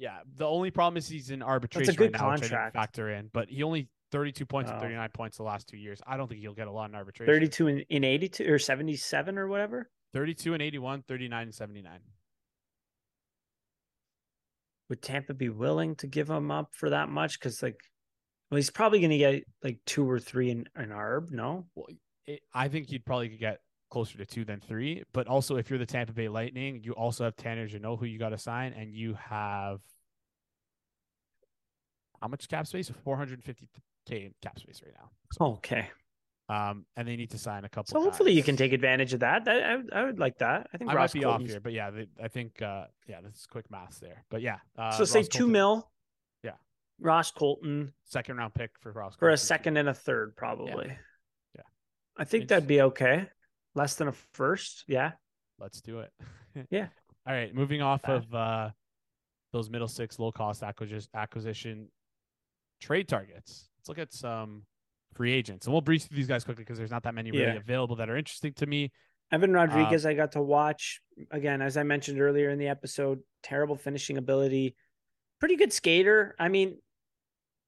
Yeah, 0.00 0.20
the 0.34 0.46
only 0.46 0.70
problem 0.70 0.96
is 0.96 1.06
he's 1.06 1.30
in 1.30 1.42
arbitration 1.42 1.94
good 1.94 2.12
right 2.14 2.20
now, 2.20 2.30
which 2.30 2.38
I 2.38 2.40
didn't 2.40 2.50
contract. 2.50 2.74
factor 2.74 3.10
in, 3.10 3.28
but 3.32 3.48
he 3.50 3.62
only 3.62 3.88
32 4.12 4.46
points 4.46 4.70
and 4.70 4.78
Oh. 4.78 4.82
39 4.82 5.08
points 5.10 5.36
the 5.36 5.42
last 5.44 5.68
two 5.68 5.76
years. 5.76 6.00
I 6.06 6.16
don't 6.16 6.26
think 6.26 6.40
he'll 6.40 6.54
get 6.54 6.66
a 6.66 6.72
lot 6.72 6.88
in 6.88 6.96
arbitration. 6.96 7.32
Thirty-two 7.32 7.68
in, 7.68 7.80
in 7.90 8.02
eighty-two 8.02 8.50
or 8.52 8.58
seventy-seven 8.58 9.38
or 9.38 9.46
whatever. 9.46 9.88
32 10.14 10.54
and 10.54 10.62
81, 10.62 11.02
39 11.06 11.42
and 11.42 11.54
79. 11.54 12.00
Would 14.88 15.02
Tampa 15.02 15.34
be 15.34 15.48
willing 15.48 15.94
to 15.96 16.08
give 16.08 16.28
him 16.28 16.50
up 16.50 16.70
for 16.74 16.90
that 16.90 17.08
much? 17.08 17.38
Because 17.38 17.62
like, 17.62 17.78
well, 18.50 18.56
he's 18.56 18.70
probably 18.70 18.98
going 18.98 19.10
to 19.12 19.18
get 19.18 19.44
like 19.62 19.78
two 19.86 20.08
or 20.10 20.18
three 20.18 20.50
in 20.50 20.64
an 20.74 20.88
arb. 20.88 21.30
No, 21.30 21.66
Well, 21.76 21.86
it, 22.26 22.40
I 22.52 22.66
think 22.68 22.90
you'd 22.90 23.04
probably 23.04 23.28
get 23.28 23.60
closer 23.90 24.16
to 24.18 24.26
two 24.26 24.44
than 24.44 24.60
three. 24.60 25.02
But 25.12 25.26
also, 25.26 25.56
if 25.56 25.68
you're 25.68 25.78
the 25.78 25.86
Tampa 25.86 26.12
Bay 26.12 26.28
Lightning, 26.28 26.80
you 26.82 26.92
also 26.92 27.24
have 27.24 27.36
Tanner 27.36 27.66
Jeannot, 27.66 27.96
who 27.96 28.06
you 28.06 28.18
got 28.18 28.30
to 28.30 28.38
sign, 28.38 28.72
and 28.72 28.94
you 28.94 29.14
have 29.14 29.80
how 32.20 32.28
much 32.28 32.48
cap 32.48 32.66
space? 32.66 32.90
450k 33.06 34.32
cap 34.42 34.58
space 34.58 34.82
right 34.84 34.94
now. 34.94 35.10
So, 35.32 35.44
okay. 35.54 35.88
um, 36.48 36.84
and 36.96 37.08
they 37.08 37.16
need 37.16 37.30
to 37.30 37.38
sign 37.38 37.64
a 37.64 37.68
couple. 37.68 37.90
So 37.90 38.02
hopefully 38.02 38.32
you 38.32 38.42
can 38.42 38.56
take 38.56 38.72
advantage 38.72 39.14
of 39.14 39.20
that. 39.20 39.48
I, 39.48 39.76
would- 39.76 39.92
I 39.92 40.04
would 40.04 40.18
like 40.18 40.38
that. 40.38 40.68
I 40.72 40.76
think 40.76 40.90
I 40.90 40.94
Ross 40.94 41.14
might 41.14 41.20
be 41.20 41.24
off 41.24 41.40
here, 41.42 41.60
but 41.60 41.72
yeah, 41.72 41.90
they, 41.90 42.06
I 42.22 42.28
think 42.28 42.60
uh, 42.60 42.84
yeah, 43.08 43.20
that's 43.22 43.46
quick 43.46 43.70
math 43.70 44.00
there. 44.00 44.24
But 44.30 44.42
yeah, 44.42 44.58
uh, 44.78 44.92
So 44.92 45.04
say 45.04 45.20
Ross 45.20 45.28
two 45.28 45.38
Colton, 45.38 45.52
mil. 45.52 45.90
Yeah. 46.42 46.52
Ross 47.00 47.30
Colton 47.30 47.92
second 48.04 48.36
round 48.36 48.54
pick 48.54 48.72
for 48.80 48.92
Ross 48.92 49.14
for 49.18 49.30
a 49.30 49.38
second 49.38 49.76
and 49.78 49.88
a 49.88 49.94
third, 49.94 50.36
probably. 50.36 50.88
Yeah. 51.54 51.62
I 52.18 52.24
think 52.24 52.48
that'd 52.48 52.68
be 52.68 52.82
okay. 52.82 53.28
Less 53.74 53.94
than 53.94 54.08
a 54.08 54.12
first. 54.32 54.84
Yeah. 54.88 55.12
Let's 55.58 55.80
do 55.80 56.00
it. 56.00 56.10
Yeah. 56.70 56.88
All 57.28 57.32
right, 57.34 57.54
moving 57.54 57.80
off 57.80 58.02
Bad. 58.02 58.24
of 58.24 58.34
uh, 58.34 58.70
those 59.52 59.70
middle 59.70 59.86
six 59.86 60.18
low 60.18 60.32
cost 60.32 60.64
acquisition 60.64 61.08
acquisition 61.14 61.88
trade 62.80 63.06
targets. 63.06 63.68
Let's 63.78 63.88
look 63.88 63.98
at 63.98 64.12
some 64.12 64.64
free 65.14 65.32
agents, 65.32 65.66
and 65.66 65.72
we'll 65.72 65.80
breeze 65.80 66.06
through 66.06 66.16
these 66.16 66.26
guys 66.26 66.42
quickly 66.42 66.64
because 66.64 66.76
there's 66.76 66.90
not 66.90 67.04
that 67.04 67.14
many 67.14 67.30
really 67.30 67.44
Yeah. 67.44 67.54
available 67.54 67.94
that 67.96 68.10
are 68.10 68.16
interesting 68.16 68.52
to 68.54 68.66
me. 68.66 68.90
Evan 69.30 69.52
Rodrigues, 69.52 70.04
I 70.04 70.14
got 70.14 70.32
to 70.32 70.42
watch 70.42 71.00
again, 71.30 71.62
as 71.62 71.76
I 71.76 71.84
mentioned 71.84 72.20
earlier 72.20 72.50
in 72.50 72.58
the 72.58 72.66
episode. 72.66 73.20
Terrible 73.44 73.76
finishing 73.76 74.18
ability, 74.18 74.74
pretty 75.38 75.54
good 75.54 75.72
skater. 75.72 76.34
I 76.36 76.48
mean, 76.48 76.78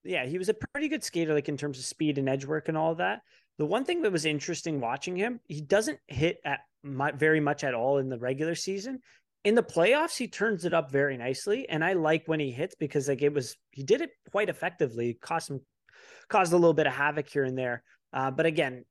yeah, 0.03 0.27
he 0.27 0.39
was 0.39 0.49
a 0.49 0.55
pretty 0.73 0.89
good 0.89 1.05
skater, 1.05 1.35
like 1.35 1.49
in 1.49 1.57
terms 1.57 1.79
of 1.79 1.85
speed 1.85 2.19
and 2.19 2.29
edge 2.29 2.45
work 2.45 2.69
and 2.69 2.77
all 2.77 2.91
of 2.91 2.99
that. 2.99 3.21
The 3.63 3.67
one 3.67 3.85
thing 3.85 4.03
that 4.03 4.11
was 4.11 4.25
interesting 4.25 4.81
watching 4.81 5.15
him, 5.15 5.39
he 5.47 5.61
doesn't 5.61 6.01
hit 6.09 6.39
at 6.45 6.63
mu 6.83 7.13
very 7.13 7.39
much 7.39 7.63
at 7.63 7.75
all 7.75 7.99
in 7.99 8.09
the 8.09 8.19
regular 8.19 8.57
season. 8.57 8.99
In 9.45 9.55
the 9.55 9.63
playoffs, 9.63 10.17
he 10.17 10.27
turns 10.27 10.65
it 10.65 10.75
up 10.75 10.91
very 10.91 11.17
nicely, 11.17 11.69
and 11.69 11.85
I 11.85 11.93
like 11.93 12.27
when 12.27 12.41
he 12.41 12.51
hits 12.51 12.75
because 12.75 13.07
like 13.07 13.23
it 13.23 13.33
was 13.33 13.57
he 13.71 13.85
did 13.85 14.01
it 14.01 14.11
quite 14.33 14.49
effectively. 14.49 15.15
Cost 15.15 15.49
him 15.49 15.61
caused 16.29 16.53
a 16.53 16.57
little 16.57 16.75
bit 16.75 16.89
of 16.89 16.93
havoc 16.93 17.29
here 17.29 17.45
and 17.45 17.57
there. 17.57 17.85
Uh, 18.13 18.33
but 18.33 18.47
again, 18.47 18.85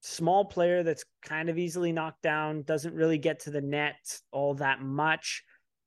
small 0.00 0.46
player 0.46 0.82
that's 0.82 1.04
kind 1.22 1.50
of 1.50 1.58
easily 1.58 1.92
knocked 1.92 2.22
down, 2.22 2.62
doesn't 2.62 2.94
really 2.94 3.18
get 3.18 3.40
to 3.40 3.50
the 3.50 3.60
net 3.60 4.18
all 4.32 4.54
that 4.54 4.80
much. 4.80 5.44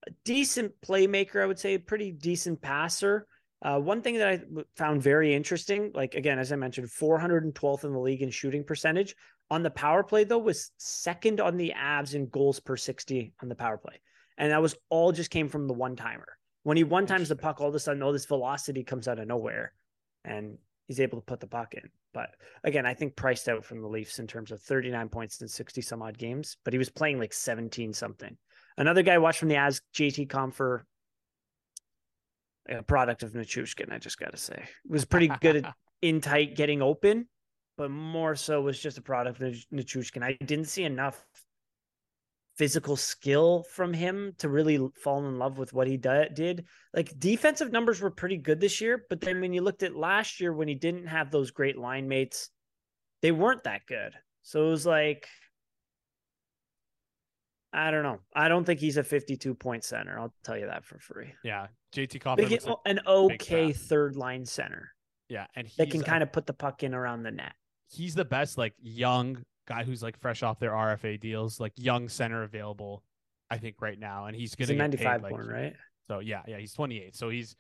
A 0.08 0.12
decent 0.24 0.74
playmaker, 0.86 1.42
I 1.42 1.48
would 1.48 1.58
say, 1.58 1.80
pretty 1.80 2.12
decent 2.12 2.62
passer. 2.62 3.26
Uh, 3.62 3.80
one 3.80 4.02
thing 4.02 4.18
that 4.18 4.28
I 4.28 4.42
found 4.76 5.04
very 5.04 5.34
interesting, 5.34 5.92
like 5.94 6.16
again, 6.16 6.40
as 6.40 6.52
I 6.52 6.56
mentioned, 6.56 6.88
412th 6.88 7.84
in 7.84 7.92
the 7.92 8.00
league 8.00 8.22
in 8.22 8.30
shooting 8.30 8.64
percentage 8.64 9.16
on 9.52 9.64
the 9.64 9.70
power 9.70 10.04
play, 10.04 10.24
though, 10.24 10.38
was 10.38 10.72
second 10.78 11.42
on 11.42 11.58
the 11.58 11.74
Avs 11.76 12.14
in 12.14 12.28
goals 12.28 12.60
per 12.60 12.78
60 12.78 13.34
on 13.42 13.50
the 13.50 13.56
power 13.56 13.78
play. 13.78 14.00
And 14.38 14.52
that 14.52 14.62
was 14.62 14.76
all 14.90 15.12
just 15.12 15.32
came 15.32 15.50
from 15.50 15.68
the 15.68 15.74
one 15.74 15.96
timer. 15.96 16.38
When 16.64 16.78
he 16.78 16.84
one 16.84 17.06
times 17.06 17.30
the 17.30 17.36
puck, 17.36 17.60
all 17.60 17.70
of 17.70 17.76
a 17.76 17.80
sudden, 17.80 18.04
all 18.04 18.14
this 18.14 18.26
velocity 18.26 18.84
comes 18.84 19.08
out 19.08 19.20
of 19.20 19.28
nowhere 19.28 19.74
and 20.24 20.58
he's 20.88 21.00
able 21.00 21.20
to 21.20 21.26
put 21.26 21.40
the 21.40 21.48
puck 21.48 21.74
in. 21.74 21.90
But 22.14 22.30
again, 22.64 22.86
I 22.86 22.94
think 22.94 23.16
priced 23.16 23.50
out 23.50 23.66
from 23.66 23.82
the 23.82 23.88
Leafs 23.88 24.20
in 24.20 24.28
terms 24.28 24.52
of 24.52 24.62
39 24.62 25.10
points 25.10 25.42
in 25.42 25.48
60 25.48 25.82
some 25.82 26.02
odd 26.02 26.18
games, 26.18 26.58
but 26.64 26.74
he 26.74 26.80
was 26.80 26.90
playing 26.90 27.20
like 27.20 27.34
17 27.34 27.94
something. 27.94 28.38
Another 28.78 29.04
guy 29.04 29.16
I 29.16 29.20
watched 29.20 29.40
from 29.40 29.50
the 29.50 29.58
As 29.58 29.82
JT 29.94 30.28
Compher, 30.28 30.82
a 32.70 32.84
product 32.84 33.24
of 33.24 33.34
Nichushkin, 33.34 33.92
I 33.92 33.98
just 33.98 34.20
got 34.20 34.32
to 34.32 34.38
say, 34.38 34.64
was 34.88 35.06
pretty 35.06 35.32
good 35.42 35.58
at 35.58 35.74
in 36.02 36.22
tight 36.22 36.56
getting 36.56 36.82
open, 36.82 37.28
but 37.78 37.90
more 37.90 38.36
so 38.36 38.62
was 38.62 38.80
just 38.80 38.98
a 38.98 39.02
product 39.02 39.42
of 39.42 39.56
Nichushkin. 39.74 40.24
I 40.24 40.38
didn't 40.44 40.66
see 40.66 40.84
enough 40.84 41.26
physical 42.60 42.98
skill 42.98 43.64
from 43.72 43.94
him 43.94 44.34
to 44.38 44.50
really 44.50 44.78
fall 45.02 45.26
in 45.26 45.38
love 45.38 45.58
with 45.58 45.72
what 45.72 45.88
he 45.88 45.96
did. 45.96 46.66
Like 46.94 47.18
defensive 47.18 47.72
numbers 47.72 48.02
were 48.02 48.12
pretty 48.12 48.36
good 48.36 48.60
this 48.60 48.82
year, 48.82 49.06
but 49.10 49.22
then 49.22 49.40
when 49.40 49.54
you 49.54 49.62
looked 49.62 49.82
at 49.82 49.96
last 49.96 50.42
year 50.42 50.52
when 50.52 50.68
he 50.68 50.76
didn't 50.76 51.08
have 51.08 51.32
those 51.32 51.52
great 51.52 51.78
line 51.78 52.10
mates, 52.10 52.50
they 53.22 53.32
weren't 53.32 53.64
that 53.64 53.86
good. 53.88 54.14
So 54.44 54.68
it 54.68 54.72
was 54.72 54.86
like 54.86 55.26
I 57.72 57.92
don't 57.92 58.04
know. 58.04 58.20
I 58.36 58.48
don't 58.48 58.66
think 58.66 58.80
he's 58.80 58.98
a 58.98 59.04
52 59.04 59.54
point 59.54 59.84
center. 59.84 60.20
I'll 60.20 60.34
tell 60.44 60.58
you 60.58 60.66
that 60.66 60.86
for 60.86 61.00
free. 61.00 61.34
Yeah, 61.44 61.68
JT. 61.96 62.36
Big, 62.38 62.52
like- 62.52 62.78
an 62.86 63.00
okay 63.06 63.74
third 63.74 64.16
line 64.16 64.46
center 64.46 64.92
yeah, 65.30 65.46
and 65.56 65.68
he 65.68 65.86
can 65.86 66.02
kind 66.02 66.24
of 66.24 66.32
put 66.32 66.48
the 66.48 66.54
puck 66.54 66.84
in 66.84 66.94
around 66.94 67.24
the 67.24 67.32
net. 67.32 67.54
he's 67.88 68.16
the 68.16 68.26
best 68.26 68.58
like 68.58 68.74
young 68.82 69.44
guy 69.68 69.84
who's 69.84 70.02
like 70.02 70.20
fresh 70.20 70.44
off 70.44 70.60
their 70.60 70.72
RFA 70.72 71.20
deals, 71.20 71.60
like 71.60 71.74
young 71.78 72.10
center 72.10 72.44
available. 72.44 73.04
I 73.52 73.58
think 73.58 73.78
right 73.82 73.98
now, 73.98 74.26
and 74.26 74.36
he's 74.36 74.56
gonna 74.56 74.74
a 74.74 74.76
get 74.76 74.92
paid, 74.98 75.06
95 75.06 75.24
like, 75.24 75.48
right? 75.48 75.76
So 76.08 76.20
yeah, 76.20 76.42
yeah, 76.48 76.58
he's 76.58 76.74
28. 76.74 77.16
So 77.16 77.30
he's 77.30 77.56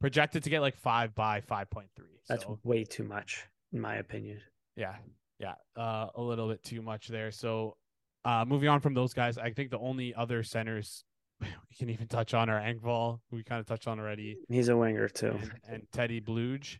projected 0.00 0.42
to 0.44 0.50
get 0.50 0.60
like 0.60 0.76
five 0.76 1.14
by 1.14 1.40
5.3. 1.40 1.86
That's 2.28 2.44
so 2.44 2.58
way 2.64 2.84
too 2.84 3.04
much, 3.04 3.46
in 3.72 3.80
my 3.80 3.96
opinion. 3.96 4.40
yeah, 4.76 4.96
yeah, 5.38 5.54
uh, 5.76 6.08
a 6.14 6.20
little 6.20 6.48
bit 6.48 6.62
too 6.62 6.82
much 6.82 7.08
there. 7.08 7.30
So 7.30 7.76
uh, 8.24 8.44
moving 8.46 8.68
on 8.68 8.80
from 8.80 8.94
those 8.94 9.14
guys, 9.14 9.38
I 9.38 9.50
think 9.50 9.70
the 9.70 9.78
only 9.78 10.14
other 10.14 10.42
centers 10.42 11.04
we 11.40 11.48
can 11.78 11.90
even 11.90 12.06
touch 12.08 12.34
on 12.34 12.48
are 12.48 12.60
Engvall, 12.60 13.20
who 13.30 13.36
we 13.36 13.42
kind 13.44 13.60
of 13.60 13.66
touched 13.66 13.88
on 13.88 13.98
already, 13.98 14.36
He's 14.48 14.68
a 14.68 14.76
winger 14.76 15.08
too. 15.08 15.30
and, 15.40 15.52
and 15.68 15.82
Teddy 15.92 16.20
Blueger. 16.20 16.78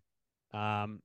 Um, 0.53 1.01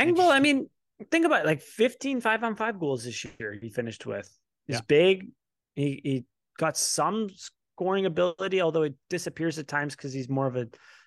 Engvall, 0.00 0.30
I 0.30 0.40
mean, 0.40 0.68
think 1.10 1.26
about 1.26 1.40
it, 1.44 1.46
like 1.46 1.60
15 1.60 2.20
five 2.20 2.42
on 2.44 2.54
five 2.56 2.78
goals 2.80 3.04
this 3.04 3.24
year 3.38 3.56
he 3.60 3.68
finished 3.68 4.06
with. 4.06 4.30
He's 4.66 4.76
Yeah. 4.76 4.80
big. 4.88 5.28
He 5.74 6.00
he 6.02 6.24
got 6.58 6.76
some 6.78 7.28
scoring 7.74 8.06
ability, 8.06 8.62
although 8.62 8.82
it 8.84 8.94
disappears 9.10 9.58
at 9.58 9.68
times 9.68 9.94
because 9.94 10.12
he's 10.14 10.28
more 10.30 10.46
of 10.46 10.56
a, 10.56 10.66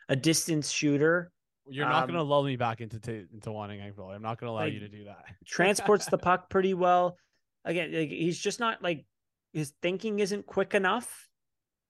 a 0.10 0.16
distance 0.16 0.70
shooter. 0.72 1.32
you're 1.68 1.88
not 1.90 2.04
Um, 2.04 2.10
gonna 2.10 2.24
lull 2.24 2.44
me 2.44 2.56
back 2.56 2.82
into 2.82 3.00
t- 3.00 3.26
into 3.34 3.52
wanting 3.52 3.80
Engvall. 3.80 4.14
I'm 4.14 4.22
not 4.22 4.38
gonna 4.40 4.52
allow 4.52 4.62
Like, 4.62 4.74
you 4.74 4.80
to 4.82 4.90
do 4.90 5.06
that. 5.06 5.24
Transports 5.48 6.06
the 6.08 6.18
puck 6.20 6.50
pretty 6.50 6.74
well. 6.76 7.18
Again, 7.66 7.92
like, 7.94 8.10
he's 8.10 8.40
just 8.40 8.60
not 8.60 8.82
like 8.82 9.06
his 9.54 9.74
thinking 9.82 10.20
isn't 10.20 10.46
quick 10.46 10.74
enough. 10.74 11.28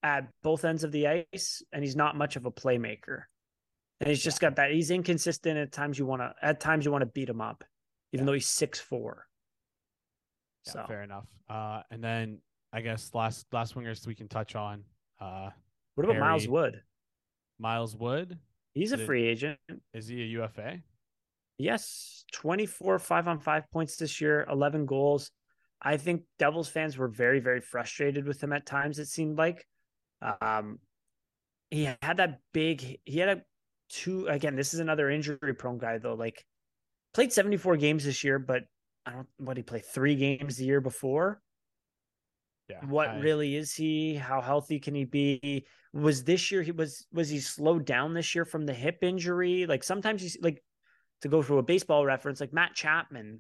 at 0.01 0.29
both 0.43 0.63
ends 0.63 0.85
of 0.85 0.93
the 0.93 1.25
ice, 1.33 1.61
and 1.73 1.83
he's 1.83 1.95
not 1.97 2.15
much 2.15 2.37
of 2.37 2.45
a 2.45 2.51
playmaker. 2.51 3.23
And 3.99 4.09
he's 4.09 4.23
just 4.23 4.39
got 4.39 4.55
that. 4.55 4.71
He's 4.71 4.91
inconsistent 4.91 5.57
at 5.57 5.73
times. 5.73 5.99
You 5.99 6.05
want 6.05 6.21
to 6.21 6.33
at 6.41 6.61
times 6.61 6.85
you 6.85 6.91
want 6.91 7.01
to 7.01 7.05
beat 7.07 7.27
him 7.27 7.41
up, 7.41 7.65
even 8.13 8.23
Yeah. 8.23 8.27
though 8.27 8.33
he's 8.33 8.47
six 8.47 8.79
four. 8.79 9.27
Yeah, 10.65 10.71
So 10.71 10.85
fair 10.87 11.03
enough. 11.03 11.27
Uh, 11.49 11.83
and 11.91 12.01
then 12.01 12.41
I 12.71 12.79
guess 12.79 13.13
last 13.13 13.45
last 13.51 13.75
wingers 13.75 14.07
we 14.07 14.15
can 14.15 14.29
touch 14.29 14.55
on. 14.55 14.85
Uh, 15.19 15.49
what 15.95 16.05
about 16.05 16.17
Miles 16.19 16.47
Wood? 16.47 16.81
Miles 17.59 17.93
Wood 17.95 18.39
He's 18.73 18.93
a 18.93 18.97
Did- 18.97 19.05
free 19.05 19.27
agent. 19.27 19.59
is 19.93 20.07
he 20.07 20.21
a 20.21 20.25
UFA? 20.27 20.81
Yes, 21.57 22.23
24 22.31 22.99
five 22.99 23.27
on 23.27 23.39
five 23.39 23.69
points 23.71 23.97
this 23.97 24.21
year, 24.21 24.45
11 24.49 24.85
goals. 24.85 25.29
I 25.81 25.97
think 25.97 26.23
Devils 26.37 26.69
fans 26.69 26.97
were 26.97 27.07
very, 27.07 27.39
very 27.39 27.61
frustrated 27.61 28.25
with 28.25 28.41
him 28.41 28.53
at 28.53 28.65
times, 28.65 28.99
it 28.99 29.07
seemed 29.07 29.37
like. 29.37 29.65
Um, 30.41 30.79
he 31.69 31.85
had 32.01 32.17
that 32.17 32.39
big, 32.53 32.99
he 33.05 33.19
had 33.19 33.29
a 33.29 33.41
two, 33.89 34.27
again, 34.27 34.55
this 34.55 34.73
is 34.73 34.79
another 34.79 35.09
injury 35.09 35.53
prone 35.57 35.77
guy, 35.77 35.97
though. 35.97 36.15
Like, 36.15 36.43
played 37.13 37.31
74 37.31 37.77
games 37.77 38.03
this 38.03 38.23
year, 38.23 38.39
but 38.39 38.63
I 39.05 39.11
don't, 39.11 39.27
what 39.37 39.57
he 39.57 39.63
played 39.63 39.85
three 39.85 40.15
games 40.15 40.57
the 40.57 40.65
year 40.65 40.81
before. 40.81 41.41
Yeah. 42.69 42.85
What 42.85 43.09
I- 43.09 43.19
really 43.19 43.55
is 43.55 43.73
he? 43.73 44.15
How 44.15 44.41
healthy 44.41 44.79
can 44.79 44.93
he 44.95 45.05
be? 45.05 45.65
Was 45.91 46.23
this 46.23 46.51
year 46.51 46.61
he 46.61 46.71
was 46.71 47.07
was 47.11 47.29
he 47.29 47.39
slowed 47.39 47.85
down 47.85 48.13
this 48.13 48.35
year 48.35 48.45
from 48.45 48.67
the 48.67 48.73
hip 48.73 48.99
injury? 49.01 49.65
Like 49.65 49.83
sometimes 49.83 50.21
he's 50.21 50.37
like 50.39 50.63
to 51.21 51.29
go 51.29 51.41
through 51.41 51.57
a 51.57 51.63
baseball 51.63 52.05
reference, 52.05 52.39
like 52.39 52.53
Matt 52.53 52.75
Chapman 52.75 53.39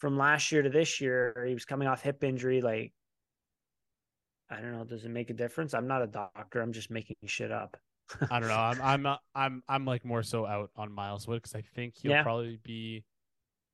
from 0.00 0.16
last 0.18 0.50
year 0.50 0.62
to 0.62 0.70
this 0.70 1.00
year, 1.00 1.44
he 1.46 1.54
was 1.54 1.64
coming 1.64 1.86
off 1.86 2.02
hip 2.02 2.24
injury. 2.24 2.60
Like 2.60 2.92
I 4.50 4.60
don't 4.60 4.72
know, 4.72 4.84
does 4.84 5.04
it 5.04 5.10
make 5.10 5.30
a 5.30 5.34
difference? 5.34 5.74
I'm 5.74 5.86
not 5.86 6.02
a 6.02 6.06
doctor. 6.06 6.60
I'm 6.60 6.72
just 6.72 6.90
making 6.90 7.16
shit 7.26 7.52
up. 7.52 7.76
I 8.30 8.40
don't 8.40 8.48
know. 8.48 8.54
I'm 8.56 8.80
I'm 8.82 9.02
not, 9.02 9.20
I'm 9.34 9.62
I'm 9.68 9.84
like 9.84 10.04
more 10.04 10.22
so 10.24 10.44
out 10.46 10.70
on 10.76 10.92
Miles 10.92 11.28
Wood 11.28 11.42
because 11.42 11.54
I 11.54 11.62
think 11.62 11.94
he'll 11.96 12.10
Yeah. 12.10 12.22
probably 12.24 12.58
be. 12.64 13.04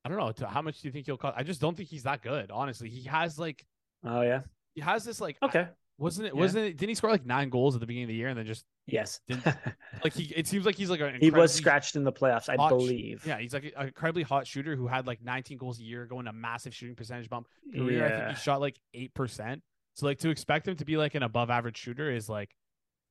I 0.05 0.09
don't 0.09 0.19
know. 0.19 0.31
To, 0.33 0.47
how 0.47 0.61
much 0.61 0.81
do 0.81 0.87
you 0.87 0.91
think 0.91 1.05
he'll 1.07 1.17
cost? 1.17 1.35
I 1.37 1.43
just 1.43 1.59
don't 1.59 1.75
think 1.75 1.89
he's 1.89 2.03
that 2.03 2.21
good. 2.21 2.51
Honestly, 2.51 2.89
he 2.89 3.03
has 3.09 3.39
like 3.39 3.65
Oh 4.05 4.21
yeah. 4.21 4.41
he 4.75 4.81
has 4.81 5.03
this 5.03 5.19
like 5.19 5.37
I- 5.41 5.45
Okay. 5.47 5.67
Wasn't 5.97 6.27
it 6.27 6.33
Yeah. 6.35 6.39
wasn't 6.39 6.65
it? 6.65 6.77
Didn't 6.77 6.89
he 6.89 6.95
score 6.95 7.09
like 7.09 7.25
nine 7.25 7.49
goals 7.49 7.75
at 7.75 7.81
the 7.81 7.87
beginning 7.87 8.05
of 8.05 8.09
the 8.09 8.15
year 8.15 8.27
and 8.29 8.37
then 8.37 8.45
just 8.45 8.65
Yes. 8.85 9.19
Like 10.03 10.13
he? 10.13 10.25
It 10.35 10.47
seems 10.47 10.65
like 10.65 10.75
he's 10.75 10.89
like 10.89 10.99
an 11.01 11.17
he 11.19 11.31
was 11.31 11.53
scratched 11.53 11.95
in 11.95 12.03
the 12.03 12.11
playoffs, 12.11 12.47
I 12.49 12.55
sh- 12.55 12.69
believe. 12.69 13.25
Yeah, 13.25 13.39
he's 13.39 13.53
like 13.53 13.73
an 13.75 13.87
incredibly 13.87 14.23
hot 14.23 14.45
shooter 14.47 14.75
who 14.75 14.87
had 14.87 15.07
like 15.07 15.21
19 15.23 15.57
goals 15.57 15.79
a 15.79 15.83
year, 15.83 16.05
going 16.05 16.27
a 16.27 16.33
massive 16.33 16.73
shooting 16.73 16.95
percentage 16.95 17.29
bump. 17.29 17.47
Career, 17.75 18.05
I 18.05 18.09
think 18.25 18.37
he 18.37 18.43
shot 18.43 18.61
like 18.61 18.79
eight 18.93 19.13
percent. 19.13 19.61
So 19.95 20.05
like 20.05 20.19
to 20.19 20.29
expect 20.29 20.67
him 20.67 20.75
to 20.77 20.85
be 20.85 20.95
like 20.97 21.15
an 21.15 21.23
above 21.23 21.49
average 21.49 21.77
shooter 21.77 22.11
is 22.11 22.29
like 22.29 22.55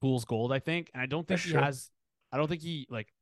fool's 0.01 0.25
gold, 0.25 0.53
I 0.53 0.61
think. 0.61 0.91
And 0.95 1.03
I 1.03 1.07
don't 1.07 1.27
think 1.27 1.41
For 1.41 1.47
he 1.49 1.53
sure. 1.53 1.61
has. 1.63 1.91
I 2.33 2.37
don't 2.37 2.49
think 2.49 2.63
he 2.63 2.87
like. 2.89 3.13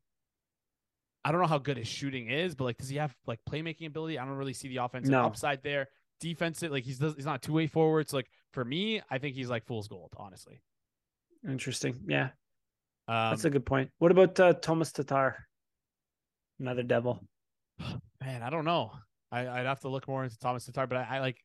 I 1.24 1.32
don't 1.32 1.40
know 1.40 1.46
how 1.46 1.58
good 1.58 1.78
his 1.78 1.88
shooting 1.88 2.28
is, 2.28 2.54
but 2.54 2.64
like, 2.64 2.76
does 2.76 2.90
he 2.90 2.96
have 2.98 3.16
like 3.26 3.40
playmaking 3.48 3.86
ability? 3.86 4.18
I 4.18 4.26
don't 4.26 4.34
really 4.36 4.52
see 4.52 4.68
the 4.68 4.76
offensive 4.78 5.10
No. 5.10 5.22
upside 5.24 5.62
there. 5.62 5.88
Defensive, 6.20 6.70
like 6.70 6.84
he's 6.84 6.98
he's 6.98 7.24
not 7.24 7.40
two 7.42 7.54
way 7.54 7.66
forward. 7.66 8.08
So 8.10 8.18
like 8.18 8.28
for 8.54 8.64
me, 8.64 9.02
I 9.10 9.18
think 9.18 9.34
he's 9.34 9.50
like 9.50 9.66
fool's 9.66 9.88
gold, 9.88 10.12
honestly. 10.16 10.62
Interesting. 11.46 12.00
Yeah. 12.06 12.30
Um, 13.06 13.30
That's 13.30 13.44
a 13.44 13.50
good 13.50 13.66
point. 13.66 13.90
What 13.98 14.10
about 14.10 14.40
uh, 14.40 14.54
Thomas 14.54 14.92
Tatar? 14.92 15.36
Another 16.58 16.82
devil. 16.82 17.22
Man, 18.24 18.42
I 18.42 18.48
don't 18.48 18.64
know. 18.64 18.92
I, 19.30 19.46
I'd 19.46 19.66
have 19.66 19.80
to 19.80 19.88
look 19.88 20.08
more 20.08 20.24
into 20.24 20.38
Thomas 20.38 20.64
Tatar, 20.64 20.86
but 20.86 20.96
I, 20.96 21.16
I 21.16 21.20
like 21.20 21.36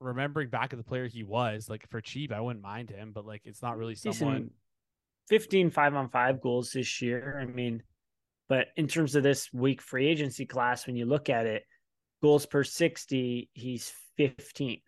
remembering 0.00 0.50
back 0.50 0.72
at 0.72 0.78
the 0.78 0.84
player 0.84 1.06
he 1.06 1.22
was. 1.22 1.70
Like 1.70 1.88
for 1.88 2.00
cheap, 2.00 2.32
I 2.32 2.40
wouldn't 2.40 2.62
mind 2.62 2.90
him, 2.90 3.12
but 3.14 3.24
like 3.24 3.42
it's 3.44 3.62
not 3.62 3.78
really 3.78 3.94
someone. 3.94 4.34
Decent 4.34 4.52
15 5.28 5.70
five 5.70 5.94
on 5.94 6.08
five 6.08 6.40
goals 6.40 6.70
this 6.72 7.02
year. 7.02 7.38
I 7.40 7.46
mean, 7.46 7.82
but 8.48 8.68
in 8.76 8.86
terms 8.86 9.14
of 9.14 9.22
this 9.22 9.48
week 9.52 9.82
free 9.82 10.06
agency 10.06 10.46
class, 10.46 10.86
when 10.86 10.96
you 10.96 11.06
look 11.06 11.28
at 11.28 11.46
it, 11.46 11.64
goals 12.22 12.46
per 12.46 12.62
60, 12.62 13.50
he's 13.52 13.92
15th. 14.18 14.80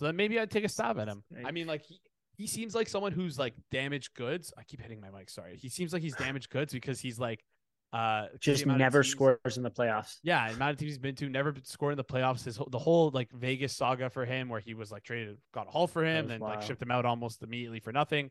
So 0.00 0.06
then 0.06 0.16
maybe 0.16 0.40
I'd 0.40 0.50
take 0.50 0.64
a 0.64 0.68
stab 0.70 0.98
at 0.98 1.08
him. 1.08 1.22
I 1.44 1.50
mean, 1.50 1.66
like 1.66 1.84
he, 1.84 2.00
he 2.38 2.46
seems 2.46 2.74
like 2.74 2.88
someone 2.88 3.12
who's 3.12 3.38
like 3.38 3.52
damaged 3.70 4.14
goods. 4.14 4.50
I 4.56 4.62
keep 4.62 4.80
hitting 4.80 4.98
my 4.98 5.10
mic. 5.10 5.28
Sorry. 5.28 5.58
He 5.58 5.68
seems 5.68 5.92
like 5.92 6.00
he's 6.00 6.16
damaged 6.16 6.48
goods 6.48 6.72
because 6.72 6.98
he's 6.98 7.18
like, 7.18 7.44
uh 7.92 8.28
Just 8.38 8.64
never 8.64 9.02
teams- 9.02 9.10
scores 9.12 9.58
in 9.58 9.62
the 9.62 9.70
playoffs. 9.70 10.16
Yeah, 10.22 10.48
the 10.48 10.54
amount 10.54 10.70
of 10.70 10.78
teams 10.78 10.92
he's 10.92 10.98
been 10.98 11.16
to, 11.16 11.28
never 11.28 11.52
been 11.52 11.66
scored 11.66 11.92
in 11.92 11.98
the 11.98 12.04
playoffs. 12.04 12.44
His 12.44 12.56
whole, 12.56 12.68
the 12.70 12.78
whole 12.78 13.10
like 13.10 13.30
Vegas 13.30 13.76
saga 13.76 14.08
for 14.08 14.24
him, 14.24 14.48
where 14.48 14.60
he 14.60 14.72
was 14.72 14.90
like 14.90 15.02
traded, 15.02 15.36
got 15.52 15.66
a 15.66 15.70
haul 15.70 15.86
for 15.86 16.02
him, 16.02 16.24
was 16.24 16.30
then 16.30 16.40
like 16.40 16.62
shipped 16.62 16.80
him 16.80 16.90
out 16.90 17.04
almost 17.04 17.42
immediately 17.42 17.80
for 17.80 17.92
nothing. 17.92 18.30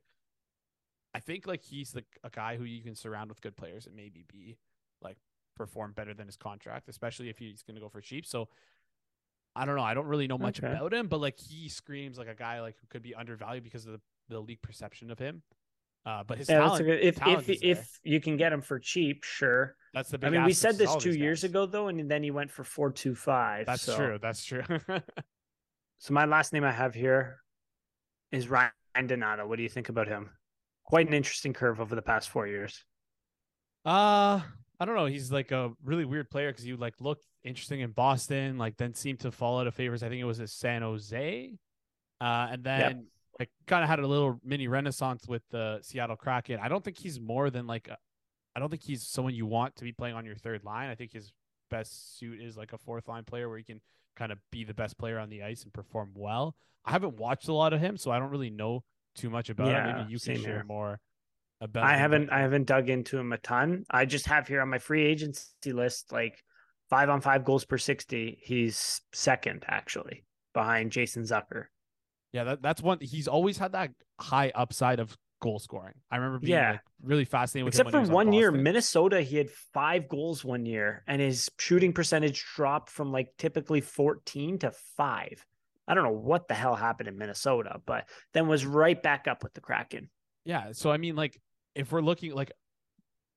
I 1.14 1.20
think 1.20 1.46
like 1.46 1.62
he's 1.62 1.92
the 1.92 2.04
a 2.24 2.32
guy 2.32 2.58
who 2.58 2.64
you 2.64 2.82
can 2.82 2.96
surround 2.96 3.30
with 3.30 3.42
good 3.42 3.56
players 3.56 3.86
and 3.86 3.96
maybe 3.96 4.26
be 4.28 4.58
like 5.04 5.18
perform 5.56 5.92
better 5.92 6.16
than 6.16 6.26
his 6.26 6.38
contract, 6.38 6.90
especially 6.90 7.30
if 7.30 7.38
he's 7.38 7.62
going 7.62 7.76
to 7.76 7.82
go 7.82 7.90
for 7.90 8.02
cheap. 8.02 8.26
So 8.26 8.48
I 9.60 9.66
don't 9.66 9.76
know. 9.76 9.84
I 9.84 9.94
don't 9.94 10.08
really 10.08 10.28
know 10.28 10.38
much 10.38 10.64
Okay. 10.64 10.72
about 10.74 10.94
him, 10.94 11.08
but 11.08 11.20
like 11.20 11.38
he 11.40 11.70
screams 11.70 12.18
like 12.18 12.28
a 12.30 12.36
guy 12.36 12.62
like 12.62 12.76
who 12.80 12.88
could 12.88 13.02
be 13.04 13.14
undervalued 13.14 13.64
because 13.64 13.86
of 13.86 13.94
the, 13.94 14.02
the 14.30 14.40
league 14.40 14.62
perception 14.62 15.12
of 15.12 15.20
him. 15.20 15.44
Uh, 16.06 16.24
but 16.24 16.38
his 16.38 16.48
Yeah, 16.50 16.60
talent, 16.60 16.86
good, 16.86 17.00
if 17.02 17.16
talent 17.18 17.50
if 17.50 17.62
if 17.62 18.00
you 18.04 18.22
can 18.22 18.38
get 18.38 18.54
him 18.54 18.62
for 18.62 18.80
cheap, 18.80 19.24
sure. 19.24 19.76
that's 19.94 20.10
the 20.10 20.18
big 20.18 20.28
I 20.30 20.32
mean, 20.32 20.46
we 20.46 20.54
said 20.54 20.78
this 20.78 20.96
two 20.96 21.12
years 21.14 21.42
guys. 21.42 21.50
ago 21.52 21.66
though, 21.66 21.90
and 21.90 22.10
then 22.10 22.24
he 22.24 22.32
went 22.32 22.52
for 22.52 22.64
four 22.64 22.90
two 22.92 23.16
five. 23.16 23.66
That's 23.66 23.82
so. 23.84 23.98
true. 23.98 24.20
That's 24.22 24.44
true. 24.44 24.64
So 26.02 26.14
my 26.14 26.24
last 26.24 26.54
name 26.54 26.64
I 26.64 26.72
have 26.72 26.96
here 26.96 27.42
is 28.32 28.48
Ryan 28.48 28.72
Donato. 29.06 29.46
What 29.46 29.58
do 29.58 29.64
you 29.64 29.68
think 29.70 29.90
about 29.90 30.08
him? 30.08 30.30
Quite 30.86 31.08
an 31.10 31.14
interesting 31.14 31.52
curve 31.52 31.82
over 31.82 31.94
the 31.94 32.02
past 32.02 32.30
four 32.30 32.48
years. 32.48 32.86
Uh, 33.86 34.40
I 34.80 34.86
don't 34.86 34.96
know. 34.96 35.08
He's 35.08 35.30
like 35.30 35.52
a 35.52 35.72
really 35.84 36.06
weird 36.06 36.30
player 36.30 36.52
because 36.52 36.64
he 36.64 36.74
like 36.74 36.96
looked 37.02 37.26
interesting 37.44 37.80
in 37.82 37.92
Boston, 37.92 38.58
like 38.58 38.78
then 38.78 38.94
seemed 38.94 39.22
to 39.22 39.32
fall 39.32 39.60
out 39.60 39.68
of 39.68 39.76
favors. 39.76 40.04
I 40.04 40.10
think 40.10 40.22
it 40.22 40.26
was 40.26 40.40
at 40.40 40.50
San 40.50 40.82
Jose, 40.82 41.54
uh, 42.22 42.48
and 42.52 42.64
then 42.64 43.08
like 43.40 43.50
kind 43.68 43.84
of 43.84 43.90
had 43.90 44.00
a 44.00 44.08
little 44.08 44.40
mini 44.44 44.68
renaissance 44.68 45.28
with 45.28 45.44
the 45.50 45.80
Seattle 45.82 46.18
Kraken. 46.18 46.60
I 46.62 46.68
don't 46.68 46.84
think 46.84 46.98
he's 46.98 47.20
more 47.20 47.50
than 47.50 47.68
like, 47.68 47.88
a, 47.88 47.98
I 48.56 48.60
don't 48.60 48.70
think 48.70 48.84
he's 48.84 49.04
someone 49.04 49.34
you 49.34 49.46
want 49.46 49.78
to 49.78 49.84
be 49.84 49.94
playing 49.94 50.16
on 50.16 50.26
your 50.26 50.36
third 50.36 50.64
line. 50.64 50.90
I 50.90 50.96
think 50.96 51.14
his 51.14 51.32
best 51.70 52.20
suit 52.20 52.42
is 52.42 52.58
like 52.58 52.74
a 52.74 52.78
fourth 52.78 53.08
line 53.08 53.24
player 53.24 53.48
where 53.48 53.58
he 53.58 53.64
can 53.64 53.80
kind 54.18 54.32
of 54.32 54.40
be 54.52 54.66
the 54.66 54.74
best 54.74 54.98
player 54.98 55.18
on 55.18 55.30
the 55.30 55.44
ice 55.44 55.64
and 55.64 55.72
perform 55.72 56.12
well. 56.16 56.56
I 56.84 56.92
haven't 56.92 57.18
watched 57.18 57.48
a 57.48 57.54
lot 57.54 57.74
of 57.74 57.80
him, 57.80 57.96
so 57.98 58.12
I 58.12 58.20
don't 58.20 58.30
really 58.30 58.50
know 58.50 58.84
too 59.16 59.30
much 59.30 59.50
about 59.50 59.68
him. 59.68 59.98
Maybe 59.98 60.12
you 60.12 60.20
can 60.20 60.36
share 60.36 60.56
here. 60.56 60.66
more 60.68 61.00
about. 61.62 61.84
I 61.84 61.94
him, 61.94 62.00
haven't 62.00 62.30
I 62.32 62.40
haven't 62.42 62.68
dug 62.68 62.90
into 62.90 63.18
him 63.18 63.32
a 63.32 63.38
ton. 63.38 63.86
I 63.90 64.06
just 64.06 64.26
have 64.28 64.48
here 64.48 64.62
on 64.62 64.70
my 64.70 64.80
free 64.80 65.06
agency 65.06 65.72
list 65.72 66.12
like 66.12 66.44
five 66.90 67.10
on 67.10 67.22
five 67.22 67.44
goals 67.46 67.66
per 67.66 67.78
sixty. 67.78 68.40
He's 68.42 69.02
second 69.14 69.64
actually 69.68 70.24
behind 70.54 70.92
Jason 70.92 71.24
Zucker. 71.24 71.66
Yeah, 72.32 72.44
that, 72.46 72.62
that's 72.62 72.82
one. 72.82 73.00
He's 73.02 73.28
always 73.28 73.58
had 73.58 73.72
that 73.72 73.92
high 74.20 74.52
upside 74.54 75.00
of 75.00 75.18
goal 75.42 75.58
scoring. 75.58 75.94
I 76.12 76.18
remember 76.18 76.40
being 76.40 76.52
Yeah. 76.58 76.72
like, 76.72 76.82
really 77.02 77.26
fascinated 77.26 77.66
with 77.66 77.74
Except 77.74 77.88
him 77.88 77.92
for 77.92 77.98
when 77.98 78.02
he 78.04 78.10
was 78.10 78.10
on 78.10 78.14
one 78.16 78.34
year, 78.34 78.52
Minnesota, 78.52 79.22
he 79.22 79.38
had 79.38 79.50
five 79.74 80.08
goals 80.10 80.44
one 80.44 80.66
year, 80.66 81.04
and 81.08 81.22
his 81.22 81.50
shooting 81.58 81.94
percentage 81.94 82.46
dropped 82.56 82.90
from 82.90 83.12
like 83.12 83.30
typically 83.38 83.82
14 83.82 84.60
to 84.60 84.72
five. 84.98 85.44
I 85.88 85.96
don't 85.96 86.04
know 86.04 86.12
what 86.12 86.48
the 86.48 86.54
hell 86.54 86.76
happened 86.76 87.08
in 87.08 87.18
Minnesota, 87.18 87.82
but 87.86 88.08
then 88.34 88.48
was 88.48 88.66
right 88.66 89.02
back 89.02 89.28
up 89.28 89.42
with 89.42 89.54
the 89.54 89.62
Kraken. 89.62 90.10
Yeah, 90.46 90.74
so 90.74 90.92
I 90.92 90.98
mean, 90.98 91.16
like, 91.16 91.40
if 91.74 91.92
we're 91.92 92.02
looking 92.02 92.34
like, 92.36 92.52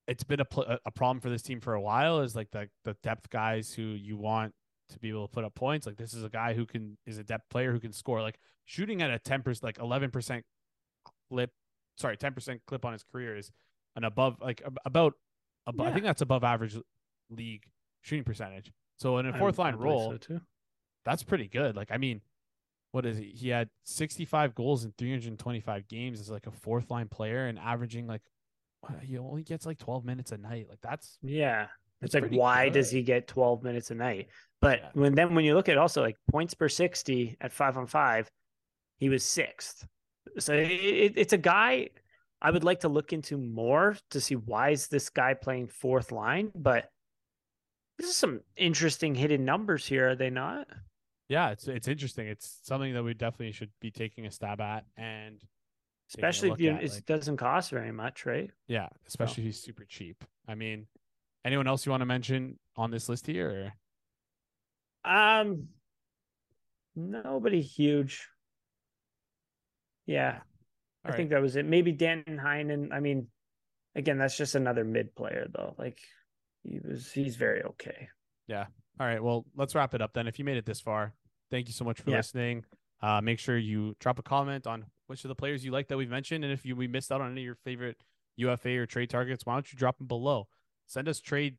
it's 0.06 0.24
been 0.24 0.40
a 0.40 0.44
pl- 0.44 0.78
a- 0.84 0.90
problem 0.90 1.20
for 1.20 1.30
this 1.30 1.42
team 1.42 1.60
for 1.60 1.74
a 1.74 1.80
while. 1.80 2.20
Is 2.20 2.34
like 2.34 2.50
the 2.50 2.68
the 2.84 2.96
depth 3.02 3.30
guys 3.30 3.72
who 3.72 3.82
you 3.82 4.16
want 4.16 4.52
to 4.90 4.98
be 4.98 5.08
able 5.08 5.26
to 5.28 5.32
put 5.32 5.44
up 5.44 5.54
points. 5.54 5.86
Like 5.86 5.96
this 5.96 6.14
is 6.14 6.24
a 6.24 6.28
guy 6.28 6.54
who 6.54 6.66
can 6.66 6.98
is 7.06 7.18
a 7.18 7.24
depth 7.24 7.48
player 7.50 7.72
who 7.72 7.80
can 7.80 7.92
score. 7.92 8.20
Like 8.20 8.38
shooting 8.64 9.02
at 9.02 9.10
a 9.10 9.18
ten 9.18 9.42
percent, 9.42 9.64
like 9.64 9.78
eleven 9.78 10.10
percent 10.10 10.44
clip. 11.30 11.50
Sorry, 11.96 12.16
ten 12.16 12.32
percent 12.34 12.62
clip 12.66 12.84
on 12.84 12.92
his 12.92 13.04
career 13.04 13.36
is 13.36 13.50
an 13.96 14.04
above 14.04 14.36
like 14.40 14.62
about. 14.84 15.14
Above, 15.64 15.86
I 15.86 15.92
think 15.92 16.04
that's 16.04 16.22
above 16.22 16.42
average 16.42 16.76
league 17.30 17.62
shooting 18.00 18.24
percentage. 18.24 18.72
So 18.98 19.18
in 19.18 19.26
a 19.26 19.32
fourth 19.38 19.58
line 19.58 19.76
role, 19.76 20.10
so, 20.10 20.40
that's 21.04 21.22
pretty 21.22 21.46
good. 21.46 21.76
Like, 21.76 21.92
I 21.92 21.98
mean, 21.98 22.20
what 22.90 23.06
is 23.06 23.16
he? 23.18 23.26
He 23.34 23.48
had 23.48 23.68
65 23.84 24.54
goals 24.54 24.84
in 24.84 24.92
325 24.98 25.88
games 25.88 26.20
as 26.20 26.30
like 26.30 26.46
a 26.46 26.50
fourth 26.50 26.90
line 26.90 27.08
player 27.08 27.46
and 27.46 27.58
averaging 27.58 28.06
like 28.08 28.22
he 29.02 29.18
only 29.18 29.42
gets 29.42 29.66
like 29.66 29.78
12 29.78 30.04
minutes 30.04 30.32
a 30.32 30.38
night. 30.38 30.66
Like 30.68 30.80
that's 30.82 31.18
Yeah. 31.22 31.66
It's 32.00 32.14
like, 32.14 32.24
pretty 32.24 32.36
why 32.36 32.68
does 32.68 32.90
he 32.90 33.02
get 33.02 33.28
12 33.28 33.62
minutes 33.62 33.90
a 33.92 33.94
night? 33.94 34.28
But 34.60 34.80
Yeah. 34.80 34.90
when 34.94 35.14
then 35.14 35.34
when 35.34 35.44
you 35.44 35.54
look 35.54 35.68
at 35.68 35.78
also 35.78 36.02
like 36.02 36.16
points 36.30 36.54
per 36.54 36.68
60 36.68 37.36
at 37.40 37.52
five 37.52 37.76
on 37.76 37.86
five, 37.86 38.28
he 38.98 39.08
was 39.08 39.24
sixth. 39.24 39.86
So 40.38 40.52
it, 40.54 40.70
it, 40.70 41.12
it's 41.16 41.32
a 41.32 41.38
guy 41.38 41.90
I 42.40 42.50
would 42.50 42.64
like 42.64 42.80
to 42.80 42.88
look 42.88 43.12
into 43.12 43.36
more 43.38 43.96
to 44.10 44.20
see 44.20 44.34
why 44.34 44.70
is 44.70 44.88
this 44.88 45.10
guy 45.10 45.34
playing 45.34 45.68
fourth 45.68 46.10
line. 46.10 46.50
But 46.54 46.88
this 47.98 48.08
is 48.08 48.16
some 48.16 48.40
interesting 48.56 49.14
hidden 49.14 49.44
numbers 49.44 49.86
here, 49.86 50.10
are 50.10 50.16
they 50.16 50.30
not? 50.30 50.66
yeah, 51.28 51.50
it's 51.50 51.66
it's 51.68 51.88
interesting. 51.88 52.26
It's 52.26 52.58
something 52.62 52.92
that 52.94 53.02
we 53.02 53.14
definitely 53.14 53.52
should 53.52 53.70
be 53.80 53.90
taking 53.90 54.26
a 54.26 54.30
stab 54.30 54.60
at. 54.60 54.84
And 54.96 55.40
especially 56.14 56.50
if 56.50 56.60
you 56.60 56.70
at, 56.70 56.82
it 56.82 56.90
like- 56.92 57.06
doesn't 57.06 57.36
cost 57.36 57.70
very 57.70 57.92
much, 57.92 58.26
right? 58.26 58.50
Yeah, 58.68 58.88
especially 59.06 59.42
if 59.42 59.46
he's 59.46 59.62
super 59.62 59.84
cheap. 59.84 60.24
I 60.46 60.54
mean, 60.54 60.86
anyone 61.44 61.66
else 61.66 61.86
you 61.86 61.90
want 61.90 62.02
to 62.02 62.06
mention 62.06 62.58
on 62.76 62.90
this 62.90 63.08
list 63.08 63.26
here? 63.26 63.72
Or? 65.04 65.40
Um, 65.40 65.68
nobody 66.94 67.60
huge. 67.60 68.28
Yeah, 70.06 70.40
I 71.04 71.10
All 71.10 71.16
think 71.16 71.30
that 71.30 71.40
was 71.40 71.56
it. 71.56 71.64
Maybe 71.64 71.92
Danton 71.92 72.38
Heinen. 72.38 72.92
I 72.92 73.00
mean, 73.00 73.28
again, 73.94 74.18
that's 74.18 74.36
just 74.36 74.54
another 74.54 74.84
mid 74.84 75.14
player 75.14 75.46
though. 75.52 75.74
Like 75.78 75.98
he 76.64 76.80
was, 76.84 77.10
he's 77.12 77.36
very 77.36 77.62
okay. 77.62 78.08
Yeah. 78.48 78.66
All 79.00 79.06
right. 79.06 79.22
Well, 79.22 79.46
let's 79.56 79.74
wrap 79.74 79.94
it 79.94 80.02
up 80.02 80.12
then. 80.12 80.26
If 80.26 80.38
you 80.38 80.44
made 80.44 80.56
it 80.56 80.66
this 80.66 80.80
far, 80.80 81.14
thank 81.50 81.68
you 81.68 81.72
so 81.72 81.84
much 81.84 82.00
for 82.00 82.10
Yeah. 82.10 82.16
listening. 82.18 82.64
Uh, 83.00 83.20
make 83.20 83.38
sure 83.38 83.56
you 83.56 83.96
drop 83.98 84.18
a 84.18 84.22
comment 84.22 84.66
on 84.66 84.84
which 85.12 85.24
of 85.24 85.28
the 85.28 85.34
players 85.34 85.62
you 85.62 85.70
like 85.70 85.88
that 85.88 85.98
we've 85.98 86.08
mentioned, 86.08 86.42
and 86.42 86.50
if 86.50 86.64
you 86.64 86.74
we 86.74 86.88
missed 86.88 87.12
out 87.12 87.20
on 87.20 87.30
any 87.30 87.42
of 87.42 87.44
your 87.44 87.54
favorite 87.54 87.98
UFA 88.36 88.78
or 88.78 88.86
trade 88.86 89.10
targets, 89.10 89.44
why 89.44 89.52
don't 89.52 89.70
you 89.70 89.78
drop 89.78 89.98
them 89.98 90.06
below? 90.06 90.48
Send 90.86 91.06
us 91.06 91.20
trade 91.20 91.58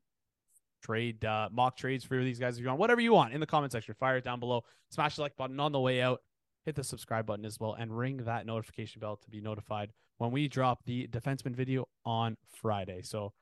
trade 0.84 1.24
uh, 1.24 1.50
mock 1.52 1.78
trades 1.78 2.04
for 2.04 2.22
these 2.24 2.40
guys 2.40 2.58
if 2.58 2.62
you 2.62 2.68
want, 2.68 2.80
whatever 2.80 3.00
you 3.00 3.14
want 3.14 3.32
in 3.32 3.40
the 3.40 3.46
comment 3.46 3.72
section. 3.72 3.94
Fire 3.94 4.18
it 4.18 4.24
down 4.24 4.40
below. 4.40 4.64
Smash 4.90 5.18
the 5.18 5.22
like 5.22 5.38
button 5.38 5.60
on 5.60 5.72
the 5.72 5.80
way 5.80 6.02
out. 6.02 6.22
Hit 6.66 6.74
the 6.74 6.84
subscribe 6.84 7.28
button 7.28 7.46
as 7.46 7.60
well, 7.60 7.74
and 7.74 7.96
ring 7.96 8.18
that 8.18 8.48
notification 8.48 9.00
bell 9.00 9.18
to 9.18 9.30
be 9.30 9.40
notified 9.40 9.92
when 10.18 10.32
we 10.32 10.48
drop 10.48 10.84
the 10.86 11.08
defenseman 11.08 11.56
video 11.56 11.88
on 12.06 12.36
Friday. 12.50 13.04
So, 13.04 13.34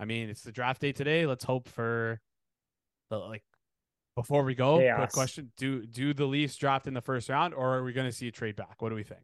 I 0.00 0.06
mean, 0.06 0.30
it's 0.30 0.42
the 0.42 0.52
draft 0.52 0.80
day 0.80 0.92
today. 0.92 1.26
Let's 1.26 1.44
hope 1.44 1.68
for 1.68 2.22
the 3.10 3.18
like 3.18 3.44
before 4.16 4.42
we 4.42 4.54
go, 4.56 4.78
quick 4.96 5.10
question: 5.12 5.52
Do 5.56 5.86
do 5.86 6.12
the 6.12 6.24
Leafs 6.26 6.56
draft 6.56 6.86
in 6.88 6.94
the 6.94 7.00
first 7.00 7.28
round, 7.28 7.54
or 7.54 7.76
are 7.76 7.84
we 7.84 7.92
going 7.92 8.08
to 8.08 8.12
see 8.12 8.26
a 8.28 8.32
trade 8.32 8.56
back? 8.56 8.82
What 8.82 8.88
do 8.88 8.94
we 8.96 9.04
think? 9.04 9.20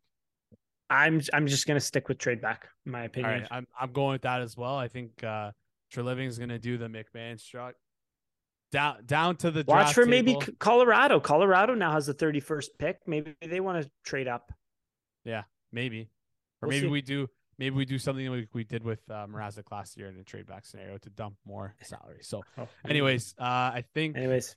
I'm 0.91 1.21
I'm 1.33 1.47
just 1.47 1.67
gonna 1.67 1.81
stick 1.81 2.09
with 2.09 2.19
trade 2.19 2.41
back. 2.43 2.69
My 2.85 3.05
opinion. 3.05 3.41
right, 3.41 3.49
I'm 3.51 3.67
I'm 3.81 3.93
going 3.93 4.13
with 4.13 4.23
that 4.23 4.43
as 4.43 4.57
well. 4.57 4.77
I 4.77 4.89
think 4.89 5.25
uh 5.25 5.51
Treliving 5.93 6.27
is 6.27 6.39
going 6.39 6.49
to 6.51 6.59
do 6.59 6.79
the 6.79 6.87
McMahon 6.89 7.39
struck 7.41 7.75
down 8.71 9.05
down 9.07 9.37
to 9.37 9.51
the 9.51 9.65
Watch 9.67 9.85
draft 9.85 9.95
for 9.95 10.07
maybe 10.07 10.33
table. 10.33 10.43
C- 10.43 10.53
Colorado. 10.59 11.21
Colorado 11.21 11.75
now 11.75 11.93
has 11.93 12.07
the 12.07 12.15
31st 12.15 12.67
pick. 12.79 12.99
Maybe 13.07 13.35
they 13.43 13.61
want 13.61 13.83
to 13.83 13.91
trade 14.05 14.29
up. 14.29 14.53
Yeah, 15.25 15.43
maybe, 15.73 16.09
or 16.63 16.69
We'll 16.69 16.71
maybe 16.77 16.87
see. 16.87 16.91
we 16.91 17.03
do 17.03 17.29
maybe 17.59 17.77
we 17.77 17.85
do 17.85 17.99
something 17.99 18.27
like 18.31 18.49
we 18.53 18.65
did 18.65 18.83
with 18.83 19.01
uh, 19.11 19.27
Mrazek 19.27 19.71
last 19.71 19.97
year 19.97 20.09
in 20.09 20.17
a 20.19 20.25
trade 20.25 20.47
back 20.47 20.65
scenario 20.67 20.99
to 20.99 21.11
dump 21.11 21.37
more 21.47 21.75
salary. 21.83 22.21
So, 22.23 22.43
Oh, 22.59 22.69
anyways, 22.89 23.35
uh, 23.39 23.45
I 23.45 23.85
think 23.95 24.17
anyways, 24.17 24.57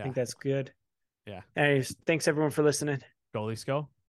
I 0.00 0.02
Yeah. 0.02 0.02
think 0.04 0.14
that's 0.14 0.32
good. 0.34 0.72
Yeah. 1.26 1.42
Anyways, 1.56 1.94
thanks 2.06 2.26
everyone 2.26 2.50
for 2.50 2.62
listening. 2.62 3.00
goalies 3.36 3.66
go. 3.66 3.90